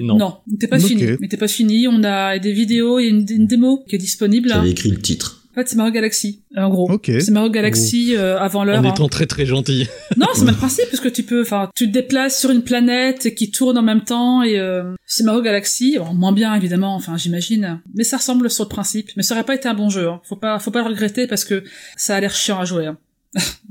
[0.00, 0.16] Non.
[0.16, 1.02] non, il n'était pas fini.
[1.02, 1.86] Il n'était pas fini.
[1.88, 4.48] On a des vidéos, il y a une, une démo qui est disponible.
[4.48, 5.42] J'avais écrit le titre.
[5.52, 6.90] En fait, c'est Mario Galaxy, en gros.
[6.90, 7.10] Ok.
[7.20, 8.80] C'est Mario Galaxy euh, avant l'heure.
[8.80, 8.90] En hein.
[8.90, 9.86] étant très très gentil.
[10.16, 12.62] Non, c'est le même principe parce que tu peux, enfin, tu te déplaces sur une
[12.62, 16.94] planète qui tourne en même temps et euh, c'est Mario Galaxy, bon, moins bien évidemment,
[16.94, 19.10] enfin j'imagine, mais ça ressemble sur le principe.
[19.16, 20.20] Mais ça aurait pas été un bon jeu, hein.
[20.24, 21.64] faut pas, faut pas le regretter parce que
[21.96, 22.86] ça a l'air chiant à jouer.
[22.86, 22.98] hein.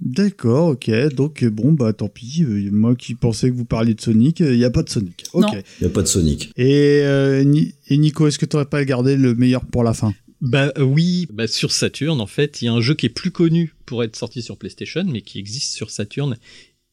[0.01, 0.89] D'accord, ok.
[1.13, 2.43] Donc, euh, bon, bah tant pis.
[2.43, 5.23] euh, moi qui pensais que vous parliez de Sonic, il n'y a pas de Sonic.
[5.33, 5.43] Ok.
[5.43, 5.51] Non.
[5.53, 6.51] Il n'y a pas de Sonic.
[6.57, 9.93] Et, euh, Ni- et Nico, est-ce que tu n'aurais pas gardé le meilleur pour la
[9.93, 10.13] fin?
[10.41, 13.09] Bah euh, oui, bah sur Saturn en fait, il y a un jeu qui est
[13.09, 16.35] plus connu pour être sorti sur PlayStation, mais qui existe sur Saturn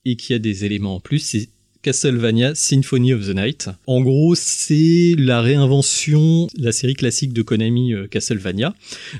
[0.04, 1.20] et qui a des éléments en plus.
[1.20, 1.48] C'est
[1.82, 3.70] Castlevania Symphony of the Night.
[3.86, 8.74] En gros, c'est la réinvention de la série classique de Konami euh, Castlevania.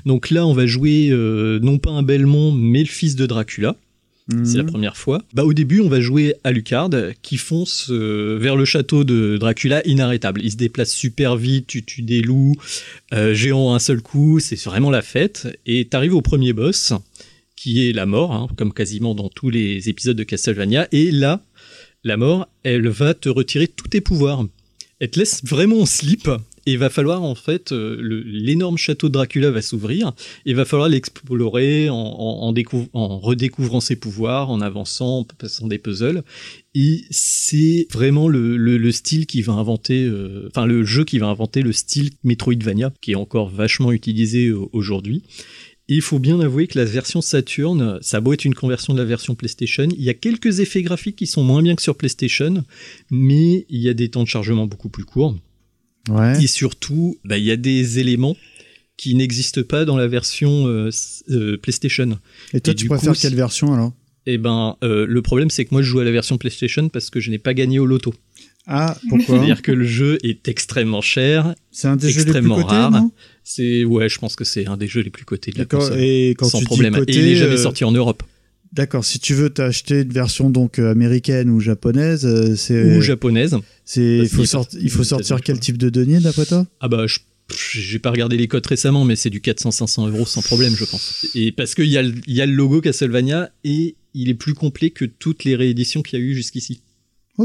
[0.05, 3.75] Donc là, on va jouer euh, non pas un Belmont, mais le fils de Dracula.
[4.43, 4.69] C'est la Mhm.
[4.69, 5.23] première fois.
[5.33, 6.91] Bah, au début, on va jouer Alucard
[7.23, 10.41] qui fonce euh, vers le château de Dracula inarrêtable.
[10.43, 12.53] Il se déplace super vite, tu tues des loups,
[13.11, 15.47] géants à un seul coup, c'est vraiment la fête.
[15.65, 16.93] Et t'arrives au premier boss
[17.55, 20.87] qui est la mort, hein, comme quasiment dans tous les épisodes de Castlevania.
[20.91, 21.41] Et là,
[22.03, 24.45] la mort, elle va te retirer tous tes pouvoirs.
[24.99, 26.29] Elle te laisse vraiment en slip.
[26.65, 30.11] Et il va falloir en fait, euh, l'énorme château de Dracula va s'ouvrir.
[30.45, 35.23] Il va falloir l'explorer en, en, en découv- en redécouvrant ses pouvoirs, en avançant, en
[35.23, 36.21] passant des puzzles.
[36.75, 41.61] Et c'est vraiment le style qui va inventer, euh, enfin le jeu qui va inventer
[41.63, 45.23] le style Metroidvania, qui est encore vachement utilisé euh, aujourd'hui.
[45.91, 48.99] Il faut bien avouer que la version Saturn, ça a beau être une conversion de
[48.99, 51.95] la version PlayStation, il y a quelques effets graphiques qui sont moins bien que sur
[51.95, 52.63] PlayStation,
[53.09, 55.35] mais il y a des temps de chargement beaucoup plus courts.
[56.07, 56.43] Ouais.
[56.43, 58.37] Et surtout, bah, il y a des éléments
[58.97, 60.91] qui n'existent pas dans la version euh,
[61.31, 62.19] euh, PlayStation.
[62.53, 63.93] Et toi, Et tu préfères coup, quelle version alors?
[64.25, 67.09] Eh ben, euh, le problème, c'est que moi, je joue à la version PlayStation parce
[67.09, 68.13] que je n'ai pas gagné au loto.
[68.67, 69.37] Ah, pourquoi?
[69.37, 71.55] C'est-à-dire que le jeu est extrêmement cher.
[71.71, 72.91] C'est un des jeux les plus extrêmement cotés, rare.
[72.91, 73.11] non?
[73.51, 75.99] C'est ouais, je pense que c'est un des jeux les plus cotés de la console.
[75.99, 76.95] et quand sans tu dis problème.
[77.07, 78.21] et il est jamais sorti en Europe.
[78.73, 83.01] D'accord, si tu veux t'acheter une version donc euh, américaine ou japonaise, euh, c'est Ou
[83.01, 83.57] japonaise.
[83.85, 86.67] C'est il faut, sorti- il sortir quel type de denier d'après toi?
[86.79, 87.17] Ah bah, je
[87.51, 91.25] j'ai pas regardé les codes récemment, mais c'est du 400-500 euros sans problème, je pense.
[91.33, 94.91] Et parce qu'il y, a y a le logo Castlevania et il est plus complet
[94.91, 96.81] que toutes les rééditions qu'il y a eu jusqu'ici.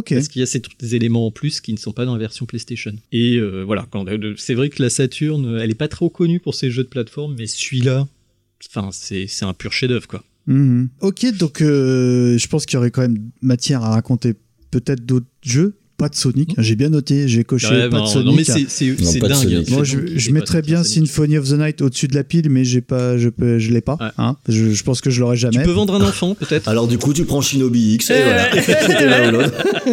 [0.03, 0.63] Parce qu'il y a ces
[0.95, 2.95] éléments en plus qui ne sont pas dans la version PlayStation.
[3.13, 6.55] Et euh, voilà, euh, c'est vrai que la Saturn, elle est pas trop connue pour
[6.55, 8.09] ses jeux de plateforme, mais celui-là,
[8.69, 10.25] enfin, c'est un pur chef-d'œuvre, quoi.
[10.47, 10.91] Mhm.
[11.01, 14.35] Ok, donc euh, je pense qu'il y aurait quand même matière à raconter
[14.71, 15.77] peut-être d'autres jeux.
[15.97, 18.27] Pas de Sonic, j'ai bien noté, j'ai coché Ouais, pas non, de Sonic.
[18.27, 19.43] non, mais c'est- c'est- Non, c'est pas de dingue.
[19.49, 19.71] Sonic.
[19.71, 20.83] Moi, je, mettrais bien.
[20.83, 23.81] Symphony of the Night au-dessus de la pile, mais j'ai pas, je peux, je l'ai
[23.81, 23.97] pas.
[24.19, 25.59] Hein je, je pense que je l'aurai jamais.
[25.59, 28.49] Tu peux vendre un enfant, peut-être Alors du coup, tu prends Shinobi X et voilà.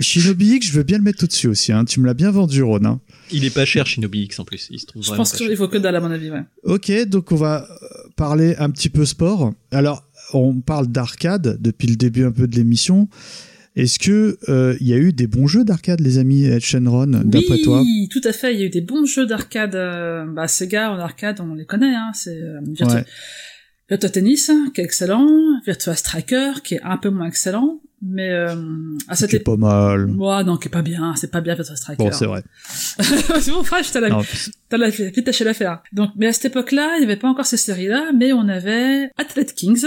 [0.00, 1.72] Shinobi X, je veux bien le mettre au-dessus aussi.
[1.72, 1.84] Hein.
[1.84, 2.84] Tu me l'as bien vendu, Ron.
[2.84, 3.00] hein.
[3.32, 4.68] Il est pas cher, Shinobi X en plus.
[4.70, 6.42] Il se trouve Je pense qu'il faut que dalle à mon avis, ouais.
[6.64, 9.52] Ok, donc on va euh, parler un petit peu sport.
[9.72, 13.08] Alors, on parle d'arcade depuis le début un peu de l'émission.
[13.76, 17.56] Est-ce que euh, il y a eu des bons jeux d'arcade, les amis Shenron, d'après
[17.56, 17.82] oui, toi?
[18.10, 18.54] tout à fait.
[18.54, 19.74] Il y a eu des bons jeux d'arcade.
[19.74, 21.94] euh, bah, Sega en arcade, on les connaît.
[21.94, 23.04] Hein, c'est euh, Virtua, Ouais.
[23.90, 25.28] Virtua Tennis, qui est excellent.
[25.66, 27.80] Virtua Striker, qui est un peu moins excellent.
[28.02, 28.54] Mais euh,
[29.08, 30.10] à cette C'est pas mal.
[30.10, 31.14] Ouais, non, qui est pas bien.
[31.16, 32.02] C'est pas bien Virtua Striker.
[32.02, 32.42] Bon, c'est vrai.
[33.00, 34.08] c'est bon, frère, je t'ai la,
[34.68, 35.82] t'as la, vite tâché l'affaire.
[35.92, 39.10] Donc, mais à cette époque-là, il n'y avait pas encore ces séries-là, mais on avait
[39.16, 39.86] Athlete Kings,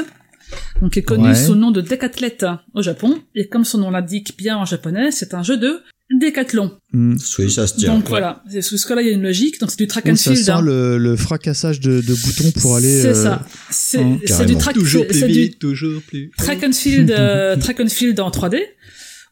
[0.82, 1.36] donc qui est connu Ouais.
[1.36, 3.20] sous le nom de Decathlete au Japon.
[3.36, 5.82] Et comme son nom l'indique bien en japonais, c'est un jeu de
[6.20, 6.72] décathlon.
[6.92, 7.16] Hmm.
[7.38, 7.94] Oui, ça se tient.
[7.94, 9.60] Donc voilà, c'est sous ce cas-là, il y a une logique.
[9.60, 10.46] Donc c'est du track and ça field.
[10.46, 10.62] sent hein.
[10.62, 13.02] le, le fracassage de, de boutons pour aller.
[13.02, 13.46] C'est euh, ça.
[13.70, 16.32] C'est hein, c'est du track, Toujours plus c'est du vite, toujours plus.
[16.38, 18.60] track and field, euh, track and field en 3D.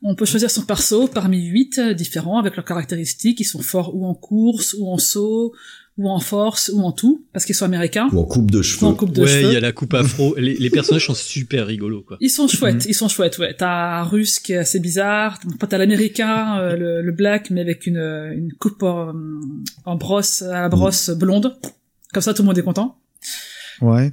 [0.04, 3.40] On peut choisir son perso parmi huit euh, différents avec leurs caractéristiques.
[3.40, 5.56] Ils sont forts ou en course, ou en saut,
[5.98, 8.08] ou en force, ou en tout, parce qu'ils sont américains.
[8.12, 8.86] Ou en coupe de Ou cheveux.
[8.86, 9.50] en coupe de Ouais, cheveux.
[9.50, 10.36] il y a la coupe afro.
[10.38, 12.18] les, les personnages sont super rigolos, quoi.
[12.22, 12.90] Ils sont chouettes, Mhm.
[12.90, 13.56] ils sont chouettes, ouais.
[13.58, 17.62] T'as un russe qui est assez bizarre, t'as t'as l'américain, euh, le, le black, mais
[17.62, 19.14] avec une, une coupe en,
[19.86, 21.58] en brosse, à la brosse blonde.
[22.14, 22.98] Comme ça, tout le monde est content.
[23.82, 24.12] Ouais.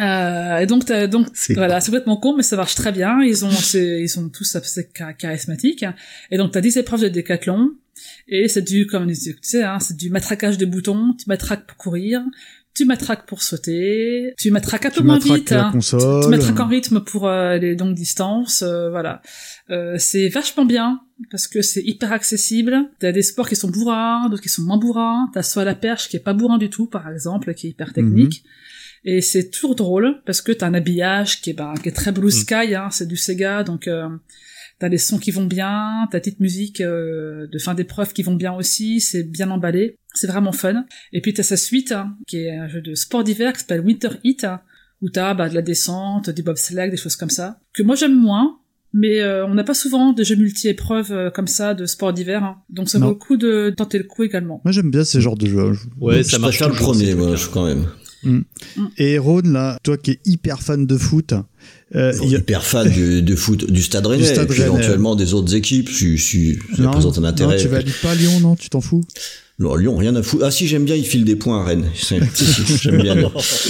[0.00, 3.20] Euh, et donc, t'as- donc voilà, c'est complètement con, mais ça marche très bien.
[3.22, 5.84] Ils ont, c'est- ils sont tous assez char- charismatiques.
[6.30, 7.70] Et donc, t'as 10 épreuves de décathlon.
[8.28, 11.14] Et c'est du, comme tu sais, hein, c'est du matraquage de boutons.
[11.18, 12.22] Tu matraques pour courir.
[12.74, 14.32] Tu matraques pour sauter.
[14.38, 15.52] Tu matraques un peu Tu moins vite.
[15.52, 15.70] hein.
[16.22, 18.62] Tu matraques en rythme pour euh, les longues distances.
[18.62, 19.20] euh, voilà.
[19.68, 21.00] Euh, c'est vachement bien
[21.30, 22.88] parce que c'est hyper accessible.
[22.98, 25.28] T'as des sports qui sont bourrins, d'autres qui sont moins bourrins.
[25.34, 27.92] T'as soit la perche qui est pas bourrin du tout, par exemple, qui est hyper
[27.92, 28.42] technique.
[29.04, 32.12] Et c'est toujours drôle parce que t'as un habillage qui est, bah, qui est très
[32.12, 34.08] blue sky, hein, c'est du Sega, donc euh,
[34.78, 38.34] t'as les sons qui vont bien, t'as petite musique euh, de fin d'épreuve qui vont
[38.34, 40.84] bien aussi, c'est bien emballé, c'est vraiment fun.
[41.12, 43.80] Et puis t'as sa suite, hein, qui est un jeu de sport d'hiver qui s'appelle
[43.80, 44.60] Winter Heat, hein,
[45.00, 48.18] où t'as bah, de la descente, du bobsleigh, des choses comme ça, que moi j'aime
[48.18, 48.58] moins.
[48.94, 52.44] Mais euh, on n'a pas souvent des jeux multi-épreuves euh, comme ça de sport d'hiver,
[52.44, 52.56] hein.
[52.68, 54.60] donc ça vaut le coup de tenter le coup également.
[54.66, 55.72] Moi, j'aime bien ce genre de jeu.
[55.98, 57.86] Ouais, ça marche le ces premier, moi, je quand même.
[58.98, 61.34] Et Ron, là, toi qui es hyper fan de foot,
[61.94, 64.62] euh, il y a- Hyper fan du, de foot du Stade Rennais, Stade et puis
[64.62, 64.74] Rennais.
[64.76, 65.88] éventuellement des autres équipes.
[65.90, 67.56] Je, suis- ça non, présente un intérêt.
[67.56, 69.04] non, tu valides pas Lyon, non Tu t'en fous?
[69.58, 70.44] Non, Lyon, rien à foutre.
[70.46, 71.86] Ah si, j'aime bien, il file des points à Rennes.
[72.82, 73.16] J'aime bien.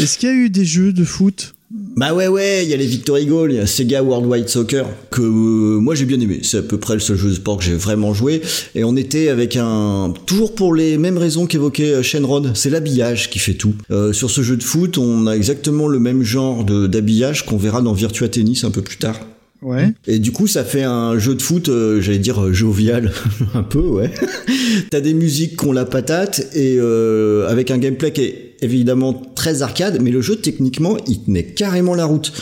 [0.00, 1.54] Est-ce qu'il y a eu des jeux de foot?
[1.74, 4.86] Bah ouais, ouais, il y a les Victory Goal, il y a Sega Worldwide Soccer,
[5.10, 6.40] que euh, moi j'ai bien aimé.
[6.42, 8.42] C'est à peu près le seul jeu de sport que j'ai vraiment joué.
[8.74, 10.12] Et on était avec un...
[10.26, 13.74] Toujours pour les mêmes raisons qu'évoquait euh, Shenron, c'est l'habillage qui fait tout.
[13.90, 17.80] Euh, sur ce jeu de foot, on a exactement le même genre d'habillage qu'on verra
[17.80, 19.18] dans Virtua Tennis un peu plus tard.
[19.62, 19.92] Ouais.
[20.08, 23.12] Et du coup, ça fait un jeu de foot, euh, j'allais dire euh, jovial,
[23.54, 24.10] un peu, ouais.
[24.90, 29.12] T'as des musiques qui ont la patate et euh, avec un gameplay qui est évidemment
[29.34, 32.32] très arcade, mais le jeu techniquement il tenait carrément la route.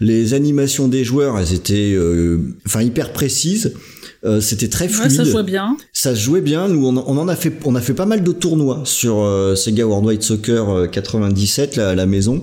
[0.00, 3.74] Les animations des joueurs, elles étaient, euh, enfin hyper précises.
[4.24, 5.10] Euh, c'était très fluide.
[5.10, 5.76] Ouais, ça jouait bien.
[5.96, 6.66] Ça se jouait bien.
[6.66, 9.54] Nous, on, on en a fait, on a fait pas mal de tournois sur euh,
[9.54, 12.42] Sega Worldwide Soccer euh, 97, là, à la maison.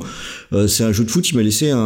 [0.53, 1.77] Euh, c'est un jeu de foot qui m'a laissé un,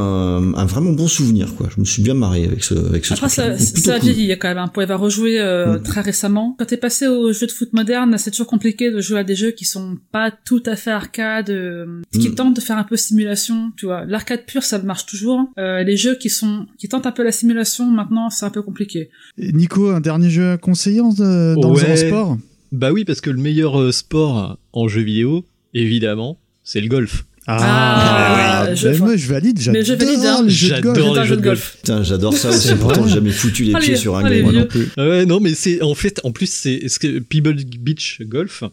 [0.55, 1.55] un, vraiment bon souvenir.
[1.55, 1.67] Quoi.
[1.75, 4.09] Je me suis bien marré avec ce, avec ce Après, ça, ça a cool.
[4.11, 4.59] vieilli quand même.
[4.59, 4.67] Hein.
[4.67, 5.83] Pour avoir rejoué euh, Mm.
[5.83, 6.55] très récemment.
[6.59, 9.35] Quand t'es passé aux jeux de foot modernes, c'est toujours compliqué de jouer à des
[9.35, 12.35] jeux qui sont pas tout à fait arcade, euh, qui Mm.
[12.35, 13.71] tentent de faire un peu simulation.
[13.75, 15.49] Tu vois, l'arcade pure, ça marche toujours.
[15.57, 18.61] Euh, les jeux qui sont qui tentent un peu la simulation, maintenant, c'est un peu
[18.61, 19.09] compliqué.
[19.39, 21.85] Et Nico, un dernier jeu à conseiller euh, dans Ouais.
[21.91, 22.37] un sport?
[22.71, 27.25] Bah oui, parce que le meilleur euh, sport en jeu vidéo, évidemment, c'est le golf.
[27.47, 28.75] Ah, oui.
[28.75, 30.43] je- moi, valide, Mais je valide, j'adore hein.
[30.45, 30.95] les jeux de golf.
[30.97, 31.77] J'adore les jeux de golf.
[31.77, 32.67] Putain, j'adore ça aussi.
[32.69, 34.51] C'est Pourtant, jamais foutu les Allez, pieds sur un allez, game.
[34.51, 34.59] vieux.
[34.61, 34.87] non plus.
[34.97, 38.63] Ah Ouais, non, mais c'est en fait, en plus, c'est ce que Pebble Beach Golf,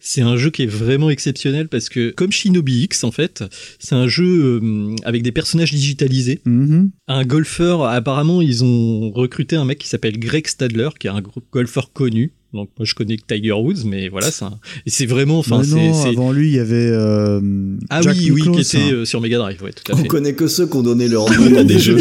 [0.00, 3.44] c'est un jeu qui est vraiment exceptionnel parce que comme Shinobi X, en fait,
[3.78, 6.40] c'est un jeu euh, avec des personnages digitalisés.
[6.44, 6.90] Mhm.
[7.08, 11.22] Un golfeur, apparemment, ils ont recruté un mec qui s'appelle Greg Stadler, qui est un
[11.52, 12.32] golfeur connu.
[12.54, 15.62] Donc moi je connais que Tiger Woods, mais voilà, c'est un- et c'est vraiment, enfin,
[15.64, 17.40] c'est avant lui, il y avait euh,
[17.88, 18.92] ah Jack oui, oui, qui était hein.
[18.92, 21.30] euh, sur Mega Drive, ouais, tout à On connaît que ceux qui ont donné leur
[21.50, 21.98] nom à des jeux.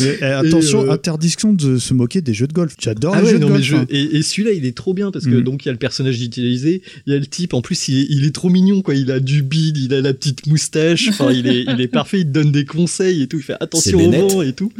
[0.00, 2.74] Mais, eh, attention, euh, interdiction de se moquer des jeux de golf.
[2.78, 3.64] J'adore Ah les ouais, jeux de non, mais golf.
[3.66, 3.86] je- hein.
[3.90, 5.42] et, et celui-là, il est trop bien parce que Mhm.
[5.42, 7.52] donc il y a le personnage digitalisé, il y a le type.
[7.52, 8.94] En plus, il est, il est trop mignon, quoi.
[8.94, 11.08] Il a du bide, il a la petite moustache.
[11.08, 12.20] Enfin, il est, il est parfait.
[12.20, 13.38] Il te donne des conseils et tout.
[13.38, 14.70] Il fait attention au vent et tout.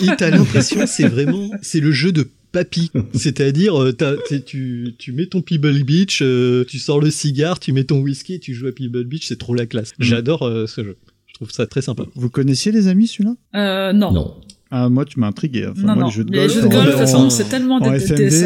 [0.00, 2.90] Et et t'as l'impression, c'est vraiment, c'est le jeu de papy.
[3.14, 7.72] C'est-à-dire, euh, t'as- tu, tu mets ton Pebble Beach, euh, tu sors le cigare, tu
[7.72, 9.26] mets ton whisky, et tu joues à Pebble Beach.
[9.26, 9.92] C'est trop la classe.
[9.98, 10.04] Mhm.
[10.06, 10.96] J'adore euh, ce jeu.
[11.26, 12.04] Je trouve ça très sympa.
[12.14, 13.34] Vous connaissiez les amis celui-là?
[13.54, 14.12] Euh, non.
[14.12, 14.34] Non.
[14.72, 15.66] Ah moi tu m'as intrigué.
[15.66, 16.06] Enfin, non, moi non.
[16.06, 16.48] les jeux de Mais golf.
[16.48, 17.98] les jeux de en- golf, de toute façon, en- c'est tellement ça,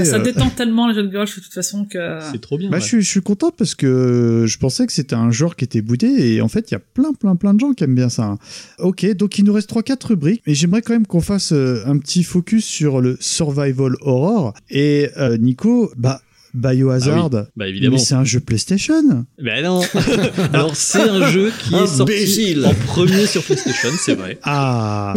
[0.05, 2.19] ça euh, détend tellement les jeux de golf de toute façon que.
[2.33, 2.71] C'est trop bien.
[2.71, 2.81] Bah, ouais.
[2.83, 5.83] je, suis, je suis content parce que je pensais que c'était un genre qui était
[5.83, 8.09] boudé et en fait il y a plein plein plein de gens qui aiment bien
[8.09, 8.25] ça.
[8.25, 8.39] hein.
[8.79, 11.99] Ok, donc il nous reste 3-4 rubriques et j'aimerais quand même qu'on fasse euh, un
[11.99, 16.21] petit focus sur le survival horror et euh, Nico, bah
[16.55, 17.97] Biohazard, Ah oui, bah, évidemment.
[17.97, 19.27] mais c'est un jeu PlayStation.
[19.43, 19.81] Ben non.
[20.53, 24.39] Alors c'est un jeu qui est sorti en premier sur PlayStation, c'est vrai.
[24.45, 25.15] Ah,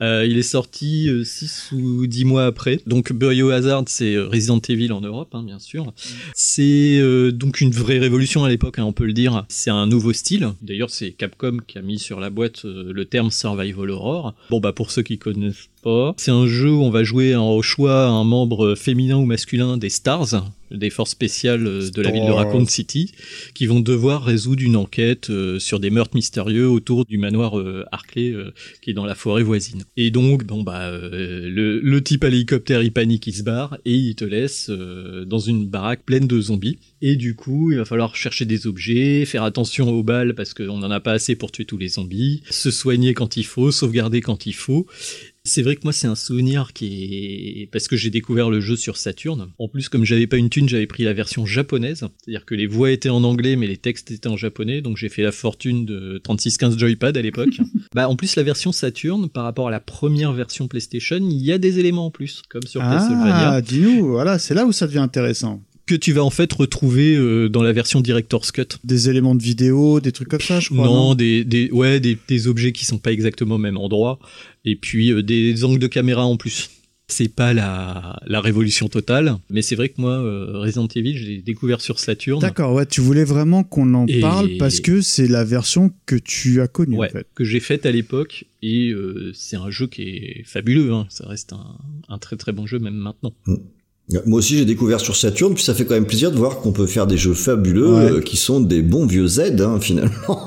[0.00, 2.80] Euh, il est sorti 6 ou 10 mois après.
[2.86, 5.92] Donc Biohazard, c'est euh, Resident Evil en Europe, hein, bien sûr.
[6.34, 9.44] C'est euh, donc une vraie révolution à l'époque, hein, on peut le dire.
[9.48, 10.50] C'est un nouveau style.
[10.62, 14.34] D'ailleurs, c'est Capcom qui a mis sur la boîte euh, le terme Survival Horror.
[14.50, 17.50] Bon, bah pour ceux qui connaissent pas, c'est un jeu où on va jouer en-
[17.50, 22.10] au choix un membre féminin ou masculin des Stars, des forces spéciales euh, de la
[22.10, 22.32] ville de.
[22.38, 23.12] Raccoon City,
[23.54, 27.84] qui vont devoir résoudre une enquête euh, sur des meurtres mystérieux autour du manoir euh,
[27.90, 29.84] Harclay euh, qui est dans la forêt voisine.
[29.96, 33.94] Et donc, bon bah, le, le type à l'hélicoptère, il panique, il se barre et
[33.94, 36.78] il te laisse dans une baraque pleine de zombies.
[37.00, 40.78] Et du coup, il va falloir chercher des objets, faire attention aux balles parce qu'on
[40.78, 44.20] n'en a pas assez pour tuer tous les zombies, se soigner quand il faut, sauvegarder
[44.20, 44.86] quand il faut.
[45.44, 48.76] C'est vrai que moi c'est un souvenir qui est parce que j'ai découvert le jeu
[48.76, 49.48] sur Saturn.
[49.58, 52.66] En plus comme j'avais pas une thune, j'avais pris la version japonaise, c'est-à-dire que les
[52.66, 55.86] voix étaient en anglais mais les textes étaient en japonais, donc j'ai fait la fortune
[55.86, 57.58] de 3615 Joypad à l'époque.
[57.94, 61.52] bah en plus la version Saturn par rapport à la première version PlayStation, il y
[61.52, 64.86] a des éléments en plus comme sur Castlevania ah dis-nous, voilà, c'est là où ça
[64.86, 65.62] devient intéressant.
[65.88, 68.78] Que tu vas en fait retrouver euh, dans la version Director's Cut.
[68.84, 70.84] Des éléments de vidéo, des trucs comme ça, je crois.
[70.86, 74.18] non, des, des, ouais, des, des objets qui sont pas exactement au même endroit,
[74.64, 76.70] et puis euh, des angles de caméra en plus.
[77.10, 81.24] C'est pas la, la révolution totale, mais c'est vrai que moi, euh, Resident Evil, je
[81.24, 82.38] l'ai découvert sur Saturn.
[82.38, 86.16] D'accord, ouais, tu voulais vraiment qu'on en Et- parle parce que c'est la version que
[86.16, 87.26] tu as connue Ouais, en fait.
[87.34, 91.06] que j'ai faite à l'époque, et euh, c'est un jeu qui est fabuleux, hein.
[91.08, 91.78] ça reste un,
[92.10, 93.32] un très très bon jeu même maintenant.
[94.26, 96.72] Moi aussi, j'ai découvert sur Saturn, puis ça fait quand même plaisir de voir qu'on
[96.72, 98.10] peut faire des jeux fabuleux Ouais.
[98.12, 100.44] euh, qui sont des bons vieux Z, hein, finalement.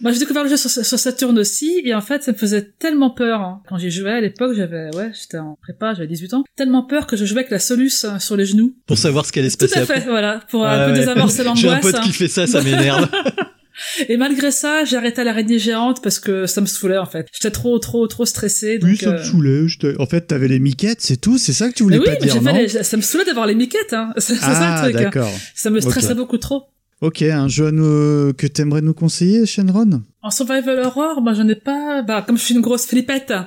[0.00, 2.72] Moi, j'ai découvert le jeu sur, sur Saturn aussi, et en fait, ça me faisait
[2.78, 3.40] tellement peur.
[3.40, 3.62] hein.
[3.68, 6.44] Quand j'y jouais à l'époque, j'avais, ouais, j'étais en prépa, j'avais 18 ans.
[6.56, 8.74] Tellement peur que je jouais avec la Solus euh, sur les genoux.
[8.86, 10.00] Pour savoir ce qu'allait se Tout à fait, après.
[10.00, 10.98] voilà, pour Ah un peu ouais.
[10.98, 11.60] désamorcer l'angoisse.
[11.62, 12.00] J'ai un pote hein.
[12.04, 13.08] qui fait ça, ça m'énerve.
[14.08, 17.26] Et malgré ça, j'ai arrêté à l'araignée géante parce que ça me saoulait, en fait.
[17.32, 18.78] J'étais trop, trop, trop stressée.
[18.78, 19.94] Donc, Oui, ça me euh, saoulait.
[19.98, 21.38] En fait, t'avais les miquettes, c'est tout.
[21.38, 23.02] C'est ça que tu Mais voulais oui, pas mais dire, j'avais non les- ça me
[23.02, 24.12] saoulait d'avoir les miquettes, hein.
[24.18, 25.00] C'est c'est ça Ah, le truc.
[25.00, 25.04] hein.
[25.04, 25.30] d'accord.
[25.54, 26.64] Ça me stressait beaucoup trop.
[27.00, 30.02] Ok, un jeu à nous- que t'aimerais nous conseiller, Shenron?
[30.22, 32.02] En survival horror, moi j'en ai pas.
[32.02, 33.28] Bah comme je suis une grosse flippette.
[33.28, 33.46] Bah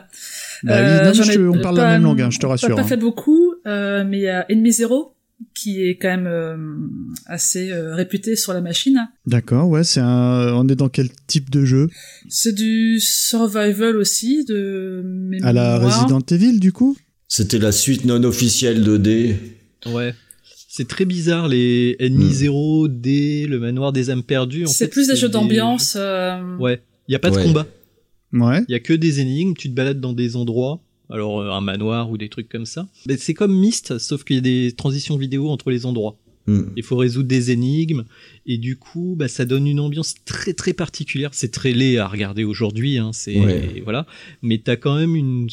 [0.63, 0.75] oui, non,
[1.05, 2.75] mais j'en je ai on parle la pas- même langue, hein, je te pas- rassure,
[2.75, 2.85] Pas, hein.
[2.85, 5.13] fait beaucoup, euh, mais il y a Enemy Zero
[5.53, 6.57] qui est quand même euh,
[7.25, 9.07] assez euh, réputé sur la machine.
[9.25, 10.53] D'accord, ouais, c'est un.
[10.55, 11.89] On est dans quel type de jeu?
[12.29, 15.03] C'est du survival aussi de
[15.43, 15.77] À la.
[15.79, 16.97] Resident Evil, du coup?
[17.27, 19.35] C'était la suite non officielle 2D.
[19.87, 20.13] Ouais.
[20.69, 22.31] C'est très bizarre les ennemis Hmm.
[22.33, 24.65] 0, D, le manoir des âmes perdues.
[24.67, 25.95] C'est plus des jeux des- d'ambiance.
[25.97, 27.43] euh, Ouais, il y a pas de Ouais.
[27.43, 27.65] combat.
[28.33, 28.63] Ouais.
[28.67, 31.61] Il y a que des énigmes, tu te balades dans des endroits, alors euh, un
[31.61, 32.87] manoir ou des trucs comme ça.
[33.07, 36.17] Mais c'est comme Myst, sauf qu'il y a des transitions vidéo entre les endroits.
[36.47, 36.69] Hmm.
[36.77, 38.05] Il faut résoudre des énigmes
[38.45, 41.31] et du coup, bah, ça donne une ambiance très très particulière.
[41.33, 43.81] C'est très laid à regarder aujourd'hui, hein, c'est Ouais.
[43.83, 44.05] voilà.
[44.41, 45.49] Mais t'as quand même une,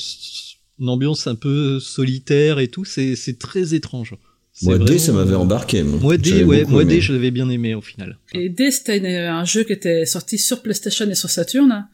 [0.79, 2.85] une ambiance un peu solitaire et tout.
[2.85, 4.15] C'est c'est très étrange.
[4.63, 5.83] Moi, D, vraiment- ça m'avait embarqué.
[5.83, 6.95] Moi, Moi D, ouais, moi aimé.
[6.95, 8.19] D, je l'avais bien aimé au final.
[8.33, 11.89] Et D, c'était une- un jeu qui était sorti sur PlayStation et sur Saturn.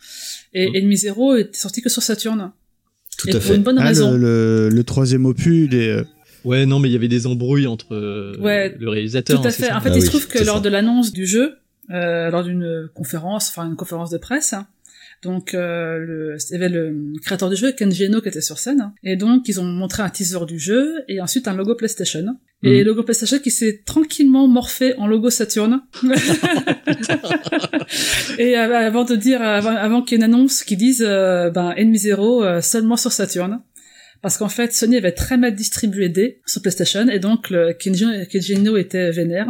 [0.53, 2.53] Et Enemy Zero était sorti que sur Saturn.
[3.21, 3.57] Tout et à pour fait.
[3.57, 4.13] une bonne Ah, raison.
[4.13, 6.05] le, le- le troisième opus, il est, euh,
[6.45, 9.39] Ouais, non, mais il y avait des embrouilles entre euh, Ouais, le réalisateur.
[9.41, 9.67] Tout à hein, fait.
[9.67, 10.63] ça En fait, Ah il oui, se trouve que lors ça.
[10.63, 11.55] de l'annonce du jeu,
[11.91, 14.55] euh, lors d'une conférence, enfin une conférence de presse,
[15.23, 18.59] donc euh, le, il y avait le créateur du jeu, Kenji Eno, qui était sur
[18.59, 22.25] scène, et donc ils ont montré un teaser du jeu et ensuite un logo PlayStation.
[22.63, 22.79] Et Mhm.
[22.79, 25.81] le logo PlayStation qui s'est tranquillement morphé en logo Saturn.
[28.39, 31.51] et euh, avant de dire, avant, avant qu'il y ait une annonce qui dise, euh,
[31.51, 33.61] ben Enemy Zero euh, seulement sur Saturn.
[34.23, 38.05] Parce qu'en fait, Sony avait très mal distribué D sur PlayStation, et donc le Kenji,
[38.31, 39.49] Kenji Eno était vénère.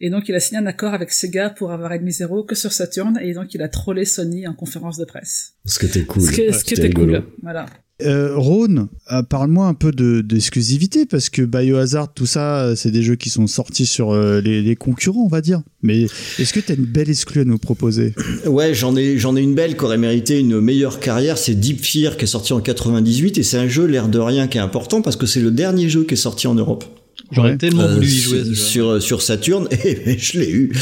[0.00, 2.72] Et donc il a signé un accord avec Sega pour avoir Enemy Zero que sur
[2.72, 5.54] Saturn, et donc il a trollé Sony en conférence de presse.
[5.64, 6.22] Ce qui était cool.
[6.22, 7.22] Ce qui, ce qui C'était était cool.
[7.42, 7.66] Voilà.
[8.02, 12.90] Euh, Rhône, euh, parle-moi un peu de d'exclusivité parce que Biohazard, tout ça, euh, c'est
[12.90, 15.62] des jeux qui sont sortis sur euh, les, les concurrents, on va dire.
[15.80, 16.02] Mais
[16.38, 18.12] est-ce que tu as une belle exclue à nous proposer?
[18.46, 21.38] Ouais, j'en ai, j'en ai une belle qui aurait mérité une meilleure carrière.
[21.38, 24.48] C'est Deep Fear qui est sorti en 98 et c'est un jeu, l'air de rien,
[24.48, 26.84] qui est important parce que c'est le dernier jeu qui est sorti en Europe.
[27.32, 27.56] J'aurais Ouais.
[27.56, 28.40] tellement Euh, voulu y sur- jouer.
[28.44, 28.54] ce jeu.
[28.54, 30.72] sur, sur Saturn et je l'ai eu.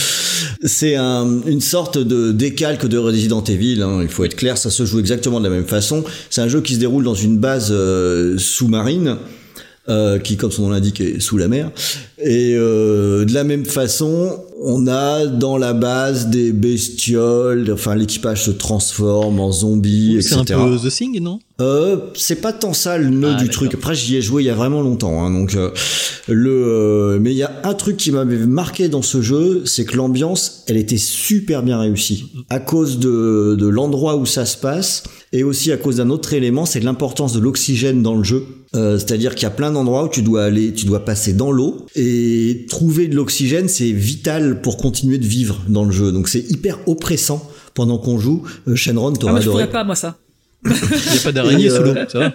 [0.65, 3.81] C'est un, une sorte de décalque de Resident Evil.
[3.83, 6.05] hein, il faut être clair, ça se joue exactement de la même façon.
[6.31, 9.17] C'est un jeu qui se déroule dans une base euh, sous-marine.
[9.89, 11.73] euh, qui, comme son nom l'indique, est sous la mer.
[12.23, 17.69] Et euh, de la même façon, on a dans la base des bestioles.
[17.73, 20.55] Enfin, l'équipage se transforme en zombies, C'est etc.
[20.61, 21.41] un peu The Thing, non?
[21.63, 23.73] Euh, c'est pas tant ça le nœud Ah, du truc.
[23.75, 25.71] Après, j'y ai joué il y a vraiment longtemps, hein, donc euh,
[26.29, 26.51] le.
[26.51, 29.97] euh, mais il y a un truc qui m'avait marqué dans ce jeu, c'est que
[29.97, 35.05] l'ambiance, elle était super bien réussie à cause de de l'endroit où ça se passe
[35.33, 38.45] et aussi à cause d'un autre élément, c'est l'importance de l'oxygène dans le jeu.
[38.75, 41.53] Euh, C'est-à-dire qu'il y a plein d'endroits où tu dois aller, tu dois passer dans
[41.53, 46.11] l'eau et trouver de l'oxygène, c'est vital pour continuer de vivre dans le jeu.
[46.13, 48.43] Donc c'est hyper oppressant pendant qu'on joue.
[48.69, 49.65] Euh, Shenron, Ah, t'aurais moi, je adoré.
[49.65, 50.17] pourrais pas, moi, ça.
[50.65, 52.33] Il n'y a pas d'araignée Et, sous l'eau, euh, ça va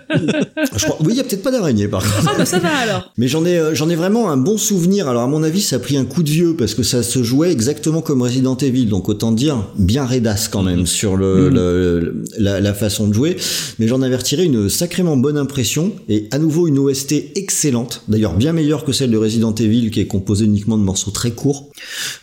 [0.76, 2.28] Je crois, oui, il y a peut-être pas d'araignée par contre.
[2.30, 3.12] Ah, bah, ça va alors.
[3.18, 5.08] Mais j'en ai, euh, j'en ai vraiment un bon souvenir.
[5.08, 7.24] Alors à mon avis, ça a pris un coup de vieux parce que ça se
[7.24, 8.86] jouait exactement comme Resident Evil.
[8.88, 13.38] Donc autant dire bien raidasse quand même sur le, le- la, la façon de jouer.
[13.80, 18.02] Mais j'en avais retiré une sacrément bonne impression et à nouveau une OST excellente.
[18.10, 21.32] D'ailleurs bien meilleure que celle de Resident Evil qui est composée uniquement de morceaux très
[21.32, 21.70] courts.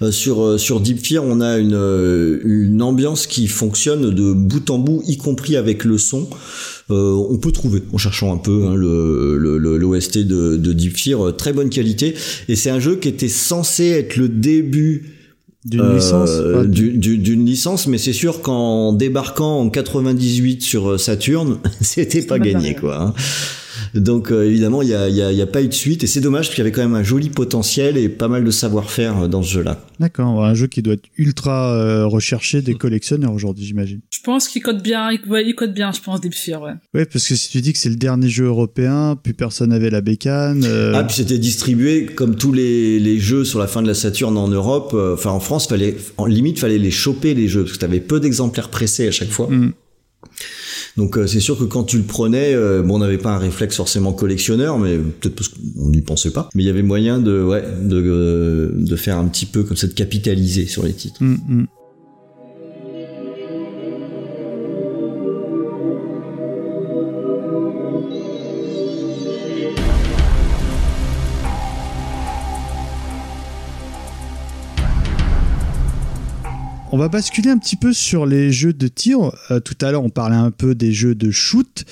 [0.03, 4.33] Euh, sur euh, sur Deep Fear, on a une euh, une ambiance qui fonctionne de
[4.33, 6.29] bout en bout, y compris avec le son.
[6.91, 9.37] Euh, on peut trouver en cherchant un peu hein, le
[9.79, 12.15] l'OST de, de Deep Fear, euh, très bonne qualité.
[12.49, 15.15] Et c'est un jeu qui était censé être le début
[15.65, 16.31] D'une euh, licence
[16.67, 23.01] d'une mais c'est sûr qu'en débarquant en 98 sur euh, Saturn, c'était pas gagné quoi.
[23.01, 23.15] hein.
[23.95, 26.07] Donc euh, évidemment, il y a, y, a, y a pas eu de suite et
[26.07, 28.51] c'est dommage parce qu'il y avait quand même un joli potentiel et pas mal de
[28.51, 29.81] savoir-faire euh, dans ce jeu-là.
[30.01, 34.01] D'accord, un jeu qui doit être ultra euh, recherché des collectionneurs aujourd'hui, j'imagine.
[34.11, 36.73] Je pense qu'il code bien, il, ouais, il code bien, je pense, Deep Fear, ouais.
[36.95, 39.91] Ouais, parce que si tu dis que c'est le dernier jeu européen, plus personne n'avait
[39.91, 40.65] la bécane.
[40.65, 43.95] euh, Ah, puis c'était distribué comme tous les, les jeux sur la fin de la
[43.95, 44.93] Saturne en Europe.
[44.95, 48.01] euh, Enfin, en France, fallait, en limite, fallait les choper les jeux parce que t'avais
[48.01, 49.49] peu d'exemplaires pressés à chaque fois.
[49.49, 49.73] Mm.
[50.97, 53.39] Donc euh, c'est sûr que quand tu le prenais, euh, bon, on n'avait pas un
[53.39, 56.49] réflexe forcément collectionneur, mais peut-être parce qu'on n'y pensait pas.
[56.55, 59.77] Mais il y avait moyen de, ouais, de, euh, de faire un petit peu comme
[59.77, 61.23] ça, de capitaliser sur les titres.
[61.23, 61.67] mm, mm.
[76.95, 79.33] On va basculer un petit peu sur les jeux de tir.
[79.51, 81.85] Euh, tout à l'heure, on parlait un peu des jeux de shoot.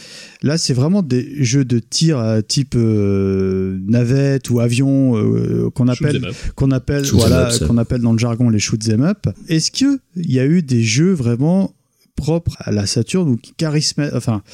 [0.42, 5.88] Là, c'est vraiment des jeux de tir euh, type euh, navette ou avion euh, qu'on
[5.88, 9.26] appelle them qu'on appelle Shoot voilà qu'on appelle dans le jargon les shoot 'em up.
[9.48, 11.74] Est-ce que il y a eu des jeux vraiment
[12.14, 14.44] propres à la Saturne ou charisma enfin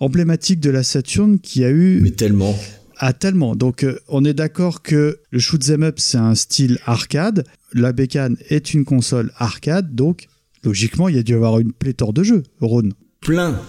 [0.00, 2.58] emblématiques de la Saturne qui a eu Mais tellement.
[2.96, 3.54] ah, tellement.
[3.54, 7.44] Donc, euh, on est d'accord que le shoot 'em up, c'est un style arcade.
[7.72, 9.94] La bécane est une console arcade.
[9.94, 10.28] Donc,
[10.64, 12.94] logiquement, il y a dû avoir une pléthore de jeux, Rhône.
[13.20, 13.60] Plein.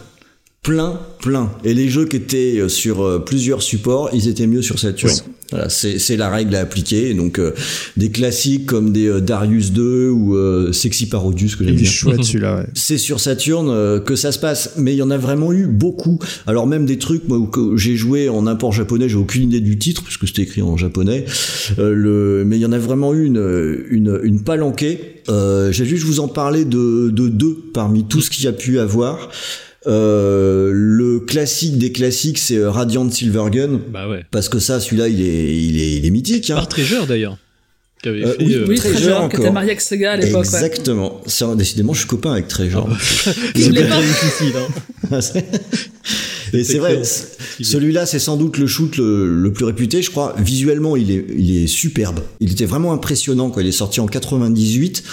[0.70, 1.52] Plein, plein.
[1.64, 5.12] Et les jeux qui étaient euh, sur euh, plusieurs supports, ils étaient mieux sur Saturn.
[5.52, 7.14] Voilà, c'est la règle à appliquer.
[7.14, 7.54] Donc euh,
[7.98, 11.90] des classiques comme des euh, Darius 2 ou euh, Sexy Parodius que j'aime bien.
[11.90, 12.66] chouette celui-là, ouais.
[12.76, 16.20] C'est sur Saturn que ça se passe, mais il y en a vraiment eu beaucoup.
[16.46, 19.62] Alors même des trucs moi, où que j'ai joué en import japonais, j'ai aucune idée
[19.62, 21.26] du titre puisque c'était écrit en japonais.
[21.80, 25.16] Euh, le, mais il y en a vraiment eu une une, une palanquée.
[25.30, 28.54] Euh, j'ai juste vous en parler de de deux parmi tout ce qu'il y a
[28.54, 29.30] pu avoir.
[29.88, 33.80] Euh, le classique des classiques, c'est euh, Radiant Silvergun.
[33.92, 34.26] Bah ouais.
[34.32, 36.50] Parce que ça, celui-là, il est, il est, il est mythique.
[36.50, 36.56] Hein.
[36.56, 37.38] Par Treasure d'ailleurs.
[38.06, 40.46] Avait Euh, fait, oui, euh, Oui, Treasure marié avec Sega à l'époque.
[40.46, 41.22] Exactement.
[41.26, 42.88] C'est- Décidément, je suis copain avec Treasure.
[43.56, 44.00] Il l'est pas.
[44.02, 44.54] difficile.
[45.12, 45.20] Hein.
[46.54, 50.36] Et c'est vrai, celui-là, c'est sans doute le shoot le, le plus réputé, je crois.
[50.38, 52.20] Visuellement, il est, il est superbe.
[52.40, 55.04] Il était vraiment impressionnant quand il est sorti en 98.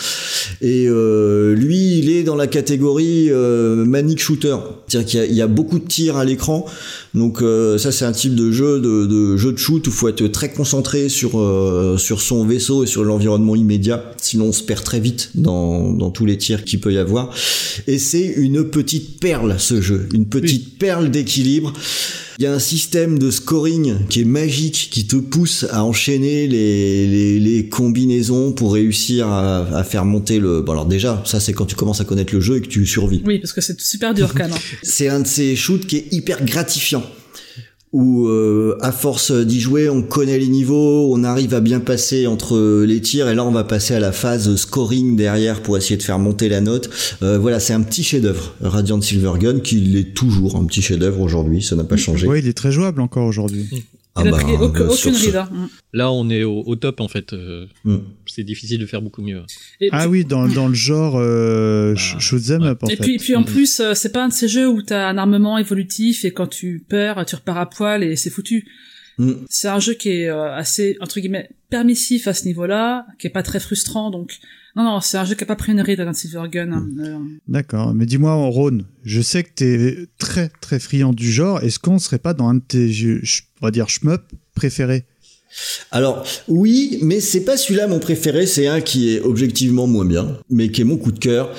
[0.62, 4.56] Et euh, lui, il est dans la catégorie euh, manic shooter.
[4.88, 6.66] C'est-à-dire qu'il y a beaucoup de tirs à l'écran.
[7.16, 9.92] Donc euh, ça, c'est un type de jeu de, de jeu de shoot où il
[9.92, 14.12] faut être très concentré sur euh, sur son vaisseau et sur l'environnement immédiat.
[14.18, 17.30] Sinon, on se perd très vite dans dans tous les tirs qu'il peut y avoir.
[17.86, 21.72] Et c'est une petite perle ce jeu, une petite perle d'équilibre.
[22.38, 26.46] Il y a un système de scoring qui est magique, qui te pousse à enchaîner
[26.46, 30.60] les, les, les combinaisons pour réussir à, à faire monter le...
[30.60, 32.84] Bon alors déjà, ça c'est quand tu commences à connaître le jeu et que tu
[32.84, 33.22] survis.
[33.24, 34.52] Oui, parce que c'est super dur quand même.
[34.52, 34.58] hein.
[34.82, 37.02] C'est un de ces shoots qui est hyper gratifiant.
[37.92, 42.26] Où euh, à force d'y jouer, on connaît les niveaux, on arrive à bien passer
[42.26, 45.96] entre les tirs, et là on va passer à la phase scoring derrière pour essayer
[45.96, 46.90] de faire monter la note.
[47.22, 51.62] Euh, voilà, c'est un petit chef-d'œuvre, Radiant Silvergun, qui l'est toujours un petit chef-d'œuvre aujourd'hui,
[51.62, 52.26] ça n'a pas changé.
[52.26, 53.66] Ouais, il est très jouable encore aujourd'hui.
[54.16, 55.36] Ah Il a bah, euh, aucune ce- ride.
[55.36, 55.48] hein.
[55.52, 55.66] Mm.
[55.92, 57.32] Là, on est au, au top en fait.
[57.32, 57.98] euh, Mm.
[58.26, 59.42] C'est difficile de faire beaucoup mieux.
[59.80, 63.02] Et Ah oui, dans, dans le genre euh, sh- shoot up en Et fait.
[63.02, 65.58] puis, puis en plus, euh, c'est pas un de ces jeux où t'as un armement
[65.58, 68.66] évolutif et quand tu perds, tu repars à poil et c'est foutu.
[69.18, 69.32] Mm.
[69.48, 73.30] C'est un jeu qui est euh, assez entre guillemets permissif à ce niveau-là, qui est
[73.30, 74.10] pas très frustrant.
[74.10, 74.38] Donc
[74.76, 76.70] non, non, c'est un jeu qui a pas pris une ride dans Silvergun.
[76.72, 76.86] hein.
[77.00, 81.60] Euh, D'accord, mais dis-moi, Ron, je sais que t'es très très friand du genre.
[81.62, 83.22] Est-ce qu'on serait pas dans un de tes jeux,
[83.62, 84.22] on va dire shmup
[84.54, 85.04] préférés?
[85.90, 90.36] Alors oui, mais c'est pas celui-là mon préféré, c'est un qui est objectivement moins bien,
[90.50, 91.50] mais qui est mon coup de cœur.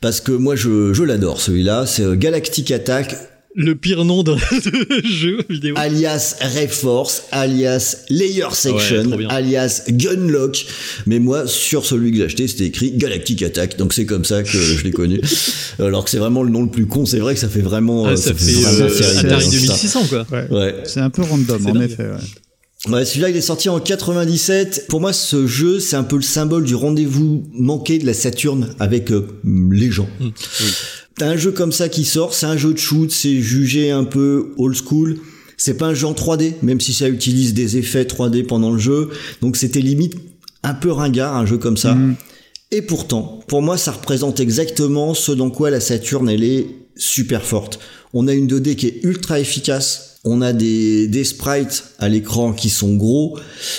[0.00, 3.14] Parce que moi je, je l'adore celui-là, c'est euh, Galactic Attack,
[3.60, 4.34] Le pire nom de,
[5.02, 5.74] de jeu vidéo.
[5.76, 10.64] alias Ray Force, alias Layer Section, alias Gunlock.
[11.06, 14.44] Mais moi, sur celui que j'ai acheté, c'était écrit Galactic Attack, donc c'est comme ça
[14.44, 15.20] que je l'ai connu.
[15.80, 18.06] Alors que c'est vraiment le nom le plus con, c'est vrai que ça fait vraiment...
[18.06, 19.58] Ah, euh, ça, fait vraiment euh, série Atari B, ça.
[19.58, 20.26] 2600 quoi.
[20.30, 20.46] Ouais.
[20.50, 20.74] Ouais.
[20.84, 21.82] C'est un peu random, en dingue.
[21.82, 22.04] effet.
[22.04, 22.92] ouais.
[22.92, 24.86] Ouais, celui-là, il est sorti en 97.
[24.88, 28.68] Pour moi, ce jeu, c'est un peu le symbole du rendez-vous manqué de la Saturne
[28.78, 29.26] avec euh,
[29.72, 30.08] les gens.
[30.20, 30.30] Hum,
[30.60, 30.66] oui.
[31.18, 34.04] T'as un jeu comme ça qui sort, c'est un jeu de shoot, c'est jugé un
[34.04, 35.18] peu old school.
[35.56, 38.78] C'est pas un jeu en 3D, même si ça utilise des effets 3D pendant le
[38.78, 39.10] jeu.
[39.42, 40.14] Donc c'était limite
[40.62, 41.94] un peu ringard, un jeu comme ça.
[41.94, 42.14] Mhm.
[42.70, 47.44] Et pourtant, pour moi, ça représente exactement ce dans quoi la Saturne, elle est super
[47.44, 47.80] forte.
[48.14, 50.07] On a une 2D qui est ultra efficace.
[50.24, 53.38] On a des, des sprites à l'écran qui sont gros.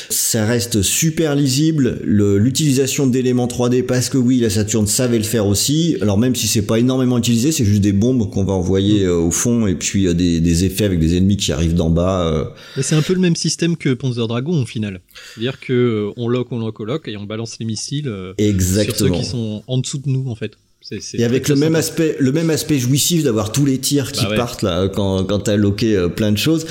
[0.09, 2.00] Ça reste super lisible.
[2.03, 5.98] Le- L'utilisation d'éléments 3D, parce que oui, la Saturne savait le faire aussi.
[6.01, 9.16] Alors même si c'est pas énormément utilisé, c'est juste des bombes qu'on va envoyer euh,
[9.18, 12.26] au fond et puis euh, des, des effets avec des ennemis qui arrivent d'en bas.
[12.34, 12.45] euh.
[12.77, 15.01] Mais c'est un peu le même système que Panzer Dragon au final.
[15.35, 18.98] C'est-à-dire que euh, on lock, on lock, on lock et on balance les missiles Exactement.
[18.98, 20.53] sur ceux qui sont en dessous de nous en fait.
[20.90, 24.11] C'est- c'est Et avec le même aspect, le même aspect jouissif d'avoir tous les tirs
[24.11, 24.38] qui Bah ouais.
[24.38, 26.66] partent là quand quand t'as loqué euh, plein de choses.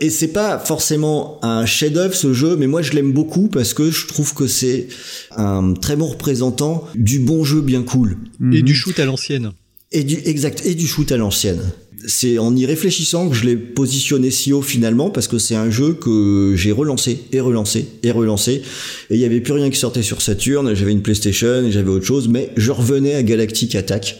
[0.00, 3.90] Et c'est pas forcément un chef-d'œuvre ce jeu, mais moi je l'aime beaucoup parce que
[3.90, 4.88] je trouve que c'est
[5.36, 8.52] un très bon représentant du bon jeu bien cool Mhm.
[8.52, 9.52] Et du shoot à l'ancienne.
[9.90, 11.60] et du exact et du shoot à l'ancienne.
[12.06, 15.70] C'est en y réfléchissant que je l'ai positionné si haut finalement parce que c'est un
[15.70, 18.62] jeu que j'ai relancé et relancé et relancé
[19.10, 21.90] et il y avait plus rien qui sortait sur Saturn, j'avais une PlayStation et j'avais
[21.90, 24.16] autre chose mais je revenais à Galactic Attack.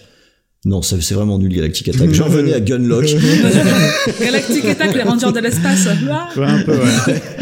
[0.64, 2.12] Non, ça c'est vraiment nul Galactic Attack.
[2.12, 3.06] Je revenais à Gunlock.
[4.20, 5.86] Galactic Attack, les Rangers de l'espace.
[6.36, 7.22] Ouais, un peu, ouais.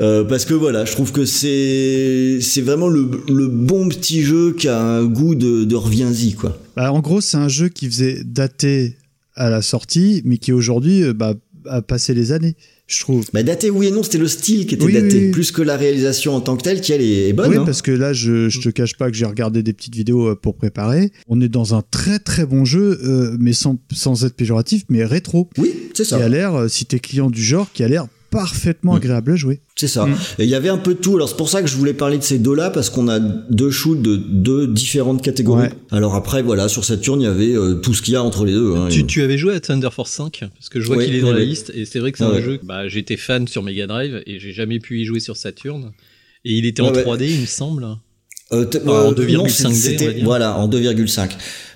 [0.00, 4.52] Euh, parce que voilà, je trouve que c'est c'est vraiment le, le bon petit jeu
[4.58, 6.58] qui a un goût de, de reviens-y quoi.
[6.74, 8.96] Bah, en gros, c'est un jeu qui faisait dater
[9.36, 11.34] à la sortie, mais qui aujourd'hui euh, bah,
[11.66, 12.56] a passé les années,
[12.86, 13.24] je trouve.
[13.32, 15.30] Bah daté oui et non, c'était le style qui était Oui, daté oui, oui.
[15.30, 17.48] plus que la réalisation en tant que telle qui elle est, est bonne.
[17.50, 17.62] oui, hein.
[17.64, 20.34] parce que là, je, je te cache pas que j'ai regardé des petites vidéos euh,
[20.34, 21.10] pour préparer.
[21.26, 25.04] On est dans un très très bon jeu, euh, mais sans, sans être péjoratif, mais
[25.06, 25.48] rétro.
[25.56, 26.18] Oui, c'est ça.
[26.18, 29.36] Qui a l'air, euh, si t'es client du genre, qui a l'air parfaitement agréable à
[29.36, 29.60] jouer.
[29.76, 30.06] C'est ça.
[30.06, 30.14] Mm.
[30.38, 31.14] Et il y avait un peu de tout.
[31.16, 33.70] Alors c'est pour ça que je voulais parler de ces deux-là parce qu'on a deux
[33.70, 35.64] shoots de deux différentes catégories.
[35.64, 35.72] Ouais.
[35.90, 38.44] Alors après, voilà, sur Saturn, il y avait euh, tout ce qu'il y a entre
[38.44, 38.74] les deux.
[38.76, 38.88] hein.
[38.90, 41.20] Tu, tu avais joué à Thunder Force 5 parce que je vois Ouais, qu'il est
[41.20, 42.58] dans ouais, la liste et c'est vrai que c'est Ouais, un jeu.
[42.62, 45.92] Bah, j'étais fan sur Mega Drive et j'ai jamais pu y jouer sur Saturn.
[46.44, 47.02] Et il était Ouais, en ouais.
[47.04, 47.86] 3D, il me semble.
[48.52, 50.24] Euh, en euh, 2,5D, non, c'est- on va c'était- dire.
[50.24, 51.30] Voilà, en 2,5.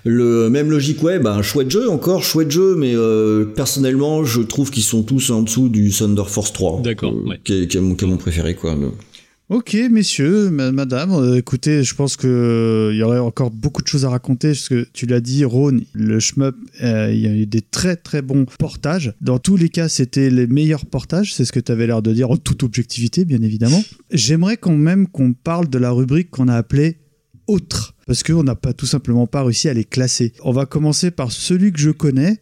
[0.05, 4.41] Le même logique, ouais, bah, un chouette jeu, encore chouette jeu, mais euh, personnellement, je
[4.41, 6.81] trouve qu'ils sont tous en dessous du Thunder Force 3.
[6.83, 7.39] D'accord, euh, ouais.
[7.43, 8.75] qui, est, qui est mon, qui est mon préféré, quoi.
[9.49, 13.87] Ok, messieurs, ma- madame, euh, écoutez, je pense que euh, y aurait encore beaucoup de
[13.87, 17.31] choses à raconter, parce que tu l'as dit, Rhône, le shmup, euh, il y a
[17.33, 19.11] eu des très très bons portages.
[19.21, 22.13] Dans tous les cas, c'était les meilleurs portages, c'est ce que tu avais l'air de
[22.13, 23.83] dire, en toute objectivité, bien évidemment.
[24.11, 26.97] J'aimerais quand même qu'on parle de la rubrique qu'on a appelée
[27.47, 30.31] autres, parce qu'on n'a pas tout simplement pas réussi à les classer.
[30.43, 32.37] On va commencer par celui que je connais.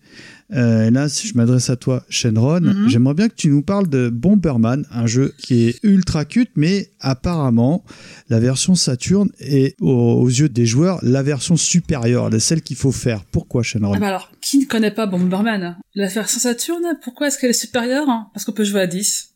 [0.56, 2.88] Euh, et là, si je m'adresse à toi, Shenron, Mhm.
[2.88, 6.90] j'aimerais bien que tu nous parles de Bomberman, un jeu qui est ultra cute, mais
[7.02, 7.84] apparemment,
[8.30, 9.90] la version Saturn est, aux,
[10.22, 13.26] aux yeux des joueurs, la version supérieure, la- celle qu'il faut faire.
[13.26, 15.78] Pourquoi, Shenron Ah bah alors, qui ne connaît pas Bomberman?
[15.96, 18.08] La version Saturn, pourquoi est-ce qu'elle est supérieure?
[18.34, 19.34] Parce qu'on peut jouer à 10.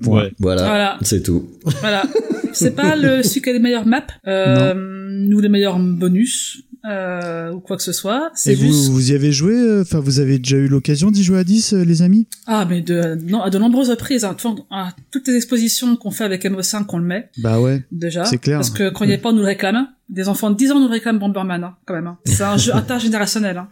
[0.00, 0.98] Voilà, Voilà.
[1.02, 1.50] c'est tout.
[1.80, 2.04] Voilà.
[2.52, 7.52] C'est pas le celui qui a les meilleures maps, euh, ou les meilleurs bonus, euh,
[7.52, 8.30] ou quoi que ce soit.
[8.46, 8.88] Et juste...
[8.88, 11.44] vous, vous y avez joué euh, Enfin, vous avez déjà eu l'occasion d'y jouer à
[11.44, 12.26] 10, euh, les amis?
[12.46, 14.36] Ah, mais de, non, à de nombreuses reprises, hein.
[14.70, 17.30] À toutes les expositions qu'on fait avec MO5, on le met.
[17.38, 17.84] Bah ouais.
[17.90, 18.24] Déjà.
[18.24, 18.58] C'est clair.
[18.58, 19.88] Parce que quand il n'y a pas, on nous le réclame.
[20.10, 22.06] Des enfants de 10 ans nous le réclament Bomberman, hein, quand même.
[22.06, 22.18] hein.
[22.26, 23.56] C'est un jeu intergénérationnel.
[23.64, 23.68] Hein.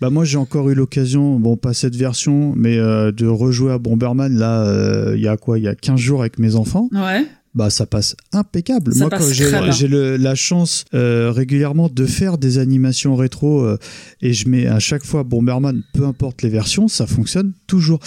[0.00, 3.78] Bah moi j'ai encore eu l'occasion, bon pas cette version, mais euh, de rejouer à
[3.78, 6.88] Bomberman là euh, il y a quoi, il y a 15 jours avec mes enfants.
[6.92, 7.26] Ouais.
[7.58, 8.94] Bah ça passe impeccable.
[8.94, 13.76] Ça moi passe quand j'ai la chance euh, régulièrement de faire des animations rétro euh,
[14.22, 17.98] et je mets à chaque fois Bomberman, peu importe les versions, ça fonctionne toujours.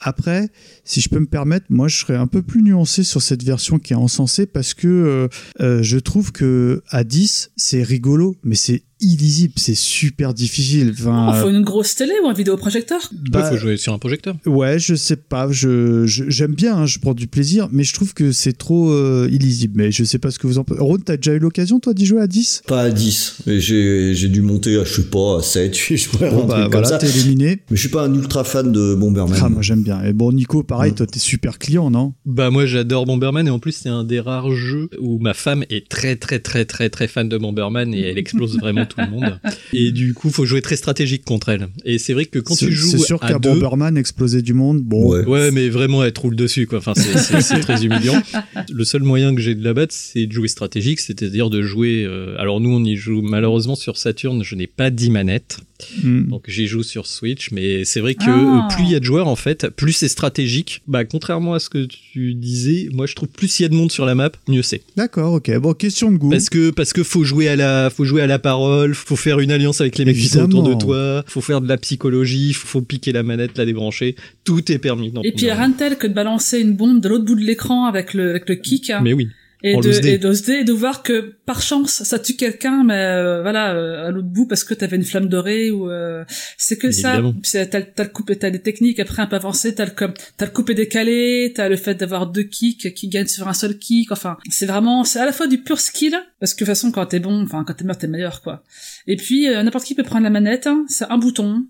[0.00, 0.48] Après,
[0.84, 3.78] si je peux me permettre, moi je serais un peu plus nuancé sur cette version
[3.78, 5.28] qui est encensée parce que euh,
[5.60, 10.92] euh, je trouve que à 10 c'est rigolo, mais c'est illisible, c'est super difficile.
[10.98, 13.00] Enfin, Oh, faut une grosse télé ou un vidéoprojecteur?
[13.30, 14.34] Bah, Il faut jouer sur un projecteur.
[14.44, 15.46] Ouais, je sais pas.
[15.52, 18.90] Je je- j'aime bien, hein, je prends du plaisir, mais je trouve que c'est trop
[18.90, 19.74] euh, illisible.
[19.76, 20.80] Mais je sais pas ce que vous en pensez.
[20.80, 23.36] Ron, t'as déjà eu l'occasion toi d'y jouer à 10 Pas à 10.
[23.46, 26.42] Et J'ai j'ai dû monter à, je sais pas, à 7, 8, je pourrais Bon,
[26.42, 26.98] un bah, truc comme voilà, ça.
[26.98, 27.62] t'es éliminé.
[27.70, 29.38] Mais je suis pas un ultra fan de Bomberman.
[29.40, 29.87] Ah, moi j'aime bien.
[30.04, 32.14] Et bon, Nico, pareil, toi t'es super client, non?
[32.24, 35.64] Bah moi j'adore Bomberman et en plus c'est un des rares jeux où ma femme
[35.70, 39.10] est très très très très très fan de Bomberman et elle explose vraiment tout le
[39.10, 39.40] monde.
[39.72, 41.68] Et du coup faut jouer très stratégique contre elle.
[41.84, 44.54] Et c'est vrai que quand tu joues c'est sûr à qu'à deux, Bomberman exploser du
[44.54, 45.08] monde, bon.
[45.24, 45.50] Ouais.
[45.50, 46.78] mais vraiment, elle te roule dessus, quoi.
[46.78, 48.20] Enfin, c'est très humiliant.
[48.72, 52.04] Le seul moyen que j'ai de la battre, c'est de jouer stratégique, c'est-à-dire de jouer.
[52.04, 54.42] euh, alors nous, on y joue malheureusement sur Saturn.
[54.42, 55.58] Je n'ai pas 10 manettes,
[56.02, 56.26] Hmm.
[56.28, 57.50] donc j'y joue sur Switch.
[57.52, 58.66] Mais c'est vrai que Ah.
[58.74, 60.82] plus il y a de joueurs, en fait, plus c'est stratégique.
[60.88, 63.74] Bah, contrairement à ce que tu disais, moi, je trouve plus il y a de
[63.74, 64.82] monde sur la map, mieux c'est.
[64.96, 65.56] D'accord, ok.
[65.58, 66.30] Bon, question de goût.
[66.30, 69.38] Parce que parce que faut jouer à la faut jouer à la parole, faut faire
[69.40, 72.52] une alliance avec les mecs qui sont autour de toi, faut faire de la psychologie,
[72.52, 75.12] faut piquer la manette, la débrancher, tout est permis.
[75.12, 77.08] dans Et puis, il y a rien de tel que de balancer une bombe de
[77.08, 78.90] l'autre bout de l'écran avec le, avec le kick.
[78.90, 79.00] hein.
[79.02, 79.28] Mais oui.
[79.64, 80.12] Et dé.
[80.12, 84.28] et de voir que par chance ça tue quelqu'un mais euh, voilà euh, à l'autre
[84.28, 86.24] bout parce que t'avais une flamme dorée ou euh,
[86.56, 87.20] c'est que ça.
[87.42, 90.44] T'as, t'as le coupé t'as des techniques après un peu avancées t'as le comme t'as
[90.44, 94.12] le coupé décalé t'as le fait d'avoir deux kicks qui gagnent sur un seul kick
[94.12, 96.92] enfin c'est vraiment c'est à la fois du pur skill parce que de toute façon
[96.92, 98.62] quand t'es bon enfin quand t'es meilleur t'es meilleur quoi.
[99.06, 101.66] Et puis euh, n'importe qui peut prendre la manette hein, c'est un bouton.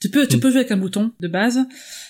[0.00, 1.60] Tu peux tu peux jouer avec un bouton de base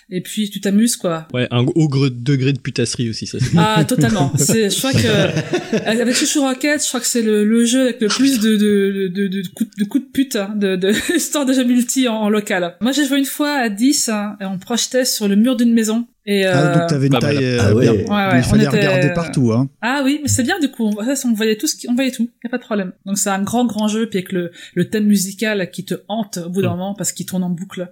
[0.09, 3.39] et puis tu t'amuses quoi Ouais, un haut degré de putasserie aussi, ça.
[3.41, 4.33] c'est- ah, totalement.
[4.37, 8.01] C'est, je crois que, avec Chouchou Rocket, je crois que c'est le, le jeu avec
[8.01, 11.45] le plus de, de, de, de, coups, de coups de pute, hein, de, de histoire
[11.47, 12.77] de jeux multi en, en local.
[12.81, 15.73] Moi, j'ai joué une fois à 10, hein, et on projetait sur le mur d'une
[15.73, 16.07] maison.
[16.29, 17.45] Et, Ah, euh, donc t'avais une bah, taille.
[17.45, 17.83] euh, Ah ouais.
[17.83, 17.93] bien.
[17.93, 19.69] Ouais, ouais, Il fallait on était- regarder partout, hein.
[19.81, 20.85] Ah oui, mais c'est bien du coup.
[20.87, 22.29] On, voyait tout ce qui, on voyait tout.
[22.43, 22.93] Y a pas de problème.
[23.05, 26.39] Donc c'est un grand grand jeu puis avec le, le thème musical qui te hante
[26.45, 27.89] au bout d'un moment parce qu'il tourne en boucle.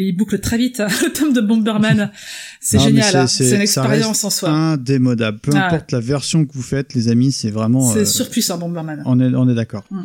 [0.00, 2.10] Il boucle très vite hein, le thème de Bomberman.
[2.60, 3.16] C'est génial.
[3.16, 3.26] hein.
[3.26, 4.48] C'est une expérience en soi.
[4.50, 5.38] Indémodable.
[5.40, 5.66] Peu Ah.
[5.66, 7.92] importe la version que vous faites, les amis, c'est vraiment.
[7.92, 9.02] C'est euh, surpuissant Bomberman.
[9.06, 9.84] on est, on est d'accord.
[9.90, 10.00] Mm.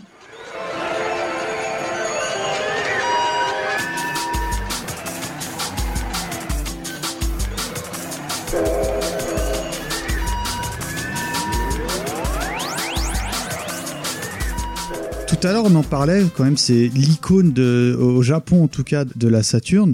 [15.43, 17.53] Tout à l'heure, on en parlait quand même, c'est l'icône
[17.99, 19.93] au Japon en tout cas, de la Saturn.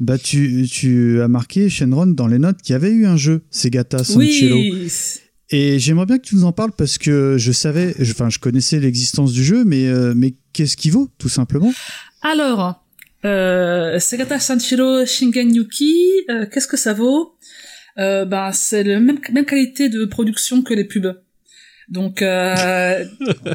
[0.00, 3.42] Bah, tu, tu as marqué, Shenron, dans les notes, qu'il y avait eu un jeu,
[3.52, 4.58] Segata Sanchiro.
[4.58, 4.90] Oui.
[5.50, 8.40] Et j'aimerais bien que tu nous en parles parce que je savais, je- enfin, je
[8.40, 11.72] connaissais l'existence du jeu, mais, euh, mais qu'est-ce qu'il vaut, tout simplement?
[12.22, 12.84] Alors,
[13.24, 15.94] euh, Segata Sanshiro Shingen Yuki,
[16.30, 17.36] euh, qu'est-ce que ça vaut?
[17.98, 21.14] Euh, ben c'est la même, même qualité de production que les pubs.
[21.90, 23.04] Donc, euh...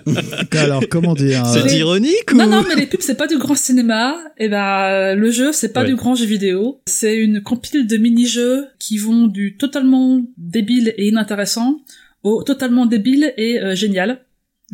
[0.52, 3.56] Alors, comment dire C'est ironique ou non, non, mais les pubs c'est pas du grand
[3.56, 4.18] cinéma.
[4.38, 5.88] Et ben, le jeu c'est pas Ouais.
[5.88, 6.82] du grand jeu vidéo.
[6.88, 11.78] C'est une compile de mini-jeux qui vont du totalement débile et inintéressant
[12.24, 14.20] au totalement débile et euh, génial.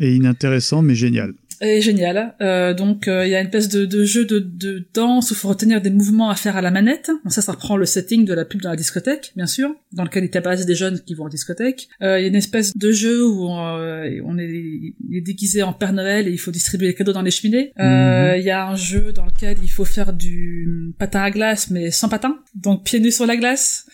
[0.00, 1.34] Et inintéressant, mais génial.
[1.64, 2.34] Et génial.
[2.40, 5.34] Euh, donc euh, il y a une espèce de, de jeu de, de danse où
[5.34, 7.08] il faut retenir des mouvements à faire à la manette.
[7.22, 10.02] Donc ça, ça reprend le setting de la pub dans la discothèque, bien sûr, dans
[10.02, 11.88] lequel il tabasse des jeunes qui vont en discothèque.
[12.02, 15.72] Euh, Il y a une espèce de jeu où euh, on est, est déguisé en
[15.72, 17.72] Père Noël et il faut distribuer les cadeaux dans les cheminées.
[17.78, 21.70] Euh, Il y a un jeu dans lequel il faut faire du patin à glace
[21.70, 23.86] mais sans patin, donc pieds nus sur la glace.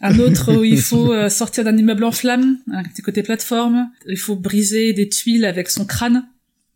[0.00, 3.90] Un autre où il faut sortir d'un immeuble en flammes, un petit côté plateforme.
[4.06, 6.24] Il faut briser des tuiles avec son crâne.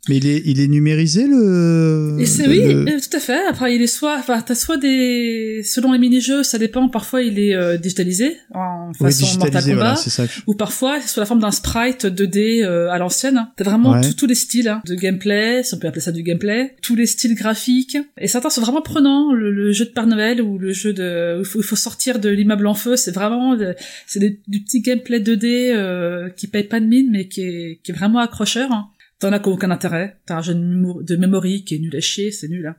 [0.09, 2.17] Mais il est, il est numérisé le.
[2.21, 3.47] Et c'est oui, le- euh, tout à fait.
[3.49, 6.89] Après, il est soit, enfin, t'as soit des, selon les mini-jeux, ça dépend.
[6.89, 10.27] Parfois, il est euh, digitalisé en Oui, façon Mortal digitalisé, Kombat, voilà, c'est ça.
[10.27, 13.47] que je- ou parfois c'est sous la forme d'un sprite 2D euh, à l'ancienne.
[13.57, 14.01] T'as vraiment Ouais.
[14.13, 17.07] tous- les styles hein, de gameplay, si on peut appeler ça du gameplay, tous les
[17.07, 17.97] styles graphiques.
[18.19, 19.33] Et certains sont vraiment prenants.
[19.33, 22.19] Le, le jeu de Père Noël ou le jeu de, où il faut, faut sortir
[22.19, 23.75] de l'immeuble en feu, c'est vraiment, de-
[24.07, 27.79] c'est des- du petit gameplay 2D euh, qui paye pas de mine, mais qui est,
[27.83, 28.71] qui est vraiment accrocheur.
[28.73, 28.87] hein.
[29.21, 30.19] T'en as aucun intérêt.
[30.27, 32.67] T'as un jeu de, mémo- de memory qui est nul à chier, c'est nul.
[32.67, 32.77] Hein.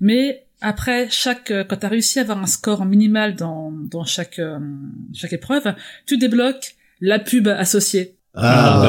[0.00, 4.38] Mais après, chaque, euh, quand t'as réussi à avoir un score minimal dans, dans chaque,
[4.38, 4.58] euh,
[5.12, 5.74] chaque épreuve,
[6.06, 8.16] tu débloques la pub associée.
[8.34, 8.88] Ah, bah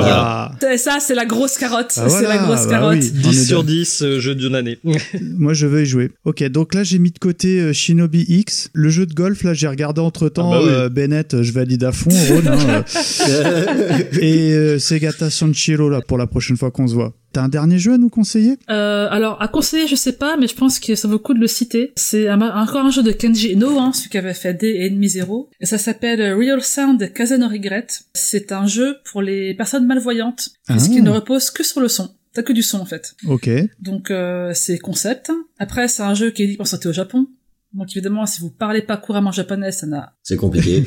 [0.57, 0.73] voilà.
[0.73, 1.91] Et ça, c'est la grosse carotte.
[1.97, 2.97] Ah, c'est voilà, la grosse bah carotte.
[3.01, 3.11] oui.
[3.13, 4.79] On est 10 sur dans- 10, euh, jeu d'une année.
[5.21, 6.11] Moi, je veux y jouer.
[6.23, 8.69] Ok, donc là, j'ai mis de côté euh, Shinobi X.
[8.73, 10.69] Le jeu de golf, là, j'ai regardé entre temps Ah bah oui.
[10.71, 12.41] euh, Bennett, je valide à fond, Ron.
[12.47, 12.83] hein,
[13.29, 13.97] euh.
[14.21, 17.13] et euh, Segata Sanchiro, là, pour la prochaine fois qu'on se voit.
[17.33, 18.57] T'as un dernier jeu à nous conseiller?
[18.69, 21.33] Euh, alors, à conseiller, je sais pas, mais je pense que ça vaut le coup
[21.33, 21.91] de le citer.
[21.95, 24.85] C'est un- encore un jeu de Kenji Eno, hein, celui qui avait fait D et
[24.85, 25.49] Ennemi Zero.
[25.59, 27.87] Et ça s'appelle Real Sound Kazeno Regret.
[28.13, 30.73] C'est un jeu pour les personnes malvoyantes, Ah.
[30.73, 32.13] puisqu'il ne repose que sur le son.
[32.33, 33.13] T'as que du son, en fait.
[33.27, 33.47] Ok.
[33.79, 35.31] Donc, euh, c'est concept.
[35.59, 37.27] Après, c'est un jeu qui est dit pour sortir au Japon.
[37.73, 40.83] Donc, évidemment, si vous parlez pas couramment japonais, ça n'a C'est compliqué.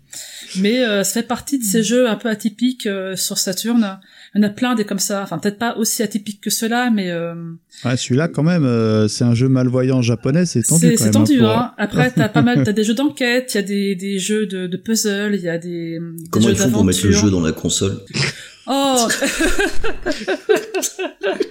[0.60, 4.00] mais euh, ça fait partie de ces jeux un peu atypiques euh, sur Saturn.
[4.34, 5.22] Il y en a plein des comme ça.
[5.22, 7.34] Enfin, peut-être pas aussi atypiques que ceux-là, mais euh,
[7.84, 11.12] Ouais, celui-là, quand même, euh, c'est un jeu malvoyant japonais, c'est tendu c'est même.
[11.12, 11.38] tendu.
[11.38, 11.72] pour- Hein.
[11.78, 14.66] Après, t'as pas mal, t'as des jeux d'enquête, il y a des, des jeux de,
[14.66, 17.30] de puzzle, il y a des, des Comment jeux ils font pour mettre le jeu
[17.30, 18.00] dans la console?
[18.70, 19.08] Oh,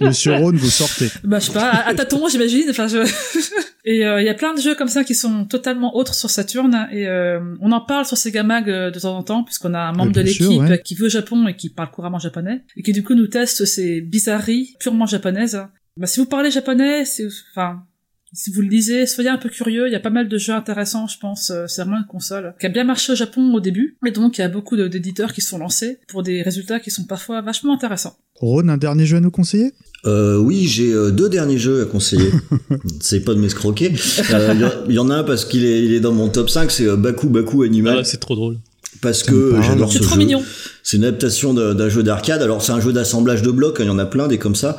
[0.00, 1.08] Monsieur Ron, vous sortez.
[1.24, 2.70] bah je sais pas, à, à tâtons, j'imagine.
[2.70, 2.98] Enfin, je...
[3.84, 6.30] et euh, il y a plein de jeux comme ça qui sont totalement autres sur
[6.30, 6.88] Saturn.
[6.92, 9.80] Et euh, on en parle sur Sega Mag euh, de temps en temps, puisqu'on a
[9.80, 10.80] un membre de l'équipe ouais.
[10.84, 13.64] qui veut au Japon et qui parle couramment japonais, et qui du coup nous teste
[13.64, 15.60] ces bizarreries purement japonaises.
[15.96, 17.82] Bah, si vous parlez japonais, c'est, enfin,
[18.32, 19.86] si vous le lisez, soyez un peu curieux.
[19.88, 21.50] Il y a pas mal de jeux intéressants, je pense.
[21.50, 24.38] euh, C'est vraiment une console qui a bien marché au Japon au début, et donc
[24.38, 27.04] il y a beaucoup de- d'éditeurs qui se sont lancés pour des résultats qui sont
[27.04, 28.16] parfois vachement intéressants.
[28.36, 29.72] Ron, un dernier jeu à nous conseiller?
[30.06, 32.30] Euh, oui, j'ai euh, deux derniers jeux à conseiller.
[33.00, 33.92] c'est pas de m'escroquer.
[34.30, 36.12] Euh, Il y en- il y, en a un parce qu'il est, il est dans
[36.12, 37.98] mon top 5, c'est euh, Baku Baku Animal.
[38.00, 38.58] Ah, c'est trop drôle.
[39.00, 40.18] Parce que j'adore C'est ce trop jeu.
[40.20, 40.42] mignon.
[40.82, 42.42] C'est une adaptation d'un jeu d'arcade.
[42.42, 43.78] Alors c'est un jeu d'assemblage de blocs.
[43.80, 44.78] hein, Il y en a plein des comme ça.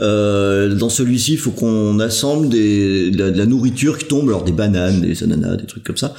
[0.00, 4.28] Euh, dans celui-ci, il faut qu'on assemble des, de, la, de la nourriture qui tombe,
[4.28, 6.14] alors des bananes, des ananas, des trucs comme ça.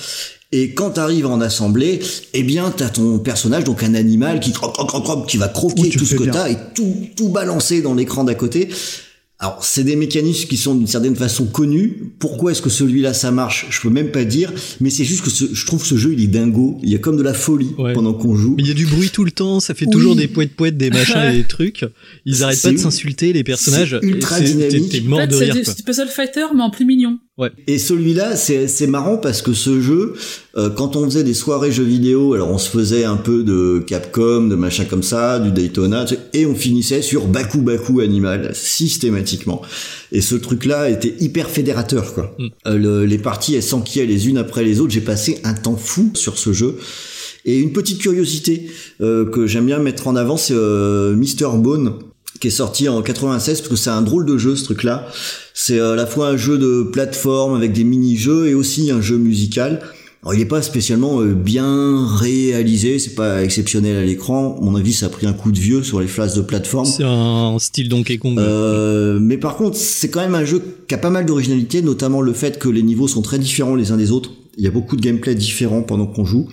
[0.53, 2.01] Et quand t'arrives à en assembler,
[2.33, 5.47] eh bien t'as ton personnage, donc un animal qui croque, croque, croque, croque, qui va
[5.47, 8.67] croquer Oui, tout ce que t'as et tout tout balancer dans l'écran d'à côté.
[9.43, 12.13] Alors, c'est des mécanismes qui sont d'une certaine façon connus.
[12.19, 13.65] Pourquoi est-ce que celui-là ça marche?
[13.71, 16.23] Je peux même pas dire, mais c'est juste que ce- je trouve ce jeu il
[16.23, 16.77] est dingo.
[16.83, 17.93] Il y a comme de la folie Ouais.
[17.93, 18.53] pendant qu'on joue.
[18.55, 19.91] Mais il y a du bruit tout le temps, ça fait Oui.
[19.93, 21.83] toujours des poètes poètes, des machins et des trucs.
[22.27, 23.97] Ils arrêtent pas de s'insulter, les personnages.
[23.99, 24.89] c'est ultra dynamique.
[24.91, 26.85] T'es t'es En mort fait, de c'est rire, c'est du puzzle fighter, mais en plus
[26.85, 27.17] mignon.
[27.67, 30.13] Et celui-là, c'est marrant parce que ce jeu,
[30.57, 33.83] euh, quand on faisait des soirées jeux vidéo, alors on se faisait un peu de
[33.85, 39.61] Capcom, de machin comme ça, du Daytona, et on finissait sur Baku Baku Animal systématiquement.
[40.11, 42.35] Et ce truc-là était hyper fédérateur, quoi.
[42.37, 42.47] Mm.
[42.67, 44.91] Euh, le- les parties, elles s'enquillaient les unes après les autres.
[44.93, 46.77] J'ai passé un temps fou sur ce jeu.
[47.45, 48.67] Et une petite curiosité
[49.01, 51.57] euh, que j'aime bien mettre en avant, c'est euh, Mr.
[51.57, 51.93] Bone
[52.41, 55.07] qui est sorti en 96 parce que c'est un drôle de jeu ce truc-là.
[55.53, 59.17] C'est à la fois un jeu de plateforme avec des mini-jeux et aussi un jeu
[59.17, 59.81] musical.
[60.23, 64.59] Alors, il n'est pas spécialement euh, bien réalisé, c'est pas exceptionnel à l'écran.
[64.61, 66.85] Mon avis, ça a pris un coup de vieux sur les phases de plateforme.
[66.85, 68.37] C'est un style Donkey Kong.
[68.37, 72.21] Euh, mais par contre, c'est quand même un jeu qui a pas mal d'originalité, notamment
[72.21, 74.31] le fait que les niveaux sont très différents les uns des autres.
[74.57, 76.47] Il y a beaucoup de gameplay différents pendant qu'on joue.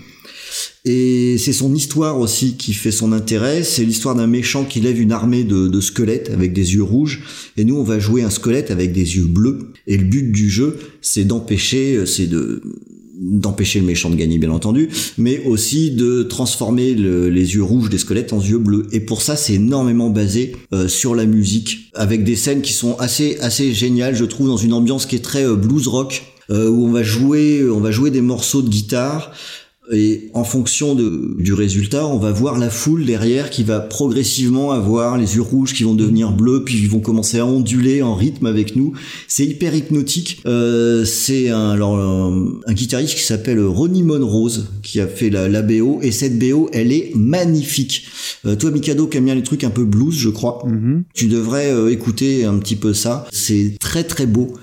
[0.84, 3.62] Et c'est son histoire aussi qui fait son intérêt.
[3.62, 7.22] C'est l'histoire d'un méchant qui lève une armée de, squelettes avec des yeux rouges.
[7.56, 9.72] Et nous, on va jouer un squelette avec des yeux bleus.
[9.86, 12.62] Et le but du jeu, c'est d'empêcher, c'est de
[13.20, 17.90] d'empêcher le méchant de gagner bien entendu, mais aussi de transformer le- les yeux rouges
[17.90, 18.86] des squelettes en yeux bleus.
[18.92, 22.94] Et pour ça, c'est énormément basé euh, sur la musique, avec des scènes qui sont
[23.00, 26.68] assez assez géniales, je trouve, dans une ambiance qui est très euh, blues rock, euh,
[26.70, 29.32] où on va jouer on va jouer des morceaux de guitare.
[29.92, 34.72] Et en fonction de, du résultat, on va voir la foule derrière qui va progressivement
[34.72, 38.14] avoir les yeux rouges qui vont devenir bleus, puis ils vont commencer à onduler en
[38.14, 38.92] rythme avec nous.
[39.28, 40.42] C'est hyper hypnotique.
[40.46, 45.48] Euh, c'est un, alors, un, un guitariste qui s'appelle Ronnie Monrose qui a fait la,
[45.48, 48.06] la BO, et cette BO, elle est magnifique.
[48.46, 50.62] Euh, toi, Mikado, qui aime bien les trucs un peu blues, je crois,
[51.14, 53.26] tu devrais euh, écouter un petit peu ça.
[53.32, 54.54] C'est très très beau.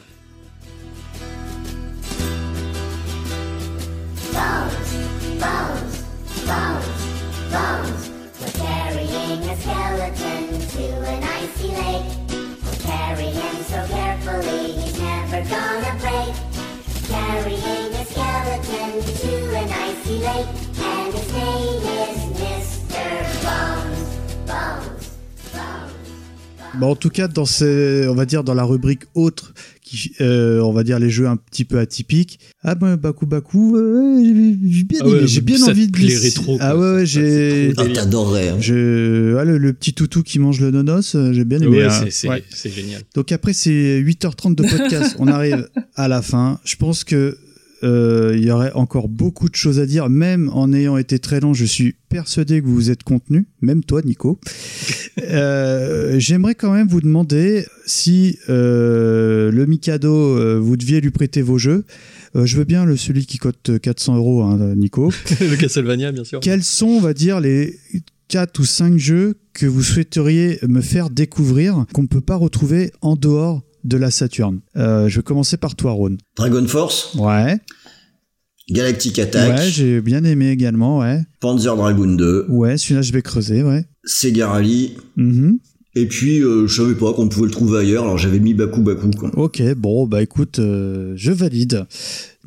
[26.79, 30.59] Bon, en tout cas, dans ces, on va dire dans la rubrique autre, qui, euh,
[30.59, 32.39] on va dire les jeux un petit peu atypiques.
[32.63, 35.71] Ah ben Baku Baku, euh, j'ai j'ai bien Ah ouais, aimé, j'ai bien ça te
[35.71, 36.65] envie de rétro, quoi.
[36.65, 37.71] Ah ouais, ouais, j'ai.
[37.77, 38.49] Ah, t'adorerais.
[38.49, 38.57] hein.
[38.59, 41.77] Je, ah, le, le petit toutou qui mange le nonos, euh, j'ai bien aimé.
[41.77, 41.89] Ouais, hein.
[41.91, 42.43] c'est- c'est Ouais.
[42.53, 43.01] c'est génial.
[43.13, 46.59] Donc après c'est 8h30 de podcast, on arrive à la fin.
[46.65, 47.37] Je pense que
[47.83, 51.39] euh, il y aurait encore beaucoup de choses à dire, même en ayant été très
[51.39, 51.53] long.
[51.53, 54.39] Je suis persuadé que vous vous êtes contenu, même toi, Nico.
[55.17, 61.57] Euh, J'aimerais quand même vous demander si euh, le Mikado, vous deviez lui prêter vos
[61.57, 61.85] jeux.
[62.35, 65.11] Je veux bien le celui qui cote 400 euros, hein, Nico.
[65.39, 66.41] le Castlevania, bien sûr.
[66.41, 67.79] Quels sont, on va dire, les
[68.27, 72.91] 4 ou 5 jeux que vous souhaiteriez me faire découvrir qu'on ne peut pas retrouver
[73.01, 76.17] en dehors de la Saturne Euh, Je vais commencer par toi, Ron.
[76.35, 77.57] Dragon Force, Ouais.
[78.69, 81.21] Galactic Attack, Ouais, j'ai bien aimé également, ouais.
[81.39, 83.85] Panzer Dragoon 2, Ouais, celui-là, je vais creuser, ouais.
[84.03, 85.59] Sega Rally, Mhm.
[85.95, 88.81] et puis euh, je savais pas qu'on pouvait le trouver ailleurs, alors j'avais mis Baku
[88.81, 89.11] Baku.
[89.11, 89.29] Quoi.
[89.37, 91.85] Ok, bon, bah écoute, euh, je valide.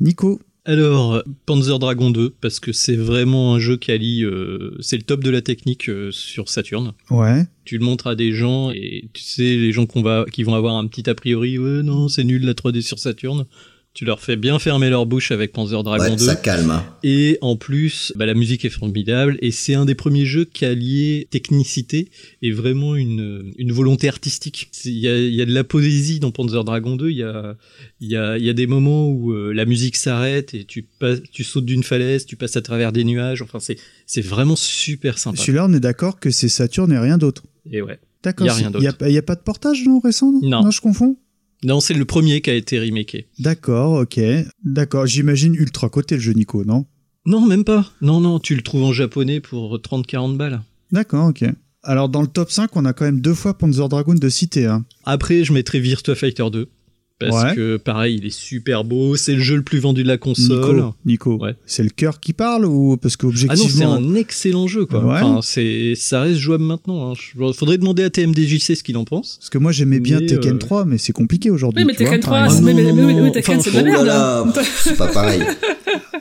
[0.01, 4.97] Nico Alors, Panzer Dragon 2, parce que c'est vraiment un jeu qui allie, euh, c'est
[4.97, 6.93] le top de la technique euh, sur Saturn.
[7.09, 7.47] Ouais.
[7.65, 10.53] Tu le montres à des gens et tu sais, les gens qu'on va, qui vont
[10.53, 13.47] avoir un petit a priori, ouais, non, c'est nul la 3D sur Saturn.
[13.95, 16.23] Tu leur fais bien fermer leur bouche avec Panzer Dragon Ouais, 2.
[16.23, 16.69] ça calme.
[16.69, 16.85] hein.
[17.03, 20.63] Et en plus, bah, la musique est formidable et c'est un des premiers jeux qui
[20.63, 22.09] a lié technicité
[22.43, 24.69] et vraiment une, une volonté artistique.
[24.85, 27.09] Il y a, il y a de la poésie dans Panzer Dragon 2.
[27.09, 27.55] Il y a,
[27.99, 30.83] il y a, il y a des moments où euh, la musique s'arrête et tu
[30.83, 33.41] passes, tu sautes d'une falaise, tu passes à travers des nuages.
[33.41, 35.41] Enfin, c'est, c'est vraiment super sympa.
[35.41, 37.43] Celui-là, on est d'accord que c'est Saturne et rien d'autre.
[37.71, 37.99] Et ouais.
[38.23, 38.45] D'accord.
[38.45, 39.07] Il y a rien Il a, d'autre.
[39.07, 40.63] il y a pas de portage, non, récent Non.
[40.63, 41.17] Non, je confonds
[41.63, 43.27] Non, c'est le premier qui a été remaké.
[43.39, 44.19] D'accord, ok.
[44.63, 46.85] D'accord, j'imagine ultra côté le jeu Nico, non?
[47.25, 47.91] Non, même pas.
[48.01, 50.61] Non, non, tu le trouves en japonais pour 30-40 balles.
[50.91, 51.43] D'accord, ok.
[51.83, 54.65] Alors dans le top 5, on a quand même deux fois Panzer Dragoon de cité.
[54.65, 54.85] Hein.
[55.05, 56.69] Après, je mettrai Virtua Fighter 2.
[57.19, 57.55] Parce Ouais.
[57.55, 59.17] que, pareil, il est super beau.
[59.17, 60.85] C'est le jeu le plus vendu de la console.
[61.05, 63.17] Nico, Nico c'est le cœur qui parle ou parce
[63.49, 65.03] Ah non, c'est un excellent jeu, quoi.
[65.03, 65.15] Ouais.
[65.21, 67.11] Enfin, c'est, ça reste jouable maintenant.
[67.11, 67.13] Hein.
[67.17, 69.35] Je- Faudrait demander à TMDJC ce qu'il en pense.
[69.37, 71.83] Parce que moi j'aimais bien Mais, Tekken euh, 3, mais c'est compliqué aujourd'hui.
[71.83, 72.65] Oui, mais Tekken par 3, exemple.
[72.67, 74.53] c'est- mais- Tekken, c'est de la merde.
[74.77, 75.41] c'est pas pareil.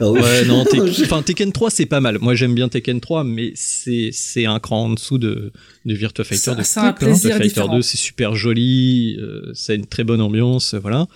[0.00, 0.10] Ah.
[0.10, 2.18] Ouais, non, Tek- enfin, Tekken 3, c'est pas mal.
[2.20, 5.52] Moi, j'aime bien Tekken 3, mais c'est, c'est un cran en dessous de,
[5.88, 6.62] de Virtua Fighter Ça- 2.
[6.62, 7.76] c'est un plaisir Virtua Fighter différent.
[7.76, 11.06] 2, c'est super joli, euh, ça a une très bonne ambiance, voilà.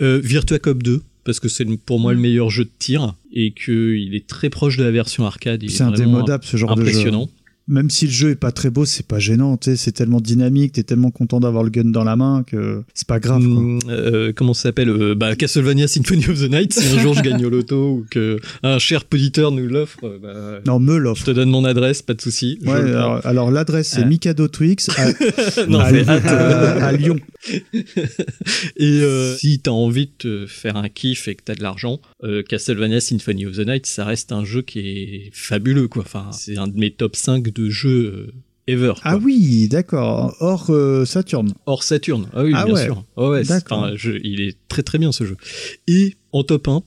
[0.00, 3.50] Euh, Virtua Cop 2, parce que c'est pour moi le meilleur jeu de tir, et
[3.52, 5.62] que il est très proche de la version arcade.
[5.68, 6.88] C'est indémodable ce genre de jeu.
[6.90, 7.28] impressionnant.
[7.70, 9.58] Même si le jeu est pas très beau, c'est pas gênant.
[9.62, 13.20] C'est tellement dynamique, t'es tellement content d'avoir le gun dans la main que c'est pas
[13.20, 13.42] grave.
[13.42, 13.62] quoi.
[13.62, 16.72] Mm, euh, comment ça s'appelle euh, bah, Castlevania Symphony of the Night.
[16.74, 20.18] Si un jour je gagne au loto ou que un cher poditeur nous l'offre, euh,
[20.18, 21.20] bah, Non, me l'offre.
[21.20, 22.58] je te donne mon adresse, pas de souci.
[22.66, 24.06] Ouais, alors, alors l'adresse c'est Ah.
[24.06, 27.18] Mikado Twix à, Non, à- mais hâte, à- à Lyon.
[28.76, 32.00] Et euh, si t'as envie de te faire un kiff et que t'as de l'argent,
[32.48, 36.02] Castlevania Symphony of the Night, ça reste un jeu qui est fabuleux, quoi.
[36.04, 38.32] Enfin, c'est un de mes top 5 de jeux euh,
[38.66, 38.92] ever.
[38.94, 39.02] quoi.
[39.04, 40.34] Ah oui, d'accord.
[40.40, 41.52] Hors euh, Saturne.
[41.66, 42.26] Hors Saturn.
[42.32, 42.84] Ah oui, Ah bien ouais.
[42.84, 43.04] sûr.
[43.16, 43.42] Ah ouais,
[44.22, 45.36] il est très très bien ce jeu.
[45.86, 46.82] Et en top 1,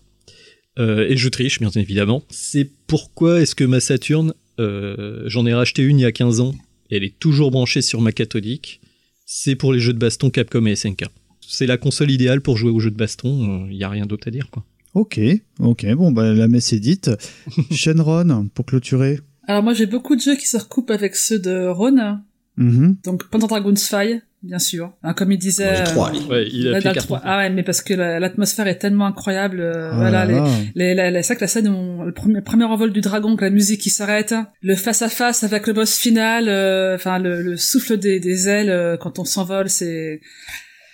[0.80, 5.54] euh, et je triche bien évidemment, c'est pourquoi est-ce que ma Saturn, euh, j'en ai
[5.54, 6.56] racheté une il y a 15 ans,
[6.90, 8.82] et elle est toujours branchée sur ma cathodique,
[9.26, 11.06] c'est pour les jeux de baston Capcom et SNK.
[11.46, 14.28] C'est la console idéale pour jouer aux jeux de baston, il n'y a rien d'autre
[14.28, 14.64] à dire quoi.
[14.96, 15.20] Ok,
[15.60, 17.10] ok, bon, bah, la messe est dite.
[17.72, 19.20] Shenron, pour clôturer.
[19.48, 22.20] Alors moi j'ai beaucoup de jeux qui se recoupent avec ceux de Ron.
[22.58, 22.98] Mhm.
[23.04, 24.94] Donc Panzer Dragon's Fire, bien sûr.
[25.02, 25.84] Hein, comme il disait.
[25.86, 26.20] Trois, euh, lui.
[26.30, 27.20] Ouais, il a trois.
[27.26, 29.60] Ah ouais, mais parce que la- l'atmosphère est tellement incroyable.
[29.60, 30.44] euh, Ah voilà, là
[30.76, 32.94] les, les, la- la- c'est vrai que la scène, où le premier, le premier envol
[32.94, 36.48] du dragon, que la musique qui s'arrête, le face à face avec le boss final,
[36.48, 40.22] euh, enfin le, le souffle des, des ailes euh, quand on s'envole, c'est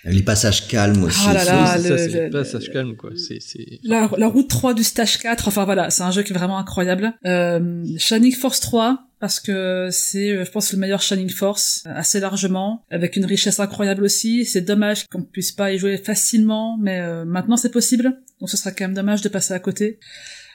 [0.04, 1.20] Les passages calmes aussi.
[1.28, 3.10] Ah là là, Oui, ça, le- c'est le- pas ça se calme quoi.
[3.16, 5.48] C'est c'est la, la route 3 du stage 4.
[5.48, 7.12] Enfin voilà, c'est un jeu qui est vraiment incroyable.
[7.26, 11.92] Euh, Shining Force 3 parce que c'est, euh, je pense, le meilleur Shining Force euh,
[11.94, 14.46] assez largement, avec une richesse incroyable aussi.
[14.46, 18.18] C'est dommage qu'on puisse pas y jouer facilement, mais euh, maintenant c'est possible.
[18.40, 19.98] Donc ce sera quand même dommage de passer à côté.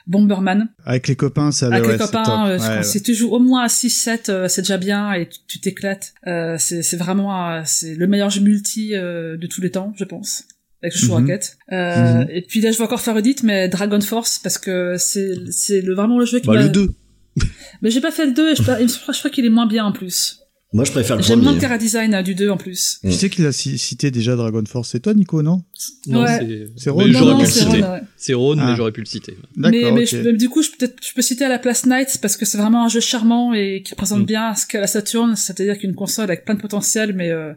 [0.06, 0.68] Bomberman.
[0.84, 2.82] Avec les copains, ça Avec ouais, les c'est copains, euh, Ouais, ouais.
[2.82, 6.14] si tu joues au moins à 6-7, euh, c'est déjà bien et tu- t'éclates.
[6.26, 9.92] Euh, c'est c'est vraiment euh, c'est le meilleur jeu multi euh, de tous les temps,
[9.96, 10.44] je pense.
[10.82, 11.12] Avec le Mhm.
[11.14, 11.56] Rocket.
[11.72, 12.26] Euh, Mhm.
[12.30, 15.80] Et puis là, je vais encore faire Edith, mais Dragon Force, parce que c'est c'est
[15.80, 16.62] le, vraiment le jeu qui bah, m'a...
[16.62, 16.88] le 2.
[17.82, 19.84] Mais j'ai pas fait le 2, et je, pas- je crois qu'il est moins bien
[19.84, 20.40] en plus.
[20.72, 21.56] Moi, je préfère le J'aime moins premier.
[21.56, 22.98] le cara design du 2 en plus.
[23.02, 24.90] Tu sais qu'il a ci- cité déjà Dragon Force.
[24.90, 25.62] C'est toi, Nico, non
[26.08, 26.38] Non, Ouais.
[26.76, 27.12] c'est mais Ron.
[27.12, 27.84] J'aurais pu le c'est citer.
[28.16, 28.66] C'est Ron, Ah.
[28.70, 29.36] mais j'aurais pu le citer.
[29.56, 29.80] D'accord.
[29.80, 32.36] mais mais je- du coup, je, peut-être, je peux citer à la place Knight parce
[32.36, 34.26] que c'est vraiment un jeu charmant et qui représente Mm.
[34.26, 37.52] bien ce qu'est la Saturn, c'est-à-dire qu'une console avec plein de potentiel, mais euh,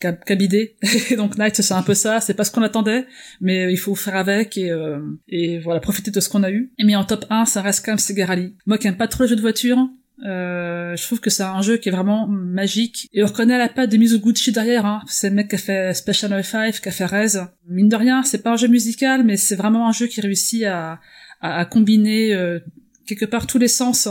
[0.00, 0.74] qu'a qu'a bidé.
[1.10, 2.20] Et donc Knight, c'est un peu ça.
[2.20, 3.06] C'est pas ce qu'on attendait,
[3.40, 6.70] mais il faut faire avec et, euh, et voilà, profiter de ce qu'on a eu.
[6.78, 8.54] Et mais en top 1, ça reste quand même Sega Rally.
[8.66, 9.78] Moi qui aime pas trop les jeux de voiture,
[10.26, 13.08] euh, je trouve que c'est un jeu qui est vraiment magique.
[13.12, 14.86] Et on reconnaît la patte de Mizuguchi derrière.
[14.86, 15.02] Hein.
[15.06, 17.38] C'est le mec qui a fait Special 5, qui a fait Rez.
[17.68, 20.64] Mine de rien, c'est pas un jeu musical, mais c'est vraiment un jeu qui réussit
[20.64, 21.00] à,
[21.40, 22.58] à, à combiner euh,
[23.06, 24.08] quelque part tous les sens.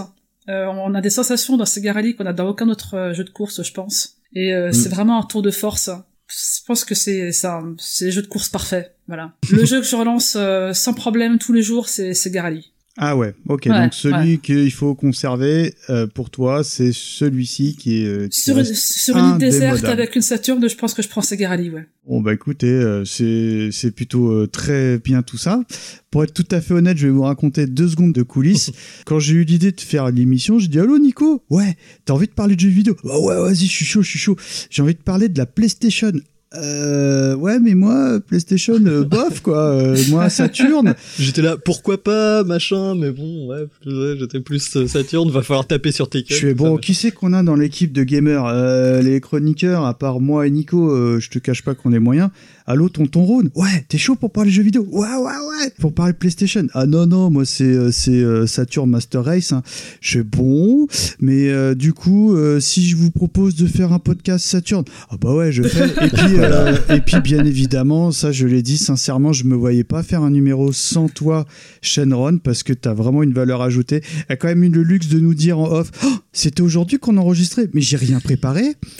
[0.50, 3.24] Euh, on a des sensations dans Sega Rally qu'on a dans aucun autre euh, jeu
[3.24, 4.18] de course, je pense.
[4.34, 5.90] Et euh, c'est vraiment un tour de force.
[6.28, 8.94] Je pense que c'est c'est un c'est le jeu de course parfait.
[9.08, 9.34] Voilà.
[9.50, 12.72] Le jeu que je relance euh, sans problème tous les jours, c'est Sega Rally.
[13.00, 13.68] Ah ouais, ok.
[13.68, 18.42] Ouais, donc celui qu'il faut conserver euh, pour toi, c'est celui-ci qui est euh, qui
[18.42, 21.50] Sur, reste sur une île déserte avec une Saturne, je pense que je prends Sega
[21.50, 21.86] Rally, ouais.
[22.08, 25.62] Bon bah écoutez, euh, c'est c'est plutôt très bien tout ça.
[26.10, 28.72] Pour être tout à fait honnête, je vais vous raconter deux secondes de coulisses.
[29.06, 32.32] Quand j'ai eu l'idée de faire l'émission, j'ai dit allô Nico, ouais, t'as envie de
[32.32, 32.96] parler de jeux vidéo?
[33.04, 34.38] Bah ouais, vas-y, je suis chaud, je suis chaud.
[34.72, 36.14] J'ai envie de parler de la PlayStation.
[36.56, 39.58] Euh, ouais, mais moi, PlayStation, euh, bof, quoi.
[39.58, 40.96] Euh, moi, Saturn.
[41.20, 45.68] J'étais là, pourquoi pas, machin, mais bon, ouais, ouais, j'étais plus euh, Saturne, va falloir
[45.68, 48.46] taper sur tes Je fais bon, qui c'est qu'on a dans l'équipe de gamers?
[48.46, 52.00] Euh, Les chroniqueurs, à part moi et Nico, euh, je te cache pas qu'on est
[52.00, 52.32] moyen.
[52.70, 53.50] Allô, tonton Rhône?
[53.56, 54.86] Ouais, t'es chaud pour parler jeux vidéo?
[54.92, 56.68] Ouais, ouais, ouais Pour parler PlayStation?
[56.74, 59.54] Ah non, non, moi c'est euh, c'est euh, Saturn Master Race.
[59.54, 59.64] hein.
[60.02, 60.86] Je fais bon,
[61.22, 65.16] mais euh, du coup, euh, si je vous propose de faire un podcast Saturn, ah
[65.16, 65.86] bah ouais, je fais.
[65.88, 69.86] Et puis, euh, et puis bien évidemment, ça je l'ai dit sincèrement, je me voyais
[69.86, 71.46] pas faire un numéro sans toi,
[71.82, 74.02] Shenron, parce que t'as vraiment une valeur ajoutée.
[74.28, 77.00] Elle a quand même eu le luxe de nous dire en off, Oh, c'était aujourd'hui
[77.00, 78.76] qu'on enregistrait, mais j'ai rien préparé.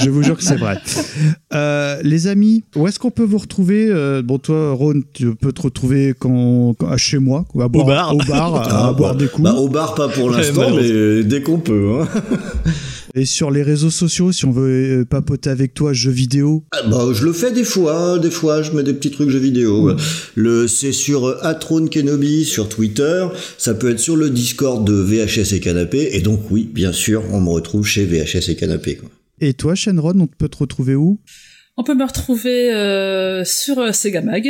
[0.00, 0.78] je vous jure que c'est vrai.
[1.52, 5.52] Euh, les amis, où est-ce qu'on peut vous retrouver Euh, Bon, toi, Ron, tu peux
[5.52, 8.14] te retrouver quand, quand- à chez moi, à boire, bar.
[8.14, 9.42] au bar, à, Ah, boire bah, des coups.
[9.42, 11.18] bah, au bar, pas pour l'instant, malheureusement.
[11.18, 12.00] mais dès qu'on peut.
[12.00, 12.08] Hein.
[13.14, 16.64] Et sur les réseaux sociaux, si on veut euh, papoter avec toi, jeux vidéo.
[16.70, 19.38] Ah, bah, je le fais des fois, des fois, je mets des petits trucs jeux
[19.40, 19.96] vidéo.
[20.36, 23.26] Le, c'est sur euh, Atron Kenobi sur Twitter,
[23.58, 27.24] ça peut être sur le Discord de VHS et Canapé, et donc oui, bien sûr,
[27.32, 28.96] on me retrouve chez VHS et Canapé.
[28.96, 29.10] Quoi.
[29.40, 31.18] Et toi, Shenron, on peut te retrouver où?
[31.76, 34.48] On peut me retrouver euh, sur euh, Sega Mag,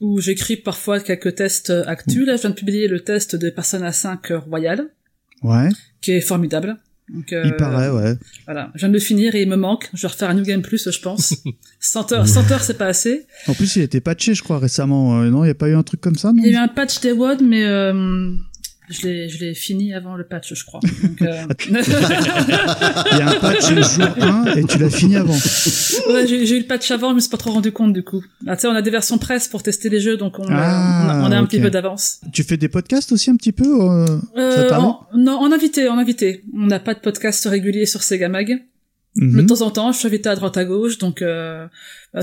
[0.00, 2.26] où j'écris parfois quelques tests actus.
[2.26, 4.88] Là, je viens de publier le test de Persona 5 Royal,
[5.42, 5.68] Ouais,
[6.00, 6.76] qui est formidable.
[7.12, 8.14] Donc, euh, il paraît, ouais.
[8.46, 9.90] Voilà, je viens de le finir et il me manque.
[9.94, 11.34] Je vais refaire un New Game Plus, je pense.
[11.80, 13.26] 100 heures, 100 heures, c'est pas assez.
[13.48, 15.20] En plus, il a été patché, je crois, récemment.
[15.20, 16.42] Euh, non, il n'y a pas eu un truc comme ça, non?
[16.44, 18.32] Il y a eu un patch Day One, mais euh,
[18.90, 20.80] je l'ai, je l'ai fini avant le patch, je crois.
[21.02, 25.32] Donc, euh, Il y a un patch jour 1 et tu l'as fini avant.
[25.32, 28.02] ouais, j'ai, eu le patch avant, mais je me suis pas trop rendu compte du
[28.02, 28.22] coup.
[28.46, 31.04] Ah, tu sais, on a des versions presse pour tester les jeux, donc on, Ah,
[31.04, 32.20] on a, on a un petit peu d'avance.
[32.32, 35.98] Tu fais des podcasts aussi un petit peu euh, Euh, en, non, en invité, en
[35.98, 36.42] invité.
[36.54, 38.60] On n'a pas de podcast régulier sur Sega Mag.
[39.16, 41.66] Mais de temps en temps, je suis invité à droite à gauche, donc euh,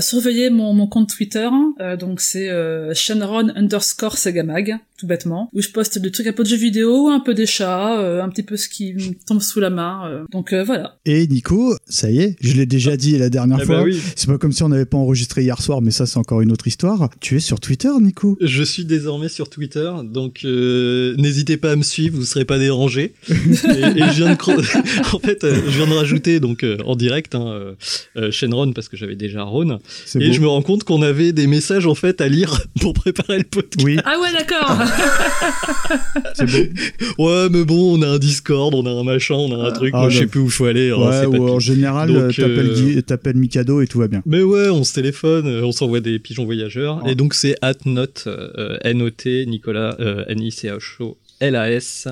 [0.00, 1.48] surveillez mon, mon compte Twitter.
[1.80, 6.32] Euh, donc c'est euh, Shenron underscore Segamag, tout bêtement, où je poste des trucs un
[6.32, 9.12] peu de jeux vidéo, un peu des chats, euh, un petit peu ce qui me
[9.26, 10.02] tombe sous la main.
[10.10, 10.24] euh.
[10.32, 10.98] Donc euh, voilà.
[11.06, 13.76] Et Nico, ça y est, je l'ai déjà dit la dernière Eh fois.
[13.78, 13.98] bah oui.
[14.16, 16.52] C'est pas comme si on n'avait pas enregistré hier soir, mais ça c'est encore une
[16.52, 17.08] autre histoire.
[17.20, 18.36] Tu es sur Twitter, Nico?
[18.40, 22.58] Je suis désormais sur Twitter, donc euh, n'hésitez pas à me suivre, vous serez pas
[22.58, 23.14] dérangés.
[23.28, 24.58] et, et je viens de cro-
[25.14, 27.74] en fait, euh, je viens de rajouter donc euh, en direct hein, euh,
[28.16, 29.77] euh, Shenron parce que j'avais déjà Ron.
[30.16, 30.32] Et beau.
[30.34, 33.44] je me rends compte qu'on avait des messages en fait à lire pour préparer le
[33.44, 33.84] podcast.
[33.84, 34.78] Oui, Ah ouais, d'accord.
[36.34, 37.24] c'est beau.
[37.26, 39.90] Ouais, mais bon, on a un Discord, on a un machin, on a un truc.
[39.94, 40.90] Ah, Moi, je sais plus où faut aller.
[40.90, 44.22] hein, Ouais, ou en général, t'appelles euh, Mikado et tout va bien.
[44.26, 47.00] Mais ouais, on se téléphone, euh, on s'envoie des pigeons voyageurs.
[47.04, 47.08] Oh.
[47.08, 52.08] Et donc c'est atnote, euh, N-O-T, Nicolas, euh, N-I-C-H-O, L-A-S.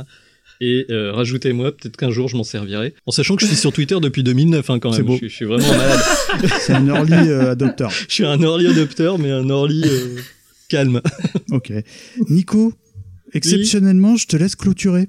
[0.60, 2.94] Et euh, rajoutez-moi, peut-être qu'un jour je m'en servirai.
[3.06, 5.06] En sachant que je suis sur Twitter depuis 2009 hein, quand C'est même.
[5.06, 5.12] beau.
[5.14, 6.00] Je, suis- je suis vraiment malade.
[6.60, 7.88] C'est un early euh, adopter.
[8.08, 10.16] je suis un early adopter, mais un early euh,
[10.68, 11.00] calme.
[11.50, 11.72] Ok.
[12.30, 12.72] Nico,
[13.32, 15.08] exceptionnellement, je te laisse clôturer.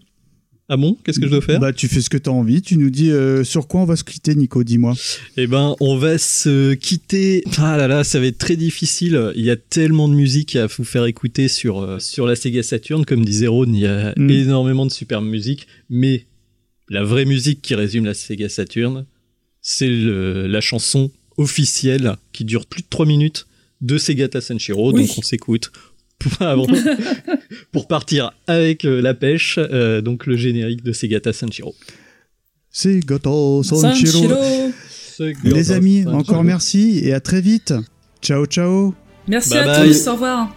[0.69, 0.97] Ah bon?
[1.03, 1.59] Qu'est-ce que je dois faire?
[1.61, 2.61] Bah, tu fais ce que t'as envie.
[2.61, 4.63] Tu nous dis euh, sur quoi on va se quitter, Nico?
[4.65, 4.95] Dis-moi.
[5.37, 7.43] Eh ben, on va se quitter.
[7.57, 9.31] Ah là là, ça va être très difficile.
[9.35, 12.63] Il y a tellement de musique à vous faire écouter sur, euh, sur la Sega
[12.63, 13.05] Saturn.
[13.05, 14.29] Comme disait Ron, il y a Mm.
[14.29, 15.67] énormément de super musique.
[15.89, 16.25] Mais
[16.89, 19.05] la vraie musique qui résume la Sega Saturn,
[19.61, 23.47] c'est le- la chanson officielle qui dure plus de 3 minutes
[23.79, 24.91] de Segata Sanshiro.
[24.91, 25.05] Oui.
[25.07, 25.71] Donc on s'écoute.
[26.19, 26.67] Pour- avant-
[27.71, 31.31] pour partir avec euh, la pêche, euh, donc le générique de Segata
[33.05, 34.27] Goto Sanshiro.
[34.29, 34.71] Sanshiro.
[35.43, 37.73] Les amis, encore merci et à très vite.
[38.21, 38.93] Ciao, ciao.
[39.27, 39.89] Merci Bye à bye.
[39.89, 40.07] tous.
[40.07, 40.55] Au revoir.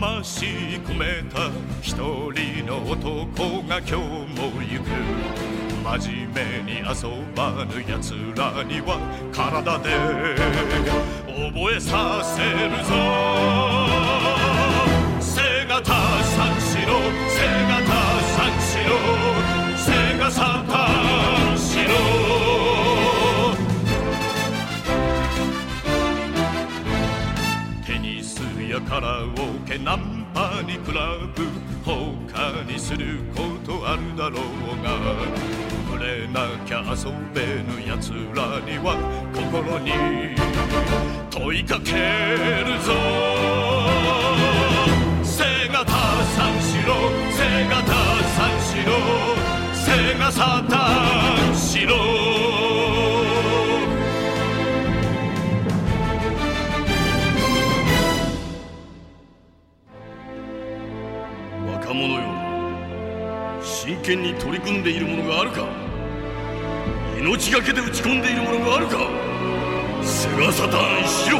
[0.00, 0.46] 魂
[0.86, 1.50] 込めた。
[1.82, 4.86] 一人の男が今日も行く。
[5.82, 6.86] 真面目に遊
[7.34, 9.00] ばぬ奴らには
[9.32, 9.90] 体で
[11.26, 12.94] 覚えさせるぞ。
[15.20, 15.90] 背がた
[16.22, 17.27] 三四郎
[28.88, 29.26] カラオ
[29.68, 31.44] ケナンパにクラブ
[31.84, 34.42] 他にすることあるだろう
[34.82, 34.96] が
[35.90, 38.96] 触れなきゃ遊べぬやつらには
[39.34, 39.92] 心に
[41.28, 42.94] 問いかけるぞ。
[45.22, 45.92] 背がた
[46.34, 46.94] 三四郎
[47.36, 47.92] 背がた
[48.38, 48.92] 三四郎
[49.74, 53.17] 背がさ三四郎
[61.88, 62.20] 若者よ。
[63.62, 65.66] 真剣に取り組んでいるものがあるか。
[67.18, 68.98] 命がけで打ち込んでいるものがあるか。
[70.02, 71.38] セガサターンしろ。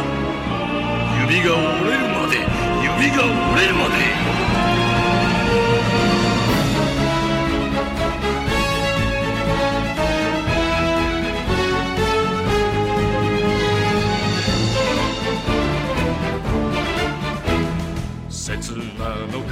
[1.29, 2.39] 指が折れるまで
[2.81, 4.88] 指が折れるまで。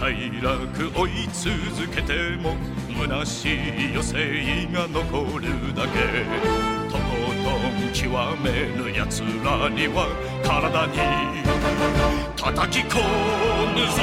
[0.06, 0.70] 快楽
[1.00, 2.54] 追い続けても
[2.94, 5.98] 虚しい余生が残るだけ。
[6.88, 7.02] とこ
[7.42, 8.06] とん極
[8.40, 10.06] めぬ奴らには
[10.44, 10.92] 体に
[12.36, 13.02] 叩き込
[13.74, 13.98] むぞ。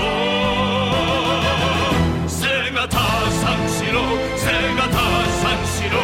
[2.28, 4.02] 背がた三四郎
[4.36, 5.00] 背がた
[5.40, 5.96] 三四郎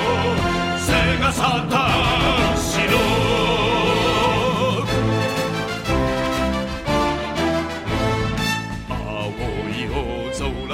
[0.79, 0.87] 背
[1.19, 2.48] がさ三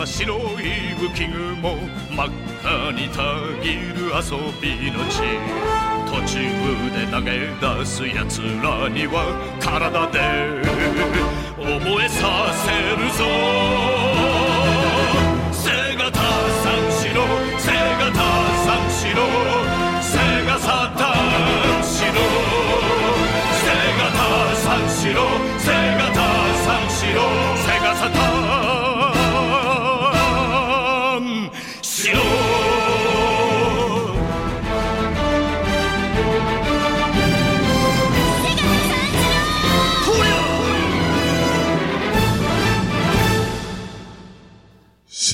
[0.06, 0.66] 大空白い
[1.00, 1.76] 浮雲
[2.12, 2.30] 真っ
[2.62, 3.24] 赤にた
[3.64, 5.18] ぎる遊びの地。
[6.06, 6.38] 途中
[6.94, 10.20] で投げ出す奴らには体で
[11.58, 12.70] 覚えさせ
[13.02, 13.26] るぞ。
[15.52, 16.22] 背がた
[16.62, 17.26] 三四郎
[17.58, 18.22] 背がた
[18.64, 19.18] 三四郎
[20.04, 21.65] 背がさ三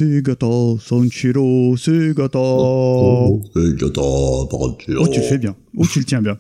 [0.02, 0.48] C'est gata
[0.84, 2.40] Sanshiro, c'est gata.
[2.42, 3.40] Oh.
[3.54, 5.56] Oh, tu le fais bien.
[5.78, 6.40] Oh, tu le tiens bien.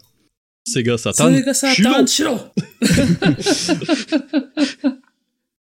[0.66, 1.32] Sega Satan.
[1.32, 2.08] Sega Satan.
[2.08, 2.40] Shiro.